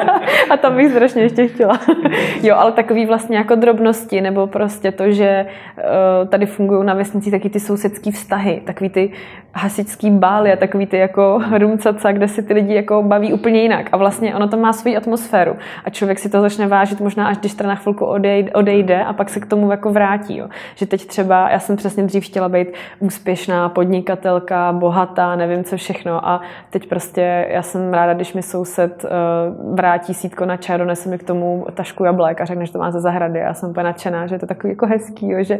a 0.50 0.56
tam 0.56 0.76
bych 0.76 0.90
strašně 0.90 1.22
ještě 1.22 1.48
chtěla. 1.48 1.80
jo, 2.42 2.56
ale 2.56 2.72
takový 2.72 3.06
vlastně 3.06 3.36
jako 3.36 3.54
drobnosti, 3.54 4.20
nebo 4.20 4.46
prostě 4.46 4.92
to, 4.92 5.12
že 5.12 5.46
uh, 5.76 6.28
tady 6.28 6.46
fungují 6.46 6.86
na 6.86 6.94
vesnici 6.94 7.30
taky 7.30 7.50
ty 7.50 7.60
sousedský 7.60 8.12
vztahy, 8.12 8.62
takový 8.64 8.90
ty 8.90 9.12
hasičský 9.58 10.10
bály 10.10 10.52
a 10.52 10.56
takový 10.56 10.86
ty 10.86 10.98
jako 10.98 11.42
rumcaca, 11.58 12.12
kde 12.12 12.28
si 12.28 12.42
ty 12.42 12.54
lidi 12.54 12.74
jako 12.74 13.02
baví 13.02 13.32
úplně 13.32 13.62
jinak. 13.62 13.88
A 13.92 13.96
vlastně 13.96 14.34
ono 14.34 14.48
to 14.48 14.56
má 14.56 14.72
svoji 14.72 14.96
atmosféru. 14.96 15.56
A 15.84 15.90
člověk 15.90 16.18
si 16.18 16.28
to 16.28 16.40
začne 16.40 16.66
vážit 16.66 17.00
možná 17.00 17.26
až 17.26 17.38
když 17.38 17.54
teda 17.54 17.68
na 17.68 17.74
chvilku 17.74 18.04
odejde, 18.04 18.52
odejde 18.52 19.04
a 19.04 19.12
pak 19.12 19.30
se 19.30 19.40
k 19.40 19.46
tomu 19.46 19.70
jako 19.70 19.92
vrátí. 19.92 20.36
Jo. 20.36 20.48
Že 20.74 20.86
teď 20.86 21.06
třeba, 21.06 21.50
já 21.50 21.58
jsem 21.58 21.76
přesně 21.76 22.02
dřív 22.02 22.24
chtěla 22.24 22.48
být 22.48 22.68
úspěšná 22.98 23.68
podnikatelka, 23.68 24.72
bohatá, 24.72 25.36
nevím 25.36 25.64
co 25.64 25.76
všechno. 25.76 26.28
A 26.28 26.40
teď 26.70 26.88
prostě 26.88 27.46
já 27.50 27.62
jsem 27.62 27.94
ráda, 27.94 28.14
když 28.14 28.34
mi 28.34 28.42
soused 28.42 29.04
uh, 29.04 29.74
vrátí 29.74 30.14
sítko 30.14 30.46
na 30.46 30.56
čaj, 30.56 30.78
donese 30.78 31.08
mi 31.08 31.18
k 31.18 31.24
tomu 31.24 31.66
tašku 31.74 32.04
jablek 32.04 32.40
a 32.40 32.44
řekne, 32.44 32.66
že 32.66 32.72
to 32.72 32.78
má 32.78 32.90
ze 32.90 33.00
zahrady. 33.00 33.38
Já 33.38 33.54
jsem 33.54 33.70
úplně 33.70 33.84
nadšená, 33.84 34.26
že 34.26 34.34
je 34.34 34.38
to 34.38 34.46
takový 34.46 34.72
jako 34.72 34.86
hezký, 34.86 35.28
jo, 35.28 35.42
že 35.42 35.58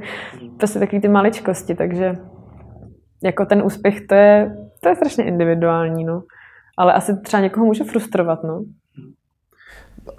prostě 0.57 0.79
takový 0.79 1.01
ty 1.01 1.09
maličkosti, 1.09 1.75
takže 1.75 2.17
jako 3.23 3.47
ten 3.47 3.63
úspěch, 3.65 4.07
to 4.07 4.15
je, 4.15 4.57
to 4.81 4.89
je 4.89 4.97
strašně 4.97 5.25
individuální, 5.25 6.05
no. 6.05 6.23
Ale 6.79 6.93
asi 6.93 7.17
třeba 7.17 7.41
někoho 7.41 7.67
může 7.67 7.85
frustrovat, 7.85 8.45
no. 8.45 8.65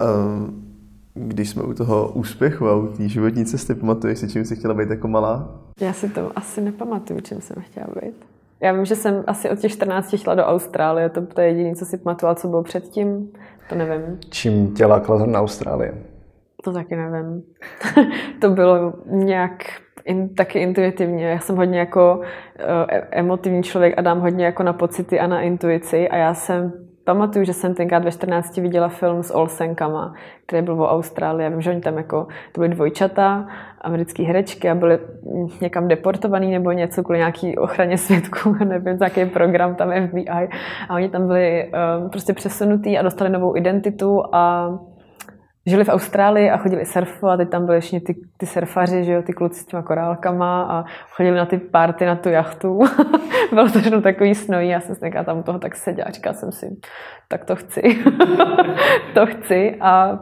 Um, 0.02 0.66
když 1.14 1.50
jsme 1.50 1.64
u 1.64 1.74
toho 1.74 2.12
úspěchu 2.12 2.68
a 2.68 2.76
u 2.76 2.88
té 2.88 3.08
životní 3.08 3.46
cesty, 3.46 3.76
pamatuješ 3.76 4.20
si, 4.20 4.30
čím 4.30 4.46
jsi 4.46 4.56
chtěla 4.56 4.74
být 4.74 4.90
jako 4.90 5.08
malá? 5.08 5.62
Já 5.82 5.94
si 5.94 6.10
to 6.10 6.32
asi 6.36 6.62
nepamatuju, 6.62 7.20
čím 7.20 7.42
jsem 7.42 7.62
chtěla 7.62 7.88
být. 8.02 8.26
Já 8.62 8.72
vím, 8.72 8.86
že 8.86 8.96
jsem 8.96 9.24
asi 9.28 9.50
od 9.50 9.60
těch 9.60 9.72
14 9.72 10.16
šla 10.18 10.36
do 10.36 10.44
Austrálie, 10.44 11.10
to, 11.10 11.26
to 11.26 11.42
je 11.42 11.48
jediné, 11.48 11.76
co 11.76 11.86
si 11.86 11.98
pamatuju, 11.98 12.34
co 12.36 12.48
bylo 12.48 12.64
předtím, 12.64 13.32
to 13.70 13.76
nevím. 13.76 14.20
Čím 14.30 14.74
tě 14.74 14.86
lákala 14.86 15.26
na 15.26 15.40
Austrálie? 15.40 15.94
To 16.64 16.74
taky 16.74 16.96
nevím. 16.96 17.44
to 18.42 18.50
bylo 18.50 18.94
nějak 19.06 19.64
in, 20.06 20.36
taky 20.36 20.60
intuitivně. 20.60 21.26
Já 21.26 21.40
jsem 21.40 21.56
hodně 21.56 21.80
jako 21.80 22.20
uh, 22.20 22.26
emotivní 23.12 23.64
člověk 23.64 23.94
a 23.98 24.02
dám 24.02 24.20
hodně 24.20 24.46
jako 24.46 24.64
na 24.64 24.74
pocity 24.74 25.20
a 25.20 25.28
na 25.28 25.42
intuici 25.42 26.10
a 26.10 26.16
já 26.16 26.34
jsem 26.34 26.74
pamatuju, 27.10 27.46
že 27.46 27.54
jsem 27.54 27.76
tenkrát 27.76 28.04
ve 28.04 28.12
14 28.12 28.58
viděla 28.58 28.88
film 28.88 29.24
s 29.24 29.36
Olsenkama, 29.36 30.14
který 30.46 30.62
byl 30.62 30.82
o 30.82 30.90
Austrálii. 30.90 31.44
Já 31.44 31.50
vím, 31.50 31.62
že 31.62 31.70
oni 31.70 31.82
tam 31.82 31.98
jako, 31.98 32.28
to 32.52 32.62
byly 32.62 32.74
dvojčata, 32.74 33.48
americké 33.82 34.24
herečky 34.24 34.70
a 34.70 34.76
byly 34.76 35.00
někam 35.62 35.88
deportovaný 35.88 36.52
nebo 36.52 36.72
něco 36.72 37.04
kvůli 37.04 37.18
nějaký 37.18 37.58
ochraně 37.58 37.98
svědků, 37.98 38.56
nevím, 38.66 38.98
jaký 39.02 39.26
program 39.26 39.76
tam 39.76 39.92
FBI. 40.08 40.50
A 40.90 40.96
oni 40.96 41.10
tam 41.10 41.28
byli 41.28 41.72
um, 41.72 42.10
prostě 42.10 42.34
přesunutý 42.34 42.98
a 42.98 43.02
dostali 43.02 43.30
novou 43.30 43.58
identitu 43.58 44.24
a 44.32 44.70
žili 45.66 45.84
v 45.84 45.90
Austrálii 45.90 46.50
a 46.50 46.58
chodili 46.58 46.86
surfovat, 46.86 47.40
teď 47.40 47.50
tam 47.50 47.66
byli 47.66 47.82
všichni 47.82 48.00
ty, 48.00 48.16
ty 48.38 48.46
surfaři, 48.46 49.04
že 49.04 49.14
jo, 49.14 49.22
ty 49.22 49.34
kluci 49.34 49.60
s 49.60 49.66
těma 49.66 49.84
korálkama 49.84 50.64
a 50.64 50.86
chodili 51.10 51.38
na 51.38 51.46
ty 51.46 51.58
party 51.58 52.06
na 52.06 52.16
tu 52.16 52.30
jachtu. 52.30 52.80
Bylo 53.54 53.70
to 53.70 53.80
všechno 53.80 54.02
takový 54.02 54.36
snojí, 54.36 54.70
já 54.70 54.80
jsem 54.80 54.96
si 54.96 55.12
tam 55.26 55.40
u 55.40 55.44
toho 55.44 55.60
tak 55.60 55.76
seděla 55.76 56.08
a 56.08 56.12
říkala 56.12 56.34
jsem 56.34 56.52
si, 56.52 56.78
tak 57.28 57.46
to 57.46 57.56
chci. 57.56 57.82
to 59.14 59.26
chci 59.26 59.76
a 59.82 60.20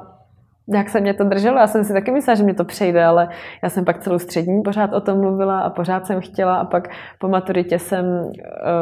jak 0.74 0.89
se 0.89 0.99
mě 0.99 1.13
to 1.13 1.24
drželo. 1.24 1.57
Já 1.57 1.68
jsem 1.68 1.84
si 1.84 1.93
taky 1.93 2.11
myslela, 2.11 2.36
že 2.36 2.43
mě 2.43 2.53
to 2.53 2.65
přejde, 2.65 3.05
ale 3.05 3.30
já 3.63 3.70
jsem 3.70 3.86
pak 3.86 3.99
celou 3.99 4.20
střední 4.20 4.61
pořád 4.61 4.93
o 4.93 5.01
tom 5.01 5.20
mluvila 5.20 5.59
a 5.59 5.70
pořád 5.70 6.05
jsem 6.05 6.22
chtěla 6.22 6.55
a 6.55 6.65
pak 6.65 6.88
po 7.20 7.28
maturitě 7.28 7.80
jsem 7.80 8.05
uh, 8.05 8.32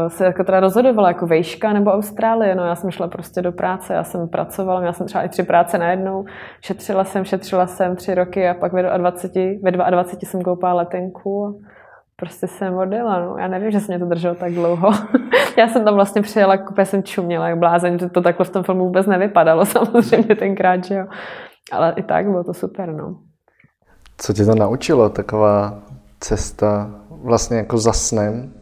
se 0.07 0.25
jako 0.25 0.43
teda 0.43 0.59
rozhodovala 0.59 1.07
jako 1.07 1.27
vejška 1.27 1.73
nebo 1.73 1.91
Austrálie. 1.91 2.55
No 2.55 2.65
já 2.65 2.75
jsem 2.75 2.91
šla 2.91 3.07
prostě 3.07 3.41
do 3.41 3.51
práce, 3.51 3.93
já 3.93 4.03
jsem 4.03 4.27
pracovala, 4.27 4.79
měla 4.79 4.93
jsem 4.93 5.07
třeba 5.07 5.23
i 5.23 5.29
tři 5.29 5.43
práce 5.43 5.77
najednou, 5.77 6.25
šetřila 6.61 7.03
jsem, 7.03 7.25
šetřila 7.25 7.67
jsem 7.67 7.95
tři 7.95 8.15
roky 8.15 8.49
a 8.49 8.53
pak 8.53 8.73
ve 8.73 8.97
22, 8.97 9.59
ve 9.63 9.71
22 9.71 10.29
jsem 10.29 10.41
koupala 10.41 10.73
letenku 10.73 11.45
a 11.45 11.53
prostě 12.15 12.47
jsem 12.47 12.77
odjela, 12.77 13.19
no. 13.19 13.37
Já 13.37 13.47
nevím, 13.47 13.71
že 13.71 13.79
se 13.79 13.91
mě 13.91 13.99
to 13.99 14.05
drželo 14.05 14.35
tak 14.35 14.53
dlouho. 14.53 14.89
já 15.57 15.67
jsem 15.67 15.85
tam 15.85 15.95
vlastně 15.95 16.21
přijela, 16.21 16.57
úplně 16.69 16.85
jsem 16.85 17.03
čuměla 17.03 17.49
jak 17.49 17.59
blázen, 17.59 17.99
že 17.99 18.09
to 18.09 18.21
takhle 18.21 18.45
v 18.45 18.49
tom 18.49 18.63
filmu 18.63 18.85
vůbec 18.85 19.07
nevypadalo 19.07 19.65
samozřejmě 19.65 20.35
tenkrát, 20.35 20.83
že 20.83 20.95
jo. 20.95 21.05
Ale 21.71 21.93
i 21.95 22.03
tak 22.03 22.25
bylo 22.25 22.43
to 22.43 22.53
super, 22.53 22.93
no. 22.93 23.15
Co 24.17 24.33
tě 24.33 24.45
to 24.45 24.55
naučilo, 24.55 25.09
taková 25.09 25.79
cesta 26.19 26.91
vlastně 27.09 27.57
jako 27.57 27.77
za 27.77 27.93
snem 27.93 28.53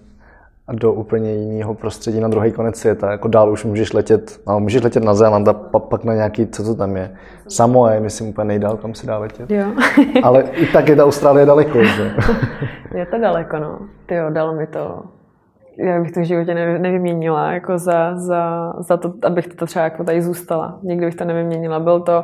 a 0.67 0.73
do 0.73 0.93
úplně 0.93 1.33
jiného 1.33 1.73
prostředí 1.73 2.19
na 2.19 2.27
druhý 2.27 2.51
konec 2.51 2.77
světa. 2.77 3.11
Jako 3.11 3.27
dál 3.27 3.51
už 3.51 3.65
můžeš 3.65 3.93
letět, 3.93 4.39
no, 4.47 4.59
můžeš 4.59 4.81
letět 4.81 5.03
na 5.03 5.13
Zéland 5.13 5.47
a 5.47 5.53
pak 5.53 6.03
na 6.03 6.13
nějaký, 6.13 6.47
co 6.47 6.63
to 6.63 6.75
tam 6.75 6.95
je. 6.97 7.15
Samoa 7.47 7.93
je, 7.93 7.99
myslím, 7.99 8.29
úplně 8.29 8.45
nejdál, 8.45 8.77
kam 8.77 8.93
se 8.93 9.07
dá 9.07 9.17
letět. 9.17 9.51
Jo. 9.51 9.65
Ale 10.23 10.41
i 10.41 10.65
tak 10.65 10.89
je 10.89 10.95
ta 10.95 11.03
Austrálie 11.03 11.45
daleko, 11.45 11.83
že? 11.83 12.11
je 12.95 13.05
to 13.05 13.17
daleko, 13.17 13.59
no. 13.59 13.79
Ty 14.05 14.15
jo, 14.15 14.29
dalo 14.29 14.53
mi 14.53 14.67
to 14.67 15.03
já 15.77 16.01
bych 16.01 16.11
to 16.11 16.19
v 16.19 16.23
životě 16.23 16.53
nevyměnila 16.53 17.51
jako 17.51 17.77
za, 17.77 18.17
za, 18.17 18.73
za 18.79 18.97
to, 18.97 19.13
abych 19.23 19.47
to 19.47 19.65
třeba 19.65 19.85
jako 19.85 20.03
tady 20.03 20.21
zůstala. 20.21 20.79
Nikdy 20.83 21.05
bych 21.05 21.15
to 21.15 21.25
nevyměnila. 21.25 21.79
Byl 21.79 21.99
to, 21.99 22.23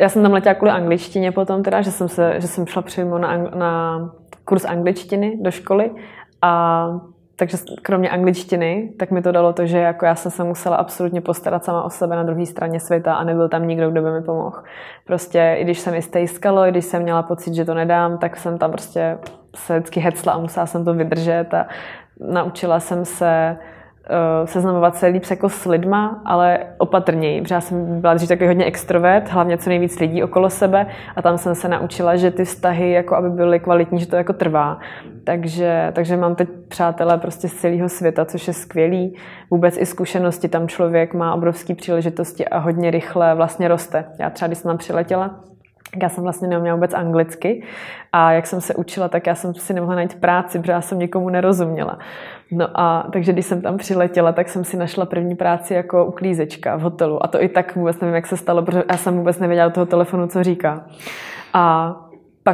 já 0.00 0.08
jsem 0.08 0.22
tam 0.22 0.32
letěla 0.32 0.54
kvůli 0.54 0.70
angličtině 0.70 1.32
potom 1.32 1.62
teda, 1.62 1.82
že 1.82 1.90
jsem, 1.90 2.08
se, 2.08 2.34
že 2.38 2.46
jsem 2.46 2.66
šla 2.66 2.82
přímo 2.82 3.18
na, 3.18 3.36
na 3.38 4.00
kurz 4.44 4.64
angličtiny 4.64 5.38
do 5.40 5.50
školy 5.50 5.90
a 6.42 6.86
takže 7.36 7.56
kromě 7.82 8.10
angličtiny, 8.10 8.92
tak 8.98 9.10
mi 9.10 9.22
to 9.22 9.32
dalo 9.32 9.52
to, 9.52 9.66
že 9.66 9.78
jako 9.78 10.06
já 10.06 10.14
jsem 10.14 10.30
se 10.30 10.44
musela 10.44 10.76
absolutně 10.76 11.20
postarat 11.20 11.64
sama 11.64 11.82
o 11.82 11.90
sebe 11.90 12.16
na 12.16 12.22
druhé 12.22 12.46
straně 12.46 12.80
světa 12.80 13.14
a 13.14 13.24
nebyl 13.24 13.48
tam 13.48 13.68
nikdo, 13.68 13.90
kdo 13.90 14.02
by 14.02 14.10
mi 14.10 14.22
pomohl. 14.22 14.62
Prostě 15.06 15.56
i 15.58 15.64
když 15.64 15.78
se 15.78 15.90
mi 15.90 16.02
stejskalo, 16.02 16.66
i 16.66 16.70
když 16.70 16.84
jsem 16.84 17.02
měla 17.02 17.22
pocit, 17.22 17.54
že 17.54 17.64
to 17.64 17.74
nedám, 17.74 18.18
tak 18.18 18.36
jsem 18.36 18.58
tam 18.58 18.70
prostě 18.70 19.18
se 19.56 19.78
vždycky 19.78 20.00
hecla 20.00 20.32
a 20.32 20.38
musela 20.38 20.66
jsem 20.66 20.84
to 20.84 20.94
vydržet 20.94 21.54
a 21.54 21.66
naučila 22.20 22.80
jsem 22.80 23.04
se 23.04 23.56
seznamovat 24.44 24.96
se 24.96 25.06
líp 25.06 25.24
jako 25.30 25.48
s 25.48 25.66
lidma, 25.66 26.22
ale 26.24 26.58
opatrněji, 26.78 27.42
protože 27.42 27.54
já 27.54 27.60
jsem 27.60 28.00
byla 28.00 28.14
dřív 28.14 28.28
takový 28.28 28.46
hodně 28.46 28.64
extrovert, 28.64 29.28
hlavně 29.28 29.58
co 29.58 29.70
nejvíc 29.70 30.00
lidí 30.00 30.22
okolo 30.22 30.50
sebe 30.50 30.86
a 31.16 31.22
tam 31.22 31.38
jsem 31.38 31.54
se 31.54 31.68
naučila, 31.68 32.16
že 32.16 32.30
ty 32.30 32.44
vztahy, 32.44 32.90
jako 32.90 33.16
aby 33.16 33.30
byly 33.30 33.60
kvalitní, 33.60 33.98
že 33.98 34.06
to 34.06 34.16
jako 34.16 34.32
trvá. 34.32 34.78
Takže, 35.24 35.92
takže 35.94 36.16
mám 36.16 36.34
teď 36.34 36.48
přátelé 36.68 37.18
prostě 37.18 37.48
z 37.48 37.54
celého 37.54 37.88
světa, 37.88 38.24
což 38.24 38.48
je 38.48 38.52
skvělý. 38.52 39.16
Vůbec 39.50 39.78
i 39.78 39.86
zkušenosti, 39.86 40.48
tam 40.48 40.68
člověk 40.68 41.14
má 41.14 41.34
obrovské 41.34 41.74
příležitosti 41.74 42.48
a 42.48 42.58
hodně 42.58 42.90
rychle 42.90 43.34
vlastně 43.34 43.68
roste. 43.68 44.04
Já 44.18 44.30
třeba, 44.30 44.46
když 44.46 44.58
jsem 44.58 44.68
tam 44.68 44.78
přiletěla, 44.78 45.40
já 46.02 46.08
jsem 46.08 46.24
vlastně 46.24 46.48
neuměla 46.48 46.74
vůbec 46.74 46.94
anglicky 46.94 47.62
a 48.12 48.32
jak 48.32 48.46
jsem 48.46 48.60
se 48.60 48.74
učila, 48.74 49.08
tak 49.08 49.26
já 49.26 49.34
jsem 49.34 49.54
si 49.54 49.74
nemohla 49.74 49.94
najít 49.94 50.20
práci, 50.20 50.58
protože 50.58 50.72
já 50.72 50.80
jsem 50.80 50.98
nikomu 50.98 51.28
nerozuměla. 51.28 51.98
No 52.50 52.68
a 52.74 53.08
takže 53.12 53.32
když 53.32 53.46
jsem 53.46 53.62
tam 53.62 53.76
přiletěla, 53.76 54.32
tak 54.32 54.48
jsem 54.48 54.64
si 54.64 54.76
našla 54.76 55.06
první 55.06 55.34
práci 55.34 55.74
jako 55.74 56.06
uklízečka 56.06 56.76
v 56.76 56.80
hotelu. 56.80 57.24
A 57.24 57.28
to 57.28 57.42
i 57.42 57.48
tak 57.48 57.76
vůbec 57.76 58.00
nevím, 58.00 58.14
jak 58.14 58.26
se 58.26 58.36
stalo, 58.36 58.62
protože 58.62 58.84
já 58.90 58.96
jsem 58.96 59.16
vůbec 59.18 59.38
nevěděla 59.38 59.68
do 59.68 59.74
toho 59.74 59.86
telefonu, 59.86 60.26
co 60.26 60.42
říká. 60.42 60.84
A 61.52 61.96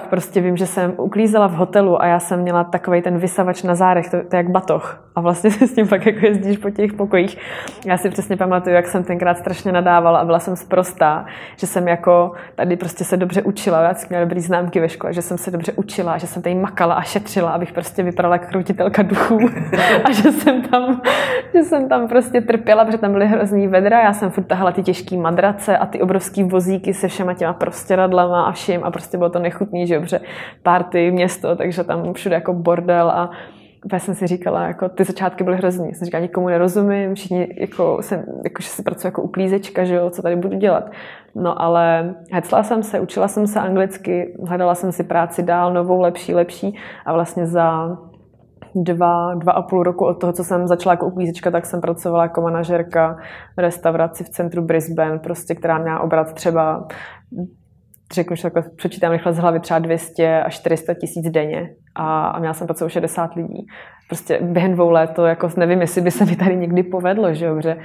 pak 0.01 0.07
prostě 0.07 0.41
vím, 0.41 0.57
že 0.57 0.67
jsem 0.67 0.95
uklízela 0.97 1.47
v 1.47 1.53
hotelu 1.53 2.03
a 2.03 2.07
já 2.07 2.21
jsem 2.21 2.41
měla 2.41 2.65
takový 2.65 3.03
ten 3.03 3.19
vysavač 3.19 3.63
na 3.63 3.75
zárech, 3.75 4.11
to, 4.11 4.17
to 4.17 4.37
je 4.37 4.39
jak 4.39 4.51
batoh. 4.51 5.03
A 5.15 5.21
vlastně 5.21 5.51
se 5.57 5.67
s 5.67 5.75
tím 5.75 5.89
pak 5.89 6.07
jako 6.07 6.27
jezdíš 6.27 6.59
po 6.59 6.71
těch 6.71 6.93
pokojích. 6.93 7.39
Já 7.87 7.97
si 7.97 8.11
přesně 8.11 8.37
pamatuju, 8.37 8.77
jak 8.77 8.87
jsem 8.87 9.05
tenkrát 9.05 9.39
strašně 9.39 9.73
nadávala 9.73 10.19
a 10.19 10.25
byla 10.25 10.39
jsem 10.39 10.57
sprostá, 10.57 11.27
že 11.57 11.67
jsem 11.67 11.89
jako 11.89 12.33
tady 12.55 12.77
prostě 12.77 13.05
se 13.05 13.17
dobře 13.17 13.43
učila. 13.43 13.83
Já 13.83 13.95
jsem 13.95 14.07
měla 14.09 14.25
dobrý 14.25 14.41
známky 14.41 14.81
ve 14.81 14.89
škole, 14.89 15.13
že 15.13 15.23
jsem 15.23 15.39
se 15.39 15.51
dobře 15.51 15.73
učila, 15.77 16.19
že 16.19 16.27
jsem 16.27 16.43
tady 16.43 16.55
makala 16.55 16.95
a 16.95 17.03
šetřila, 17.03 17.51
abych 17.51 17.73
prostě 17.73 18.03
vypadala 18.03 18.35
jako 18.35 18.47
krutitelka 18.47 19.03
duchů. 19.03 19.39
a 20.05 20.13
že 20.13 20.33
jsem 20.33 20.63
tam, 20.63 21.01
že 21.55 21.63
jsem 21.63 21.89
tam 21.89 22.09
prostě 22.09 22.41
trpěla, 22.41 22.85
protože 22.85 22.99
tam 22.99 23.13
byly 23.13 23.27
hrozný 23.27 23.69
vedra. 23.69 24.03
Já 24.03 24.13
jsem 24.13 24.31
furt 24.31 24.45
tahala 24.45 24.73
ty 24.73 24.83
těžké 24.83 25.17
madrace 25.17 25.79
a 25.79 25.87
ty 25.87 26.01
obrovský 26.01 26.45
vozíky 26.45 26.95
se 26.95 27.09
všema 27.09 27.35
těma 27.35 27.53
prostě 27.53 27.97
radlama 27.97 28.45
a 28.45 28.53
vším 28.53 28.85
a 28.85 28.91
prostě 28.91 29.19
bylo 29.19 29.31
to 29.31 29.39
nechutný, 29.39 29.86
že 29.87 29.95
dobře, 29.95 30.21
party, 30.63 31.11
město, 31.11 31.57
takže 31.57 31.85
tam 31.85 32.13
všude 32.13 32.35
jako 32.35 32.53
bordel 32.53 33.11
a 33.11 33.31
já 33.93 33.99
jsem 33.99 34.15
si 34.15 34.27
říkala, 34.27 34.67
jako 34.67 34.89
ty 34.89 35.05
začátky 35.05 35.45
byly 35.45 35.57
hrozný. 35.57 35.95
Jsem 35.95 36.05
říkala, 36.05 36.23
nikomu 36.23 36.49
nerozumím, 36.49 37.15
všichni, 37.15 37.49
jako, 37.61 37.99
jsem, 38.01 38.25
jako, 38.45 38.63
že 38.63 38.69
si 38.69 38.83
pracuji 38.83 39.07
jako 39.07 39.23
uklízečka, 39.23 39.85
že 39.85 39.95
jo, 39.95 40.11
co 40.11 40.23
tady 40.23 40.37
budu 40.37 40.57
dělat. 40.57 40.91
No 41.35 41.63
ale 41.63 42.15
hecla 42.33 42.63
jsem 42.63 42.83
se, 42.83 43.01
učila 43.01 43.29
jsem 43.29 43.47
se 43.47 43.61
anglicky, 43.61 44.37
hledala 44.49 44.75
jsem 44.75 44.93
si 44.93 45.05
práci 45.05 45.43
dál, 45.43 45.73
novou, 45.73 46.01
lepší, 46.01 46.35
lepší 46.35 46.79
a 47.07 47.13
vlastně 47.13 47.47
za 47.47 47.97
dva, 48.75 49.35
dva 49.35 49.53
a 49.53 49.63
půl 49.63 49.83
roku 49.83 50.05
od 50.05 50.15
toho, 50.15 50.33
co 50.33 50.45
jsem 50.45 50.67
začala 50.67 50.93
jako 50.93 51.07
uklízečka, 51.07 51.51
tak 51.51 51.67
jsem 51.67 51.81
pracovala 51.81 52.23
jako 52.23 52.41
manažerka 52.41 53.17
v 53.57 53.61
restauraci 53.61 54.25
v 54.25 54.29
centru 54.29 54.63
Brisbane, 54.63 55.19
prostě, 55.19 55.55
která 55.55 55.79
měla 55.79 56.01
obrat 56.01 56.33
třeba 56.33 56.89
řeknu, 58.13 58.37
že 58.37 58.43
takhle 58.43 58.63
přečítám 58.77 59.13
rychle 59.13 59.33
z 59.33 59.39
hlavy 59.39 59.61
třeba 59.61 59.79
200 59.79 60.43
až 60.43 60.55
400 60.55 60.95
tisíc 60.95 61.31
denně 61.31 61.71
a, 61.95 62.27
a 62.27 62.39
měla 62.39 62.55
jsem 62.55 62.67
pod 62.67 62.77
60 62.89 63.35
lidí. 63.35 63.67
Prostě 64.09 64.39
během 64.43 64.73
dvou 64.73 64.91
let 64.91 65.11
to 65.15 65.27
jako 65.27 65.51
nevím, 65.57 65.81
jestli 65.81 66.01
by 66.01 66.11
se 66.11 66.25
mi 66.25 66.37
tady 66.37 66.57
někdy 66.57 66.83
povedlo, 66.83 67.35
že 67.35 67.47
jo, 67.47 67.61
že 67.61 67.77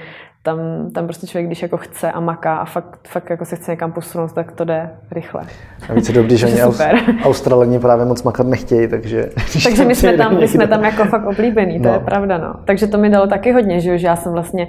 tam, 0.42 0.58
tam 0.94 1.04
prostě 1.04 1.26
člověk, 1.26 1.46
když 1.46 1.62
jako 1.62 1.76
chce 1.76 2.12
a 2.12 2.20
maká 2.20 2.56
a 2.56 2.64
fakt, 2.64 2.98
fakt 3.08 3.30
jako 3.30 3.44
se 3.44 3.56
chce 3.56 3.70
někam 3.70 3.92
posunout, 3.92 4.32
tak 4.32 4.52
to 4.52 4.64
jde 4.64 4.90
rychle. 5.10 5.42
A 5.88 5.94
víc 5.94 6.08
je 6.08 6.14
dobrý, 6.14 6.36
že 6.36 6.46
oni 6.62 6.62
Australani 7.24 7.78
právě 7.78 8.06
moc 8.06 8.22
makat 8.22 8.46
nechtějí, 8.46 8.88
takže... 8.88 9.30
Takže 9.64 9.84
my 9.84 9.94
jsme, 9.94 10.16
tam, 10.16 10.40
my 10.40 10.48
jsme 10.48 10.66
tam 10.66 10.84
jako 10.84 11.04
fakt 11.04 11.26
oblíbení, 11.26 11.80
to 11.80 11.88
no. 11.88 11.94
je 11.94 12.00
pravda, 12.00 12.38
no. 12.38 12.54
Takže 12.64 12.86
to 12.86 12.98
mi 12.98 13.10
dalo 13.10 13.26
taky 13.26 13.52
hodně, 13.52 13.80
že, 13.80 13.90
jo, 13.90 13.98
že 13.98 14.06
já 14.06 14.16
jsem 14.16 14.32
vlastně 14.32 14.66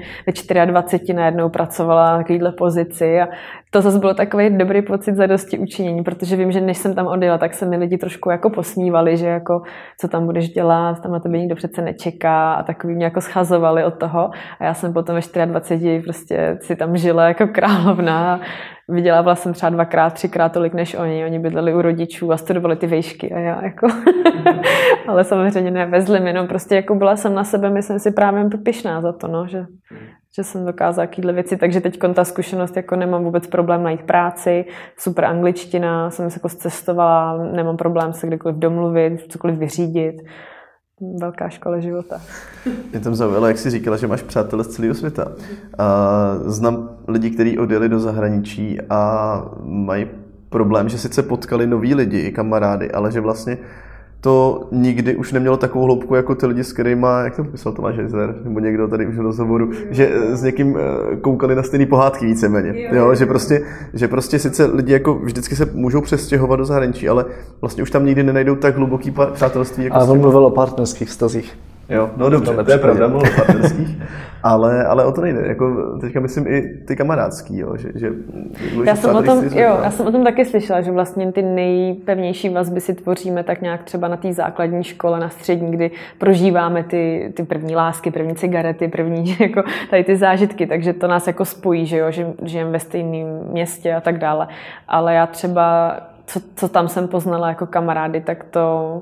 ve 0.54 0.66
24 0.66 1.14
najednou 1.14 1.50
pracovala 1.50 2.12
na 2.12 2.18
takovýhle 2.18 2.52
pozici 2.52 3.22
a 3.22 3.28
to 3.74 3.82
zase 3.82 4.00
bylo 4.00 4.14
takový 4.14 4.58
dobrý 4.58 4.82
pocit 4.82 5.16
zadosti 5.16 5.60
učinění, 5.60 6.04
protože 6.04 6.36
vím, 6.36 6.52
že 6.52 6.62
než 6.62 6.78
jsem 6.78 6.96
tam 6.96 7.08
odjela, 7.08 7.38
tak 7.38 7.54
se 7.54 7.66
mi 7.66 7.78
lidi 7.78 7.98
trošku 7.98 8.30
jako 8.30 8.50
posmívali, 8.50 9.18
že 9.18 9.28
jako 9.28 9.62
co 10.00 10.08
tam 10.08 10.26
budeš 10.26 10.50
dělat, 10.50 11.02
tam 11.02 11.12
na 11.12 11.20
tebe 11.20 11.38
nikdo 11.38 11.56
přece 11.56 11.82
nečeká 11.82 12.54
a 12.54 12.64
takový 12.64 12.96
mě 12.96 13.06
jako 13.06 13.22
schazovali 13.22 13.84
od 13.84 13.94
toho 13.94 14.30
a 14.60 14.64
já 14.64 14.74
jsem 14.74 14.94
potom 14.94 15.16
ve 15.16 15.22
24 15.22 15.63
prostě 16.04 16.58
si 16.62 16.76
tam 16.76 16.98
žila 16.98 17.28
jako 17.28 17.48
královna. 17.48 18.42
Vydělávala 18.90 19.36
jsem 19.36 19.54
třeba 19.54 19.70
dvakrát, 19.70 20.14
třikrát 20.14 20.50
tolik 20.50 20.74
než 20.74 20.96
oni. 20.96 21.26
Oni 21.26 21.40
bydleli 21.40 21.74
u 21.74 21.82
rodičů 21.82 22.32
a 22.32 22.38
studovali 22.38 22.76
ty 22.76 22.88
vejšky 22.88 23.32
a 23.32 23.40
já 23.40 23.64
jako... 23.64 23.88
Ale 25.08 25.24
samozřejmě 25.24 25.72
ne 25.72 25.86
ve 25.86 26.18
jenom 26.28 26.48
prostě 26.48 26.76
jako 26.76 26.96
byla 26.96 27.16
jsem 27.16 27.34
na 27.34 27.44
sebe, 27.44 27.70
myslím 27.70 28.00
si 28.00 28.12
právě 28.12 28.50
pyšná 28.64 29.02
za 29.02 29.14
to, 29.14 29.28
no, 29.28 29.48
že, 29.48 29.66
že 30.36 30.44
jsem 30.44 30.66
dokázala 30.66 31.08
takovéhle 31.08 31.34
věci, 31.34 31.58
takže 31.58 31.82
teď 31.82 32.00
ta 32.14 32.24
zkušenost, 32.24 32.78
jako 32.78 32.96
nemám 32.96 33.24
vůbec 33.24 33.48
problém 33.48 33.84
najít 33.84 34.04
práci, 34.04 34.66
super 34.98 35.26
angličtina, 35.26 36.10
jsem 36.10 36.30
se 36.30 36.40
jako 36.40 36.50
cestovala, 36.50 37.38
nemám 37.52 37.78
problém 37.78 38.14
se 38.14 38.28
kdekoliv 38.28 38.58
domluvit, 38.58 39.32
cokoliv 39.32 39.58
vyřídit 39.58 40.16
velká 41.02 41.50
škola 41.50 41.80
života. 41.80 42.22
Mě 42.92 43.00
tam 43.00 43.16
zaujalo, 43.16 43.48
jak 43.48 43.58
jsi 43.58 43.70
říkala, 43.70 43.98
že 43.98 44.08
máš 44.08 44.22
přátelé 44.22 44.64
z 44.64 44.68
celého 44.68 44.96
světa. 44.96 45.32
A 45.78 46.36
znám 46.46 46.90
lidi, 47.08 47.30
kteří 47.30 47.58
odjeli 47.58 47.90
do 47.90 48.00
zahraničí 48.00 48.78
a 48.90 49.44
mají 49.64 50.08
problém, 50.50 50.90
že 50.90 50.98
sice 50.98 51.24
potkali 51.24 51.68
noví 51.68 51.96
lidi, 51.96 52.32
kamarády, 52.32 52.92
ale 52.92 53.12
že 53.12 53.22
vlastně 53.22 53.58
to 54.24 54.68
nikdy 54.72 55.16
už 55.16 55.32
nemělo 55.32 55.58
takovou 55.58 55.86
hloubku 55.86 56.16
jako 56.16 56.36
ty 56.36 56.46
lidi, 56.46 56.64
s 56.64 56.74
kterými, 56.74 57.08
jak 57.24 57.36
to 57.36 57.44
popisal 57.44 57.74
Tomáš 57.74 57.98
Hezer, 57.98 58.36
nebo 58.44 58.60
někdo 58.60 58.88
tady 58.88 59.08
už 59.08 59.16
v 59.16 59.22
rozhovoru, 59.22 59.72
že 59.90 60.12
eh, 60.14 60.38
s 60.38 60.44
někým 60.44 60.78
eh, 60.78 61.16
koukali 61.16 61.56
na 61.56 61.64
stejné 61.64 61.86
pohádky 61.86 62.26
víceméně. 62.26 62.82
Jo, 62.82 62.96
jo, 62.96 63.16
že, 63.16 63.26
prostě, 63.26 63.62
že 63.94 64.08
prostě 64.08 64.40
sice 64.40 64.66
lidi 64.66 64.94
jako 64.94 65.16
vždycky 65.16 65.56
se 65.56 65.70
můžou 65.74 66.02
přestěhovat 66.02 66.60
do 66.60 66.66
zahraničí, 66.66 67.10
ale 67.10 67.26
vlastně 67.62 67.84
už 67.84 67.92
tam 67.92 68.06
nikdy 68.06 68.24
nenajdou 68.24 68.56
tak 68.56 68.78
hluboký 68.78 69.14
přátelství. 69.34 69.84
Jako 69.84 69.96
ale 69.96 70.08
on 70.08 70.20
mluvil 70.20 70.46
o 70.46 70.52
partnerských 70.52 71.10
vztazích. 71.10 71.58
Jo, 71.90 72.10
no 72.18 72.30
dobře, 72.30 72.64
to 72.64 72.72
je 72.72 72.78
pravda, 72.78 73.08
mluvil 73.08 73.32
o 73.32 73.36
partnerských, 73.36 74.02
ale, 74.44 74.86
ale 74.86 75.06
o 75.06 75.12
to 75.12 75.22
nejde. 75.22 75.48
Jako 75.48 75.98
teďka 76.02 76.20
myslím 76.20 76.48
i 76.48 76.62
ty 76.62 76.96
kamarádský, 76.96 77.60
jo, 77.60 77.78
že, 77.78 77.92
že 77.96 78.12
já 78.84 78.96
jsem, 78.96 79.16
o 79.16 79.24
tom, 79.24 79.44
jo, 79.44 79.80
já 79.84 79.92
jsem 79.92 80.08
o 80.08 80.12
tom 80.12 80.24
taky 80.24 80.46
slyšela, 80.46 80.82
že 80.82 80.92
vlastně 80.92 81.32
ty 81.32 81.42
nejpevnější 81.42 82.50
vazby 82.50 82.82
si 82.82 82.94
tvoříme 82.94 83.44
tak 83.44 83.62
nějak 83.62 83.84
třeba 83.84 84.08
na 84.08 84.18
té 84.18 84.34
základní 84.34 84.84
škole, 84.84 85.20
na 85.20 85.30
střední, 85.30 85.72
kdy 85.72 85.92
prožíváme 86.18 86.84
ty, 86.84 87.34
ty 87.36 87.44
první 87.44 87.76
lásky, 87.76 88.12
první 88.12 88.36
cigarety, 88.36 88.88
první 88.88 89.38
jako 89.40 89.64
tady 89.90 90.04
ty 90.04 90.16
zážitky, 90.16 90.68
takže 90.68 90.94
to 90.94 91.08
nás 91.08 91.28
jako 91.28 91.46
spojí, 91.46 91.86
že 91.86 91.98
jo, 91.98 92.12
že 92.12 92.28
žijeme 92.44 92.72
ve 92.72 92.80
stejném 92.80 93.28
městě 93.52 93.94
a 93.94 94.02
tak 94.02 94.18
dále. 94.18 94.48
Ale 94.88 95.14
já 95.14 95.28
třeba, 95.28 95.98
co, 96.26 96.40
co 96.56 96.70
tam 96.70 96.88
jsem 96.88 97.08
poznala 97.08 97.48
jako 97.50 97.66
kamarády, 97.66 98.22
tak 98.22 98.44
to 98.44 99.02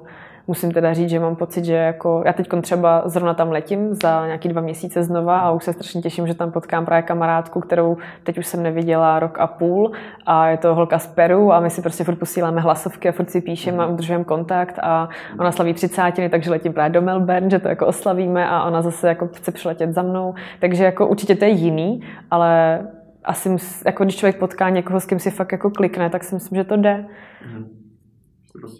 musím 0.52 0.72
teda 0.72 0.93
říct, 0.93 1.10
že 1.10 1.20
mám 1.20 1.36
pocit, 1.36 1.66
že 1.66 1.74
jako 1.74 2.24
já 2.26 2.34
teď 2.34 2.49
třeba 2.62 3.02
zrovna 3.06 3.34
tam 3.34 3.52
letím 3.52 3.93
za 3.93 4.26
nějaký 4.26 4.49
dva 4.49 4.62
měsíce 4.62 5.04
znova 5.04 5.39
a 5.39 5.52
už 5.52 5.64
se 5.64 5.74
strašně 5.74 6.02
těším, 6.02 6.28
že 6.28 6.34
tam 6.34 6.52
potkám 6.52 6.86
právě 6.86 7.02
kamarádku, 7.02 7.60
kterou 7.60 7.97
teď 8.24 8.38
už 8.38 8.47
jsem 8.47 8.64
neviděla 8.64 9.20
rok 9.20 9.39
a 9.39 9.47
půl 9.47 9.91
a 10.26 10.47
je 10.47 10.58
to 10.58 10.76
holka 10.76 10.99
z 10.99 11.08
Peru 11.08 11.54
a 11.54 11.60
my 11.60 11.70
si 11.70 11.82
prostě 11.82 12.04
furt 12.04 12.16
posíláme 12.16 12.62
hlasovky 12.62 13.10
a 13.10 13.12
furt 13.12 13.30
si 13.30 13.41
píšeme 13.41 13.84
a 13.84 13.88
udržujeme 13.88 14.24
kontakt 14.24 14.80
a 14.82 15.10
ona 15.39 15.52
slaví 15.52 15.74
třicátiny, 15.74 16.30
takže 16.30 16.52
letím 16.52 16.74
právě 16.74 16.89
do 16.89 17.02
Melbourne, 17.02 17.49
že 17.49 17.60
to 17.60 17.68
jako 17.68 17.88
oslavíme 17.88 18.49
a 18.49 18.64
ona 18.64 18.82
zase 18.82 19.08
jako 19.08 19.28
chce 19.28 19.52
přiletět 19.52 19.93
za 19.93 20.02
mnou, 20.02 20.34
takže 20.60 20.84
jako 20.84 21.08
určitě 21.08 21.36
to 21.36 21.45
je 21.45 21.52
jiný, 21.52 22.02
ale 22.32 22.82
asi, 23.24 23.56
jako 23.86 24.04
když 24.04 24.16
člověk 24.16 24.39
potká 24.39 24.70
někoho, 24.70 24.99
s 24.99 25.06
kým 25.06 25.20
si 25.20 25.32
fakt 25.32 25.52
jako 25.52 25.70
klikne, 25.70 26.10
tak 26.10 26.24
si 26.24 26.36
myslím, 26.36 26.56
že 26.56 26.64
to 26.64 26.78
jde. 26.78 27.06
Mm. 27.54 27.81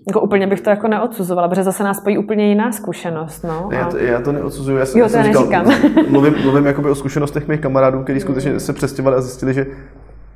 Jako 0.08 0.22
úplně 0.22 0.48
bych 0.48 0.62
to 0.62 0.70
jako 0.70 0.88
neodsuzovala, 0.88 1.48
protože 1.48 1.64
zase 1.64 1.84
nás 1.84 1.98
spojí 1.98 2.18
úplně 2.18 2.50
jiná 2.50 2.72
zkušenost. 2.72 3.44
No. 3.44 3.68
Ne, 3.70 3.78
já, 3.78 3.86
to, 3.86 3.98
já 3.98 4.22
to 4.22 4.32
neodsuzuju, 4.32 4.78
já, 4.78 4.86
jo, 4.96 4.98
já 4.98 5.10
jsem 5.10 5.24
říkal, 5.24 5.66
mluvím, 6.10 6.36
mluvím 6.44 6.66
jakoby 6.66 6.90
o 6.90 6.96
zkušenostech 6.96 7.48
mých 7.48 7.60
kamarádů, 7.60 8.04
kteří 8.04 8.20
skutečně 8.20 8.60
se 8.60 8.74
přestěhovali 8.74 9.18
a 9.18 9.22
zjistili, 9.22 9.54
že 9.54 9.66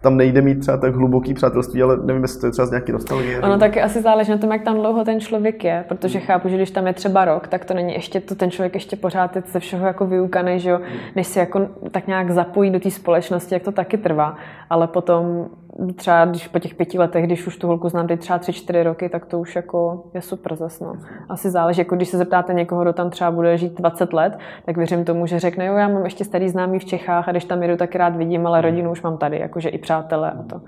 tam 0.06 0.18
nejde 0.18 0.42
mít 0.42 0.60
třeba 0.60 0.78
tak 0.78 0.96
hluboký 0.96 1.34
přátelství, 1.34 1.84
ale 1.84 1.98
nevím, 2.04 2.22
jestli 2.22 2.42
to 2.42 2.48
je 2.48 2.52
třeba 2.52 2.66
z 2.66 2.72
nějaký 2.72 2.92
nostalgie. 2.92 3.42
Ono 3.42 3.58
taky 3.58 3.82
asi 3.82 4.02
záleží 4.02 4.32
na 4.32 4.38
tom, 4.38 4.52
jak 4.52 4.64
tam 4.64 4.76
dlouho 4.76 5.06
ten 5.06 5.20
člověk 5.20 5.64
je, 5.64 5.86
protože 5.88 6.20
chápu, 6.20 6.50
že 6.50 6.56
když 6.56 6.72
tam 6.72 6.88
je 6.88 6.94
třeba 6.94 7.26
rok, 7.26 7.48
tak 7.48 7.66
to 7.66 7.74
není 7.74 7.94
ještě, 7.94 8.20
to 8.20 8.36
ten 8.36 8.52
člověk 8.52 8.74
ještě 8.74 8.96
pořád 8.96 9.36
je 9.36 9.44
ze 9.52 9.60
všeho 9.60 9.88
jako 9.88 10.06
vyukaný, 10.06 10.60
že 10.60 10.70
jo, 10.70 10.80
než 11.16 11.28
se 11.28 11.40
jako 11.40 11.68
tak 11.92 12.08
nějak 12.08 12.32
zapojí 12.32 12.72
do 12.72 12.80
té 12.80 12.92
společnosti, 12.92 13.54
jak 13.54 13.64
to 13.64 13.72
taky 13.72 13.98
trvá. 13.98 14.36
Ale 14.70 14.88
potom 14.88 15.48
třeba 15.96 16.26
když 16.26 16.48
po 16.48 16.60
těch 16.60 16.76
pěti 16.76 17.00
letech, 17.00 17.26
když 17.26 17.48
už 17.48 17.58
tu 17.58 17.68
holku 17.68 17.90
znám 17.90 18.08
teď 18.08 18.20
třeba 18.20 18.40
tři, 18.40 18.54
čtyři 18.54 18.84
roky, 18.84 19.10
tak 19.10 19.26
to 19.26 19.40
už 19.40 19.56
jako 19.56 20.04
je 20.14 20.22
super 20.22 20.56
zas, 20.56 20.80
no. 20.80 20.94
Asi 21.30 21.50
záleží, 21.50 21.82
jako 21.82 21.96
když 21.96 22.10
se 22.10 22.18
zeptáte 22.18 22.54
někoho, 22.54 22.82
kdo 22.82 22.94
tam 22.94 23.10
třeba 23.10 23.32
bude 23.32 23.58
žít 23.58 23.74
20 23.74 24.14
let, 24.14 24.38
tak 24.66 24.78
věřím 24.78 25.06
tomu, 25.06 25.26
že 25.26 25.40
řekne, 25.40 25.66
jo, 25.66 25.74
já 25.74 25.88
mám 25.88 26.06
ještě 26.06 26.26
starý 26.26 26.50
známý 26.50 26.80
v 26.80 26.86
Čechách 26.86 27.28
a 27.28 27.32
když 27.32 27.46
tam 27.46 27.62
jedu, 27.62 27.78
tak 27.78 27.96
rád 27.96 28.16
vidím, 28.16 28.48
ale 28.48 28.62
rodinu 28.62 28.92
už 28.92 29.02
mám 29.02 29.18
tady, 29.18 29.40
jakože 29.40 29.70
i 29.70 29.78
přátelé 29.78 30.32
a 30.32 30.44
to. 30.44 30.62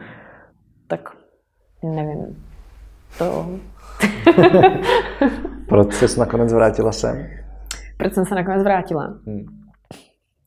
Tak 0.88 1.10
nevím. 1.84 2.44
To... 3.18 3.48
Proč 5.68 5.94
jsi 5.94 6.20
nakonec 6.20 6.54
vrátila 6.54 6.92
sem? 6.92 7.28
Proč 7.98 8.14
jsem 8.14 8.26
se 8.26 8.36
nakonec 8.36 8.64
vrátila? 8.64 9.14
Hmm. 9.28 9.57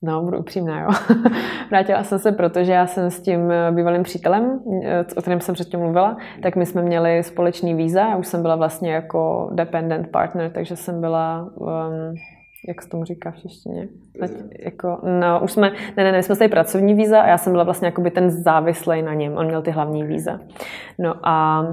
No, 0.02 0.22
budu 0.22 0.38
upřímná, 0.38 0.80
jo. 0.80 0.88
Vrátila 1.70 2.04
jsem 2.04 2.18
se, 2.18 2.32
protože 2.32 2.72
já 2.72 2.86
jsem 2.86 3.10
s 3.10 3.20
tím 3.20 3.50
eh, 3.50 3.72
bývalým 3.72 4.02
přítelem, 4.02 4.60
eh, 4.84 5.04
o 5.16 5.20
kterém 5.20 5.40
jsem 5.40 5.54
předtím 5.54 5.80
mluvila, 5.80 6.16
tak 6.42 6.56
my 6.56 6.66
jsme 6.66 6.82
měli 6.82 7.22
společný 7.22 7.74
víza. 7.74 8.00
Já 8.00 8.16
už 8.16 8.26
jsem 8.26 8.42
byla 8.42 8.56
vlastně 8.56 8.92
jako 8.92 9.50
dependent 9.52 10.08
partner, 10.08 10.50
takže 10.50 10.76
jsem 10.76 11.00
byla, 11.00 11.50
um, 11.54 12.14
jak 12.68 12.82
se 12.82 12.88
tomu 12.88 13.04
říká 13.04 13.30
v 13.30 13.36
češtině? 13.36 13.88
Jako, 14.64 15.00
no, 15.20 15.40
už 15.42 15.52
jsme, 15.52 15.72
ne, 15.96 16.04
ne, 16.04 16.12
ne, 16.12 16.22
jsme 16.22 16.36
tady 16.36 16.48
pracovní 16.50 16.94
víza 16.94 17.20
a 17.20 17.28
já 17.28 17.38
jsem 17.38 17.52
byla 17.52 17.64
vlastně 17.64 17.86
jakoby 17.86 18.10
ten 18.10 18.30
závislý 18.30 19.02
na 19.02 19.14
něm. 19.14 19.36
On 19.36 19.46
měl 19.46 19.62
ty 19.62 19.70
hlavní 19.70 20.04
víza. 20.04 20.40
No 20.98 21.14
a 21.22 21.64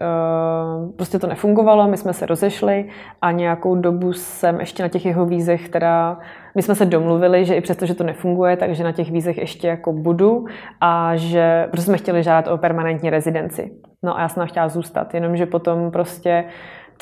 Uh, 0.00 0.92
prostě 0.96 1.18
to 1.18 1.26
nefungovalo, 1.26 1.88
my 1.88 1.96
jsme 1.96 2.12
se 2.12 2.26
rozešli 2.26 2.88
a 3.22 3.32
nějakou 3.32 3.74
dobu 3.74 4.12
jsem 4.12 4.60
ještě 4.60 4.82
na 4.82 4.88
těch 4.88 5.06
jeho 5.06 5.26
vízech, 5.26 5.68
která 5.68 6.18
my 6.54 6.62
jsme 6.62 6.74
se 6.74 6.84
domluvili, 6.86 7.44
že 7.44 7.54
i 7.54 7.60
přesto, 7.60 7.86
že 7.86 7.94
to 7.94 8.04
nefunguje, 8.04 8.56
takže 8.56 8.84
na 8.84 8.92
těch 8.92 9.10
vízech 9.10 9.38
ještě 9.38 9.68
jako 9.68 9.92
budu 9.92 10.46
a 10.80 11.16
že, 11.16 11.68
protože 11.70 11.82
jsme 11.82 11.98
chtěli 11.98 12.22
žádat 12.22 12.52
o 12.52 12.58
permanentní 12.58 13.10
rezidenci. 13.10 13.72
No 14.02 14.18
a 14.18 14.20
já 14.20 14.28
jsem 14.28 14.46
chtěla 14.46 14.68
zůstat, 14.68 15.14
jenomže 15.14 15.46
potom 15.46 15.90
prostě 15.90 16.44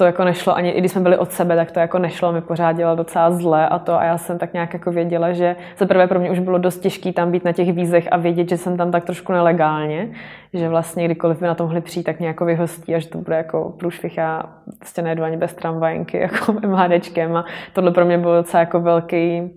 to 0.00 0.04
jako 0.04 0.24
nešlo, 0.24 0.56
ani 0.56 0.70
i 0.70 0.80
když 0.80 0.92
jsme 0.92 1.00
byli 1.00 1.16
od 1.16 1.32
sebe, 1.32 1.56
tak 1.56 1.70
to 1.70 1.80
jako 1.80 1.98
nešlo, 1.98 2.32
mi 2.32 2.40
pořád 2.40 2.72
dělal 2.72 2.96
docela 2.96 3.30
zle 3.30 3.68
a 3.68 3.78
to 3.78 3.94
a 3.94 4.04
já 4.04 4.18
jsem 4.18 4.38
tak 4.38 4.52
nějak 4.52 4.72
jako 4.72 4.90
věděla, 4.90 5.32
že 5.32 5.56
za 5.78 5.86
prvé 5.86 6.06
pro 6.06 6.20
mě 6.20 6.30
už 6.30 6.38
bylo 6.38 6.58
dost 6.58 6.78
těžké 6.78 7.12
tam 7.12 7.30
být 7.30 7.44
na 7.44 7.52
těch 7.52 7.72
vízech 7.72 8.08
a 8.10 8.16
vědět, 8.16 8.48
že 8.48 8.56
jsem 8.56 8.76
tam 8.76 8.90
tak 8.90 9.04
trošku 9.04 9.32
nelegálně, 9.32 10.08
že 10.54 10.68
vlastně 10.68 11.04
kdykoliv 11.04 11.40
by 11.40 11.46
na 11.46 11.54
tom 11.54 11.66
mohli 11.66 11.80
přijít, 11.80 12.04
tak 12.04 12.18
mě 12.18 12.28
jako 12.28 12.44
vyhostí 12.44 12.94
a 12.94 12.98
že 12.98 13.08
to 13.08 13.18
bude 13.18 13.36
jako 13.36 13.74
průšvih, 13.78 14.16
já 14.16 14.42
prostě 14.78 15.02
nejdu 15.02 15.22
ani 15.22 15.36
bez 15.36 15.54
tramvajenky, 15.54 16.18
jako 16.20 16.52
MHDčkem 16.52 17.36
a 17.36 17.44
tohle 17.72 17.90
pro 17.90 18.04
mě 18.04 18.18
bylo 18.18 18.36
docela 18.36 18.60
jako 18.60 18.80
velký 18.80 19.50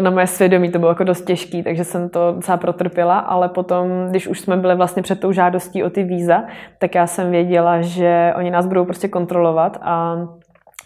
na 0.00 0.10
moje 0.10 0.26
svědomí 0.26 0.70
to 0.70 0.78
bylo 0.78 0.90
jako 0.90 1.04
dost 1.04 1.24
těžký, 1.24 1.62
takže 1.62 1.84
jsem 1.84 2.08
to 2.08 2.32
docela 2.36 2.56
protrpěla, 2.56 3.18
ale 3.18 3.48
potom, 3.48 3.88
když 4.10 4.28
už 4.28 4.40
jsme 4.40 4.56
byli 4.56 4.74
vlastně 4.74 5.02
před 5.02 5.20
tou 5.20 5.32
žádostí 5.32 5.82
o 5.84 5.90
ty 5.90 6.02
víza, 6.02 6.44
tak 6.78 6.94
já 6.94 7.06
jsem 7.06 7.30
věděla, 7.30 7.80
že 7.80 8.32
oni 8.36 8.50
nás 8.50 8.66
budou 8.66 8.84
prostě 8.84 9.08
kontrolovat 9.08 9.78
a 9.82 10.16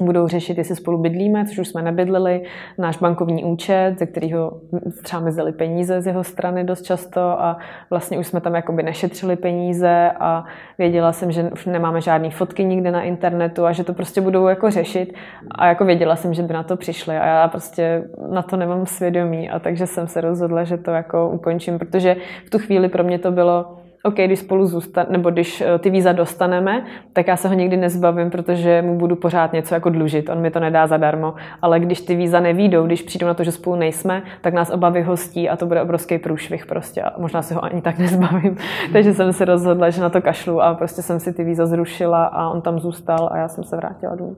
budou 0.01 0.29
řešit, 0.29 0.59
jestli 0.59 0.77
spolu 0.77 0.99
bydlíme, 0.99 1.47
což 1.47 1.59
už 1.59 1.69
jsme 1.69 1.83
nebydleli, 1.83 2.43
náš 2.79 2.99
bankovní 2.99 3.45
účet, 3.45 3.95
ze 3.99 4.07
kterého 4.07 4.61
třeba 5.03 5.23
mizely 5.23 5.53
peníze 5.53 6.01
z 6.01 6.07
jeho 6.07 6.25
strany 6.25 6.65
dost 6.65 6.83
často 6.83 7.21
a 7.21 7.59
vlastně 7.91 8.19
už 8.19 8.27
jsme 8.27 8.41
tam 8.41 8.55
jakoby 8.55 8.83
nešetřili 8.83 9.37
peníze 9.37 10.11
a 10.21 10.45
věděla 10.79 11.13
jsem, 11.13 11.33
že 11.33 11.51
už 11.53 11.67
nemáme 11.67 12.01
žádné 12.01 12.31
fotky 12.31 12.65
nikde 12.65 12.91
na 12.91 13.03
internetu 13.03 13.67
a 13.67 13.73
že 13.73 13.85
to 13.85 13.95
prostě 13.95 14.21
budou 14.21 14.47
jako 14.47 14.71
řešit 14.71 15.15
a 15.51 15.67
jako 15.67 15.85
věděla 15.85 16.17
jsem, 16.17 16.35
že 16.35 16.43
by 16.43 16.55
na 16.55 16.63
to 16.63 16.77
přišli 16.77 17.17
a 17.17 17.27
já 17.27 17.49
prostě 17.49 18.05
na 18.31 18.43
to 18.43 18.57
nemám 18.57 18.87
svědomí 18.87 19.51
a 19.51 19.59
takže 19.59 19.87
jsem 19.87 20.09
se 20.09 20.21
rozhodla, 20.21 20.65
že 20.65 20.77
to 20.77 20.91
jako 20.91 21.31
ukončím, 21.31 21.79
protože 21.79 22.17
v 22.47 22.51
tu 22.51 22.59
chvíli 22.59 22.89
pro 22.89 23.05
mě 23.05 23.19
to 23.19 23.33
bylo 23.33 23.84
OK, 24.07 24.15
když 24.15 24.39
spolu 24.39 24.67
zůstan, 24.67 25.07
nebo 25.11 25.31
když 25.31 25.61
eh, 25.61 25.79
ty 25.79 25.91
víza 25.91 26.13
dostaneme, 26.13 26.85
tak 27.13 27.27
já 27.27 27.37
se 27.37 27.49
ho 27.49 27.55
nikdy 27.55 27.77
nezbavím, 27.77 28.31
protože 28.31 28.83
mu 28.83 28.99
budu 28.99 29.17
pořád 29.17 29.53
něco 29.53 29.75
jako 29.75 29.91
dlužit. 29.91 30.29
On 30.29 30.41
mi 30.41 30.51
to 30.51 30.61
nedá 30.61 30.87
zadarmo. 30.87 31.35
Ale 31.63 31.81
když 31.81 32.01
ty 32.01 32.15
víza 32.15 32.41
nevídou, 32.41 32.87
když 32.87 33.03
přijdou 33.03 33.27
na 33.27 33.35
to, 33.35 33.45
že 33.45 33.53
spolu 33.53 33.77
nejsme, 33.77 34.23
tak 34.41 34.55
nás 34.55 34.71
oba 34.71 34.89
vyhostí 34.89 35.49
a 35.49 35.57
to 35.57 35.67
bude 35.67 35.83
obrovský 35.83 36.19
průšvih 36.19 36.67
prostě. 36.67 37.03
A 37.03 37.13
možná 37.19 37.43
se 37.43 37.55
ho 37.55 37.65
ani 37.65 37.83
tak 37.83 37.99
nezbavím. 38.05 38.57
Takže 38.93 39.15
jsem 39.15 39.33
se 39.33 39.45
rozhodla, 39.45 39.91
že 39.91 40.01
na 40.01 40.11
to 40.11 40.23
kašlu 40.23 40.63
a 40.63 40.75
prostě 40.75 41.03
jsem 41.03 41.21
si 41.21 41.33
ty 41.33 41.45
víza 41.45 41.67
zrušila 41.67 42.25
a 42.25 42.49
on 42.49 42.61
tam 42.61 42.81
zůstal 42.81 43.29
a 43.33 43.39
já 43.39 43.49
jsem 43.49 43.65
se 43.65 43.77
vrátila 43.77 44.15
domů. 44.15 44.37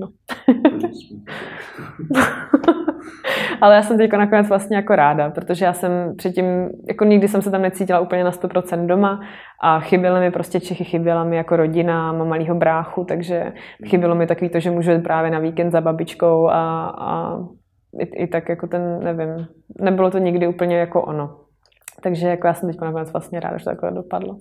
No. 0.00 0.08
Ale 3.60 3.74
já 3.74 3.82
jsem 3.82 3.98
teď 3.98 4.12
nakonec 4.12 4.48
vlastně 4.48 4.76
jako 4.76 4.96
ráda, 4.96 5.30
protože 5.30 5.64
já 5.64 5.72
jsem 5.72 6.16
předtím, 6.16 6.44
jako 6.88 7.04
nikdy 7.04 7.28
jsem 7.28 7.42
se 7.42 7.50
tam 7.50 7.62
necítila 7.62 8.00
úplně 8.00 8.24
na 8.24 8.30
100% 8.30 8.86
doma 8.86 9.20
a 9.62 9.80
chyběly 9.80 10.20
mi 10.20 10.30
prostě 10.30 10.60
Čechy, 10.60 10.84
chyběla 10.84 11.24
mi 11.24 11.36
jako 11.36 11.56
rodina, 11.56 12.12
mám 12.12 12.28
malýho 12.28 12.54
bráchu, 12.54 13.04
takže 13.04 13.52
chybělo 13.86 14.14
mi 14.14 14.26
takový 14.26 14.50
to, 14.50 14.60
že 14.60 14.70
můžu 14.70 14.90
jít 14.90 15.02
právě 15.02 15.30
na 15.30 15.38
víkend 15.38 15.70
za 15.70 15.80
babičkou 15.80 16.48
a, 16.48 16.86
a 16.98 17.38
i, 17.98 18.04
i 18.04 18.26
tak 18.26 18.48
jako 18.48 18.66
ten, 18.66 19.04
nevím, 19.04 19.46
nebylo 19.80 20.10
to 20.10 20.18
nikdy 20.18 20.48
úplně 20.48 20.78
jako 20.78 21.02
ono. 21.02 21.36
Takže 22.02 22.28
jako 22.28 22.46
já 22.46 22.54
jsem 22.54 22.68
teď 22.68 22.80
nakonec 22.80 23.12
vlastně 23.12 23.40
ráda, 23.40 23.58
že 23.58 23.64
to 23.64 23.70
takhle 23.70 23.90
dopadlo. 23.90 24.36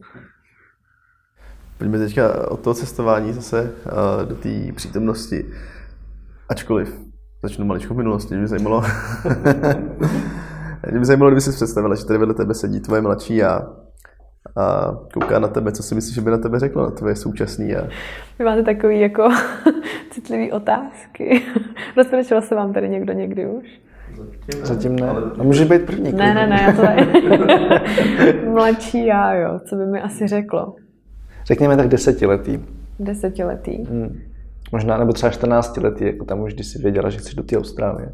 Pojďme 1.80 1.98
teďka 1.98 2.52
od 2.52 2.60
toho 2.60 2.74
cestování 2.74 3.34
zase 3.34 3.72
do 4.26 4.36
té 4.36 4.50
přítomnosti. 4.76 5.46
Ačkoliv 6.50 7.00
začnu 7.44 7.66
maličko 7.66 7.94
v 7.94 7.98
minulosti, 7.98 8.36
mě 8.36 8.48
zajímalo, 8.48 8.82
mě 10.92 11.00
by 11.00 11.06
zajímalo, 11.06 11.32
kdyby 11.32 11.42
si 11.42 11.52
představila, 11.52 11.96
že 11.96 12.06
tady 12.06 12.20
vedle 12.20 12.34
tebe 12.34 12.54
sedí 12.54 12.80
tvoje 12.80 13.02
mladší 13.02 13.36
já 13.36 13.68
a 14.58 14.92
kouká 15.14 15.40
na 15.40 15.48
tebe, 15.48 15.72
co 15.72 15.84
si 15.84 15.96
myslíš, 15.96 16.16
že 16.16 16.22
by 16.22 16.32
na 16.32 16.38
tebe 16.38 16.60
řekla, 16.60 16.84
na 16.84 16.92
tvoje 16.92 17.16
současný 17.16 17.70
já. 17.70 17.88
Vy 18.40 18.46
máte 18.46 18.64
takový 18.64 19.00
jako 19.00 19.30
citlivý 20.12 20.52
otázky. 20.52 21.42
Rozprečila 21.98 22.42
se 22.42 22.56
vám 22.56 22.74
tady 22.74 22.90
někdo 22.90 23.14
někdy 23.14 23.48
už? 23.48 23.82
Zatím, 24.18 24.66
Zatím 24.66 24.96
ne. 24.96 25.10
A 25.40 25.44
může 25.44 25.66
být 25.66 25.86
první. 25.86 26.12
Ne, 26.12 26.34
ne, 26.34 26.48
ne, 26.48 26.62
já 26.62 26.74
to 26.74 26.82
Mladší 28.50 29.06
já, 29.06 29.34
jo. 29.34 29.60
Co 29.70 29.76
by 29.76 29.86
mi 29.86 30.02
asi 30.02 30.28
řeklo? 30.28 30.76
Řekněme 31.50 31.78
tak 31.78 31.88
desetiletý. 31.88 32.60
Desetiletý. 33.00 33.84
Hmm. 33.84 34.22
Možná, 34.72 34.98
nebo 34.98 35.14
třeba 35.14 35.32
14 35.32 35.78
letý, 35.78 36.06
jako 36.06 36.26
tam 36.26 36.42
už, 36.42 36.54
když 36.54 36.68
jsi 36.68 36.80
věděla, 36.80 37.10
že 37.10 37.18
chceš 37.18 37.34
do 37.34 37.44
té 37.44 37.58
Austrálie. 37.58 38.10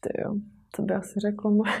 Ty 0.00 0.22
jo, 0.24 0.34
co 0.74 0.82
by 0.82 0.94
asi 0.94 1.20
řeklo 1.20 1.50
moje? 1.50 1.72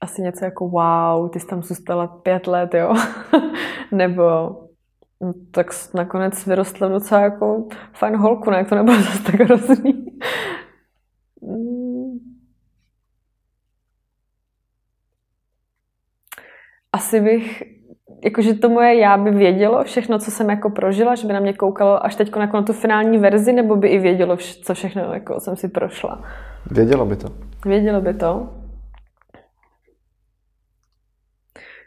Asi 0.00 0.22
něco 0.22 0.44
jako 0.44 0.68
wow, 0.68 1.30
ty 1.30 1.40
jsi 1.40 1.46
tam 1.46 1.62
zůstala 1.62 2.06
pět 2.06 2.46
let, 2.46 2.74
jo? 2.74 2.94
nebo 3.92 4.22
no, 5.20 5.32
tak 5.50 5.66
nakonec 5.94 6.46
vyrostla 6.46 6.88
docela 6.88 7.20
jako 7.20 7.68
fajn 7.92 8.16
holku, 8.16 8.50
ne? 8.50 8.64
To 8.64 8.74
nebylo 8.74 8.96
zase 9.02 9.22
tak 9.22 9.34
hrozný. 9.34 10.18
Hmm. 11.42 12.18
Asi 16.92 17.20
bych 17.20 17.75
jakože 18.24 18.54
to 18.54 18.68
moje 18.68 18.94
já 18.94 19.16
by 19.16 19.30
vědělo 19.30 19.84
všechno, 19.84 20.18
co 20.18 20.30
jsem 20.30 20.50
jako 20.50 20.70
prožila, 20.70 21.14
že 21.14 21.26
by 21.26 21.32
na 21.32 21.40
mě 21.40 21.52
koukalo 21.52 22.04
až 22.04 22.14
teď 22.16 22.32
jako 22.36 22.56
na 22.56 22.62
tu 22.62 22.72
finální 22.72 23.18
verzi, 23.18 23.52
nebo 23.52 23.76
by 23.76 23.88
i 23.88 23.98
vědělo, 23.98 24.36
co 24.36 24.74
všechno 24.74 25.02
jako 25.14 25.40
jsem 25.40 25.56
si 25.56 25.68
prošla? 25.68 26.24
Vědělo 26.70 27.06
by 27.06 27.16
to. 27.16 27.28
Vědělo 27.66 28.00
by 28.00 28.14
to. 28.14 28.48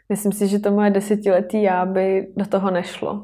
Myslím 0.08 0.32
si, 0.32 0.48
že 0.48 0.58
to 0.58 0.70
moje 0.70 0.90
desetiletí 0.90 1.62
já 1.62 1.86
by 1.86 2.26
do 2.36 2.46
toho 2.46 2.70
nešlo. 2.70 3.22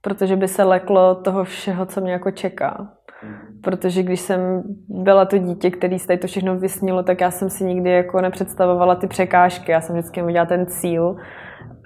Protože 0.00 0.36
by 0.36 0.48
se 0.48 0.64
leklo 0.64 1.14
toho 1.14 1.44
všeho, 1.44 1.86
co 1.86 2.00
mě 2.00 2.12
jako 2.12 2.30
čeká. 2.30 2.92
Protože 3.60 4.02
když 4.02 4.20
jsem 4.20 4.62
byla 4.88 5.24
to 5.24 5.38
dítě, 5.38 5.70
který 5.70 5.98
se 5.98 6.06
tady 6.06 6.18
to 6.18 6.26
všechno 6.26 6.58
vysnilo, 6.58 7.02
tak 7.02 7.20
já 7.20 7.30
jsem 7.30 7.50
si 7.50 7.64
nikdy 7.64 7.90
jako 7.90 8.20
nepředstavovala 8.20 8.94
ty 8.94 9.06
překážky. 9.06 9.72
Já 9.72 9.80
jsem 9.80 9.96
vždycky 9.96 10.22
měla 10.22 10.46
ten 10.46 10.66
cíl 10.66 11.16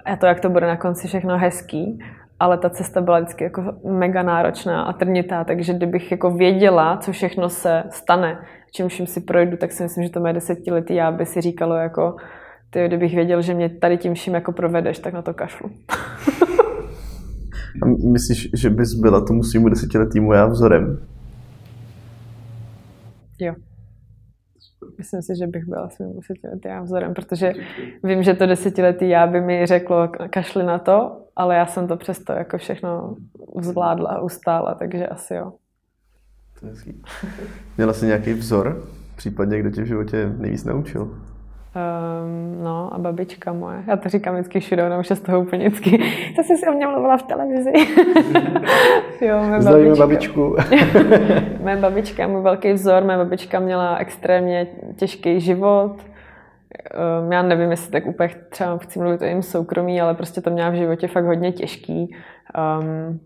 a 0.07 0.15
to, 0.15 0.25
jak 0.25 0.39
to 0.39 0.49
bude 0.49 0.67
na 0.67 0.77
konci 0.77 1.07
všechno 1.07 1.37
hezký, 1.37 1.99
ale 2.39 2.57
ta 2.57 2.69
cesta 2.69 3.01
byla 3.01 3.19
vždycky 3.19 3.43
jako 3.43 3.63
mega 3.83 4.23
náročná 4.23 4.81
a 4.81 4.93
trnitá, 4.93 5.43
takže 5.43 5.73
kdybych 5.73 6.11
jako 6.11 6.31
věděla, 6.31 6.97
co 6.97 7.11
všechno 7.11 7.49
se 7.49 7.83
stane, 7.89 8.39
čím 8.71 8.87
vším 8.87 9.07
si 9.07 9.21
projdu, 9.21 9.57
tak 9.57 9.71
si 9.71 9.83
myslím, 9.83 10.03
že 10.03 10.09
to 10.09 10.19
mé 10.19 10.33
desetiletí 10.33 10.95
já 10.95 11.11
by 11.11 11.25
si 11.25 11.41
říkalo 11.41 11.75
jako 11.75 12.15
ty, 12.69 12.87
kdybych 12.87 13.15
věděl, 13.15 13.41
že 13.41 13.53
mě 13.53 13.69
tady 13.69 13.97
tím 13.97 14.13
vším 14.13 14.33
jako 14.33 14.51
provedeš, 14.51 14.99
tak 14.99 15.13
na 15.13 15.21
to 15.21 15.33
kašlu. 15.33 15.69
A 17.81 17.85
myslíš, 17.85 18.49
že 18.53 18.69
bys 18.69 18.93
byla 18.93 19.25
tomu 19.25 19.43
svýmu 19.43 19.69
desetiletýmu 19.69 20.33
já 20.33 20.45
vzorem? 20.45 20.99
Jo. 23.39 23.53
Myslím 24.97 25.21
si, 25.21 25.35
že 25.35 25.47
bych 25.47 25.65
byla 25.65 25.89
svým 25.89 26.13
desetiletý 26.15 26.67
já 26.67 26.81
vzorem, 26.81 27.13
protože 27.13 27.53
vím, 28.03 28.23
že 28.23 28.33
to 28.33 28.45
desetiletý 28.45 29.09
já 29.09 29.27
by 29.27 29.41
mi 29.41 29.65
řeklo 29.65 30.09
kašli 30.29 30.63
na 30.63 30.79
to, 30.79 31.21
ale 31.35 31.55
já 31.55 31.65
jsem 31.65 31.87
to 31.87 31.97
přesto 31.97 32.33
jako 32.33 32.57
všechno 32.57 33.15
zvládla 33.61 34.09
a 34.09 34.21
ustála, 34.21 34.75
takže 34.75 35.07
asi 35.07 35.33
jo. 35.33 35.53
Měla 37.77 37.93
jsi 37.93 38.05
nějaký 38.05 38.33
vzor, 38.33 38.87
případně 39.15 39.59
kdo 39.59 39.71
tě 39.71 39.81
v 39.81 39.85
životě 39.85 40.33
nejvíc 40.37 40.63
naučil? 40.65 41.17
Um, 41.77 42.63
no 42.63 42.93
a 42.93 42.97
babička 42.97 43.53
moje. 43.53 43.83
Já 43.87 43.97
to 43.97 44.09
říkám 44.09 44.33
vždycky 44.33 44.59
všude, 44.59 44.85
ona 44.85 44.99
už 44.99 45.07
z 45.07 45.19
toho 45.19 45.41
úplně 45.41 45.69
vždycky. 45.69 45.97
To 46.35 46.43
jsi 46.43 46.57
si 46.57 46.67
o 46.67 46.71
mě 46.71 46.87
mluvila 46.87 47.17
v 47.17 47.23
televizi. 47.23 47.71
jo, 49.21 49.43
mé 49.49 49.61
Zdravíme 49.61 49.95
babičku. 49.95 50.55
mé 51.63 51.75
babička 51.75 52.23
je 52.23 52.27
můj 52.27 52.41
velký 52.41 52.73
vzor. 52.73 53.03
Mé 53.03 53.17
babička 53.17 53.59
měla 53.59 53.97
extrémně 53.97 54.67
těžký 54.95 55.39
život. 55.39 55.95
Um, 57.21 57.31
já 57.31 57.41
nevím, 57.41 57.71
jestli 57.71 57.91
tak 57.91 58.05
úplně 58.05 58.29
třeba 58.49 58.77
chci 58.77 58.99
mluvit 58.99 59.21
o 59.21 59.25
jejím 59.25 59.43
soukromí, 59.43 60.01
ale 60.01 60.13
prostě 60.13 60.41
to 60.41 60.49
měla 60.49 60.69
v 60.69 60.75
životě 60.75 61.07
fakt 61.07 61.25
hodně 61.25 61.51
těžký. 61.51 62.15
Um, 62.79 63.19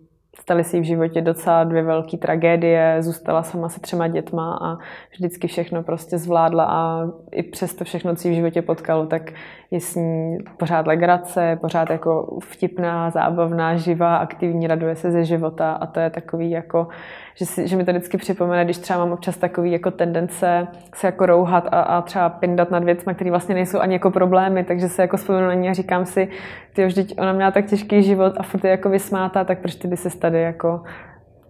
staly 0.51 0.63
si 0.63 0.79
v 0.79 0.83
životě 0.83 1.21
docela 1.21 1.63
dvě 1.63 1.83
velké 1.83 2.17
tragédie, 2.17 2.97
zůstala 2.99 3.43
sama 3.43 3.69
se 3.69 3.79
třema 3.79 4.07
dětma 4.07 4.59
a 4.61 4.77
vždycky 5.11 5.47
všechno 5.47 5.83
prostě 5.83 6.17
zvládla 6.17 6.63
a 6.69 7.07
i 7.31 7.43
přes 7.43 7.75
to 7.75 7.83
všechno, 7.83 8.15
co 8.15 8.27
v 8.27 8.31
životě 8.31 8.61
potkalo, 8.61 9.05
tak 9.05 9.31
je 9.71 9.79
s 9.79 9.95
ní 9.95 10.37
pořád 10.57 10.87
legrace, 10.87 11.57
pořád 11.61 11.89
jako 11.89 12.39
vtipná, 12.43 13.09
zábavná, 13.09 13.75
živá, 13.75 14.17
aktivní, 14.17 14.67
raduje 14.67 14.95
se 14.95 15.11
ze 15.11 15.25
života 15.25 15.71
a 15.71 15.85
to 15.85 15.99
je 15.99 16.09
takový 16.09 16.51
jako, 16.51 16.87
že, 17.35 17.45
si, 17.45 17.67
že 17.67 17.75
mi 17.75 17.85
to 17.85 17.91
vždycky 17.91 18.17
připomene, 18.17 18.65
když 18.65 18.77
třeba 18.77 18.99
mám 18.99 19.11
občas 19.11 19.37
takový 19.37 19.71
jako 19.71 19.91
tendence 19.91 20.67
se 20.95 21.07
jako 21.07 21.25
rouhat 21.25 21.67
a, 21.71 21.81
a 21.81 22.01
třeba 22.01 22.29
pindat 22.29 22.71
nad 22.71 22.83
věcmi, 22.83 23.15
které 23.15 23.29
vlastně 23.29 23.55
nejsou 23.55 23.79
ani 23.79 23.93
jako 23.93 24.11
problémy, 24.11 24.63
takže 24.63 24.89
se 24.89 25.01
jako 25.01 25.17
vzpomenu 25.17 25.47
na 25.47 25.53
ní 25.53 25.69
a 25.69 25.73
říkám 25.73 26.05
si, 26.05 26.27
ty 26.73 26.85
vždyť 26.85 27.15
ona 27.19 27.33
měla 27.33 27.51
tak 27.51 27.65
těžký 27.65 28.03
život 28.03 28.33
a 28.37 28.43
furt 28.43 28.63
je 28.63 28.71
jako 28.71 28.89
vysmátá, 28.89 29.43
tak 29.43 29.59
proč 29.59 29.75
ty 29.75 29.87
by 29.87 29.97
se 29.97 30.17
tady 30.17 30.41
jako 30.41 30.83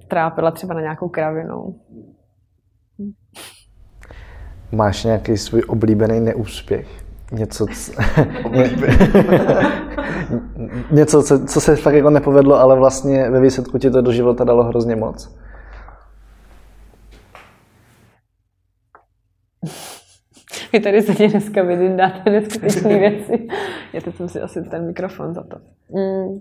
trápila 0.07 0.51
třeba 0.51 0.73
na 0.73 0.81
nějakou 0.81 1.09
kravinou. 1.09 1.75
Máš 4.71 5.03
nějaký 5.03 5.37
svůj 5.37 5.63
oblíbený 5.67 6.19
neúspěch? 6.19 6.87
Něco, 7.31 7.65
c... 7.65 7.91
něco 10.91 11.23
co, 11.23 11.45
co 11.45 11.61
se 11.61 11.75
fakt 11.75 11.93
jako 11.93 12.09
nepovedlo, 12.09 12.59
ale 12.59 12.75
vlastně 12.75 13.29
ve 13.29 13.41
výsledku 13.41 13.77
ti 13.77 13.91
to 13.91 14.01
do 14.01 14.11
života 14.11 14.43
dalo 14.43 14.63
hrozně 14.63 14.95
moc. 14.95 15.35
Vy 20.73 20.79
tady 20.79 21.01
se 21.01 21.27
dneska 21.27 21.63
vydindáte 21.63 22.29
neskutečné 22.29 22.99
věci. 22.99 23.47
Já 23.93 24.01
teď 24.01 24.15
jsem 24.15 24.29
si 24.29 24.41
asi 24.41 24.63
ten 24.63 24.87
mikrofon 24.87 25.33
za 25.33 25.43
to. 25.43 25.57
Mm. 25.89 26.39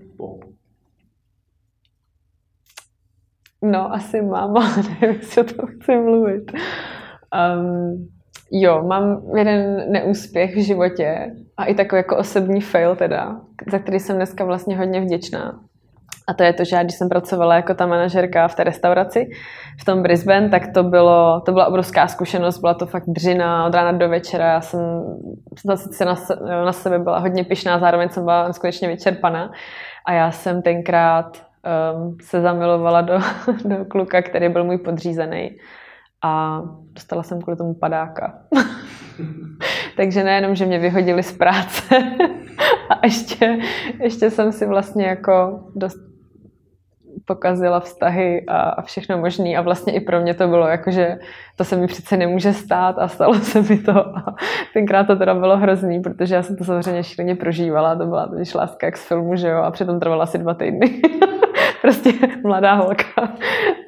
No, 3.63 3.93
asi 3.93 4.23
mám, 4.23 4.57
ale 4.57 4.77
nevím, 5.01 5.21
jestli 5.21 5.43
o 5.43 5.45
tom 5.45 5.67
chci 5.67 5.97
mluvit. 5.97 6.53
Um, 7.57 8.09
jo, 8.51 8.83
mám 8.87 9.23
jeden 9.37 9.93
neúspěch 9.93 10.57
v 10.57 10.65
životě 10.65 11.37
a 11.57 11.65
i 11.65 11.75
takový 11.75 11.99
jako 11.99 12.17
osobní 12.17 12.61
fail 12.61 12.97
teda, 12.97 13.41
za 13.71 13.79
který 13.79 14.01
jsem 14.01 14.17
dneska 14.17 14.45
vlastně 14.45 14.77
hodně 14.77 15.01
vděčná. 15.01 15.61
A 16.31 16.35
to 16.35 16.43
je 16.43 16.53
to, 16.53 16.65
že 16.65 16.77
já, 16.77 16.83
když 16.83 16.97
jsem 16.97 17.09
pracovala 17.09 17.55
jako 17.55 17.75
ta 17.75 17.87
manažerka 17.87 18.49
v 18.49 18.55
té 18.55 18.65
restauraci 18.65 19.31
v 19.81 19.85
tom 19.85 20.03
Brisbane, 20.03 20.49
tak 20.49 20.63
to, 20.75 20.83
bylo, 20.83 21.41
to 21.41 21.53
byla 21.53 21.67
obrovská 21.67 22.09
zkušenost, 22.09 22.59
byla 22.59 22.75
to 22.75 22.87
fakt 22.87 23.05
dřina 23.07 23.67
od 23.67 23.75
rána 23.75 23.93
do 23.93 24.09
večera. 24.09 24.47
Já 24.47 24.61
jsem 24.61 24.81
na, 26.05 26.15
na 26.65 26.73
sebe 26.73 26.99
byla 26.99 27.19
hodně 27.19 27.45
pišná, 27.45 27.79
zároveň 27.79 28.09
jsem 28.09 28.25
byla 28.25 28.47
neskutečně 28.47 28.89
vyčerpaná. 28.89 29.53
A 30.07 30.13
já 30.13 30.31
jsem 30.31 30.63
tenkrát 30.63 31.43
um, 31.95 32.17
se 32.23 32.41
zamilovala 32.41 33.01
do, 33.01 33.19
do 33.65 33.85
kluka, 33.85 34.23
který 34.23 34.49
byl 34.49 34.65
můj 34.65 34.79
podřízený. 34.79 35.57
A 36.25 36.63
dostala 36.93 37.23
jsem 37.23 37.43
kvůli 37.43 37.57
tomu 37.57 37.75
padáka. 37.75 38.39
Takže 39.97 40.25
nejenom, 40.25 40.55
že 40.55 40.67
mě 40.67 40.79
vyhodili 40.79 41.23
z 41.23 41.33
práce, 41.33 41.97
a 42.91 43.07
ještě, 43.07 43.59
ještě 44.01 44.31
jsem 44.31 44.53
si 44.53 44.67
vlastně 44.67 45.07
jako 45.07 45.61
dost 45.75 46.10
pokazila 47.31 47.81
vztahy 47.81 48.45
a, 48.49 48.61
a 48.61 48.83
všechno 48.83 49.19
možné 49.19 49.55
a 49.57 49.61
vlastně 49.63 49.93
i 49.93 50.01
pro 50.01 50.21
mě 50.21 50.35
to 50.35 50.49
bylo 50.49 50.67
jako, 50.67 50.91
že 50.91 51.19
to 51.57 51.65
se 51.65 51.77
mi 51.77 51.87
přece 51.87 52.17
nemůže 52.17 52.53
stát 52.53 52.99
a 52.99 53.09
stalo 53.09 53.35
se 53.35 53.63
mi 53.63 53.79
to. 53.79 54.17
A 54.17 54.35
tenkrát 54.75 55.07
to 55.07 55.17
teda 55.17 55.35
bylo 55.35 55.57
hrozný, 55.57 56.01
protože 56.01 56.35
já 56.35 56.43
jsem 56.43 56.57
to 56.57 56.65
samozřejmě 56.65 57.03
šíleně 57.03 57.35
prožívala, 57.35 57.95
to 57.97 58.07
byla 58.07 58.27
totiž 58.27 58.55
láska 58.55 58.87
jak 58.87 58.97
z 58.97 59.09
filmu, 59.09 59.37
že 59.37 59.49
jo, 59.49 59.63
a 59.63 59.71
přitom 59.71 60.01
trvala 60.01 60.23
asi 60.23 60.39
dva 60.39 60.55
týdny. 60.55 61.03
prostě 61.83 62.13
mladá 62.45 62.75
holka. 62.75 63.35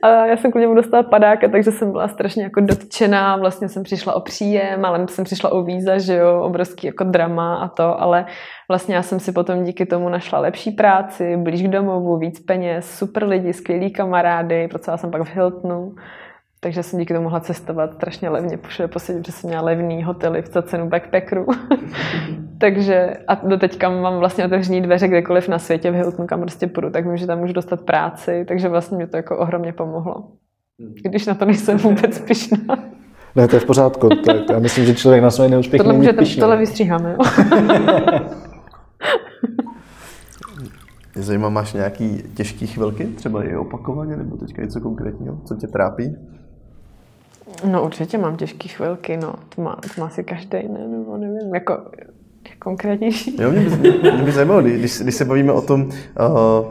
A 0.03 0.27
já 0.27 0.37
jsem 0.37 0.51
kvůli 0.51 0.65
němu 0.65 0.75
dostala 0.75 1.03
padáka, 1.03 1.49
takže 1.49 1.71
jsem 1.71 1.93
byla 1.93 2.09
strašně 2.09 2.43
jako 2.43 2.61
dotčená. 2.61 3.37
Vlastně 3.37 3.69
jsem 3.69 3.83
přišla 3.83 4.15
o 4.15 4.21
příjem, 4.21 4.85
ale 4.85 5.09
jsem 5.09 5.25
přišla 5.25 5.53
o 5.53 5.63
víza, 5.63 5.99
že 5.99 6.17
jo, 6.17 6.43
obrovský 6.43 6.87
jako 6.87 7.05
drama 7.05 7.57
a 7.57 7.69
to, 7.69 8.01
ale 8.01 8.27
vlastně 8.69 8.95
já 8.95 9.03
jsem 9.03 9.21
si 9.21 9.33
potom 9.33 9.65
díky 9.65 9.87
tomu 9.87 10.09
našla 10.09 10.39
lepší 10.39 10.71
práci, 10.71 11.37
blíž 11.37 11.63
k 11.63 11.69
domovu, 11.69 12.19
víc 12.19 12.41
peněz, 12.41 12.99
super 12.99 13.25
lidi, 13.25 13.53
skvělí 13.53 13.93
kamarády, 13.93 14.69
pracovala 14.69 14.99
jsem 14.99 15.11
pak 15.11 15.23
v 15.23 15.35
Hiltonu. 15.35 15.95
Takže 16.65 16.83
jsem 16.83 16.99
díky 16.99 17.15
tomu 17.15 17.25
mohla 17.25 17.41
cestovat 17.41 17.95
strašně 17.95 18.29
levně, 18.29 18.59
všude 18.69 18.89
po 18.89 18.99
světě, 18.99 19.21
protože 19.21 19.33
jsem 19.33 19.49
měla 19.49 19.63
levný 19.63 20.05
hotely 20.05 20.45
za 20.53 20.63
cenu 20.63 20.89
backpackeru. 20.89 21.47
Takže 22.59 23.15
a 23.29 23.35
do 23.35 23.59
teďka 23.59 23.89
mám 23.89 24.19
vlastně 24.19 24.45
otevřený 24.45 24.81
dveře 24.81 25.09
kdekoliv 25.09 25.49
na 25.49 25.59
světě 25.59 25.91
v 25.91 25.95
Hiltonu, 25.95 26.29
kam 26.29 26.41
prostě 26.41 26.67
půjdu, 26.67 26.91
tak 26.91 27.07
vím, 27.07 27.17
že 27.17 27.27
tam 27.27 27.39
můžu 27.39 27.53
dostat 27.53 27.81
práci, 27.81 28.45
takže 28.49 28.69
vlastně 28.69 28.97
mě 28.97 29.07
to 29.07 29.17
jako 29.17 29.39
ohromně 29.39 29.73
pomohlo. 29.73 30.29
Když 31.03 31.27
na 31.27 31.35
to 31.35 31.45
nejsem 31.45 31.79
vůbec 31.79 32.19
pišná. 32.19 32.59
Ne, 33.37 33.49
to 33.49 33.57
je 33.57 33.61
v 33.61 33.65
pořádku. 33.65 34.09
To, 34.09 34.45
to 34.45 34.53
já 34.53 34.59
myslím, 34.59 34.85
že 34.85 34.95
člověk 34.95 35.23
na 35.23 35.31
své 35.31 35.49
neúspěch 35.49 35.81
tohle 35.81 35.93
není 35.93 36.13
můžete, 36.13 36.41
Tohle 36.41 36.57
vystříháme, 36.57 37.13
jo? 37.13 37.19
Mě 41.15 41.25
zajímá, 41.25 41.49
máš 41.49 41.73
nějaký 41.73 42.23
těžký 42.35 42.67
chvilky, 42.67 43.05
třeba 43.05 43.45
i 43.45 43.57
opakovaně, 43.57 44.17
nebo 44.17 44.37
teďka 44.37 44.63
něco 44.63 44.81
konkrétního, 44.81 45.41
co 45.45 45.55
tě 45.55 45.67
trápí? 45.67 46.17
No 47.71 47.85
určitě 47.85 48.19
mám 48.19 48.37
těžké 48.37 48.69
chvilky, 48.69 49.17
no. 49.17 49.35
To 49.55 49.63
má, 49.63 49.77
to 49.95 50.01
má 50.01 50.11
si 50.11 50.25
každý, 50.25 50.69
ne, 50.69 50.89
nebo 50.89 51.17
nevím, 51.17 51.55
jako 51.55 51.79
konkrétnější. 52.59 53.43
Jo, 53.43 53.51
mě 53.51 53.61
by, 53.61 54.11
mě 54.13 54.23
by 54.25 54.33
zajímalo, 54.33 54.63
když, 54.63 55.01
když 55.01 55.15
se 55.15 55.25
bavíme 55.25 55.53
o 55.53 55.63
tom, 55.63 55.83
uh, 55.83 56.67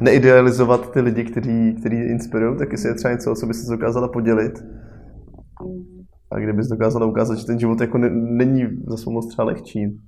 neidealizovat 0.00 0.92
ty 0.92 1.00
lidi, 1.00 1.24
kteří, 1.24 1.74
kteří 1.80 1.96
inspirují, 1.96 2.58
tak 2.58 2.72
jestli 2.72 2.88
je 2.88 2.94
třeba 2.94 3.12
něco, 3.12 3.34
co 3.34 3.46
bys 3.46 3.64
se 3.64 3.70
dokázala 3.70 4.08
podělit. 4.08 4.64
A 6.30 6.38
kdybys 6.38 6.66
dokázala 6.66 7.06
ukázat, 7.06 7.38
že 7.38 7.46
ten 7.46 7.58
život 7.58 7.80
jako 7.80 7.98
ne, 7.98 8.10
není 8.10 8.68
za 8.86 9.10
moc 9.10 9.28
třeba 9.28 9.44
lehčí. 9.44 10.00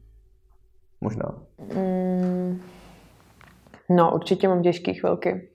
Možná. 1.00 1.34
Mm, 1.74 2.60
no, 3.90 4.14
určitě 4.14 4.48
mám 4.48 4.62
těžké 4.62 4.94
chvilky. 4.94 5.48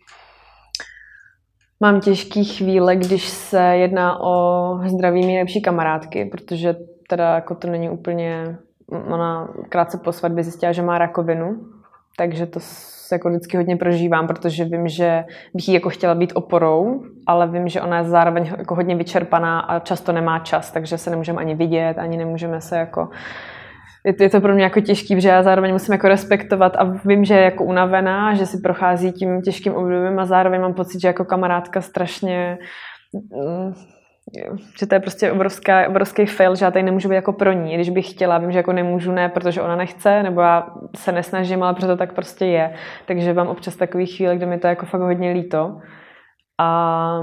Mám 1.84 2.02
těžké 2.02 2.44
chvíle, 2.44 2.96
když 2.96 3.30
se 3.30 3.62
jedná 3.62 4.20
o 4.24 4.80
zdraví 4.86 5.28
mé 5.28 5.40
lepší 5.40 5.62
kamarádky, 5.62 6.26
protože 6.26 6.76
teda 7.10 7.36
jako 7.36 7.56
to 7.56 7.68
není 7.68 7.90
úplně... 7.90 8.58
Ona 8.88 9.48
krátce 9.70 9.98
po 9.98 10.12
svatbě 10.12 10.44
zjistila, 10.44 10.72
že 10.72 10.82
má 10.82 10.98
rakovinu, 10.98 11.56
takže 12.18 12.46
to 12.46 12.60
se 12.60 13.16
jako 13.16 13.30
vždycky 13.30 13.58
hodně 13.58 13.76
prožívám, 13.76 14.28
protože 14.28 14.66
vím, 14.66 14.88
že 14.88 15.24
bych 15.54 15.68
jí 15.68 15.74
jako 15.74 15.90
chtěla 15.90 16.16
být 16.16 16.32
oporou, 16.36 17.04
ale 17.28 17.48
vím, 17.48 17.68
že 17.68 17.82
ona 17.82 17.98
je 17.98 18.04
zároveň 18.04 18.54
jako 18.58 18.76
hodně 18.76 18.96
vyčerpaná 18.96 19.60
a 19.60 19.80
často 19.80 20.12
nemá 20.12 20.40
čas, 20.40 20.72
takže 20.72 20.98
se 20.98 21.10
nemůžeme 21.10 21.40
ani 21.40 21.56
vidět, 21.56 21.98
ani 21.98 22.18
nemůžeme 22.18 22.62
se 22.62 22.78
jako 22.78 23.10
je 24.06 24.14
to, 24.14 24.24
je 24.24 24.30
to 24.30 24.42
pro 24.42 24.54
mě 24.54 24.64
jako 24.64 24.82
těžký, 24.82 25.16
protože 25.16 25.30
já 25.30 25.44
zároveň 25.44 25.72
musím 25.74 25.94
jako 25.94 26.08
respektovat 26.08 26.76
a 26.76 26.84
vím, 27.06 27.26
že 27.26 27.34
je 27.34 27.42
jako 27.42 27.64
unavená, 27.64 28.34
že 28.34 28.46
si 28.46 28.58
prochází 28.58 29.12
tím 29.12 29.42
těžkým 29.42 29.74
obdobím 29.74 30.20
a 30.20 30.26
zároveň 30.26 30.62
mám 30.62 30.74
pocit, 30.74 31.02
že 31.02 31.08
jako 31.08 31.26
kamarádka 31.26 31.82
strašně 31.82 32.58
mm, 33.14 33.74
že 34.80 34.86
to 34.86 34.96
je 34.96 35.00
prostě 35.00 35.32
obrovská, 35.32 35.88
obrovský 35.90 36.26
fail, 36.26 36.56
že 36.56 36.66
já 36.66 36.72
tady 36.72 36.84
nemůžu 36.84 37.10
být 37.10 37.16
jako 37.16 37.34
pro 37.34 37.52
ní, 37.52 37.76
když 37.76 37.90
bych 37.90 38.10
chtěla, 38.10 38.38
vím, 38.38 38.52
že 38.52 38.60
jako 38.60 38.74
nemůžu, 38.74 39.12
ne, 39.12 39.30
protože 39.30 39.62
ona 39.62 39.76
nechce, 39.76 40.24
nebo 40.24 40.42
já 40.42 40.68
se 40.96 41.12
nesnažím, 41.12 41.64
ale 41.64 41.74
protože 41.74 41.88
to 41.88 41.98
tak 41.98 42.14
prostě 42.14 42.46
je. 42.46 42.74
Takže 43.06 43.34
mám 43.34 43.48
občas 43.48 43.76
takový 43.76 44.06
chvíle, 44.06 44.36
kde 44.36 44.46
mi 44.46 44.60
to 44.60 44.68
je 44.68 44.70
jako 44.70 44.86
fakt 44.86 45.02
hodně 45.02 45.32
líto. 45.32 45.78
A 46.60 47.20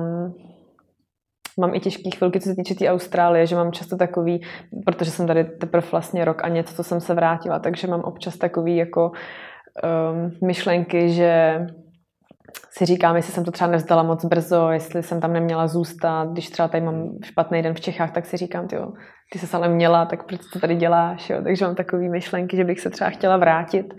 mám 1.60 1.74
i 1.74 1.80
těžké 1.80 2.10
chvilky, 2.10 2.40
co 2.40 2.48
se 2.48 2.56
týče 2.56 2.74
té 2.74 2.78
tý 2.78 2.88
Austrálie, 2.88 3.46
že 3.46 3.56
mám 3.56 3.72
často 3.72 3.96
takový, 3.96 4.42
protože 4.84 5.10
jsem 5.10 5.26
tady 5.26 5.44
teprve 5.44 5.86
vlastně 5.90 6.24
rok 6.24 6.44
a 6.44 6.48
něco, 6.48 6.74
co 6.74 6.84
jsem 6.84 7.00
se 7.00 7.14
vrátila, 7.14 7.58
takže 7.58 7.86
mám 7.86 8.00
občas 8.00 8.36
takový 8.36 8.76
jako 8.76 9.10
um, 9.10 10.46
myšlenky, 10.48 11.10
že 11.10 11.66
si 12.70 12.86
říkám, 12.86 13.16
jestli 13.16 13.32
jsem 13.32 13.44
to 13.44 13.50
třeba 13.50 13.70
nevzdala 13.70 14.02
moc 14.02 14.24
brzo, 14.24 14.70
jestli 14.70 15.02
jsem 15.02 15.20
tam 15.20 15.32
neměla 15.32 15.66
zůstat. 15.66 16.28
Když 16.32 16.50
třeba 16.50 16.68
tady 16.68 16.84
mám 16.84 17.10
špatný 17.24 17.62
den 17.62 17.74
v 17.74 17.80
Čechách, 17.80 18.12
tak 18.12 18.26
si 18.26 18.36
říkám, 18.36 18.68
ty, 18.68 18.76
ty 19.32 19.38
se 19.38 19.56
ale 19.56 19.68
měla, 19.68 20.04
tak 20.06 20.22
proč 20.22 20.40
to 20.52 20.60
tady 20.60 20.76
děláš? 20.76 21.30
Jo? 21.30 21.42
Takže 21.42 21.64
mám 21.64 21.74
takové 21.74 22.08
myšlenky, 22.08 22.56
že 22.56 22.64
bych 22.64 22.80
se 22.80 22.90
třeba 22.90 23.10
chtěla 23.10 23.36
vrátit 23.36 23.94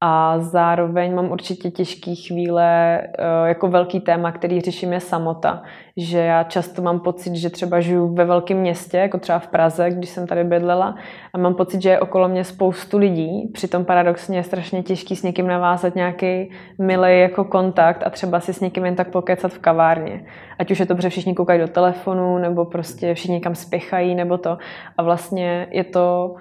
a 0.00 0.38
zároveň 0.38 1.14
mám 1.14 1.30
určitě 1.30 1.70
těžké 1.70 2.14
chvíle, 2.14 3.00
eh, 3.00 3.48
jako 3.48 3.68
velký 3.68 4.00
téma, 4.00 4.32
který 4.32 4.60
řeším 4.60 4.92
je 4.92 5.00
samota, 5.00 5.62
že 5.96 6.18
já 6.18 6.42
často 6.42 6.82
mám 6.82 7.00
pocit, 7.00 7.34
že 7.34 7.50
třeba 7.50 7.80
žiju 7.80 8.14
ve 8.14 8.24
velkém 8.24 8.58
městě, 8.58 8.96
jako 8.96 9.18
třeba 9.18 9.38
v 9.38 9.48
Praze, 9.48 9.90
když 9.90 10.10
jsem 10.10 10.26
tady 10.26 10.44
bydlela 10.44 10.94
a 11.32 11.38
mám 11.38 11.54
pocit, 11.54 11.82
že 11.82 11.88
je 11.90 12.00
okolo 12.00 12.28
mě 12.28 12.44
spoustu 12.44 12.98
lidí, 12.98 13.50
přitom 13.54 13.84
paradoxně 13.84 14.38
je 14.38 14.42
strašně 14.42 14.82
těžký 14.82 15.16
s 15.16 15.22
někým 15.22 15.46
navázat 15.46 15.94
nějaký 15.94 16.50
milý 16.78 17.20
jako 17.20 17.44
kontakt 17.44 18.02
a 18.06 18.10
třeba 18.10 18.40
si 18.40 18.54
s 18.54 18.60
někým 18.60 18.84
jen 18.84 18.96
tak 18.96 19.10
pokecat 19.10 19.52
v 19.52 19.58
kavárně. 19.58 20.24
Ať 20.58 20.70
už 20.70 20.80
je 20.80 20.86
to, 20.86 20.94
protože 20.94 21.08
všichni 21.08 21.34
koukají 21.34 21.60
do 21.60 21.68
telefonu, 21.68 22.38
nebo 22.38 22.64
prostě 22.64 23.14
všichni 23.14 23.40
kam 23.40 23.54
spěchají, 23.54 24.14
nebo 24.14 24.38
to. 24.38 24.58
A 24.98 25.02
vlastně 25.02 25.66
je 25.70 25.84
to 25.84 26.34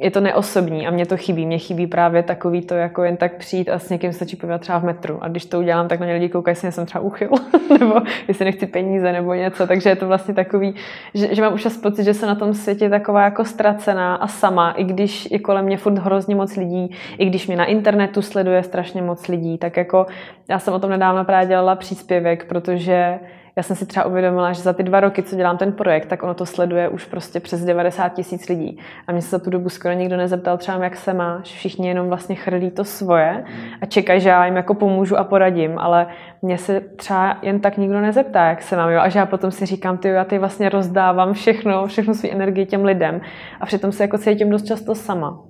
je 0.00 0.10
to 0.10 0.20
neosobní 0.20 0.86
a 0.86 0.90
mě 0.90 1.06
to 1.06 1.16
chybí. 1.16 1.46
Mě 1.46 1.58
chybí 1.58 1.86
právě 1.86 2.22
takový 2.22 2.62
to, 2.62 2.74
jako 2.74 3.04
jen 3.04 3.16
tak 3.16 3.36
přijít 3.36 3.70
a 3.70 3.78
s 3.78 3.90
někým 3.90 4.12
stačí 4.12 4.36
povídat 4.36 4.60
třeba 4.60 4.78
v 4.78 4.84
metru. 4.84 5.18
A 5.20 5.28
když 5.28 5.44
to 5.44 5.58
udělám, 5.58 5.88
tak 5.88 6.00
na 6.00 6.06
ně 6.06 6.12
lidi 6.12 6.28
koukají, 6.28 6.52
jestli 6.52 6.72
jsem 6.72 6.86
třeba 6.86 7.04
uchyl, 7.04 7.30
nebo 7.80 7.94
jestli 8.28 8.44
nechci 8.44 8.66
peníze 8.66 9.12
nebo 9.12 9.34
něco. 9.34 9.66
Takže 9.66 9.88
je 9.88 9.96
to 9.96 10.06
vlastně 10.06 10.34
takový, 10.34 10.74
že, 11.14 11.34
že 11.34 11.42
mám 11.42 11.54
už 11.54 11.66
pocit, 11.82 12.04
že 12.04 12.14
se 12.14 12.26
na 12.26 12.34
tom 12.34 12.54
světě 12.54 12.90
taková 12.90 13.24
jako 13.24 13.44
ztracená 13.44 14.14
a 14.14 14.26
sama, 14.26 14.70
i 14.70 14.84
když 14.84 15.30
je 15.30 15.38
kolem 15.38 15.64
mě 15.64 15.76
furt 15.76 15.98
hrozně 15.98 16.34
moc 16.34 16.56
lidí, 16.56 16.96
i 17.18 17.26
když 17.26 17.46
mě 17.46 17.56
na 17.56 17.64
internetu 17.64 18.22
sleduje 18.22 18.62
strašně 18.62 19.02
moc 19.02 19.28
lidí, 19.28 19.58
tak 19.58 19.76
jako 19.76 20.06
já 20.48 20.58
jsem 20.58 20.74
o 20.74 20.78
tom 20.78 20.90
nedávno 20.90 21.24
právě 21.24 21.48
dělala 21.48 21.76
příspěvek, 21.76 22.44
protože 22.44 23.18
já 23.56 23.62
jsem 23.62 23.76
si 23.76 23.86
třeba 23.86 24.06
uvědomila, 24.06 24.52
že 24.52 24.62
za 24.62 24.72
ty 24.72 24.82
dva 24.82 25.00
roky, 25.00 25.22
co 25.22 25.36
dělám 25.36 25.58
ten 25.58 25.72
projekt, 25.72 26.06
tak 26.06 26.22
ono 26.22 26.34
to 26.34 26.46
sleduje 26.46 26.88
už 26.88 27.04
prostě 27.04 27.40
přes 27.40 27.64
90 27.64 28.08
tisíc 28.08 28.48
lidí. 28.48 28.78
A 29.06 29.12
mě 29.12 29.22
se 29.22 29.30
za 29.30 29.38
tu 29.38 29.50
dobu 29.50 29.68
skoro 29.68 29.94
nikdo 29.94 30.16
nezeptal 30.16 30.58
třeba, 30.58 30.84
jak 30.84 30.96
se 30.96 31.14
máš. 31.14 31.46
Všichni 31.46 31.88
jenom 31.88 32.08
vlastně 32.08 32.34
chrlí 32.34 32.70
to 32.70 32.84
svoje 32.84 33.44
a 33.80 33.86
čekají, 33.86 34.20
že 34.20 34.28
já 34.28 34.46
jim 34.46 34.56
jako 34.56 34.74
pomůžu 34.74 35.16
a 35.16 35.24
poradím, 35.24 35.78
ale 35.78 36.06
mě 36.42 36.58
se 36.58 36.80
třeba 36.80 37.38
jen 37.42 37.60
tak 37.60 37.76
nikdo 37.76 38.00
nezeptá, 38.00 38.46
jak 38.46 38.62
se 38.62 38.76
mám. 38.76 38.90
Jo? 38.90 39.00
A 39.00 39.08
že 39.08 39.18
já 39.18 39.26
potom 39.26 39.50
si 39.50 39.66
říkám, 39.66 39.98
ty 39.98 40.08
já 40.08 40.24
ty 40.24 40.38
vlastně 40.38 40.68
rozdávám 40.68 41.32
všechno, 41.32 41.86
všechno 41.86 42.14
svý 42.14 42.32
energii 42.32 42.66
těm 42.66 42.84
lidem 42.84 43.20
a 43.60 43.66
přitom 43.66 43.92
se 43.92 44.04
jako 44.04 44.18
cítím 44.18 44.50
dost 44.50 44.66
často 44.66 44.94
sama. 44.94 45.40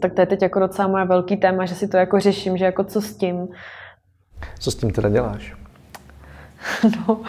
Tak 0.00 0.12
to 0.12 0.20
je 0.20 0.26
teď 0.26 0.42
jako 0.42 0.58
docela 0.60 0.88
moje 0.88 1.04
velký 1.04 1.36
téma, 1.36 1.64
že 1.64 1.74
si 1.74 1.88
to 1.88 1.96
jako 1.96 2.20
řeším, 2.20 2.56
že 2.56 2.64
jako 2.64 2.84
co 2.84 3.00
s 3.00 3.16
tím. 3.16 3.48
Co 4.58 4.70
s 4.70 4.74
tím 4.74 4.90
teda 4.90 5.08
děláš? 5.08 5.63
No, 7.08 7.20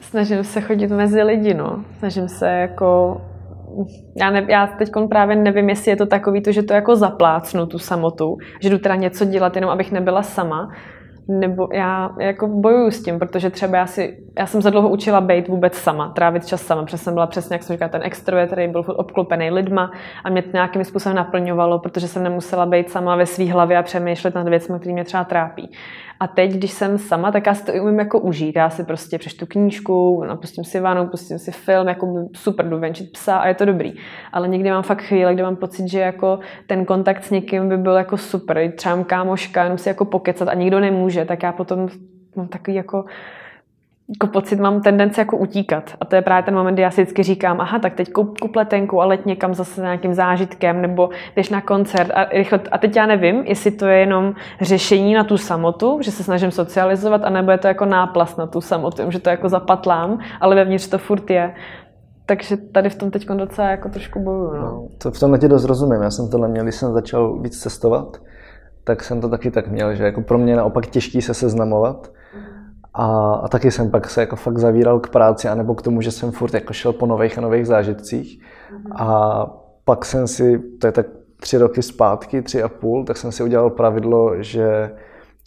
snažím 0.00 0.44
se 0.44 0.60
chodit 0.60 0.90
mezi 0.90 1.22
lidi, 1.22 1.54
no. 1.54 1.84
Snažím 1.98 2.28
se 2.28 2.48
jako 2.50 3.20
já, 4.16 4.30
ne, 4.30 4.46
já 4.48 4.66
teď 4.66 4.90
právě 5.08 5.36
nevím, 5.36 5.68
jestli 5.68 5.90
je 5.90 5.96
to 5.96 6.06
takový 6.06 6.42
to, 6.42 6.52
že 6.52 6.62
to 6.62 6.74
jako 6.74 6.96
zaplácnu 6.96 7.66
tu 7.66 7.78
samotu, 7.78 8.36
že 8.60 8.70
jdu 8.70 8.78
teda 8.78 8.94
něco 8.94 9.24
dělat 9.24 9.56
jenom, 9.56 9.70
abych 9.70 9.92
nebyla 9.92 10.22
sama, 10.22 10.72
nebo 11.30 11.68
já 11.72 12.14
jako 12.18 12.46
bojuju 12.46 12.90
s 12.90 13.02
tím, 13.02 13.18
protože 13.18 13.50
třeba 13.50 13.76
já, 13.76 13.86
si, 13.86 14.18
já 14.38 14.46
jsem 14.46 14.62
za 14.62 14.70
dlouho 14.70 14.88
učila 14.88 15.20
být 15.20 15.48
vůbec 15.48 15.74
sama, 15.74 16.08
trávit 16.08 16.46
čas 16.46 16.62
sama, 16.62 16.82
protože 16.82 16.98
jsem 16.98 17.14
byla 17.14 17.26
přesně, 17.26 17.54
jak 17.54 17.62
jsem 17.62 17.74
říkala, 17.74 17.88
ten 17.88 18.02
extrovert, 18.04 18.50
který 18.50 18.68
byl 18.68 18.84
obklopený 18.86 19.50
lidma 19.50 19.90
a 20.24 20.30
mě 20.30 20.42
to 20.42 20.48
nějakým 20.52 20.84
způsobem 20.84 21.16
naplňovalo, 21.16 21.78
protože 21.78 22.08
jsem 22.08 22.22
nemusela 22.22 22.66
být 22.66 22.90
sama 22.90 23.16
ve 23.16 23.26
své 23.26 23.52
hlavě 23.52 23.78
a 23.78 23.82
přemýšlet 23.82 24.34
nad 24.34 24.48
věcmi, 24.48 24.78
které 24.78 24.92
mě 24.92 25.04
třeba 25.04 25.24
trápí. 25.24 25.70
A 26.22 26.26
teď, 26.26 26.52
když 26.52 26.72
jsem 26.72 26.98
sama, 26.98 27.32
tak 27.32 27.46
já 27.46 27.54
si 27.54 27.64
to 27.64 27.72
umím 27.72 27.98
jako 27.98 28.20
užít. 28.20 28.56
Já 28.56 28.70
si 28.70 28.84
prostě 28.84 29.18
přečtu 29.18 29.46
knížku, 29.46 30.24
napustím 30.24 30.64
si 30.64 30.80
vanu, 30.80 31.06
pustím 31.06 31.38
si 31.38 31.52
film, 31.52 31.88
jako 31.88 32.28
super, 32.36 32.68
jdu 32.68 32.78
venčit 32.78 33.12
psa 33.12 33.36
a 33.36 33.48
je 33.48 33.54
to 33.54 33.64
dobrý. 33.64 33.92
Ale 34.32 34.48
někdy 34.48 34.70
mám 34.70 34.82
fakt 34.82 35.02
chvíle, 35.02 35.34
kdy 35.34 35.42
mám 35.42 35.56
pocit, 35.56 35.88
že 35.88 36.00
jako 36.00 36.38
ten 36.66 36.84
kontakt 36.84 37.24
s 37.24 37.30
někým 37.30 37.68
by 37.68 37.76
byl 37.76 37.92
jako 37.92 38.16
super. 38.16 38.72
Třeba 38.76 39.04
kámoška, 39.04 39.62
jenom 39.62 39.78
si 39.78 39.88
jako 39.88 40.04
pokecat 40.04 40.48
a 40.48 40.54
nikdo 40.54 40.80
nemůže, 40.80 41.19
tak 41.24 41.42
já 41.42 41.52
potom 41.52 41.88
mám 42.36 42.48
takový 42.48 42.76
jako 42.76 43.04
jako 44.10 44.26
pocit 44.26 44.60
mám 44.60 44.80
tendenci 44.80 45.20
jako 45.20 45.36
utíkat. 45.36 45.90
A 46.00 46.04
to 46.04 46.16
je 46.16 46.22
právě 46.22 46.42
ten 46.42 46.54
moment, 46.54 46.74
kdy 46.74 46.82
já 46.82 46.90
si 46.90 47.02
vždycky 47.02 47.22
říkám, 47.22 47.60
aha, 47.60 47.78
tak 47.78 47.94
teď 47.94 48.12
kup, 48.12 48.38
kup 48.38 48.56
letenku 48.56 49.02
a 49.02 49.04
let 49.04 49.26
někam 49.26 49.54
zase 49.54 49.80
nějakým 49.80 50.14
zážitkem, 50.14 50.82
nebo 50.82 51.10
jdeš 51.36 51.50
na 51.50 51.60
koncert 51.60 52.10
a 52.14 52.24
rychle. 52.24 52.60
A 52.72 52.78
teď 52.78 52.96
já 52.96 53.06
nevím, 53.06 53.42
jestli 53.46 53.70
to 53.70 53.86
je 53.86 53.98
jenom 53.98 54.34
řešení 54.60 55.14
na 55.14 55.24
tu 55.24 55.36
samotu, 55.36 55.98
že 56.02 56.10
se 56.10 56.24
snažím 56.24 56.50
socializovat, 56.50 57.24
anebo 57.24 57.50
je 57.50 57.58
to 57.58 57.68
jako 57.68 57.84
náplast 57.84 58.38
na 58.38 58.46
tu 58.46 58.60
samotu, 58.60 59.10
že 59.10 59.18
to 59.18 59.30
jako 59.30 59.48
zapatlám, 59.48 60.18
ale 60.40 60.54
vevnitř 60.54 60.88
to 60.88 60.98
furt 60.98 61.30
je. 61.30 61.54
Takže 62.26 62.56
tady 62.56 62.90
v 62.90 62.94
tom 62.94 63.10
teď 63.10 63.26
docela 63.26 63.68
jako 63.68 63.88
trošku 63.88 64.20
bojuju. 64.20 64.54
No. 64.54 64.62
no. 64.62 64.88
to 64.98 65.10
v 65.10 65.20
tomhle 65.20 65.38
ti 65.38 65.48
dost 65.48 65.64
rozumím. 65.64 66.02
Já 66.02 66.10
jsem 66.10 66.30
tohle 66.30 66.48
měl, 66.48 66.64
když 66.64 66.74
jsem 66.74 66.92
začal 66.92 67.38
víc 67.38 67.62
cestovat, 67.62 68.16
tak 68.90 69.04
jsem 69.04 69.20
to 69.20 69.28
taky 69.28 69.50
tak 69.50 69.68
měl, 69.68 69.94
že 69.94 70.04
jako 70.04 70.20
pro 70.20 70.38
mě 70.38 70.56
naopak 70.56 70.86
těžký 70.86 71.22
se 71.22 71.34
seznamovat, 71.34 72.12
a, 72.94 73.32
a 73.34 73.48
taky 73.48 73.70
jsem 73.70 73.90
pak 73.90 74.10
se 74.10 74.20
jako 74.20 74.36
fakt 74.36 74.58
zavíral 74.58 75.00
k 75.00 75.08
práci, 75.08 75.48
anebo 75.48 75.74
k 75.74 75.82
tomu, 75.82 76.00
že 76.00 76.10
jsem 76.10 76.30
furt 76.30 76.54
jako 76.54 76.72
šel 76.72 76.92
po 76.92 77.06
nových 77.06 77.38
a 77.38 77.40
nových 77.40 77.66
zážitcích. 77.66 78.42
A 78.96 79.46
pak 79.84 80.04
jsem 80.04 80.28
si, 80.28 80.58
to 80.58 80.86
je 80.86 80.92
tak 80.92 81.06
tři 81.40 81.58
roky 81.58 81.82
zpátky, 81.82 82.42
tři 82.42 82.62
a 82.62 82.68
půl, 82.68 83.04
tak 83.04 83.16
jsem 83.16 83.32
si 83.32 83.42
udělal 83.42 83.70
pravidlo, 83.70 84.42
že 84.42 84.90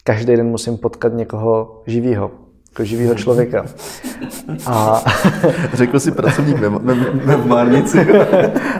každý 0.04 0.36
den 0.36 0.46
musím 0.46 0.78
potkat 0.78 1.12
někoho 1.12 1.82
živého, 1.86 2.30
jako 2.70 2.84
živého 2.84 3.14
člověka. 3.14 3.64
A... 4.66 5.02
Řekl 5.74 6.00
si 6.00 6.12
pracovník 6.12 6.58
ve, 6.58 6.68
ve, 6.68 6.94
ve 7.10 7.36
Márnici. 7.36 8.06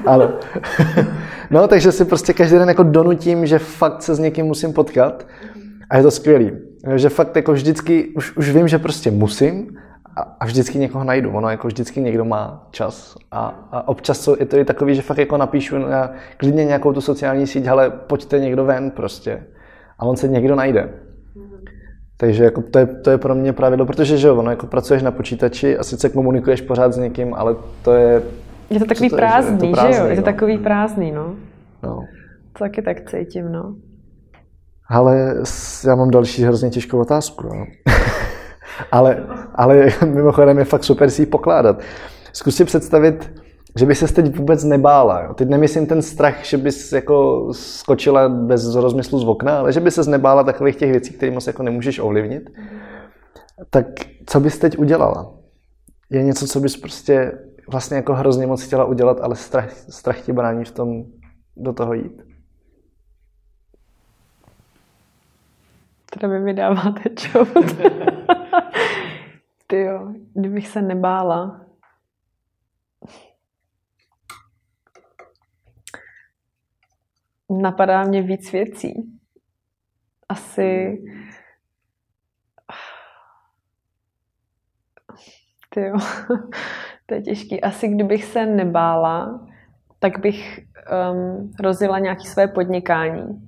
Ale... 0.07 0.33
No, 1.51 1.69
takže 1.69 1.93
si 1.93 2.05
prostě 2.05 2.33
každý 2.33 2.59
den 2.59 2.69
jako 2.69 2.83
donutím, 2.83 3.47
že 3.47 3.59
fakt 3.59 4.03
se 4.03 4.15
s 4.15 4.19
někým 4.19 4.47
musím 4.47 4.73
potkat. 4.73 5.27
A 5.91 5.97
je 5.97 6.03
to 6.03 6.11
skvělý. 6.11 6.51
Že 6.95 7.09
fakt 7.09 7.37
jako 7.37 7.53
vždycky, 7.53 8.09
už, 8.17 8.37
už 8.37 8.51
vím, 8.51 8.69
že 8.69 8.79
prostě 8.79 9.11
musím 9.11 9.77
a, 10.17 10.37
a 10.41 10.47
vždycky 10.47 10.79
někoho 10.79 11.05
najdu. 11.05 11.31
Ono 11.31 11.51
jako 11.51 11.67
vždycky 11.67 12.01
někdo 12.01 12.25
má 12.25 12.69
čas. 12.71 13.17
A, 13.31 13.69
a 13.73 13.89
občas 13.89 14.29
je 14.39 14.47
to 14.47 14.59
i 14.59 14.65
takový, 14.65 14.95
že 14.95 15.03
fakt 15.03 15.19
jako 15.19 15.37
napíšu 15.37 15.79
na 15.79 16.11
klidně 16.37 16.65
nějakou 16.65 16.93
tu 16.93 17.01
sociální 17.01 17.47
síť, 17.47 17.67
ale 17.67 17.91
pojďte 17.91 18.39
někdo 18.39 18.65
ven 18.65 18.91
prostě. 18.91 19.43
A 19.99 20.05
on 20.05 20.17
se 20.17 20.29
někdo 20.29 20.55
najde. 20.55 20.89
Takže 22.17 22.45
jako 22.45 22.63
to, 22.63 22.79
je, 22.79 22.87
to 22.87 23.11
je 23.11 23.19
pro 23.19 23.35
mě 23.35 23.53
pravidlo, 23.53 23.87
protože 23.87 24.19
že 24.19 24.29
jo, 24.29 24.37
ono 24.37 24.51
jako 24.51 24.67
pracuješ 24.67 25.03
na 25.03 25.11
počítači 25.11 25.79
a 25.79 25.83
sice 25.83 26.09
komunikuješ 26.09 26.61
pořád 26.61 26.93
s 26.93 26.97
někým, 26.97 27.35
ale 27.35 27.57
to 27.83 27.93
je... 27.93 28.23
Je 28.71 28.81
to 28.81 28.87
takový 28.87 29.11
to 29.11 29.17
prázdný, 29.17 29.71
je, 29.71 29.77
že, 29.77 29.81
je 29.81 29.81
to 29.81 29.81
prázdný, 29.81 29.95
že 29.95 30.01
jo? 30.01 30.07
Je 30.07 30.15
to 30.15 30.21
no. 30.21 30.25
takový 30.25 30.59
prázdný, 30.59 31.13
no. 31.13 31.35
no. 31.83 32.05
To 32.53 32.59
taky 32.59 32.83
tak 32.83 33.11
cítím, 33.11 33.53
no. 33.53 33.75
Ale 34.89 35.35
já 35.87 35.95
mám 35.95 36.11
další 36.11 36.43
hrozně 36.43 36.71
těžkou 36.71 37.01
otázku. 37.01 37.47
No. 37.47 37.67
ale, 38.93 39.27
ale 39.55 39.89
mimochodem 40.05 40.59
je 40.59 40.65
fakt 40.65 40.85
super 40.85 41.11
si 41.11 41.23
ji 41.23 41.27
pokládat. 41.27 41.81
Zkus 42.33 42.57
si 42.57 42.65
představit, 42.65 43.33
že 43.79 43.87
by 43.87 43.95
se 43.95 44.15
teď 44.15 44.37
vůbec 44.37 44.65
nebála. 44.65 45.23
Jo. 45.23 45.35
Teď 45.35 45.49
nemyslím 45.49 45.87
ten 45.87 46.03
strach, 46.03 46.45
že 46.45 46.57
bys 46.57 46.93
jako 46.93 47.49
skočila 47.53 48.29
bez 48.29 48.75
rozmyslu 48.75 49.19
z 49.19 49.25
okna, 49.25 49.59
ale 49.59 49.73
že 49.73 49.81
by 49.81 49.91
se 49.91 50.11
nebála 50.11 50.45
takových 50.45 50.77
těch 50.77 50.91
věcí, 50.91 51.15
které 51.15 51.33
moc 51.33 51.47
jako 51.47 51.63
nemůžeš 51.63 51.99
ovlivnit. 51.99 52.51
Tak 53.71 53.87
co 54.27 54.41
bys 54.41 54.59
teď 54.59 54.79
udělala? 54.79 55.33
Je 56.11 56.23
něco, 56.23 56.47
co 56.47 56.61
bys 56.61 56.77
prostě 56.77 57.33
vlastně 57.69 57.97
jako 57.97 58.15
hrozně 58.15 58.47
moc 58.47 58.63
chtěla 58.63 58.85
udělat, 58.85 59.21
ale 59.21 59.37
strach, 59.37 59.71
strach 59.73 60.21
ti 60.21 60.33
brání 60.33 60.65
v 60.65 60.73
tom 60.73 61.05
do 61.57 61.73
toho 61.73 61.95
jít? 61.95 62.23
Teda 66.11 66.29
mi 66.29 66.41
vydáváte 66.41 67.11
čout. 67.11 67.49
Ty 69.67 69.81
jo, 69.81 70.13
kdybych 70.35 70.69
se 70.69 70.83
nebála. 70.83 71.67
Napadá 77.51 78.05
mě 78.05 78.23
víc 78.23 78.53
věcí. 78.53 79.19
Asi... 80.29 80.99
Ty 85.71 85.81
jo, 85.81 85.97
to 87.07 87.15
je 87.15 87.23
těžký. 87.23 87.61
Asi 87.61 87.89
kdybych 87.89 88.25
se 88.25 88.47
nebála, 88.47 89.41
tak 89.99 90.19
bych 90.19 90.61
um, 91.13 91.51
rozjela 91.61 91.99
nějaké 91.99 92.25
své 92.25 92.49
podnikání 92.49 93.41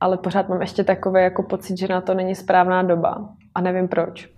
ale 0.00 0.18
pořád 0.18 0.48
mám 0.48 0.60
ještě 0.60 0.84
takový 0.84 1.22
jako 1.22 1.42
pocit, 1.42 1.78
že 1.78 1.88
na 1.88 2.00
to 2.00 2.14
není 2.14 2.34
správná 2.34 2.82
doba 2.82 3.28
a 3.54 3.60
nevím 3.60 3.88
proč. 3.88 4.28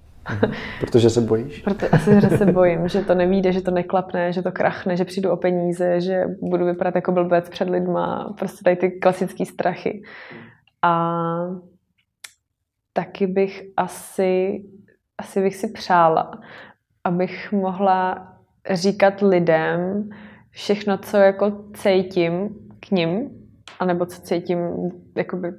Protože 0.81 1.11
se 1.11 1.21
bojíš? 1.21 1.59
Protože 1.59 1.89
asi, 1.89 2.21
že 2.21 2.29
se 2.29 2.47
bojím, 2.47 2.89
že 2.89 3.01
to 3.01 3.15
nevíde, 3.15 3.53
že 3.53 3.61
to 3.61 3.71
neklapne, 3.71 4.33
že 4.33 4.43
to 4.43 4.53
krachne, 4.53 4.97
že 4.97 5.05
přijdu 5.05 5.31
o 5.31 5.37
peníze, 5.37 6.01
že 6.01 6.25
budu 6.43 6.65
vypadat 6.65 6.95
jako 6.95 7.13
blbec 7.13 7.49
před 7.49 7.71
lidma, 7.71 8.35
prostě 8.39 8.65
tady 8.65 8.77
ty 8.77 8.91
klasické 8.91 9.47
strachy. 9.47 10.03
A 10.83 11.15
taky 12.93 13.27
bych 13.27 13.63
asi, 13.77 14.63
asi 15.19 15.43
bych 15.43 15.57
si 15.57 15.73
přála, 15.73 16.31
abych 17.05 17.53
mohla 17.53 18.29
říkat 18.71 19.21
lidem 19.21 20.09
všechno, 20.51 20.99
co 20.99 21.17
jako 21.17 21.53
cítím 21.75 22.49
k 22.81 22.91
ním, 22.91 23.31
anebo 23.81 24.07
co 24.07 24.23
cítím 24.23 24.59
jakoby 25.17 25.53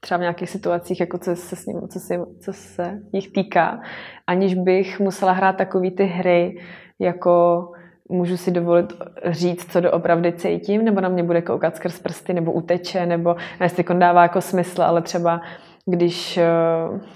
třeba 0.00 0.18
v 0.18 0.20
nějakých 0.20 0.50
situacích, 0.50 1.00
jako 1.00 1.18
co 1.18 1.36
se 1.36 1.56
s 1.56 1.66
ním, 1.66 1.88
co 1.88 2.00
se, 2.00 2.14
co 2.40 2.52
se 2.52 3.00
jich 3.12 3.32
týká, 3.32 3.80
aniž 4.26 4.54
bych 4.54 5.00
musela 5.00 5.32
hrát 5.32 5.56
takové 5.56 5.90
ty 5.90 6.04
hry, 6.04 6.58
jako 6.98 7.66
můžu 8.08 8.36
si 8.36 8.50
dovolit 8.50 8.92
říct, 9.24 9.72
co 9.72 9.80
doopravdy 9.80 10.32
cítím, 10.32 10.84
nebo 10.84 11.00
na 11.00 11.08
mě 11.08 11.22
bude 11.22 11.42
koukat 11.42 11.76
skrz 11.76 11.98
prsty, 11.98 12.32
nebo 12.32 12.52
uteče, 12.52 13.06
nebo 13.06 13.36
jestli 13.60 13.84
dává 13.98 14.22
jako 14.22 14.40
smysl, 14.40 14.82
ale 14.82 15.02
třeba 15.02 15.40
když 15.86 16.36
eh, 16.36 16.44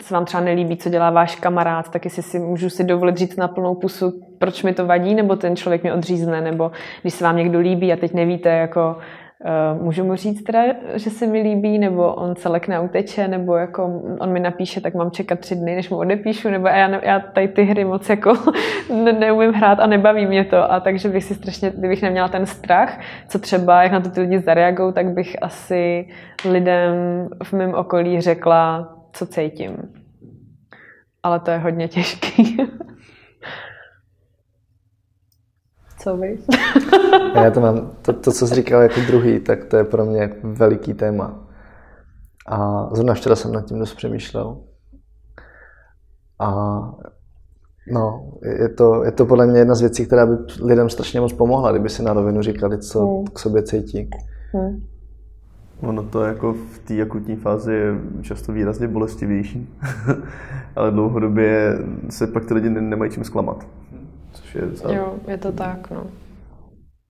se 0.01 0.15
vám 0.15 0.25
třeba 0.25 0.43
nelíbí, 0.43 0.77
co 0.77 0.91
dělá 0.91 1.11
váš 1.11 1.37
kamarád, 1.37 1.91
tak 1.91 2.05
jestli 2.05 2.23
si 2.23 2.39
můžu 2.39 2.71
si 2.71 2.85
dovolit 2.85 3.17
říct 3.17 3.37
na 3.37 3.49
plnou 3.49 3.75
pusu, 3.75 4.21
proč 4.39 4.63
mi 4.63 4.75
to 4.75 4.87
vadí, 4.87 5.15
nebo 5.15 5.37
ten 5.37 5.57
člověk 5.57 5.83
mě 5.83 5.93
odřízne, 5.93 6.41
nebo 6.41 6.71
když 7.03 7.15
se 7.15 7.25
vám 7.25 7.37
někdo 7.37 7.59
líbí 7.59 7.93
a 7.93 7.97
teď 7.97 8.15
nevíte, 8.15 8.49
jako 8.49 8.97
Uh, 9.45 9.83
můžu 9.83 10.05
mu 10.05 10.15
říct 10.15 10.43
teda, 10.43 10.63
že 10.95 11.11
se 11.11 11.27
mi 11.27 11.43
líbí, 11.43 11.79
nebo 11.79 12.15
on 12.15 12.37
se 12.37 12.49
lekne 12.49 12.81
uteče, 12.81 13.29
nebo 13.29 13.57
jako 13.57 14.03
on 14.21 14.33
mi 14.33 14.41
napíše, 14.41 14.81
tak 14.81 14.95
mám 14.95 15.11
čekat 15.11 15.39
tři 15.39 15.57
dny, 15.57 15.75
než 15.75 15.91
mu 15.91 15.97
odepíšu, 15.97 16.51
nebo 16.51 16.69
já, 16.69 17.05
já 17.05 17.21
tady 17.21 17.49
ty 17.49 17.63
hry 17.63 17.85
moc 17.85 18.09
jako 18.09 18.33
ne, 19.05 19.13
neumím 19.13 19.53
hrát 19.53 19.81
a 19.81 19.87
nebaví 19.87 20.27
mě 20.27 20.45
to. 20.45 20.73
A 20.73 20.81
takže 20.81 21.09
bych 21.09 21.25
si 21.25 21.35
strašně, 21.35 21.73
kdybych 21.79 22.03
neměla 22.03 22.29
ten 22.29 22.47
strach, 22.47 23.01
co 23.29 23.39
třeba, 23.39 23.83
jak 23.83 23.93
na 23.93 24.01
to 24.01 24.11
ty 24.11 24.21
lidi 24.21 24.39
zareagují, 24.39 24.93
tak 24.93 25.07
bych 25.07 25.37
asi 25.43 26.09
lidem 26.45 26.95
v 27.43 27.53
mém 27.53 27.75
okolí 27.75 28.21
řekla, 28.21 28.95
co 29.13 29.27
cítím. 29.27 29.77
Ale 31.23 31.41
to 31.41 31.51
je 31.51 31.59
hodně 31.59 31.89
těžký. 31.89 32.57
Co 36.09 36.17
vy? 36.17 36.39
Já 37.35 37.51
to 37.51 37.61
mám, 37.61 37.91
to, 38.03 38.13
to, 38.13 38.33
co 38.33 38.47
jsi 38.47 38.55
říkal 38.55 38.83
jako 38.83 39.01
druhý, 39.07 39.41
tak 39.41 39.65
to 39.65 39.77
je 39.77 39.85
pro 39.85 40.05
mě 40.05 40.33
veliký 40.43 40.95
téma. 40.95 41.45
A 42.47 42.89
zrovna 42.93 43.15
včera 43.15 43.37
jsem 43.37 43.53
nad 43.53 43.65
tím 43.65 43.79
dost 43.79 43.95
přemýšlel. 43.95 44.57
A 46.41 46.51
no, 47.93 48.33
je 48.43 48.69
to, 48.69 49.05
je 49.05 49.13
to 49.13 49.27
podle 49.27 49.47
mě 49.47 49.59
jedna 49.59 49.75
z 49.75 49.81
věcí, 49.81 50.07
která 50.07 50.27
by 50.27 50.37
lidem 50.63 50.91
strašně 50.91 51.21
moc 51.21 51.33
pomohla, 51.33 51.71
kdyby 51.71 51.89
si 51.89 52.03
na 52.03 52.13
rovinu 52.13 52.43
říkali, 52.43 52.79
co 52.79 53.07
hmm. 53.07 53.25
k 53.27 53.39
sobě 53.39 53.63
cítí. 53.63 54.11
Hmm. 54.53 54.87
Ono 55.81 56.03
to 56.03 56.25
jako 56.25 56.53
v 56.53 56.79
té 56.79 57.03
akutní 57.03 57.37
fázi 57.37 57.75
je 57.75 57.95
často 58.23 58.53
výrazně 58.53 58.89
bolestivější, 58.89 59.79
ale 60.77 60.91
dlouhodobě 60.91 61.79
se 62.11 62.27
pak 62.27 62.45
ty 62.45 62.55
lidi 62.55 62.71
nemají 62.71 63.11
čím 63.11 63.25
zklamat 63.25 63.67
což 64.49 64.63
je 64.63 64.69
za... 64.77 64.93
Jo, 64.93 65.15
je 65.29 65.39
to 65.39 65.53
tak, 65.53 65.91
no. 65.91 66.07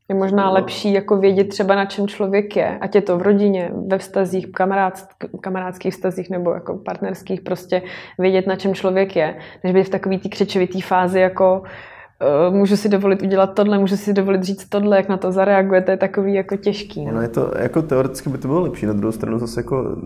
Je 0.09 0.15
možná 0.15 0.51
lepší 0.51 0.93
jako 0.93 1.17
vědět 1.17 1.49
třeba 1.49 1.75
na 1.75 1.85
čem 1.85 2.09
člověk 2.09 2.57
je, 2.57 2.79
ať 2.79 2.95
je 2.95 3.03
to 3.03 3.19
v 3.19 3.23
rodině, 3.23 3.73
ve 3.87 3.99
vztazích, 3.99 4.53
kamarád, 4.53 5.09
kamarádských 5.41 5.93
vztazích 5.95 6.31
nebo 6.31 6.53
jako 6.53 6.77
partnerských, 6.77 7.41
prostě 7.41 7.83
vědět 8.19 8.47
na 8.47 8.57
čem 8.57 8.75
člověk 8.75 9.17
je, 9.17 9.39
než 9.65 9.73
být 9.73 9.83
v 9.83 9.89
takový 9.89 10.19
té 10.19 10.29
křečovitý 10.29 10.81
fázi 10.81 11.21
jako 11.21 11.63
uh, 12.49 12.55
můžu 12.55 12.77
si 12.77 12.89
dovolit 12.89 13.23
udělat 13.23 13.55
tohle, 13.55 13.79
můžu 13.79 13.97
si 13.97 14.13
dovolit 14.13 14.43
říct 14.43 14.69
tohle, 14.69 14.97
jak 14.97 15.09
na 15.09 15.17
to 15.17 15.33
zareaguje, 15.33 15.83
to 15.83 15.91
je 15.91 15.97
takový 15.97 16.35
jako 16.35 16.57
těžký. 16.57 17.07
No, 17.07 17.13
no 17.13 17.23
je 17.23 17.29
to, 17.29 17.53
jako 17.59 17.83
teoreticky 17.83 18.31
by 18.31 18.39
to 18.39 18.49
bylo 18.49 18.61
lepší, 18.61 18.87
na 18.87 18.93
druhou 18.93 19.13
stranu 19.13 19.39
zase 19.39 19.61
jako 19.61 19.97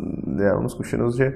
já 0.42 0.54
mám 0.54 0.68
zkušenost, 0.68 1.16
že 1.16 1.32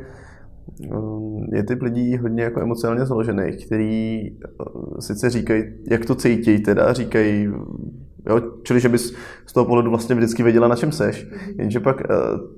je 1.52 1.62
typ 1.62 1.82
lidí 1.82 2.16
hodně 2.16 2.42
jako 2.42 2.60
emocionálně 2.60 3.06
založených, 3.06 3.66
který 3.66 4.30
eh, 4.30 4.64
sice 5.00 5.30
říkají, 5.30 5.64
jak 5.90 6.04
to 6.04 6.14
cítí, 6.14 6.58
teda 6.58 6.92
říkají, 6.92 7.48
jo, 8.26 8.42
čili 8.62 8.80
že 8.80 8.88
bys 8.88 9.14
z 9.46 9.52
toho 9.52 9.66
pohledu 9.66 9.90
vlastně 9.90 10.14
vždycky 10.14 10.42
věděla, 10.42 10.68
na 10.68 10.76
čem 10.76 10.92
seš, 10.92 11.28
jenže 11.58 11.80
pak 11.80 12.00
eh, 12.00 12.14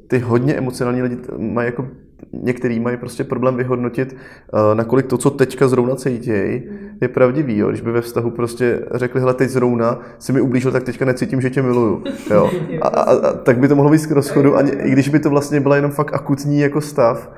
ty 0.08 0.18
hodně 0.18 0.54
emocionální 0.54 1.02
lidi 1.02 1.16
mají 1.38 1.66
jako 1.66 1.88
některý 2.32 2.80
mají 2.80 2.96
prostě 2.96 3.24
problém 3.24 3.56
vyhodnotit, 3.56 4.16
eh, 4.16 4.74
nakolik 4.74 5.06
to, 5.06 5.18
co 5.18 5.30
teďka 5.30 5.68
zrovna 5.68 5.96
cítějí, 5.96 6.62
je 7.00 7.08
pravdivý. 7.08 7.58
Jo? 7.58 7.68
Když 7.68 7.80
by 7.80 7.92
ve 7.92 8.00
vztahu 8.00 8.30
prostě 8.30 8.84
řekli, 8.94 9.20
hele, 9.20 9.34
teď 9.34 9.50
zrovna 9.50 10.00
si 10.18 10.32
mi 10.32 10.40
ublížil, 10.40 10.72
tak 10.72 10.82
teďka 10.82 11.04
necítím, 11.04 11.40
že 11.40 11.50
tě 11.50 11.62
miluju. 11.62 12.04
Jo? 12.30 12.50
A, 12.82 12.88
a, 12.88 13.02
a, 13.02 13.32
tak 13.32 13.58
by 13.58 13.68
to 13.68 13.76
mohlo 13.76 13.90
být 13.90 14.06
k 14.06 14.10
rozchodu, 14.10 14.56
ani, 14.56 14.70
i 14.70 14.90
když 14.90 15.08
by 15.08 15.18
to 15.18 15.30
vlastně 15.30 15.60
byla 15.60 15.76
jenom 15.76 15.90
fakt 15.90 16.14
akutní 16.14 16.60
jako 16.60 16.80
stav, 16.80 17.30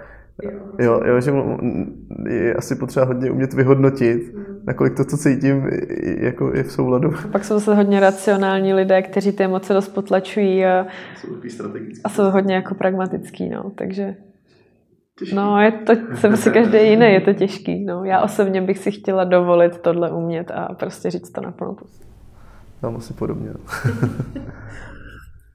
Jo, 0.79 1.01
jo, 1.05 1.21
že 1.21 1.33
je 2.29 2.55
asi 2.55 2.77
potřeba 2.77 3.07
hodně 3.07 3.31
umět 3.31 3.53
vyhodnotit, 3.53 4.35
mm. 4.35 4.45
nakolik 4.67 4.97
to, 4.97 5.05
co 5.05 5.17
cítím, 5.17 5.71
jako 6.19 6.53
je 6.55 6.63
v 6.63 6.73
souladu. 6.73 7.13
Pak 7.33 7.45
jsou 7.45 7.55
zase 7.55 7.75
hodně 7.75 8.01
racionální 8.01 8.75
lidé, 8.75 9.03
kteří 9.03 9.33
ty 9.33 9.45
emoce 9.45 9.73
dost 9.73 9.89
potlačují 9.89 10.65
a 10.65 10.87
jsou, 11.17 11.29
a 12.05 12.09
jsou 12.09 12.31
hodně 12.31 12.55
jako 12.55 12.75
pragmatický, 12.75 13.49
no, 13.49 13.73
takže 13.75 14.17
Těžký. 15.21 15.35
No, 15.35 15.61
je 15.61 15.73
to, 15.73 15.93
jsem 16.17 16.37
si 16.37 16.51
každý 16.53 16.79
jiný, 16.79 17.13
je 17.13 17.21
to 17.21 17.33
těžký. 17.33 17.85
No. 17.85 18.05
Já 18.05 18.23
osobně 18.23 18.63
bych 18.63 18.79
si 18.79 18.91
chtěla 18.91 19.25
dovolit 19.25 19.79
tohle 19.79 20.11
umět 20.13 20.51
a 20.51 20.75
prostě 20.75 21.11
říct 21.11 21.31
to 21.31 21.41
na 21.41 21.53
plnou 21.53 21.75
pusu. 21.75 22.03
Mám 22.83 22.97
asi 22.97 23.15
podobně. 23.15 23.49
No. 23.49 23.61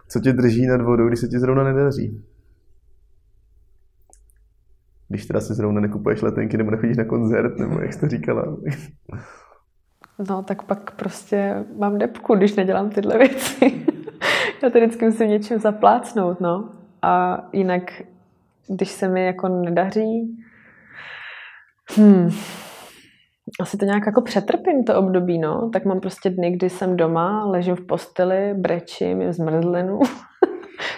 Co 0.10 0.20
tě 0.20 0.34
drží 0.34 0.68
nad 0.68 0.82
vodou, 0.82 1.08
když 1.08 1.20
se 1.20 1.28
ti 1.28 1.40
zrovna 1.40 1.64
nedaří? 1.64 2.24
Když 5.10 5.26
teda 5.26 5.41
si 5.41 5.53
zrovna 5.53 5.82
nekupuješ 5.82 6.22
letenky 6.22 6.58
nebo 6.58 6.72
nechodíš 6.72 6.97
na 6.97 7.06
koncert, 7.06 7.60
nebo 7.60 7.80
jak 7.80 7.93
jsi 7.93 7.99
to 7.99 8.08
říkala. 8.08 8.58
No, 10.30 10.43
tak 10.43 10.64
pak 10.64 10.95
prostě 10.95 11.66
mám 11.78 11.97
depku, 11.97 12.36
když 12.36 12.56
nedělám 12.56 12.89
tyhle 12.89 13.18
věci. 13.18 13.86
Já 14.64 14.70
to 14.70 14.78
vždycky 14.80 15.06
musím 15.06 15.28
něčím 15.28 15.60
zaplácnout, 15.60 16.39
no. 16.41 16.70
A 17.01 17.43
jinak, 17.53 18.01
když 18.68 18.89
se 18.89 19.08
mi 19.08 19.26
jako 19.26 19.47
nedaří, 19.47 20.38
hmm, 21.97 22.30
asi 23.62 23.78
to 23.78 23.86
nějak 23.86 24.03
jako 24.06 24.22
přetrpím 24.22 24.84
to 24.84 24.99
období, 24.99 25.39
no. 25.39 25.70
Tak 25.74 25.86
mám 25.86 25.99
prostě 25.99 26.30
dny, 26.30 26.51
kdy 26.51 26.70
jsem 26.70 26.97
doma, 26.97 27.45
ležím 27.45 27.76
v 27.76 27.86
posteli, 27.86 28.53
brečím, 28.53 29.22
jim 29.22 29.34
zmrzlinu 29.34 29.99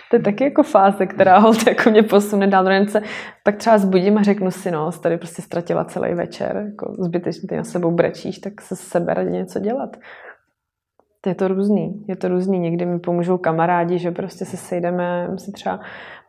to 0.10 0.16
je 0.16 0.22
taky 0.22 0.44
jako 0.44 0.64
fáze, 0.64 1.06
která 1.06 1.38
hold 1.38 1.68
jako 1.68 1.90
mě 1.90 2.04
posune 2.04 2.48
dál 2.48 2.64
do 2.64 2.70
rence. 2.70 3.02
Tak 3.44 3.56
třeba 3.58 3.78
zbudím 3.78 4.18
a 4.18 4.24
řeknu 4.24 4.52
si, 4.52 4.72
no, 4.72 4.92
tady 4.92 5.18
prostě 5.18 5.42
ztratila 5.42 5.86
celý 5.86 6.14
večer, 6.14 6.64
jako 6.66 6.96
zbytečně 7.00 7.50
ty 7.50 7.58
na 7.58 7.64
sebou 7.64 7.92
brečíš, 7.92 8.40
tak 8.40 8.62
se 8.62 8.76
sebe 8.76 9.14
radí 9.14 9.32
něco 9.32 9.60
dělat. 9.60 9.98
Je 11.26 11.36
to 11.36 11.48
různý, 11.48 12.06
je 12.08 12.16
to 12.16 12.28
různý. 12.28 12.60
Někdy 12.60 12.86
mi 12.86 13.00
pomůžou 13.00 13.38
kamarádi, 13.38 14.00
že 14.00 14.12
prostě 14.12 14.46
se 14.46 14.58
sejdeme, 14.58 15.30
si 15.38 15.52
třeba 15.52 15.80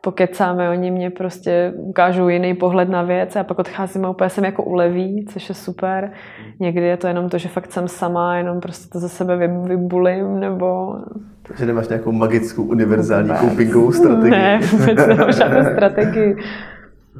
pokecáme, 0.01 0.69
oni 0.69 0.91
mě 0.91 1.09
prostě 1.09 1.73
ukážou 1.75 2.27
jiný 2.27 2.53
pohled 2.53 2.89
na 2.89 3.01
věc 3.01 3.35
a 3.35 3.43
pak 3.43 3.59
odcházíme 3.59 4.09
úplně 4.09 4.29
jsem 4.29 4.45
jako 4.45 4.63
uleví, 4.63 5.25
což 5.29 5.49
je 5.49 5.55
super. 5.55 6.11
Někdy 6.59 6.85
je 6.85 6.97
to 6.97 7.07
jenom 7.07 7.29
to, 7.29 7.37
že 7.37 7.49
fakt 7.49 7.71
jsem 7.71 7.87
sama, 7.87 8.37
jenom 8.37 8.59
prostě 8.59 8.89
to 8.89 8.99
za 8.99 9.09
sebe 9.09 9.37
vybulím, 9.67 10.39
nebo... 10.39 10.95
Takže 11.47 11.65
nemáš 11.65 11.87
nějakou 11.87 12.11
magickou 12.11 12.63
univerzální 12.63 13.29
copingovou 13.39 13.91
strategii? 13.91 14.31
Ne, 14.31 14.59
vůbec 14.71 15.07
nemám 15.07 15.31
žádnou 15.31 15.63
strategii. 15.73 16.35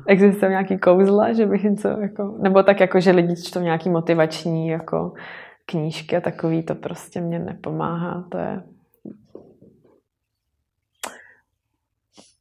Existuje 0.07 0.49
nějaký 0.49 0.77
kouzla, 0.77 1.33
že 1.33 1.45
bych 1.45 1.63
něco 1.63 1.87
jako... 1.87 2.35
Nebo 2.41 2.63
tak 2.63 2.79
jako, 2.79 2.99
že 2.99 3.11
lidi 3.11 3.35
čtou 3.35 3.59
nějaký 3.59 3.89
motivační 3.89 4.67
jako 4.67 5.13
knížky 5.65 6.17
a 6.17 6.21
takový, 6.21 6.63
to 6.63 6.75
prostě 6.75 7.21
mě 7.21 7.39
nepomáhá. 7.39 8.23
To 8.29 8.37
je 8.37 8.61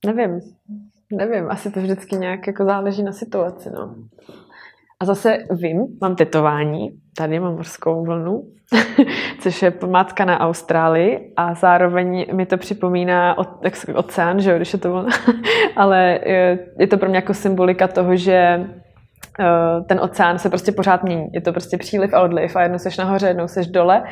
Nevím. 0.09 0.40
Nevím, 1.12 1.50
asi 1.50 1.70
to 1.70 1.80
vždycky 1.80 2.16
nějak 2.16 2.46
jako 2.46 2.64
záleží 2.64 3.02
na 3.02 3.12
situaci, 3.12 3.70
no. 3.70 3.94
A 5.00 5.04
zase 5.04 5.38
vím, 5.50 5.86
mám 6.00 6.16
tetování, 6.16 6.90
tady 7.16 7.40
mám 7.40 7.54
morskou 7.54 8.04
vlnu, 8.04 8.42
což 9.40 9.62
je 9.62 9.70
památka 9.70 10.24
na 10.24 10.40
Austrálii 10.40 11.32
a 11.36 11.54
zároveň 11.54 12.26
mi 12.32 12.46
to 12.46 12.56
připomíná 12.56 13.36
oceán, 13.94 14.40
že 14.40 14.50
jo, 14.50 14.56
když 14.56 14.72
je 14.72 14.78
to 14.78 14.92
vlna, 14.92 15.09
ale 15.76 16.20
je 16.78 16.86
to 16.90 16.98
pro 16.98 17.09
mě 17.09 17.18
jako 17.18 17.34
symbolika 17.34 17.88
toho, 17.88 18.16
že 18.16 18.66
Eh, 18.66 18.88
ten 19.86 20.01
oceán 20.01 20.39
se 20.39 20.49
prostě 20.49 20.72
pořád 20.72 21.03
mění. 21.03 21.26
Je 21.32 21.41
to 21.41 21.53
prostě 21.53 21.78
příliv 21.78 22.14
a 22.14 22.20
odliv 22.20 22.57
a 22.57 22.62
jednou 22.62 22.78
seš 22.78 22.99
nahoře, 22.99 23.28
jednou 23.28 23.49
seš 23.49 23.66
dole 23.66 24.03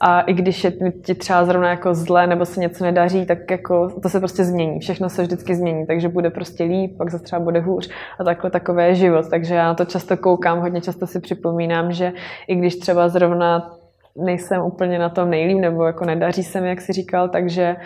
a 0.00 0.20
i 0.20 0.32
když 0.32 0.64
je 0.64 0.72
ti 1.04 1.14
třeba 1.14 1.44
zrovna 1.44 1.70
jako 1.70 1.94
zle 1.94 2.26
nebo 2.26 2.44
se 2.44 2.60
něco 2.60 2.84
nedaří, 2.84 3.26
tak 3.26 3.50
jako 3.50 3.90
to 4.02 4.08
se 4.08 4.18
prostě 4.18 4.44
změní. 4.44 4.80
Všechno 4.80 5.08
se 5.08 5.22
vždycky 5.22 5.54
změní, 5.54 5.86
takže 5.86 6.08
bude 6.08 6.30
prostě 6.30 6.64
líp, 6.64 6.98
pak 6.98 7.10
zase 7.10 7.24
třeba 7.24 7.40
bude 7.40 7.60
hůř 7.60 7.90
a 8.18 8.24
takhle 8.24 8.50
takové 8.50 8.86
je 8.86 8.94
život. 8.94 9.30
Takže 9.30 9.54
já 9.54 9.64
na 9.64 9.74
to 9.74 9.84
často 9.84 10.16
koukám, 10.16 10.60
hodně 10.60 10.80
často 10.80 11.06
si 11.06 11.20
připomínám, 11.20 11.92
že 11.92 12.12
i 12.48 12.54
když 12.54 12.76
třeba 12.76 13.08
zrovna 13.08 13.70
nejsem 14.16 14.62
úplně 14.62 14.98
na 14.98 15.08
tom 15.08 15.30
nejlíp, 15.30 15.58
nebo 15.60 15.84
jako 15.84 16.04
nedaří 16.04 16.42
se 16.42 16.60
mi, 16.60 16.68
jak 16.68 16.80
si 16.80 16.92
říkal, 16.92 17.28
takže 17.28 17.76
uh, 17.78 17.82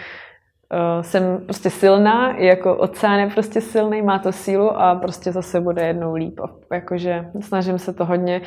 jsem 1.00 1.38
prostě 1.44 1.70
silná, 1.70 2.36
jako 2.36 2.76
oceán 2.76 3.20
je 3.20 3.26
prostě 3.26 3.60
silný, 3.60 4.02
má 4.02 4.18
to 4.18 4.32
sílu 4.32 4.70
a 4.80 4.94
prostě 4.94 5.32
zase 5.32 5.60
bude 5.60 5.86
jednou 5.86 6.14
líp. 6.14 6.40
Jakože 6.72 7.30
snažím 7.40 7.78
se 7.78 7.92
to 7.92 8.04
hodně, 8.04 8.40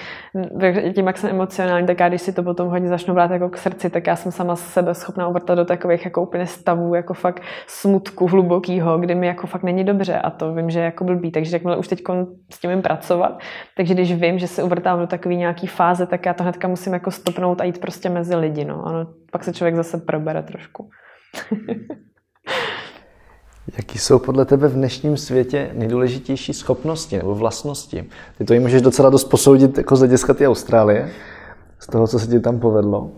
tím, 0.95 1.07
jak 1.07 1.17
jsem 1.17 1.29
emocionální, 1.29 1.87
tak 1.87 1.99
já 1.99 2.09
když 2.09 2.21
si 2.21 2.33
to 2.33 2.43
potom 2.43 2.69
hodně 2.69 2.87
začnu 2.87 3.13
brát 3.13 3.31
jako 3.31 3.49
k 3.49 3.57
srdci, 3.57 3.89
tak 3.89 4.07
já 4.07 4.15
jsem 4.15 4.31
sama 4.31 4.55
sebe 4.55 4.93
schopná 4.93 5.27
uvrtat 5.27 5.57
do 5.57 5.65
takových 5.65 6.05
jako 6.05 6.21
úplně 6.21 6.45
stavů, 6.45 6.95
jako 6.95 7.13
fakt 7.13 7.41
smutku 7.67 8.27
hlubokýho, 8.27 8.97
kdy 8.97 9.15
mi 9.15 9.27
jako 9.27 9.47
fakt 9.47 9.63
není 9.63 9.83
dobře 9.83 10.19
a 10.19 10.29
to 10.29 10.53
vím, 10.53 10.69
že 10.69 10.79
je 10.79 10.85
jako 10.85 11.03
blbý, 11.03 11.31
takže 11.31 11.55
jakmile 11.55 11.77
už 11.77 11.87
teď 11.87 11.99
s 12.51 12.59
tím 12.59 12.81
pracovat, 12.81 13.39
takže 13.77 13.93
když 13.93 14.13
vím, 14.13 14.39
že 14.39 14.47
se 14.47 14.63
uvrtám 14.63 14.99
do 14.99 15.07
takové 15.07 15.35
nějaký 15.35 15.67
fáze, 15.67 16.07
tak 16.07 16.25
já 16.25 16.33
to 16.33 16.43
hnedka 16.43 16.67
musím 16.67 16.93
jako 16.93 17.11
stopnout 17.11 17.61
a 17.61 17.63
jít 17.63 17.81
prostě 17.81 18.09
mezi 18.09 18.35
lidi, 18.35 18.65
no. 18.65 18.87
Ano, 18.87 19.07
pak 19.31 19.43
se 19.43 19.53
člověk 19.53 19.75
zase 19.75 19.97
probere 19.97 20.43
trošku. 20.43 20.89
Jaký 23.77 23.99
jsou 23.99 24.19
podle 24.19 24.45
tebe 24.45 24.67
v 24.67 24.73
dnešním 24.73 25.17
světě 25.17 25.71
nejdůležitější 25.73 26.53
schopnosti 26.53 27.17
nebo 27.17 27.35
vlastnosti? 27.35 28.09
Ty 28.37 28.45
to 28.45 28.53
ji 28.53 28.59
můžeš 28.59 28.81
docela 28.81 29.09
dost 29.09 29.23
posoudit 29.23 29.77
jako 29.77 29.95
z 29.95 29.99
hlediska 29.99 30.33
ty 30.33 30.47
Austrálie, 30.47 31.11
z 31.79 31.87
toho, 31.87 32.07
co 32.07 32.19
se 32.19 32.27
ti 32.27 32.39
tam 32.39 32.59
povedlo. 32.59 33.11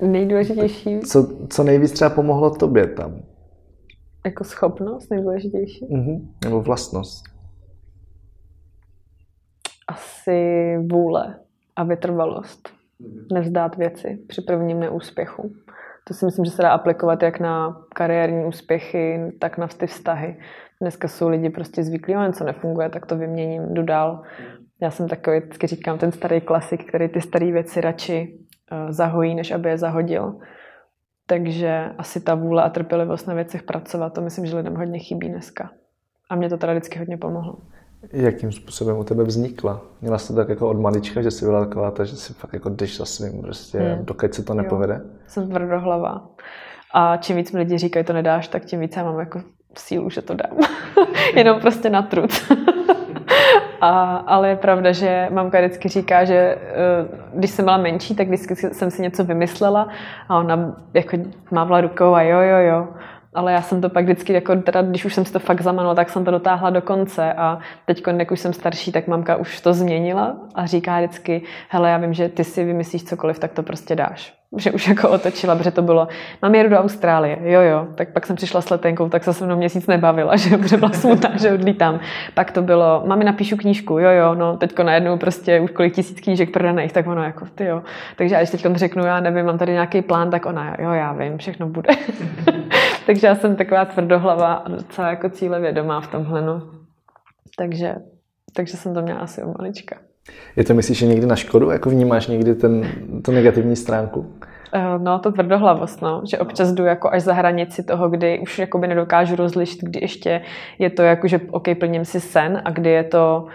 Nejdůležitější? 0.00 1.00
Co, 1.00 1.28
co 1.48 1.64
nejvíc 1.64 1.92
třeba 1.92 2.10
pomohlo 2.10 2.50
tobě 2.50 2.86
tam? 2.86 3.22
Jako 4.24 4.44
schopnost 4.44 5.10
nejdůležitější? 5.10 5.86
Mm-hmm. 5.86 6.20
Nebo 6.44 6.62
vlastnost? 6.62 7.24
Asi 9.88 10.76
vůle 10.90 11.34
a 11.76 11.84
vytrvalost. 11.84 12.68
Nevzdát 13.32 13.76
věci 13.76 14.18
při 14.26 14.40
prvním 14.40 14.80
neúspěchu. 14.80 15.52
To 16.10 16.14
si 16.14 16.24
myslím, 16.24 16.44
že 16.44 16.50
se 16.50 16.62
dá 16.62 16.70
aplikovat 16.70 17.22
jak 17.22 17.40
na 17.40 17.82
kariérní 17.94 18.44
úspěchy, 18.44 19.32
tak 19.40 19.58
na 19.58 19.68
ty 19.68 19.86
vztahy. 19.86 20.36
Dneska 20.80 21.08
jsou 21.08 21.28
lidi 21.28 21.50
prostě 21.50 21.84
zvyklí, 21.84 22.14
ale 22.14 22.26
něco 22.26 22.44
nefunguje, 22.44 22.88
tak 22.88 23.06
to 23.06 23.16
vyměním, 23.16 23.74
jdu 23.74 23.82
dál. 23.82 24.22
Já 24.82 24.90
jsem 24.90 25.08
takový, 25.08 25.40
vždycky 25.40 25.66
říkám, 25.66 25.98
ten 25.98 26.12
starý 26.12 26.40
klasik, 26.40 26.88
který 26.88 27.08
ty 27.08 27.20
staré 27.20 27.52
věci 27.52 27.80
radši 27.80 28.38
uh, 28.72 28.90
zahojí, 28.90 29.34
než 29.34 29.50
aby 29.50 29.68
je 29.68 29.78
zahodil. 29.78 30.38
Takže 31.26 31.90
asi 31.98 32.20
ta 32.20 32.34
vůle 32.34 32.62
a 32.62 32.68
trpělivost 32.68 33.26
na 33.26 33.34
věcech 33.34 33.62
pracovat, 33.62 34.14
to 34.14 34.20
myslím, 34.20 34.46
že 34.46 34.56
lidem 34.56 34.74
hodně 34.74 34.98
chybí 34.98 35.28
dneska. 35.28 35.70
A 36.30 36.36
mě 36.36 36.48
to 36.48 36.56
teda 36.56 36.72
vždycky 36.72 36.98
hodně 36.98 37.16
pomohlo. 37.16 37.56
Jakým 38.12 38.52
způsobem 38.52 38.98
u 38.98 39.04
tebe 39.04 39.24
vznikla? 39.24 39.80
Měla 40.00 40.18
jsi 40.18 40.28
to 40.28 40.34
tak 40.34 40.48
jako 40.48 40.68
od 40.68 40.80
malička, 40.80 41.22
že 41.22 41.30
jsi 41.30 41.44
byla 41.44 41.66
taková 41.66 41.90
ta, 41.90 42.04
že 42.04 42.16
si 42.16 42.32
fakt 42.32 42.52
jako 42.52 42.68
jdeš 42.68 42.96
za 42.96 43.04
svým, 43.04 43.42
prostě, 43.42 43.78
hmm. 43.78 44.04
dokud 44.04 44.34
se 44.34 44.42
to 44.42 44.54
nepovede? 44.54 44.94
Jo. 44.94 45.10
Jsem 45.26 45.48
tvrdohlava. 45.48 46.26
A 46.94 47.16
čím 47.16 47.36
víc 47.36 47.52
mi 47.52 47.58
lidi 47.58 47.78
říkají, 47.78 48.04
to 48.04 48.12
nedáš, 48.12 48.48
tak 48.48 48.64
tím 48.64 48.80
víc 48.80 48.96
já 48.96 49.04
mám 49.04 49.18
jako 49.20 49.42
sílu, 49.78 50.10
že 50.10 50.22
to 50.22 50.34
dám. 50.34 50.58
Jenom 51.36 51.60
prostě 51.60 51.90
na 51.90 52.02
trud. 52.02 52.30
A, 53.80 54.16
ale 54.16 54.48
je 54.48 54.56
pravda, 54.56 54.92
že 54.92 55.28
mamka 55.30 55.60
vždycky 55.60 55.88
říká, 55.88 56.24
že 56.24 56.34
eh, 56.34 56.58
když 57.34 57.50
jsem 57.50 57.64
byla 57.64 57.76
menší, 57.76 58.14
tak 58.14 58.26
vždycky 58.26 58.56
jsem 58.56 58.90
si 58.90 59.02
něco 59.02 59.24
vymyslela 59.24 59.88
a 60.28 60.38
ona 60.38 60.76
jako 60.94 61.16
mávla 61.50 61.80
rukou 61.80 62.14
a 62.14 62.22
jo, 62.22 62.40
jo, 62.40 62.58
jo 62.58 62.88
ale 63.34 63.52
já 63.52 63.62
jsem 63.62 63.80
to 63.80 63.88
pak 63.88 64.04
vždycky, 64.04 64.32
jako 64.32 64.56
teda, 64.56 64.82
když 64.82 65.04
už 65.04 65.14
jsem 65.14 65.24
si 65.24 65.32
to 65.32 65.38
fakt 65.38 65.60
zamanula, 65.60 65.94
tak 65.94 66.10
jsem 66.10 66.24
to 66.24 66.30
dotáhla 66.30 66.70
do 66.70 66.82
konce. 66.82 67.32
A 67.32 67.58
teď, 67.86 68.02
jak 68.18 68.30
už 68.30 68.40
jsem 68.40 68.52
starší, 68.52 68.92
tak 68.92 69.06
mamka 69.06 69.36
už 69.36 69.60
to 69.60 69.74
změnila 69.74 70.36
a 70.54 70.66
říká 70.66 70.98
vždycky, 70.98 71.42
hele, 71.68 71.90
já 71.90 71.98
vím, 71.98 72.14
že 72.14 72.28
ty 72.28 72.44
si 72.44 72.64
vymyslíš 72.64 73.04
cokoliv, 73.04 73.38
tak 73.38 73.52
to 73.52 73.62
prostě 73.62 73.96
dáš 73.96 74.39
že 74.56 74.72
už 74.72 74.88
jako 74.88 75.08
otočila, 75.08 75.56
protože 75.56 75.70
to 75.70 75.82
bylo, 75.82 76.08
mám 76.42 76.54
jedu 76.54 76.68
do 76.68 76.76
Austrálie, 76.76 77.38
jo 77.42 77.60
jo, 77.60 77.86
tak 77.94 78.12
pak 78.12 78.26
jsem 78.26 78.36
přišla 78.36 78.60
s 78.60 78.70
letenkou, 78.70 79.08
tak 79.08 79.24
se 79.24 79.34
se 79.34 79.46
mnou 79.46 79.56
měsíc 79.56 79.86
nebavila, 79.86 80.36
že 80.36 80.58
protože 80.58 80.76
byla 80.76 80.92
smutná, 80.92 81.36
že 81.36 81.52
odlítám. 81.52 82.00
Pak 82.34 82.50
to 82.50 82.62
bylo, 82.62 83.02
mami 83.06 83.24
napíšu 83.24 83.56
knížku, 83.56 83.98
jo 83.98 84.10
jo, 84.10 84.34
no 84.34 84.56
teďko 84.56 84.82
najednou 84.82 85.18
prostě 85.18 85.60
už 85.60 85.70
kolik 85.70 85.94
tisíc 85.94 86.20
knížek 86.20 86.52
prodaných, 86.52 86.92
tak 86.92 87.06
ono 87.06 87.22
jako, 87.22 87.46
ty 87.54 87.64
jo. 87.64 87.82
Takže 88.16 88.36
když 88.36 88.50
teď 88.50 88.66
řeknu, 88.74 89.04
já 89.04 89.20
nevím, 89.20 89.46
mám 89.46 89.58
tady 89.58 89.72
nějaký 89.72 90.02
plán, 90.02 90.30
tak 90.30 90.46
ona, 90.46 90.76
jo 90.78 90.90
já 90.90 91.12
vím, 91.12 91.38
všechno 91.38 91.68
bude. 91.68 91.94
Takže 93.06 93.26
já 93.26 93.34
jsem 93.34 93.56
taková 93.56 93.84
tvrdohlava 93.84 94.52
a 94.52 94.68
docela 94.68 95.08
jako 95.08 95.28
cíle 95.28 95.60
vědomá 95.60 96.00
v 96.00 96.06
tomhle, 96.06 96.42
no. 96.42 96.62
Takže, 97.58 97.94
takže 98.56 98.76
jsem 98.76 98.94
to 98.94 99.02
měla 99.02 99.20
asi 99.20 99.42
o 99.42 99.54
malička. 99.58 99.96
Je 100.56 100.64
to 100.64 100.74
myslíš, 100.74 100.98
že 100.98 101.06
někdy 101.06 101.26
na 101.26 101.36
škodu? 101.36 101.70
Jako 101.70 101.90
vnímáš 101.90 102.26
někdy 102.26 102.54
ten, 102.54 102.86
tu 103.24 103.32
negativní 103.32 103.76
stránku? 103.76 104.32
Eh, 104.72 104.98
no, 104.98 105.18
to 105.18 105.32
tvrdohlavost, 105.32 106.02
no, 106.02 106.22
že 106.24 106.38
občas 106.38 106.72
jdu 106.72 106.84
jako 106.84 107.10
až 107.12 107.22
za 107.22 107.32
hranici 107.32 107.82
toho, 107.82 108.08
kdy 108.08 108.38
už 108.38 108.58
jakoby 108.58 108.86
nedokážu 108.86 109.36
rozlišit, 109.36 109.80
kdy 109.82 110.00
ještě 110.02 110.42
je 110.78 110.90
to 110.90 111.02
jako, 111.02 111.28
že 111.28 111.40
OK, 111.50 111.68
plním 111.78 112.04
si 112.04 112.20
sen 112.20 112.62
a 112.64 112.70
kdy 112.70 112.90
je 112.90 113.04
to 113.04 113.46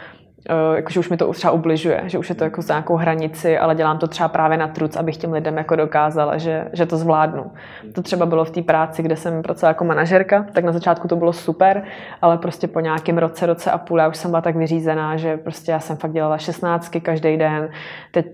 jakože 0.76 1.00
už 1.00 1.10
mi 1.10 1.18
to 1.18 1.34
třeba 1.34 1.52
ubližuje, 1.52 2.02
že 2.06 2.18
už 2.18 2.30
je 2.30 2.36
to 2.36 2.44
jako 2.44 2.62
za 2.62 2.74
nějakou 2.74 2.96
hranici, 2.96 3.58
ale 3.58 3.76
dělám 3.76 3.98
to 3.98 4.08
třeba 4.08 4.30
právě 4.30 4.58
na 4.58 4.68
truc, 4.68 4.96
abych 4.96 5.18
těm 5.18 5.34
lidem 5.34 5.58
jako 5.58 5.76
dokázala, 5.76 6.38
že, 6.38 6.68
že 6.74 6.86
to 6.86 6.98
zvládnu. 6.98 7.52
To 7.94 8.02
třeba 8.02 8.26
bylo 8.26 8.46
v 8.46 8.52
té 8.52 8.62
práci, 8.62 9.04
kde 9.04 9.16
jsem 9.16 9.42
pracovala 9.42 9.70
jako 9.70 9.86
manažerka, 9.86 10.46
tak 10.54 10.64
na 10.64 10.72
začátku 10.72 11.08
to 11.08 11.16
bylo 11.16 11.34
super, 11.34 11.84
ale 12.22 12.38
prostě 12.38 12.68
po 12.68 12.80
nějakém 12.80 13.18
roce, 13.18 13.46
roce 13.46 13.72
a 13.72 13.78
půl 13.78 14.00
já 14.00 14.08
už 14.08 14.18
jsem 14.18 14.32
byla 14.32 14.42
tak 14.42 14.56
vyřízená, 14.56 15.18
že 15.18 15.38
prostě 15.38 15.72
já 15.72 15.80
jsem 15.80 15.98
fakt 15.98 16.12
dělala 16.12 16.38
šestnáctky 16.38 17.02
každý 17.02 17.38
den. 17.38 17.70
Teď 18.12 18.26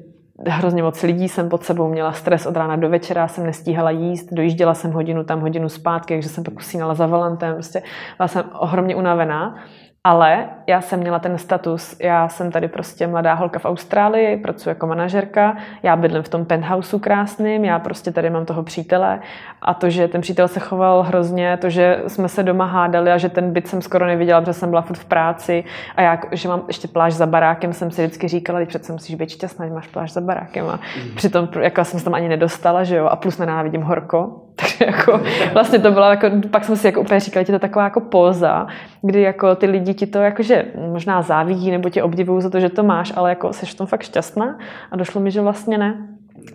hrozně 0.48 0.84
moc 0.84 1.04
lidí 1.04 1.30
jsem 1.30 1.50
pod 1.50 1.64
sebou 1.64 1.88
měla 1.88 2.14
stres 2.14 2.46
od 2.46 2.58
rána 2.58 2.76
do 2.76 2.90
večera, 2.90 3.28
jsem 3.28 3.46
nestíhala 3.46 3.92
jíst, 3.92 4.28
dojížděla 4.32 4.74
jsem 4.74 4.92
hodinu 4.92 5.24
tam, 5.24 5.40
hodinu 5.40 5.70
zpátky, 5.70 6.14
takže 6.14 6.30
jsem 6.30 6.44
pak 6.44 6.56
usínala 6.56 6.94
za 6.94 7.06
volantem, 7.06 7.54
prostě 7.54 7.82
byla 8.18 8.28
jsem 8.28 8.44
ohromně 8.60 8.96
unavená. 8.96 9.56
Ale 10.04 10.50
já 10.68 10.82
jsem 10.82 11.00
měla 11.00 11.20
ten 11.20 11.38
status, 11.38 11.96
já 12.00 12.30
jsem 12.30 12.52
tady 12.52 12.68
prostě 12.68 13.08
mladá 13.08 13.34
holka 13.34 13.60
v 13.60 13.66
Austrálii, 13.66 14.38
pracuji 14.38 14.70
jako 14.70 14.88
manažerka, 14.88 15.58
já 15.84 15.96
bydlím 15.96 16.24
v 16.24 16.30
tom 16.30 16.46
penthouseu 16.46 17.00
krásným, 17.00 17.66
já 17.66 17.80
prostě 17.80 18.12
tady 18.12 18.30
mám 18.30 18.46
toho 18.46 18.64
přítele. 18.64 19.20
A 19.62 19.74
to, 19.74 19.90
že 19.90 20.08
ten 20.08 20.22
přítel 20.22 20.48
se 20.48 20.60
choval 20.60 21.04
hrozně, 21.04 21.58
to, 21.58 21.70
že 21.70 22.04
jsme 22.08 22.30
se 22.30 22.44
doma 22.44 22.66
hádali 22.66 23.12
a 23.12 23.18
že 23.18 23.30
ten 23.30 23.54
byt 23.54 23.68
jsem 23.68 23.82
skoro 23.82 24.06
neviděla, 24.06 24.42
protože 24.42 24.54
jsem 24.54 24.70
byla 24.70 24.82
furt 24.82 24.98
v 24.98 25.06
práci. 25.06 25.64
A 25.96 26.02
já, 26.02 26.20
že 26.32 26.50
mám 26.50 26.64
ještě 26.68 26.88
pláž 26.88 27.14
za 27.14 27.26
barákem, 27.26 27.74
jsem 27.74 27.92
si 27.92 28.02
vždycky 28.02 28.28
říkala, 28.28 28.60
že 28.60 28.66
přece 28.66 28.94
musíš 28.94 29.16
být 29.16 29.30
šťastná, 29.30 29.68
že 29.68 29.74
máš 29.74 29.88
pláž 29.88 30.14
za 30.14 30.22
barákem. 30.22 30.70
A 30.70 30.80
mm. 31.04 31.16
přitom 31.16 31.50
jako 31.60 31.86
jsem 31.86 32.00
se 32.00 32.06
tam 32.06 32.14
ani 32.14 32.30
nedostala, 32.30 32.84
že 32.84 32.96
jo, 32.96 33.06
a 33.06 33.16
plus 33.16 33.38
nenávidím 33.38 33.82
horko, 33.82 34.42
takže 34.62 34.86
jako 34.86 35.22
vlastně 35.54 35.80
to 35.80 35.92
bylo 35.92 36.06
jako, 36.06 36.28
pak 36.52 36.66
jsem 36.66 36.76
si 36.76 36.88
jako 36.88 37.02
úplně 37.02 37.20
říkala, 37.20 37.44
že 37.44 37.54
to 37.54 37.60
taková 37.60 37.84
jako 37.84 38.00
póza, 38.00 38.68
kdy 39.02 39.22
jako 39.22 39.56
ty 39.56 39.66
lidi 39.66 39.94
ti 39.94 40.08
to 40.08 40.20
jakože 40.20 40.66
možná 40.92 41.22
závidí 41.22 41.72
nebo 41.72 41.90
tě 41.90 42.04
obdivují 42.04 42.42
za 42.42 42.50
to, 42.50 42.60
že 42.60 42.70
to 42.70 42.84
máš, 42.84 43.14
ale 43.16 43.30
jako 43.30 43.54
jsi 43.54 43.66
v 43.66 43.76
tom 43.76 43.88
fakt 43.88 44.04
šťastná 44.04 44.58
a 44.92 44.96
došlo 44.96 45.22
mi, 45.22 45.32
že 45.32 45.42
vlastně 45.42 45.78
ne 45.78 46.08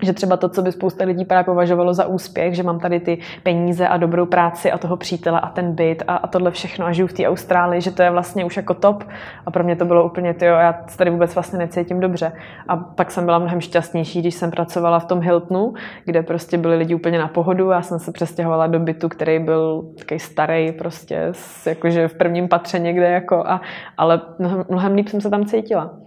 že 0.03 0.13
třeba 0.13 0.37
to, 0.37 0.49
co 0.49 0.63
by 0.63 0.73
spousta 0.73 1.05
lidí 1.05 1.25
právě 1.25 1.45
považovalo 1.45 1.95
za 1.95 2.07
úspěch, 2.07 2.55
že 2.55 2.63
mám 2.63 2.81
tady 2.81 3.01
ty 3.01 3.19
peníze 3.43 3.89
a 3.89 3.97
dobrou 3.97 4.27
práci 4.27 4.73
a 4.73 4.79
toho 4.79 4.97
přítele 4.97 5.41
a 5.41 5.49
ten 5.49 5.73
byt 5.73 6.03
a, 6.07 6.17
a 6.17 6.27
tohle 6.27 6.51
všechno 6.51 6.87
a 6.87 6.93
žiju 6.93 7.09
v 7.09 7.13
té 7.13 7.29
Austrálii, 7.29 7.81
že 7.81 7.91
to 7.91 8.03
je 8.03 8.11
vlastně 8.11 8.45
už 8.45 8.57
jako 8.57 8.75
top. 8.75 9.05
A 9.47 9.51
pro 9.51 9.65
mě 9.65 9.77
to 9.77 9.85
bylo 9.85 10.05
úplně, 10.05 10.35
ty 10.35 10.45
já 10.45 10.73
tady 10.97 11.11
vůbec 11.11 11.35
vlastně 11.35 11.59
necítím 11.59 12.01
dobře. 12.01 12.33
A 12.69 12.77
pak 12.77 13.11
jsem 13.11 13.25
byla 13.25 13.39
mnohem 13.39 13.61
šťastnější, 13.61 14.21
když 14.21 14.35
jsem 14.35 14.51
pracovala 14.51 14.99
v 14.99 15.05
tom 15.05 15.21
Hiltonu, 15.21 15.75
kde 16.05 16.23
prostě 16.23 16.59
byli 16.59 16.77
lidi 16.77 16.95
úplně 16.95 17.19
na 17.19 17.29
pohodu. 17.29 17.71
Já 17.71 17.83
jsem 17.83 17.99
se 17.99 18.13
přestěhovala 18.13 18.67
do 18.67 18.79
bytu, 18.79 19.09
který 19.09 19.39
byl 19.39 19.85
takový 19.99 20.21
starý, 20.21 20.73
prostě 20.73 21.33
jakože 21.67 22.09
v 22.09 22.15
prvním 22.15 22.49
patře 22.49 22.79
někde, 22.79 23.11
jako 23.11 23.37
a, 23.47 23.61
ale 23.97 24.21
mnohem, 24.39 24.65
mnohem 24.69 24.95
líp 24.95 25.09
jsem 25.09 25.21
se 25.21 25.31
tam 25.31 25.45
cítila. 25.45 26.06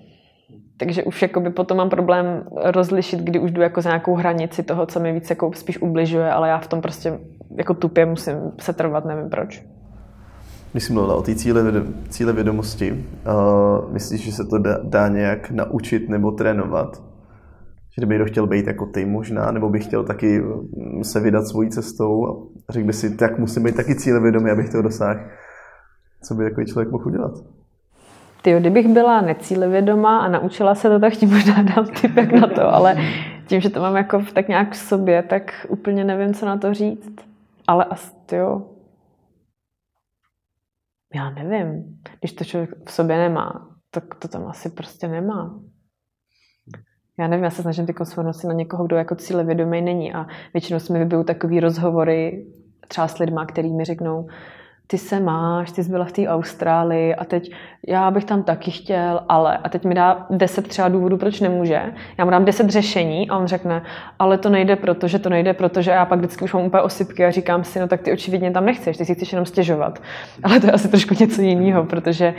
Takže 0.79 1.03
už 1.03 1.21
jakoby 1.21 1.49
potom 1.49 1.77
mám 1.77 1.89
problém 1.89 2.43
rozlišit, 2.63 3.19
kdy 3.19 3.39
už 3.39 3.51
jdu 3.51 3.61
jako 3.61 3.81
za 3.81 3.89
nějakou 3.89 4.15
hranici 4.15 4.63
toho, 4.63 4.85
co 4.85 4.99
mi 4.99 5.13
víc 5.13 5.29
jako 5.29 5.51
spíš 5.53 5.81
ubližuje, 5.81 6.31
ale 6.31 6.49
já 6.49 6.59
v 6.59 6.67
tom 6.67 6.81
prostě 6.81 7.19
jako 7.57 7.73
tupě 7.73 8.05
musím 8.05 8.35
se 8.59 8.73
trvat, 8.73 9.05
nevím 9.05 9.29
proč. 9.29 9.65
Když 10.71 10.83
jsi 10.83 10.93
mluvila 10.93 11.15
o 11.15 11.21
té 11.21 11.35
cíle, 11.35 11.63
cíle 12.09 12.33
vědomosti, 12.33 12.91
uh, 12.91 13.93
myslíš, 13.93 14.21
že 14.21 14.31
se 14.31 14.45
to 14.45 14.57
dá, 14.57 14.79
dá 14.83 15.07
nějak 15.07 15.51
naučit 15.51 16.09
nebo 16.09 16.31
trénovat? 16.31 17.03
Že 17.91 18.05
kdyby 18.05 18.25
chtěl 18.25 18.47
být 18.47 18.67
jako 18.67 18.85
ty 18.85 19.05
možná, 19.05 19.51
nebo 19.51 19.69
bych 19.69 19.83
chtěl 19.83 20.03
taky 20.03 20.39
mm, 20.39 21.03
se 21.03 21.19
vydat 21.19 21.47
svojí 21.47 21.69
cestou 21.69 22.25
a 22.27 22.73
řekl 22.73 22.87
by 22.87 22.93
si, 22.93 23.15
tak 23.15 23.39
musím 23.39 23.63
být 23.63 23.75
taky 23.75 23.95
cíle 23.95 24.19
vědomý, 24.19 24.51
abych 24.51 24.69
to 24.69 24.81
dosáhl. 24.81 25.19
Co 26.23 26.35
by 26.35 26.43
takový 26.43 26.65
člověk 26.65 26.91
mohl 26.91 27.07
udělat? 27.07 27.58
Ty, 28.49 28.59
kdybych 28.59 28.87
byla 28.87 29.21
necílevědomá 29.21 30.19
a 30.19 30.27
naučila 30.27 30.75
se 30.75 30.89
to, 30.89 30.99
tak 30.99 31.13
ti 31.13 31.25
možná 31.25 31.63
dám 31.63 31.87
typ 32.01 32.17
jak 32.17 32.31
na 32.31 32.47
to, 32.47 32.73
ale 32.73 32.97
tím, 33.47 33.61
že 33.61 33.69
to 33.69 33.81
mám 33.81 33.95
jako 33.95 34.23
tak 34.33 34.47
nějak 34.47 34.71
v 34.71 34.77
sobě, 34.77 35.23
tak 35.23 35.65
úplně 35.69 36.03
nevím, 36.03 36.33
co 36.33 36.45
na 36.45 36.57
to 36.57 36.73
říct. 36.73 37.15
Ale 37.67 37.85
asi, 37.85 38.15
jo, 38.31 38.61
já 41.15 41.29
nevím, 41.29 41.99
když 42.19 42.33
to 42.33 42.43
člověk 42.43 42.69
v 42.85 42.91
sobě 42.91 43.17
nemá, 43.17 43.67
tak 43.91 44.15
to 44.15 44.27
tam 44.27 44.47
asi 44.47 44.69
prostě 44.69 45.07
nemá. 45.07 45.59
Já 47.19 47.27
nevím, 47.27 47.43
já 47.43 47.49
se 47.49 47.61
snažím 47.61 47.85
ty 47.85 47.93
svrhnout 48.03 48.43
na 48.43 48.53
někoho, 48.53 48.85
kdo 48.85 48.95
jako 48.95 49.15
cíle 49.15 49.43
vědomý 49.43 49.81
není 49.81 50.13
a 50.13 50.27
většinou 50.53 50.79
se 50.79 50.93
mi 50.93 50.99
vybijou 50.99 51.23
takový 51.23 51.59
rozhovory 51.59 52.45
třeba 52.87 53.07
s 53.07 53.17
lidma, 53.17 53.45
který 53.45 53.73
mi 53.73 53.85
řeknou, 53.85 54.27
ty 54.91 54.97
se 54.97 55.19
máš, 55.19 55.71
ty 55.71 55.83
jsi 55.83 55.89
byla 55.89 56.05
v 56.05 56.11
té 56.11 56.27
Austrálii 56.27 57.15
a 57.15 57.25
teď 57.25 57.51
já 57.87 58.11
bych 58.11 58.25
tam 58.25 58.43
taky 58.43 58.71
chtěl, 58.71 59.21
ale 59.29 59.57
a 59.57 59.69
teď 59.69 59.85
mi 59.85 59.95
dá 59.95 60.25
deset 60.29 60.67
třeba 60.67 60.87
důvodů, 60.89 61.17
proč 61.17 61.39
nemůže. 61.39 61.81
Já 62.17 62.25
mu 62.25 62.31
dám 62.31 62.45
deset 62.45 62.69
řešení 62.69 63.29
a 63.29 63.37
on 63.37 63.47
řekne, 63.47 63.81
ale 64.19 64.37
to 64.37 64.49
nejde 64.49 64.75
proto, 64.75 65.07
že 65.07 65.19
to 65.19 65.29
nejde 65.29 65.53
proto, 65.53 65.81
že 65.81 65.91
já 65.91 66.05
pak 66.05 66.19
vždycky 66.19 66.43
už 66.43 66.53
mám 66.53 66.63
úplně 66.63 66.81
osypky 66.81 67.25
a 67.25 67.31
říkám 67.31 67.63
si, 67.63 67.79
no 67.79 67.87
tak 67.87 68.01
ty 68.01 68.13
očividně 68.13 68.51
tam 68.51 68.65
nechceš, 68.65 68.97
ty 68.97 69.05
si 69.05 69.15
chceš 69.15 69.31
jenom 69.31 69.45
stěžovat. 69.45 70.01
Ale 70.43 70.59
to 70.59 70.65
je 70.65 70.71
asi 70.71 70.87
trošku 70.87 71.15
něco 71.19 71.41
jiného, 71.41 71.83
protože 71.83 72.33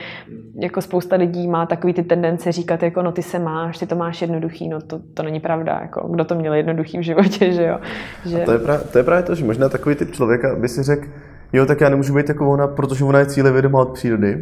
jako 0.63 0.83
spousta 0.83 1.17
lidí 1.17 1.49
má 1.49 1.67
takový 1.67 1.95
ty 1.95 2.03
tendence 2.03 2.53
říkat, 2.53 2.83
jako 2.83 3.03
no 3.03 3.13
ty 3.13 3.23
se 3.23 3.39
máš, 3.39 3.79
ty 3.79 3.87
to 3.87 3.97
máš 3.97 4.23
jednoduchý, 4.23 4.69
no 4.69 4.81
to, 4.81 5.01
to 5.15 5.23
není 5.23 5.41
pravda, 5.41 5.79
jako 5.83 6.09
kdo 6.09 6.25
to 6.25 6.35
měl 6.35 6.55
jednoduchý 6.55 6.99
v 6.99 7.03
životě, 7.03 7.53
že 7.53 7.65
jo. 7.65 7.79
Že... 8.27 8.43
A 8.43 8.45
to 8.45 8.53
je, 8.53 8.59
právě, 8.59 8.87
to 8.87 8.99
je 8.99 9.05
právě 9.05 9.23
to, 9.23 9.35
že 9.35 9.45
možná 9.45 9.69
takový 9.69 9.95
typ 9.95 10.11
člověka 10.11 10.57
by 10.57 10.69
si 10.69 10.83
řekl, 10.83 11.07
jo, 11.53 11.67
tak 11.67 11.81
já 11.81 11.89
nemůžu 11.89 12.15
být 12.15 12.29
jako 12.29 12.51
ona, 12.51 12.67
protože 12.67 13.05
ona 13.05 13.19
je 13.19 13.27
cíle 13.27 13.53
vědomá 13.53 13.81
od 13.81 13.93
přírody. 13.93 14.33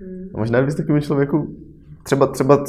Hmm. 0.00 0.30
A 0.34 0.38
možná 0.38 0.62
bys 0.62 0.74
takovým 0.74 1.02
člověku, 1.02 1.48
třeba, 2.02 2.26
třeba 2.26 2.64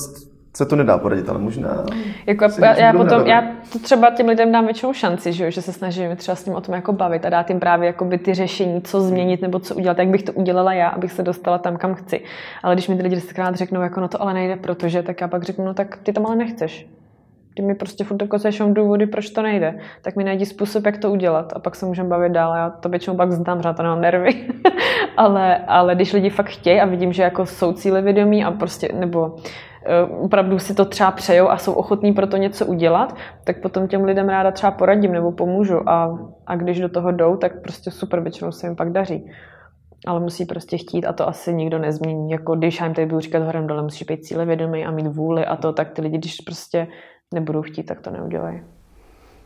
se 0.57 0.65
to 0.65 0.75
nedá 0.75 0.97
poradit, 0.97 1.29
ale 1.29 1.39
možná... 1.39 1.85
Jako 2.25 2.45
já, 2.61 2.75
já, 2.75 2.93
potom, 2.93 3.27
já 3.27 3.43
to 3.73 3.79
třeba 3.79 4.11
těm 4.11 4.27
lidem 4.27 4.51
dám 4.51 4.65
většinou 4.65 4.93
šanci, 4.93 5.33
že, 5.33 5.45
jo, 5.45 5.51
že 5.51 5.61
se 5.61 5.73
snažím 5.73 6.15
třeba 6.15 6.35
s 6.35 6.45
ním 6.45 6.55
o 6.55 6.61
tom 6.61 6.75
jako 6.75 6.93
bavit 6.93 7.25
a 7.25 7.29
dát 7.29 7.49
jim 7.49 7.59
právě 7.59 7.87
jakoby 7.87 8.17
ty 8.17 8.33
řešení, 8.33 8.81
co 8.81 9.01
změnit 9.01 9.41
nebo 9.41 9.59
co 9.59 9.75
udělat, 9.75 9.97
jak 9.97 10.07
bych 10.07 10.23
to 10.23 10.33
udělala 10.33 10.73
já, 10.73 10.87
abych 10.87 11.11
se 11.11 11.23
dostala 11.23 11.57
tam, 11.57 11.77
kam 11.77 11.95
chci. 11.95 12.21
Ale 12.63 12.75
když 12.75 12.87
mi 12.87 12.95
ty 12.95 13.03
lidi 13.03 13.15
desetkrát 13.15 13.55
řeknou, 13.55 13.81
jako 13.81 14.01
no 14.01 14.07
to 14.07 14.21
ale 14.21 14.33
nejde, 14.33 14.55
protože, 14.55 15.03
tak 15.03 15.21
já 15.21 15.27
pak 15.27 15.43
řeknu, 15.43 15.65
no 15.65 15.73
tak 15.73 15.97
ty 16.03 16.13
to 16.13 16.27
ale 16.27 16.35
nechceš 16.35 16.87
ty 17.57 17.63
mi 17.63 17.75
prostě 17.75 18.03
furt 18.03 18.17
dokazuješ 18.17 18.61
důvody, 18.67 19.05
proč 19.05 19.29
to 19.29 19.41
nejde, 19.41 19.79
tak 20.01 20.15
mi 20.15 20.23
najdi 20.23 20.45
způsob, 20.45 20.85
jak 20.85 20.97
to 20.97 21.11
udělat 21.11 21.53
a 21.55 21.59
pak 21.59 21.75
se 21.75 21.85
můžeme 21.85 22.09
bavit 22.09 22.31
dál. 22.31 22.55
Já 22.55 22.69
to 22.69 22.89
většinou 22.89 23.17
pak 23.17 23.31
znám, 23.31 23.61
že 23.61 23.73
to 23.73 23.83
nemám 23.83 24.01
nervy. 24.01 24.29
ale, 25.17 25.57
ale 25.57 25.95
když 25.95 26.13
lidi 26.13 26.29
fakt 26.29 26.47
chtějí 26.47 26.81
a 26.81 26.85
vidím, 26.85 27.13
že 27.13 27.23
jako 27.23 27.45
jsou 27.45 27.73
cíle 27.73 28.01
vědomí 28.01 28.43
a 28.43 28.51
prostě, 28.51 28.89
nebo 28.93 29.25
uh, 29.27 30.25
opravdu 30.25 30.59
si 30.59 30.75
to 30.75 30.85
třeba 30.85 31.11
přejou 31.11 31.49
a 31.49 31.57
jsou 31.57 31.73
ochotní 31.73 32.13
pro 32.13 32.27
to 32.27 32.37
něco 32.37 32.65
udělat, 32.65 33.15
tak 33.43 33.61
potom 33.61 33.87
těm 33.87 34.03
lidem 34.03 34.29
ráda 34.29 34.51
třeba 34.51 34.71
poradím 34.71 35.11
nebo 35.11 35.31
pomůžu 35.31 35.89
a, 35.89 36.19
a 36.47 36.55
když 36.55 36.79
do 36.79 36.89
toho 36.89 37.11
jdou, 37.11 37.37
tak 37.37 37.61
prostě 37.61 37.91
super, 37.91 38.21
většinou 38.21 38.51
se 38.51 38.67
jim 38.67 38.75
pak 38.75 38.91
daří. 38.91 39.31
Ale 40.07 40.19
musí 40.19 40.45
prostě 40.45 40.77
chtít 40.77 41.05
a 41.05 41.13
to 41.13 41.27
asi 41.27 41.53
nikdo 41.53 41.79
nezmění. 41.79 42.31
Jako 42.31 42.55
když 42.55 42.79
já 42.79 42.85
jim 42.85 42.95
tady 42.95 43.07
budu 43.07 43.19
říkat 43.19 43.43
horem 43.43 43.67
dole, 43.67 43.83
musíš 43.83 44.03
být 44.03 44.23
cíle 44.23 44.45
vědomý 44.45 44.85
a 44.85 44.91
mít 44.91 45.07
vůli 45.07 45.45
a 45.45 45.55
to, 45.55 45.73
tak 45.73 45.91
ty 45.91 46.01
lidi, 46.01 46.17
když 46.17 46.35
prostě 46.45 46.87
nebudou 47.33 47.61
chtít, 47.61 47.83
tak 47.83 47.99
to 48.01 48.11
neudělají. 48.11 48.61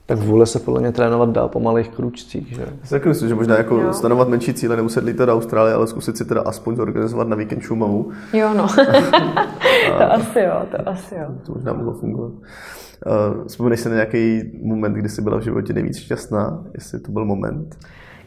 Tak 0.05 0.17
vůle 0.19 0.45
se 0.45 0.59
podle 0.59 0.79
mě 0.79 0.91
trénovat 0.91 1.29
dá 1.29 1.47
po 1.47 1.59
malých 1.59 1.89
kručcích, 1.89 2.55
že? 2.55 2.61
Já 2.61 2.85
si 2.85 2.89
taky 2.89 3.09
myslím, 3.09 3.29
že 3.29 3.35
možná 3.35 3.57
jako 3.57 3.75
jo. 3.75 3.93
stanovat 3.93 4.27
menší 4.27 4.53
cíle, 4.53 4.75
nemuset 4.75 5.03
lítat 5.03 5.25
do 5.25 5.33
Austrálie, 5.33 5.75
ale 5.75 5.87
zkusit 5.87 6.17
si 6.17 6.25
teda 6.25 6.41
aspoň 6.41 6.75
zorganizovat 6.75 7.27
na 7.27 7.35
víkend 7.35 7.61
Šumavu. 7.61 8.11
Jo, 8.33 8.53
no. 8.53 8.67
to 9.97 10.11
asi 10.11 10.39
jo, 10.39 10.65
to 10.71 10.89
asi 10.89 11.15
jo. 11.15 11.27
To 11.45 11.51
možná 11.53 11.73
mohlo 11.73 11.93
fungovat. 11.93 12.31
Uh, 12.31 13.47
vzpomeneš 13.47 13.79
si 13.79 13.89
na 13.89 13.95
nějaký 13.95 14.41
moment, 14.63 14.93
kdy 14.93 15.09
jsi 15.09 15.21
byla 15.21 15.37
v 15.37 15.41
životě 15.41 15.73
nejvíc 15.73 15.97
šťastná? 15.97 16.63
Jestli 16.73 16.99
to 16.99 17.11
byl 17.11 17.25
moment? 17.25 17.75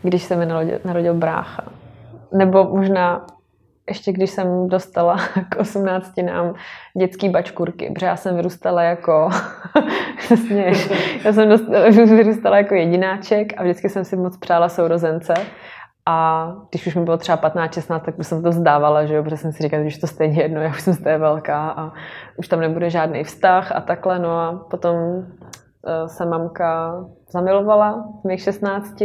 Když 0.03 0.23
se 0.23 0.37
mi 0.37 0.47
narodil, 0.47 0.79
narodil 0.85 1.15
brácha. 1.15 1.65
Nebo 2.33 2.65
možná 2.65 3.27
ještě 3.89 4.12
když 4.12 4.31
jsem 4.31 4.69
dostala 4.69 5.16
k 5.48 5.56
18 5.56 6.12
nám 6.16 6.55
dětský 6.98 7.28
bačkurky, 7.28 7.90
protože 7.94 8.06
já 8.06 8.16
jsem 8.16 8.36
vyrůstala 8.36 8.82
jako 8.82 9.31
směš, 10.19 10.90
já 11.24 11.32
jsem 11.32 11.48
dostala, 11.48 11.89
vyrůstala 11.90 12.56
jako 12.56 12.74
jedináček 12.74 13.52
a 13.56 13.62
vždycky 13.62 13.89
jsem 13.89 14.05
si 14.05 14.16
moc 14.16 14.36
přála 14.36 14.69
sourozence. 14.69 15.35
A 16.06 16.48
když 16.70 16.86
už 16.86 16.94
mi 16.94 17.05
bylo 17.05 17.16
třeba 17.16 17.51
15-16, 17.51 18.01
tak 18.01 18.15
jsem 18.23 18.43
to 18.43 18.51
vzdávala, 18.51 19.05
že 19.05 19.15
jo, 19.15 19.23
protože 19.23 19.36
jsem 19.36 19.52
si 19.52 19.62
říkala, 19.62 19.89
že 19.89 20.01
to 20.01 20.06
stejně 20.06 20.43
jedno, 20.43 20.61
já 20.61 20.69
už 20.69 20.81
jsem 20.81 20.94
z 20.94 21.02
té 21.02 21.19
velká 21.19 21.70
a 21.70 21.93
už 22.36 22.48
tam 22.48 22.61
nebude 22.61 22.90
žádný 22.90 23.24
vztah 23.24 23.73
a 23.73 23.81
takhle. 23.81 24.19
No 24.19 24.39
a 24.39 24.66
potom 24.70 24.97
eh, 25.86 26.09
se 26.09 26.27
mamka 26.27 27.05
zamilovala 27.31 28.05
v 28.20 28.24
mých 28.24 28.40
16 28.40 29.02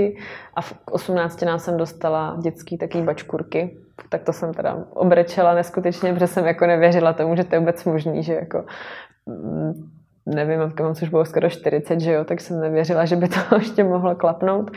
a 0.54 0.62
v 0.62 0.74
18 0.92 1.42
nám 1.42 1.60
jsem 1.60 1.78
dostala 1.78 2.38
dětský 2.42 2.78
taký 2.78 3.02
bačkurky 3.02 3.78
tak 4.10 4.24
to 4.24 4.34
jsem 4.34 4.54
teda 4.54 4.78
obrečela 4.94 5.54
neskutečně, 5.54 6.14
protože 6.14 6.28
jsem 6.28 6.46
jako 6.46 6.66
nevěřila 6.66 7.14
tomu, 7.14 7.36
že 7.36 7.44
to 7.44 7.56
je 7.56 7.60
vůbec 7.60 7.86
možný, 7.86 8.24
že 8.24 8.34
jako 8.34 8.66
mm, 9.26 9.74
nevím, 10.26 10.60
mám 10.60 10.92
už 10.92 11.10
bylo 11.10 11.26
skoro 11.26 11.50
40, 11.50 12.00
že 12.00 12.12
jo, 12.12 12.24
tak 12.24 12.42
jsem 12.42 12.60
nevěřila, 12.60 13.06
že 13.06 13.16
by 13.16 13.28
to 13.28 13.56
ještě 13.56 13.84
mohlo 13.84 14.16
klapnout. 14.16 14.72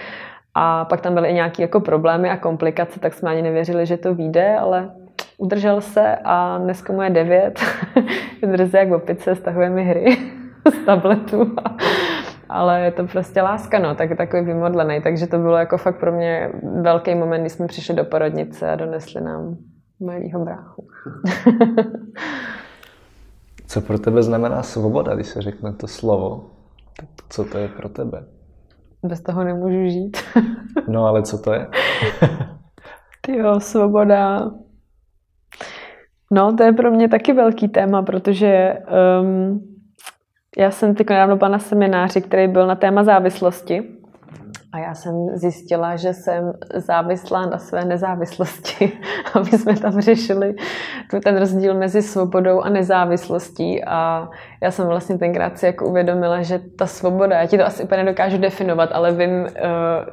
A 0.54 0.84
pak 0.84 1.00
tam 1.00 1.14
byly 1.14 1.28
i 1.28 1.34
nějaké 1.34 1.62
jako 1.62 1.80
problémy 1.80 2.30
a 2.30 2.36
komplikace, 2.36 3.00
tak 3.00 3.14
jsme 3.14 3.30
ani 3.30 3.42
nevěřili, 3.42 3.86
že 3.86 3.96
to 3.96 4.14
vyjde, 4.14 4.56
ale 4.56 4.90
udržel 5.38 5.80
se 5.80 6.16
a 6.24 6.58
dneska 6.58 6.92
mu 6.92 7.02
je 7.02 7.10
9. 7.10 7.60
Drze 8.46 8.78
jak 8.78 8.92
opice, 8.92 9.34
stahuje 9.34 9.70
mi 9.70 9.84
hry 9.84 10.16
z 10.74 10.86
tabletu. 10.86 11.56
Ale 12.52 12.80
je 12.80 12.92
to 12.92 13.06
prostě 13.06 13.42
láska, 13.42 13.78
no, 13.78 13.94
tak 13.94 14.10
je 14.10 14.16
takový 14.16 14.44
vymodlený. 14.44 15.00
Takže 15.02 15.26
to 15.26 15.38
bylo 15.38 15.56
jako 15.56 15.78
fakt 15.78 16.00
pro 16.00 16.12
mě 16.12 16.50
velký 16.80 17.14
moment, 17.14 17.40
kdy 17.40 17.50
jsme 17.50 17.66
přišli 17.66 17.94
do 17.94 18.04
porodnice 18.04 18.70
a 18.70 18.76
donesli 18.76 19.20
nám 19.20 19.56
malýho 20.00 20.44
bráchu. 20.44 20.88
co 23.66 23.80
pro 23.80 23.98
tebe 23.98 24.22
znamená 24.22 24.62
svoboda, 24.62 25.14
když 25.14 25.26
se 25.26 25.42
řekne 25.42 25.72
to 25.72 25.86
slovo? 25.86 26.50
Tak 26.96 27.08
co 27.28 27.44
to 27.44 27.58
je 27.58 27.68
pro 27.68 27.88
tebe? 27.88 28.24
Bez 29.02 29.20
toho 29.20 29.44
nemůžu 29.44 29.88
žít. 29.88 30.16
no 30.88 31.06
ale 31.06 31.22
co 31.22 31.38
to 31.38 31.52
je? 31.52 31.66
jo, 33.38 33.60
svoboda. 33.60 34.50
No, 36.30 36.56
to 36.56 36.62
je 36.62 36.72
pro 36.72 36.90
mě 36.90 37.08
taky 37.08 37.32
velký 37.32 37.68
téma, 37.68 38.02
protože 38.02 38.78
um, 39.20 39.71
já 40.58 40.70
jsem 40.70 40.94
teď 40.94 41.10
nedávno 41.10 41.36
byla 41.36 41.48
na 41.48 41.58
semináři, 41.58 42.20
který 42.20 42.48
byl 42.48 42.66
na 42.66 42.74
téma 42.74 43.04
závislosti. 43.04 43.82
A 44.72 44.78
já 44.78 44.94
jsem 44.94 45.28
zjistila, 45.34 45.96
že 45.96 46.14
jsem 46.14 46.52
závislá 46.74 47.46
na 47.46 47.58
své 47.58 47.84
nezávislosti. 47.84 48.92
A 49.34 49.38
my 49.40 49.50
jsme 49.50 49.76
tam 49.76 50.00
řešili 50.00 50.54
ten 51.24 51.36
rozdíl 51.36 51.74
mezi 51.74 52.02
svobodou 52.02 52.60
a 52.60 52.68
nezávislostí. 52.68 53.84
A 53.84 54.28
já 54.62 54.70
jsem 54.70 54.86
vlastně 54.86 55.18
tenkrát 55.18 55.58
si 55.58 55.66
jako 55.66 55.86
uvědomila, 55.86 56.42
že 56.42 56.60
ta 56.78 56.86
svoboda, 56.86 57.40
já 57.40 57.46
ti 57.46 57.58
to 57.58 57.66
asi 57.66 57.82
úplně 57.84 58.04
nedokážu 58.04 58.38
definovat, 58.38 58.90
ale 58.92 59.12
vím, 59.12 59.46
eh, 59.46 59.60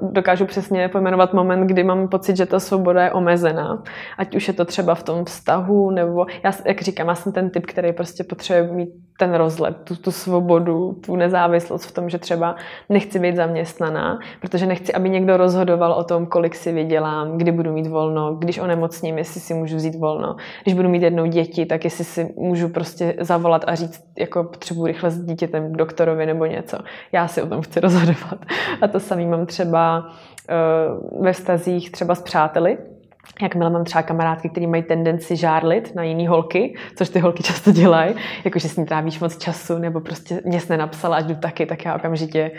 dokážu 0.01 0.45
přesně 0.45 0.87
pojmenovat 0.89 1.33
moment, 1.33 1.67
kdy 1.67 1.83
mám 1.83 2.07
pocit, 2.07 2.37
že 2.37 2.45
ta 2.45 2.59
svoboda 2.59 3.03
je 3.03 3.11
omezená. 3.11 3.83
Ať 4.17 4.35
už 4.35 4.47
je 4.47 4.53
to 4.53 4.65
třeba 4.65 4.95
v 4.95 5.03
tom 5.03 5.25
vztahu, 5.25 5.91
nebo 5.91 6.25
já, 6.43 6.51
jak 6.65 6.81
říkám, 6.81 7.07
já 7.07 7.15
jsem 7.15 7.31
ten 7.31 7.49
typ, 7.49 7.65
který 7.65 7.93
prostě 7.93 8.23
potřebuje 8.23 8.75
mít 8.75 8.89
ten 9.19 9.33
rozlet, 9.33 9.77
tu, 9.83 9.95
tu 9.95 10.11
svobodu, 10.11 10.93
tu 11.05 11.15
nezávislost 11.15 11.85
v 11.85 11.91
tom, 11.91 12.09
že 12.09 12.17
třeba 12.17 12.55
nechci 12.89 13.19
být 13.19 13.35
zaměstnaná, 13.35 14.19
protože 14.41 14.65
nechci, 14.65 14.93
aby 14.93 15.09
někdo 15.09 15.37
rozhodoval 15.37 15.91
o 15.91 16.03
tom, 16.03 16.25
kolik 16.25 16.55
si 16.55 16.71
vydělám, 16.71 17.37
kdy 17.37 17.51
budu 17.51 17.73
mít 17.73 17.87
volno, 17.87 18.35
když 18.35 18.59
onemocním, 18.59 19.17
jestli 19.17 19.41
si 19.41 19.53
můžu 19.53 19.75
vzít 19.75 19.95
volno, 19.95 20.35
když 20.63 20.75
budu 20.75 20.89
mít 20.89 21.03
jednou 21.03 21.25
děti, 21.25 21.65
tak 21.65 21.83
jestli 21.83 22.03
si 22.03 22.33
můžu 22.37 22.69
prostě 22.69 23.15
zavolat 23.19 23.63
a 23.67 23.75
říct, 23.75 24.03
jako 24.19 24.38
potřebuji 24.43 24.85
rychle 24.85 25.11
s 25.11 25.19
dítětem 25.25 25.73
k 25.73 25.77
doktorovi 25.77 26.25
nebo 26.25 26.45
něco. 26.45 26.77
Já 27.11 27.27
si 27.27 27.41
o 27.41 27.47
tom 27.47 27.61
chci 27.61 27.79
rozhodovat. 27.79 28.45
A 28.81 28.87
to 28.87 28.99
samý 28.99 29.25
mám 29.25 29.45
třeba 29.45 30.09
uh, 31.09 31.23
ve 31.23 31.33
vztazích 31.33 31.91
třeba 31.91 32.15
s 32.15 32.21
přáteli, 32.21 32.77
Jakmile 33.41 33.69
mám 33.69 33.83
třeba 33.83 34.01
kamarádky, 34.01 34.49
které 34.49 34.67
mají 34.67 34.83
tendenci 34.83 35.35
žárlit 35.35 35.95
na 35.95 36.03
jiný 36.03 36.27
holky, 36.27 36.75
což 36.95 37.09
ty 37.09 37.19
holky 37.19 37.43
často 37.43 37.71
dělají, 37.71 38.15
jakože 38.45 38.69
s 38.69 38.77
ní 38.77 38.85
trávíš 38.85 39.19
moc 39.19 39.37
času, 39.37 39.77
nebo 39.77 39.99
prostě 39.99 40.41
mě 40.45 40.59
jsi 40.59 40.69
nenapsala, 40.69 41.17
ať 41.17 41.25
jdu 41.25 41.35
taky, 41.35 41.65
tak 41.65 41.85
já 41.85 41.95
okamžitě 41.95 42.51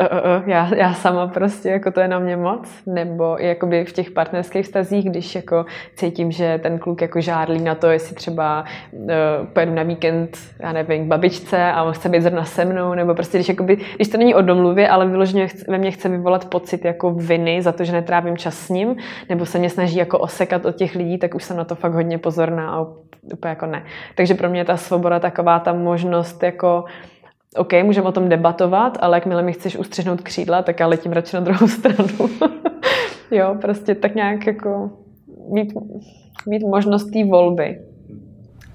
uh, 0.00 0.06
uh, 0.06 0.48
já, 0.48 0.74
já 0.74 0.94
sama 0.94 1.26
prostě, 1.26 1.68
jako 1.68 1.90
to 1.90 2.00
je 2.00 2.08
na 2.08 2.18
mě 2.18 2.36
moc, 2.36 2.68
nebo 2.86 3.36
jakoby 3.40 3.84
v 3.84 3.92
těch 3.92 4.10
partnerských 4.10 4.64
vztazích, 4.64 5.10
když 5.10 5.34
jako 5.34 5.66
cítím, 5.96 6.32
že 6.32 6.60
ten 6.62 6.78
kluk 6.78 7.02
jako 7.02 7.20
žádlí 7.20 7.62
na 7.62 7.74
to, 7.74 7.90
jestli 7.90 8.14
třeba 8.14 8.64
uh, 8.92 9.10
pojedu 9.52 9.74
na 9.74 9.82
víkend, 9.82 10.38
já 10.60 10.72
nevím, 10.72 11.04
k 11.04 11.08
babičce 11.08 11.72
a 11.72 11.82
on 11.82 11.92
chce 11.92 12.08
být 12.08 12.22
zrovna 12.22 12.44
se 12.44 12.64
mnou, 12.64 12.94
nebo 12.94 13.14
prostě 13.14 13.38
když, 13.38 13.48
jakoby, 13.48 13.78
když 13.96 14.08
to 14.08 14.18
není 14.18 14.34
o 14.34 14.42
domluvě, 14.42 14.88
ale 14.88 15.06
vyloženě 15.06 15.48
ve 15.68 15.78
mně 15.78 15.90
chce 15.90 16.08
vyvolat 16.08 16.44
pocit 16.44 16.84
jako 16.84 17.10
viny 17.10 17.62
za 17.62 17.72
to, 17.72 17.84
že 17.84 17.92
netrávím 17.92 18.36
čas 18.36 18.58
s 18.58 18.68
ním, 18.68 18.96
nebo 19.28 19.46
se 19.46 19.58
mě 19.58 19.70
snaží 19.70 19.96
jako 19.98 20.18
osekat 20.18 20.64
od 20.64 20.76
těch 20.76 20.94
lidí, 20.94 21.18
tak 21.18 21.34
už 21.34 21.44
jsem 21.44 21.56
na 21.56 21.64
to 21.64 21.74
fakt 21.74 21.92
hodně 21.92 22.18
pozorná 22.18 22.70
a 22.70 22.86
úplně 23.32 23.48
jako 23.48 23.66
ne. 23.66 23.84
Takže 24.14 24.34
pro 24.34 24.48
mě 24.48 24.64
ta 24.64 24.76
svoboda 24.76 25.20
taková 25.20 25.58
ta 25.58 25.72
možnost 25.72 26.42
jako 26.42 26.84
OK, 27.56 27.72
můžeme 27.82 28.08
o 28.08 28.12
tom 28.12 28.28
debatovat, 28.28 28.98
ale 29.00 29.16
jakmile 29.16 29.42
mi 29.42 29.52
chceš 29.52 29.76
ustřihnout 29.76 30.20
křídla, 30.20 30.62
tak 30.62 30.80
já 30.80 30.86
letím 30.86 31.12
radši 31.12 31.36
na 31.36 31.40
druhou 31.40 31.68
stranu. 31.78 32.28
jo, 33.30 33.56
prostě 33.60 33.94
tak 33.94 34.14
nějak 34.14 34.46
jako 34.46 34.90
mít, 35.52 35.72
mít 36.46 36.62
možnost 36.62 37.04
té 37.04 37.24
volby. 37.24 37.80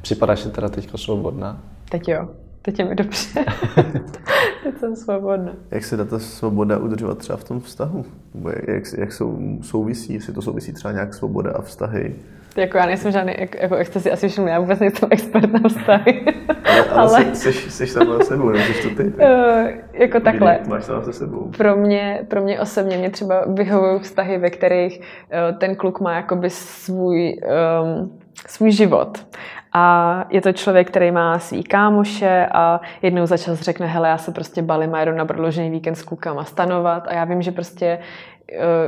Připadáš 0.01 0.39
si 0.39 0.49
teda 0.49 0.69
teďka 0.69 0.97
svobodná? 0.97 1.61
Teď 1.89 2.07
jo. 2.07 2.27
Teď 2.61 2.79
je 2.79 2.85
mi 2.85 2.95
dobře. 2.95 3.45
Teď 4.63 4.77
jsem 4.79 4.95
svobodná. 4.95 5.51
Jak 5.71 5.83
se 5.83 5.97
dá 5.97 6.05
ta 6.05 6.19
svoboda 6.19 6.77
udržovat 6.77 7.17
třeba 7.17 7.37
v 7.37 7.43
tom 7.43 7.59
vztahu? 7.59 8.05
Nebo 8.33 8.49
jak, 8.49 8.83
jak 8.97 9.13
jsou, 9.13 9.39
souvisí, 9.61 10.13
jestli 10.13 10.33
to 10.33 10.41
souvisí 10.41 10.73
třeba 10.73 10.91
nějak 10.91 11.13
svoboda 11.13 11.51
a 11.51 11.61
vztahy? 11.61 12.15
Jako 12.55 12.77
já 12.77 12.85
nejsem 12.85 13.11
žádný, 13.11 13.33
jako, 13.37 13.57
jako 13.61 13.75
jak 13.75 13.87
jste 13.87 13.99
si 13.99 14.11
asi 14.11 14.27
všimli, 14.29 14.51
já 14.51 14.59
vůbec 14.59 14.79
nejsem 14.79 15.09
expert 15.11 15.51
na 15.51 15.69
vztahy. 15.69 16.25
Ale, 16.63 16.81
ale, 16.91 17.01
ale... 17.01 17.35
Jsi, 17.35 17.53
jsi, 17.53 17.87
sama 17.87 18.19
se 18.19 18.25
sebou, 18.25 18.49
nebo 18.49 18.63
jsi 18.73 18.89
to 18.89 19.03
ty? 19.03 19.11
Tak? 19.11 19.29
Uh, 19.29 19.69
jako 19.93 20.19
takhle. 20.19 20.59
Máš 20.67 20.83
sama 20.83 21.01
se 21.03 21.13
sebou. 21.13 21.51
Pro 21.57 21.75
mě, 21.75 22.25
pro 22.27 22.41
mě 22.41 22.59
osobně, 22.59 22.97
mě 22.97 23.09
třeba 23.09 23.45
vyhovují 23.47 23.99
vztahy, 23.99 24.37
ve 24.37 24.49
kterých 24.49 24.99
uh, 24.99 25.57
ten 25.57 25.75
kluk 25.75 25.99
má 25.99 26.15
jakoby 26.15 26.49
svůj, 26.49 27.39
um, 27.83 28.19
svůj 28.47 28.71
život. 28.71 29.25
A 29.75 30.25
je 30.29 30.41
to 30.41 30.51
člověk, 30.51 30.87
který 30.87 31.11
má 31.11 31.39
svý 31.39 31.63
kámoše 31.63 32.47
a 32.51 32.81
jednou 33.01 33.25
za 33.25 33.37
čas 33.37 33.61
řekne, 33.61 33.87
hele, 33.87 34.09
já 34.09 34.17
se 34.17 34.31
prostě 34.31 34.61
balím 34.61 34.95
a 34.95 34.99
jedu 34.99 35.11
na 35.11 35.25
prodloužený 35.25 35.69
víkend 35.69 35.95
s 35.95 36.03
klukama 36.03 36.45
stanovat 36.45 37.07
a 37.07 37.13
já 37.13 37.23
vím, 37.25 37.41
že 37.41 37.51
prostě 37.51 37.85
Eh, 37.87 38.32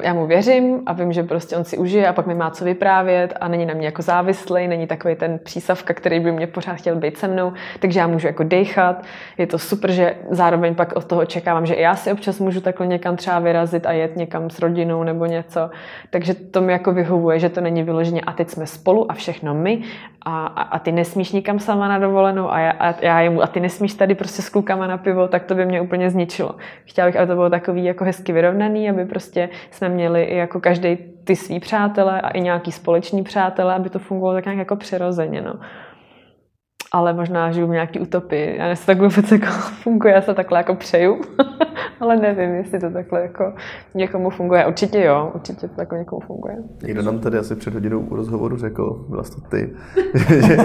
já 0.02 0.14
mu 0.14 0.28
věřím 0.28 0.84
a 0.86 0.94
vím, 0.94 1.14
že 1.14 1.24
prostě 1.24 1.56
on 1.56 1.64
si 1.64 1.78
užije 1.78 2.08
a 2.08 2.14
pak 2.14 2.28
mi 2.28 2.36
má 2.36 2.52
co 2.52 2.66
vyprávět 2.66 3.34
a 3.42 3.48
není 3.48 3.66
na 3.66 3.74
mě 3.74 3.86
jako 3.86 4.02
závislý, 4.02 4.68
není 4.68 4.88
takový 4.88 5.16
ten 5.16 5.40
přísavka, 5.40 5.94
který 5.94 6.20
by 6.20 6.32
mě 6.32 6.48
pořád 6.48 6.74
chtěl 6.74 6.96
být 6.96 7.18
se 7.18 7.28
mnou, 7.28 7.54
takže 7.80 8.00
já 8.00 8.08
můžu 8.08 8.28
jako 8.28 8.44
dechat. 8.44 9.04
Je 9.38 9.48
to 9.48 9.60
super, 9.60 9.92
že 9.92 10.16
zároveň 10.30 10.76
pak 10.76 10.94
od 10.96 11.06
toho 11.06 11.22
očekávám, 11.22 11.66
že 11.66 11.74
i 11.74 11.82
já 11.82 11.96
si 11.96 12.12
občas 12.12 12.40
můžu 12.40 12.62
takhle 12.62 12.88
někam 12.88 13.16
třeba 13.16 13.40
vyrazit 13.40 13.86
a 13.86 13.92
jet 13.92 14.16
někam 14.16 14.50
s 14.50 14.60
rodinou 14.60 15.04
nebo 15.04 15.26
něco. 15.26 15.70
Takže 16.10 16.34
to 16.34 16.62
mi 16.62 16.72
jako 16.72 16.94
vyhovuje, 16.94 17.40
že 17.40 17.50
to 17.50 17.62
není 17.62 17.84
vyloženě 17.84 18.22
a 18.22 18.34
teď 18.34 18.50
jsme 18.50 18.66
spolu 18.66 19.12
a 19.12 19.14
všechno 19.14 19.54
my 19.54 19.82
a, 20.22 20.46
a, 20.46 20.62
a 20.62 20.80
ty 20.80 20.92
nesmíš 20.92 21.32
nikam 21.32 21.60
sama 21.60 21.88
na 21.88 22.00
dovolenou 22.00 22.52
a 22.52 22.60
já, 22.60 22.72
a 22.72 23.06
já 23.06 23.22
jemu 23.22 23.44
a 23.44 23.48
ty 23.48 23.60
nesmíš 23.60 23.94
tady 23.94 24.16
prostě 24.16 24.42
s 24.42 24.50
klukama 24.50 24.88
na 24.88 24.98
pivo, 24.98 25.28
tak 25.28 25.44
to 25.44 25.56
by 25.56 25.66
mě 25.66 25.82
úplně 25.82 26.10
zničilo. 26.10 26.56
Chtěla 26.86 27.08
bych, 27.08 27.18
aby 27.18 27.28
to 27.28 27.36
bylo 27.36 27.50
takový 27.50 27.86
jako 27.86 28.04
hezky 28.04 28.34
vyrovnaný, 28.34 28.90
aby 28.90 29.06
prostě 29.06 29.45
jsme 29.72 29.90
měli 29.90 30.24
i 30.24 30.36
jako 30.36 30.60
každý 30.60 30.98
ty 31.24 31.36
svý 31.36 31.60
přátele 31.60 32.22
a 32.22 32.30
i 32.30 32.42
nějaký 32.42 32.72
společný 32.72 33.24
přátele, 33.24 33.74
aby 33.74 33.90
to 33.90 34.00
fungovalo 34.00 34.38
tak 34.38 34.46
nějak 34.46 34.58
jako 34.58 34.76
přirozeně. 34.76 35.42
No 35.42 35.54
ale 36.92 37.14
možná 37.14 37.52
žiju 37.52 37.68
v 37.68 37.70
nějaký 37.70 38.00
utopii. 38.00 38.58
Já 38.58 38.64
nevím, 38.64 38.84
tak 38.86 38.98
vůbec 38.98 39.32
jako 39.32 39.46
funguje, 39.84 40.14
já 40.14 40.22
se 40.22 40.34
takhle 40.34 40.60
jako 40.60 40.76
přeju, 40.76 41.22
ale 42.00 42.16
nevím, 42.16 42.56
jestli 42.56 42.80
to 42.80 42.90
takhle 42.90 43.22
jako 43.22 43.54
někomu 43.94 44.30
funguje. 44.30 44.66
Určitě 44.66 45.02
jo, 45.02 45.32
určitě 45.36 45.68
to 45.68 45.82
jako 45.82 45.96
někomu 45.96 46.22
funguje. 46.22 46.56
Někdo 46.84 47.02
nám 47.02 47.20
tady 47.20 47.38
asi 47.38 47.56
před 47.56 47.74
hodinou 47.74 48.00
u 48.00 48.16
rozhovoru 48.16 48.58
řekl, 48.58 49.06
byla 49.10 49.24
to 49.24 49.42
ty, 49.42 49.74
že, 50.48 50.58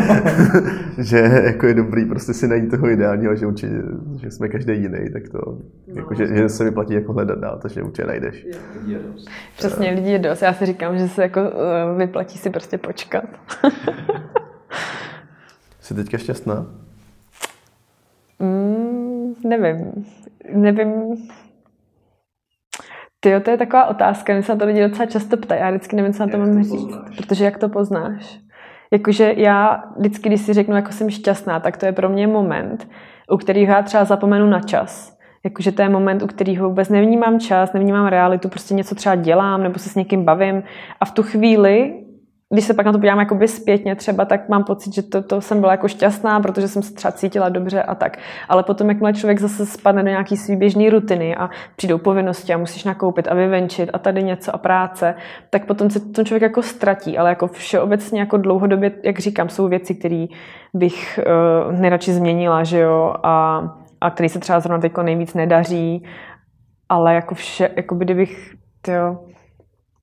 že, 0.98 1.18
jako 1.44 1.66
je 1.66 1.74
dobrý 1.74 2.04
prostě 2.04 2.34
si 2.34 2.48
najít 2.48 2.70
toho 2.70 2.88
ideálního, 2.88 3.36
že 3.36 3.46
určitě, 3.46 3.74
že 4.20 4.30
jsme 4.30 4.48
každý 4.48 4.72
jiný, 4.82 5.10
tak 5.12 5.22
to, 5.28 5.38
no. 5.44 5.58
jako, 5.94 6.14
že, 6.14 6.26
že, 6.26 6.48
se 6.48 6.64
vyplatí 6.64 6.94
jako 6.94 7.12
hledat 7.12 7.38
dál, 7.38 7.58
takže 7.62 7.82
určitě 7.82 8.04
najdeš. 8.04 8.46
Přesně, 9.56 9.90
lidí 9.90 10.12
je 10.12 10.18
dost. 10.18 10.42
Já 10.42 10.52
si 10.52 10.66
říkám, 10.66 10.98
že 10.98 11.08
se 11.08 11.22
jako 11.22 11.40
eh, 11.40 11.98
vyplatí 11.98 12.38
si 12.38 12.50
prostě 12.50 12.78
počkat. 12.78 13.24
Jsi 15.90 15.94
teďka 15.94 16.18
šťastná? 16.18 16.66
Mm, 18.38 19.34
nevím. 19.44 20.06
Nevím. 20.54 20.92
Ty, 23.20 23.40
to 23.40 23.50
je 23.50 23.58
taková 23.58 23.86
otázka, 23.86 24.32
mě 24.32 24.42
se 24.42 24.52
na 24.52 24.58
to 24.58 24.66
lidi 24.66 24.88
docela 24.88 25.06
často 25.06 25.36
ptají, 25.36 25.60
já 25.60 25.70
vždycky 25.70 25.96
nevím, 25.96 26.12
co 26.12 26.26
na 26.26 26.32
to 26.32 26.38
mám 26.38 26.62
říct. 26.62 26.70
Poznáš? 26.70 27.16
Protože 27.16 27.44
jak 27.44 27.58
to 27.58 27.68
poznáš? 27.68 28.40
Jakože 28.92 29.34
já 29.36 29.84
vždycky, 29.96 30.28
když 30.28 30.40
si 30.40 30.52
řeknu, 30.52 30.76
jako 30.76 30.92
jsem 30.92 31.10
šťastná, 31.10 31.60
tak 31.60 31.76
to 31.76 31.86
je 31.86 31.92
pro 31.92 32.08
mě 32.08 32.26
moment, 32.26 32.88
u 33.32 33.36
kterého 33.36 33.72
já 33.72 33.82
třeba 33.82 34.04
zapomenu 34.04 34.46
na 34.46 34.60
čas. 34.60 35.18
Jakože 35.44 35.72
to 35.72 35.82
je 35.82 35.88
moment, 35.88 36.22
u 36.22 36.26
kterého 36.26 36.68
vůbec 36.68 36.88
nevnímám 36.88 37.40
čas, 37.40 37.72
nevnímám 37.72 38.06
realitu, 38.06 38.48
prostě 38.48 38.74
něco 38.74 38.94
třeba 38.94 39.14
dělám 39.14 39.62
nebo 39.62 39.78
se 39.78 39.88
s 39.88 39.94
někým 39.94 40.24
bavím 40.24 40.62
a 41.00 41.04
v 41.04 41.12
tu 41.12 41.22
chvíli 41.22 42.04
když 42.52 42.64
se 42.64 42.74
pak 42.74 42.86
na 42.86 42.92
to 42.92 42.98
podívám 42.98 43.18
jakoby 43.18 43.48
zpětně 43.48 43.96
třeba, 43.96 44.24
tak 44.24 44.48
mám 44.48 44.64
pocit, 44.64 44.94
že 44.94 45.02
to, 45.02 45.22
to 45.22 45.40
jsem 45.40 45.60
byla 45.60 45.72
jako 45.72 45.88
šťastná, 45.88 46.40
protože 46.40 46.68
jsem 46.68 46.82
se 46.82 46.94
třeba 46.94 47.12
cítila 47.12 47.48
dobře 47.48 47.82
a 47.82 47.94
tak. 47.94 48.18
Ale 48.48 48.62
potom, 48.62 48.88
jakmile 48.88 49.12
člověk 49.12 49.40
zase 49.40 49.66
spadne 49.66 50.02
do 50.02 50.08
nějaký 50.08 50.36
svý 50.36 50.56
běžný 50.56 50.90
rutiny 50.90 51.36
a 51.36 51.50
přijdou 51.76 51.98
povinnosti 51.98 52.54
a 52.54 52.58
musíš 52.58 52.84
nakoupit 52.84 53.28
a 53.28 53.34
vyvenčit 53.34 53.90
a 53.92 53.98
tady 53.98 54.22
něco 54.22 54.54
a 54.54 54.58
práce, 54.58 55.14
tak 55.50 55.66
potom 55.66 55.90
se 55.90 56.00
ten 56.00 56.24
člověk 56.24 56.42
jako 56.42 56.62
ztratí. 56.62 57.18
Ale 57.18 57.28
jako 57.28 57.46
všeobecně 57.46 58.20
jako 58.20 58.36
dlouhodobě, 58.36 58.92
jak 59.04 59.18
říkám, 59.18 59.48
jsou 59.48 59.68
věci, 59.68 59.94
které 59.94 60.26
bych 60.74 61.20
uh, 61.66 61.80
nejradši 61.80 62.12
změnila, 62.12 62.64
že 62.64 62.78
jo, 62.78 63.14
a, 63.22 63.62
a 64.00 64.10
který 64.10 64.28
se 64.28 64.40
třeba 64.40 64.60
zrovna 64.60 64.80
teď 64.80 64.92
nejvíc 65.02 65.34
nedaří, 65.34 66.04
ale 66.88 67.14
jako 67.14 67.34
vše, 67.34 67.70
jako 67.76 67.94
by 67.94 68.04
kdybych, 68.04 68.54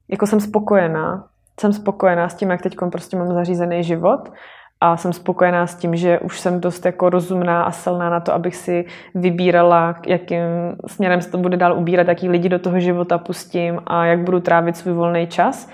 jako 0.09 0.27
jsem 0.27 0.39
spokojená 0.39 1.27
jsem 1.59 1.73
spokojená 1.73 2.29
s 2.29 2.35
tím, 2.35 2.49
jak 2.49 2.61
teď 2.61 2.75
prostě 2.91 3.17
mám 3.17 3.33
zařízený 3.33 3.83
život 3.83 4.31
a 4.81 4.97
jsem 4.97 5.13
spokojená 5.13 5.67
s 5.67 5.75
tím, 5.75 5.95
že 5.95 6.19
už 6.19 6.39
jsem 6.39 6.61
dost 6.61 6.85
jako 6.85 7.09
rozumná 7.09 7.63
a 7.63 7.71
silná 7.71 8.09
na 8.09 8.19
to, 8.19 8.33
abych 8.33 8.55
si 8.55 8.85
vybírala, 9.15 9.95
jakým 10.07 10.41
směrem 10.87 11.21
se 11.21 11.31
to 11.31 11.37
bude 11.37 11.57
dál 11.57 11.77
ubírat, 11.77 12.07
jaký 12.07 12.29
lidi 12.29 12.49
do 12.49 12.59
toho 12.59 12.79
života 12.79 13.17
pustím 13.17 13.81
a 13.87 14.05
jak 14.05 14.19
budu 14.19 14.39
trávit 14.39 14.77
svůj 14.77 14.93
volný 14.93 15.27
čas. 15.27 15.69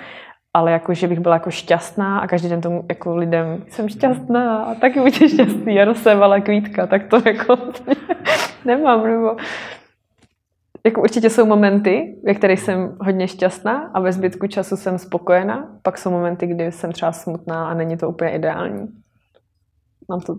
Ale 0.55 0.71
jako, 0.71 0.93
že 0.93 1.07
bych 1.07 1.19
byla 1.19 1.35
jako 1.35 1.51
šťastná 1.51 2.19
a 2.19 2.27
každý 2.27 2.49
den 2.49 2.61
tomu 2.61 2.85
jako 2.89 3.15
lidem 3.15 3.63
jsem 3.69 3.89
šťastná 3.89 4.63
a 4.63 4.75
taky 4.75 4.99
buďte 4.99 5.29
šťastný, 5.29 5.75
já 5.75 5.85
ale 6.21 6.41
kvítka, 6.41 6.87
tak 6.87 7.07
to 7.07 7.21
jako 7.25 7.57
nemám, 8.65 9.07
nebo 9.07 9.35
jako 10.85 11.01
určitě 11.01 11.29
jsou 11.29 11.45
momenty, 11.45 12.15
ve 12.25 12.33
kterých 12.33 12.59
jsem 12.59 12.97
hodně 13.01 13.27
šťastná 13.27 13.91
a 13.93 13.99
ve 13.99 14.11
zbytku 14.11 14.47
času 14.47 14.77
jsem 14.77 14.97
spokojená. 14.97 15.77
Pak 15.81 15.97
jsou 15.97 16.11
momenty, 16.11 16.47
kdy 16.47 16.71
jsem 16.71 16.91
třeba 16.91 17.11
smutná 17.11 17.67
a 17.67 17.73
není 17.73 17.97
to 17.97 18.09
úplně 18.09 18.31
ideální. 18.31 18.87
Mám 20.09 20.21
to 20.21 20.35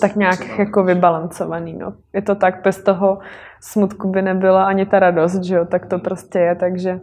tak 0.00 0.16
nějak 0.16 0.58
jako 0.58 0.84
vybalancovaný. 0.84 1.72
No. 1.72 1.94
Je 2.12 2.22
to 2.22 2.34
tak, 2.34 2.62
bez 2.64 2.82
toho 2.82 3.18
smutku 3.60 4.10
by 4.10 4.22
nebyla 4.22 4.64
ani 4.64 4.86
ta 4.86 4.98
radost, 4.98 5.42
že 5.42 5.54
jo? 5.54 5.64
Tak 5.64 5.86
to 5.86 5.98
prostě 5.98 6.38
je, 6.38 6.54
takže 6.54 7.00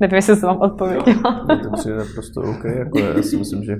nevím, 0.00 0.16
jestli 0.16 0.36
jsem 0.36 0.48
vám 0.48 0.60
odpověděla. 0.60 1.46
To 1.62 1.70
přijde 1.70 1.96
naprosto 1.96 2.40
OK. 2.40 2.64
Jako 2.64 2.98
já 2.98 3.22
si 3.22 3.36
myslím, 3.36 3.64
že 3.64 3.76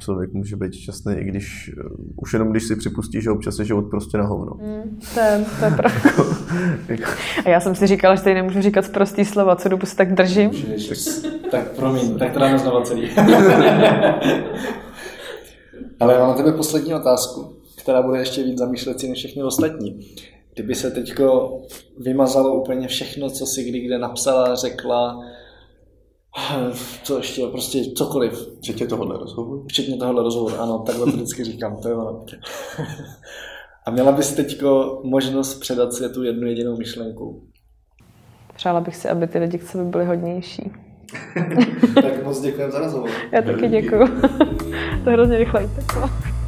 člověk 0.00 0.32
může 0.32 0.56
být 0.56 0.74
šťastný, 0.74 1.14
i 1.14 1.24
když 1.24 1.70
uh, 1.84 1.90
už 2.16 2.32
jenom 2.32 2.50
když 2.50 2.62
si 2.64 2.76
připustí, 2.76 3.22
že 3.22 3.30
občas 3.30 3.58
je 3.58 3.64
život 3.64 3.84
prostě 3.90 4.18
na 4.18 4.24
hovno. 4.24 4.52
Mm, 4.60 5.00
to, 5.14 5.20
je, 5.20 5.44
to 5.58 5.64
je 5.64 5.70
pravda. 5.70 6.00
Jako- 6.88 7.10
a 7.44 7.48
já 7.48 7.60
jsem 7.60 7.74
si 7.74 7.86
říkala, 7.86 8.14
že 8.14 8.22
tady 8.22 8.34
nemůžu 8.34 8.62
říkat 8.62 8.88
prostý 8.88 9.24
slova, 9.24 9.56
co 9.56 9.68
dobu 9.68 9.86
se 9.86 9.96
tak 9.96 10.14
držím. 10.14 10.50
tak 11.50 11.70
promiň, 11.70 12.18
tak 12.18 12.32
to 12.32 12.38
dáme 12.38 12.58
znova 12.58 12.82
celý. 12.82 13.10
Ale 16.00 16.14
já 16.14 16.20
mám 16.20 16.28
na 16.28 16.34
tebe 16.34 16.52
poslední 16.52 16.94
otázku, 16.94 17.52
která 17.82 18.02
bude 18.02 18.18
ještě 18.18 18.42
víc 18.42 18.58
zamýšlecí 18.58 19.08
než 19.08 19.18
všechny 19.18 19.42
ostatní. 19.42 20.00
Kdyby 20.54 20.74
se 20.74 20.90
teďko 20.90 21.58
vymazalo 21.98 22.62
úplně 22.62 22.88
všechno, 22.88 23.30
co 23.30 23.46
si 23.46 23.64
kdy 23.64 23.80
kde 23.80 23.98
napsala, 23.98 24.54
řekla, 24.54 25.20
co 27.02 27.16
ještě, 27.16 27.46
prostě 27.46 27.84
cokoliv. 27.84 28.48
Včetně 28.58 28.86
tohohle 28.86 29.18
rozhovoru? 29.18 29.64
Včetně 29.68 29.96
tohohle 29.96 30.22
rozhovoru, 30.22 30.60
ano, 30.60 30.78
takhle 30.78 31.06
to 31.06 31.12
vždycky 31.12 31.44
říkám, 31.44 31.76
to 31.76 31.88
je 31.88 31.94
ono. 31.94 32.24
A 33.86 33.90
měla 33.90 34.12
bys 34.12 34.32
teď 34.32 34.62
možnost 35.02 35.54
předat 35.54 35.92
světu 35.92 36.22
jednu 36.22 36.46
jedinou 36.46 36.76
myšlenku. 36.76 37.42
Přála 38.54 38.80
bych 38.80 38.96
si, 38.96 39.08
aby 39.08 39.26
ty 39.26 39.38
lidi 39.38 39.58
k 39.58 39.62
sobě 39.62 39.86
byly 39.86 40.04
hodnější. 40.04 40.72
tak 41.94 42.24
moc 42.24 42.40
děkujeme 42.40 42.72
za 42.72 42.78
rozhovor. 42.78 43.10
Já 43.32 43.42
taky 43.42 43.68
děkuju. 43.68 44.06
to 45.04 45.10
hrozně 45.10 45.38
rychle. 45.38 45.70
Tak 45.76 46.39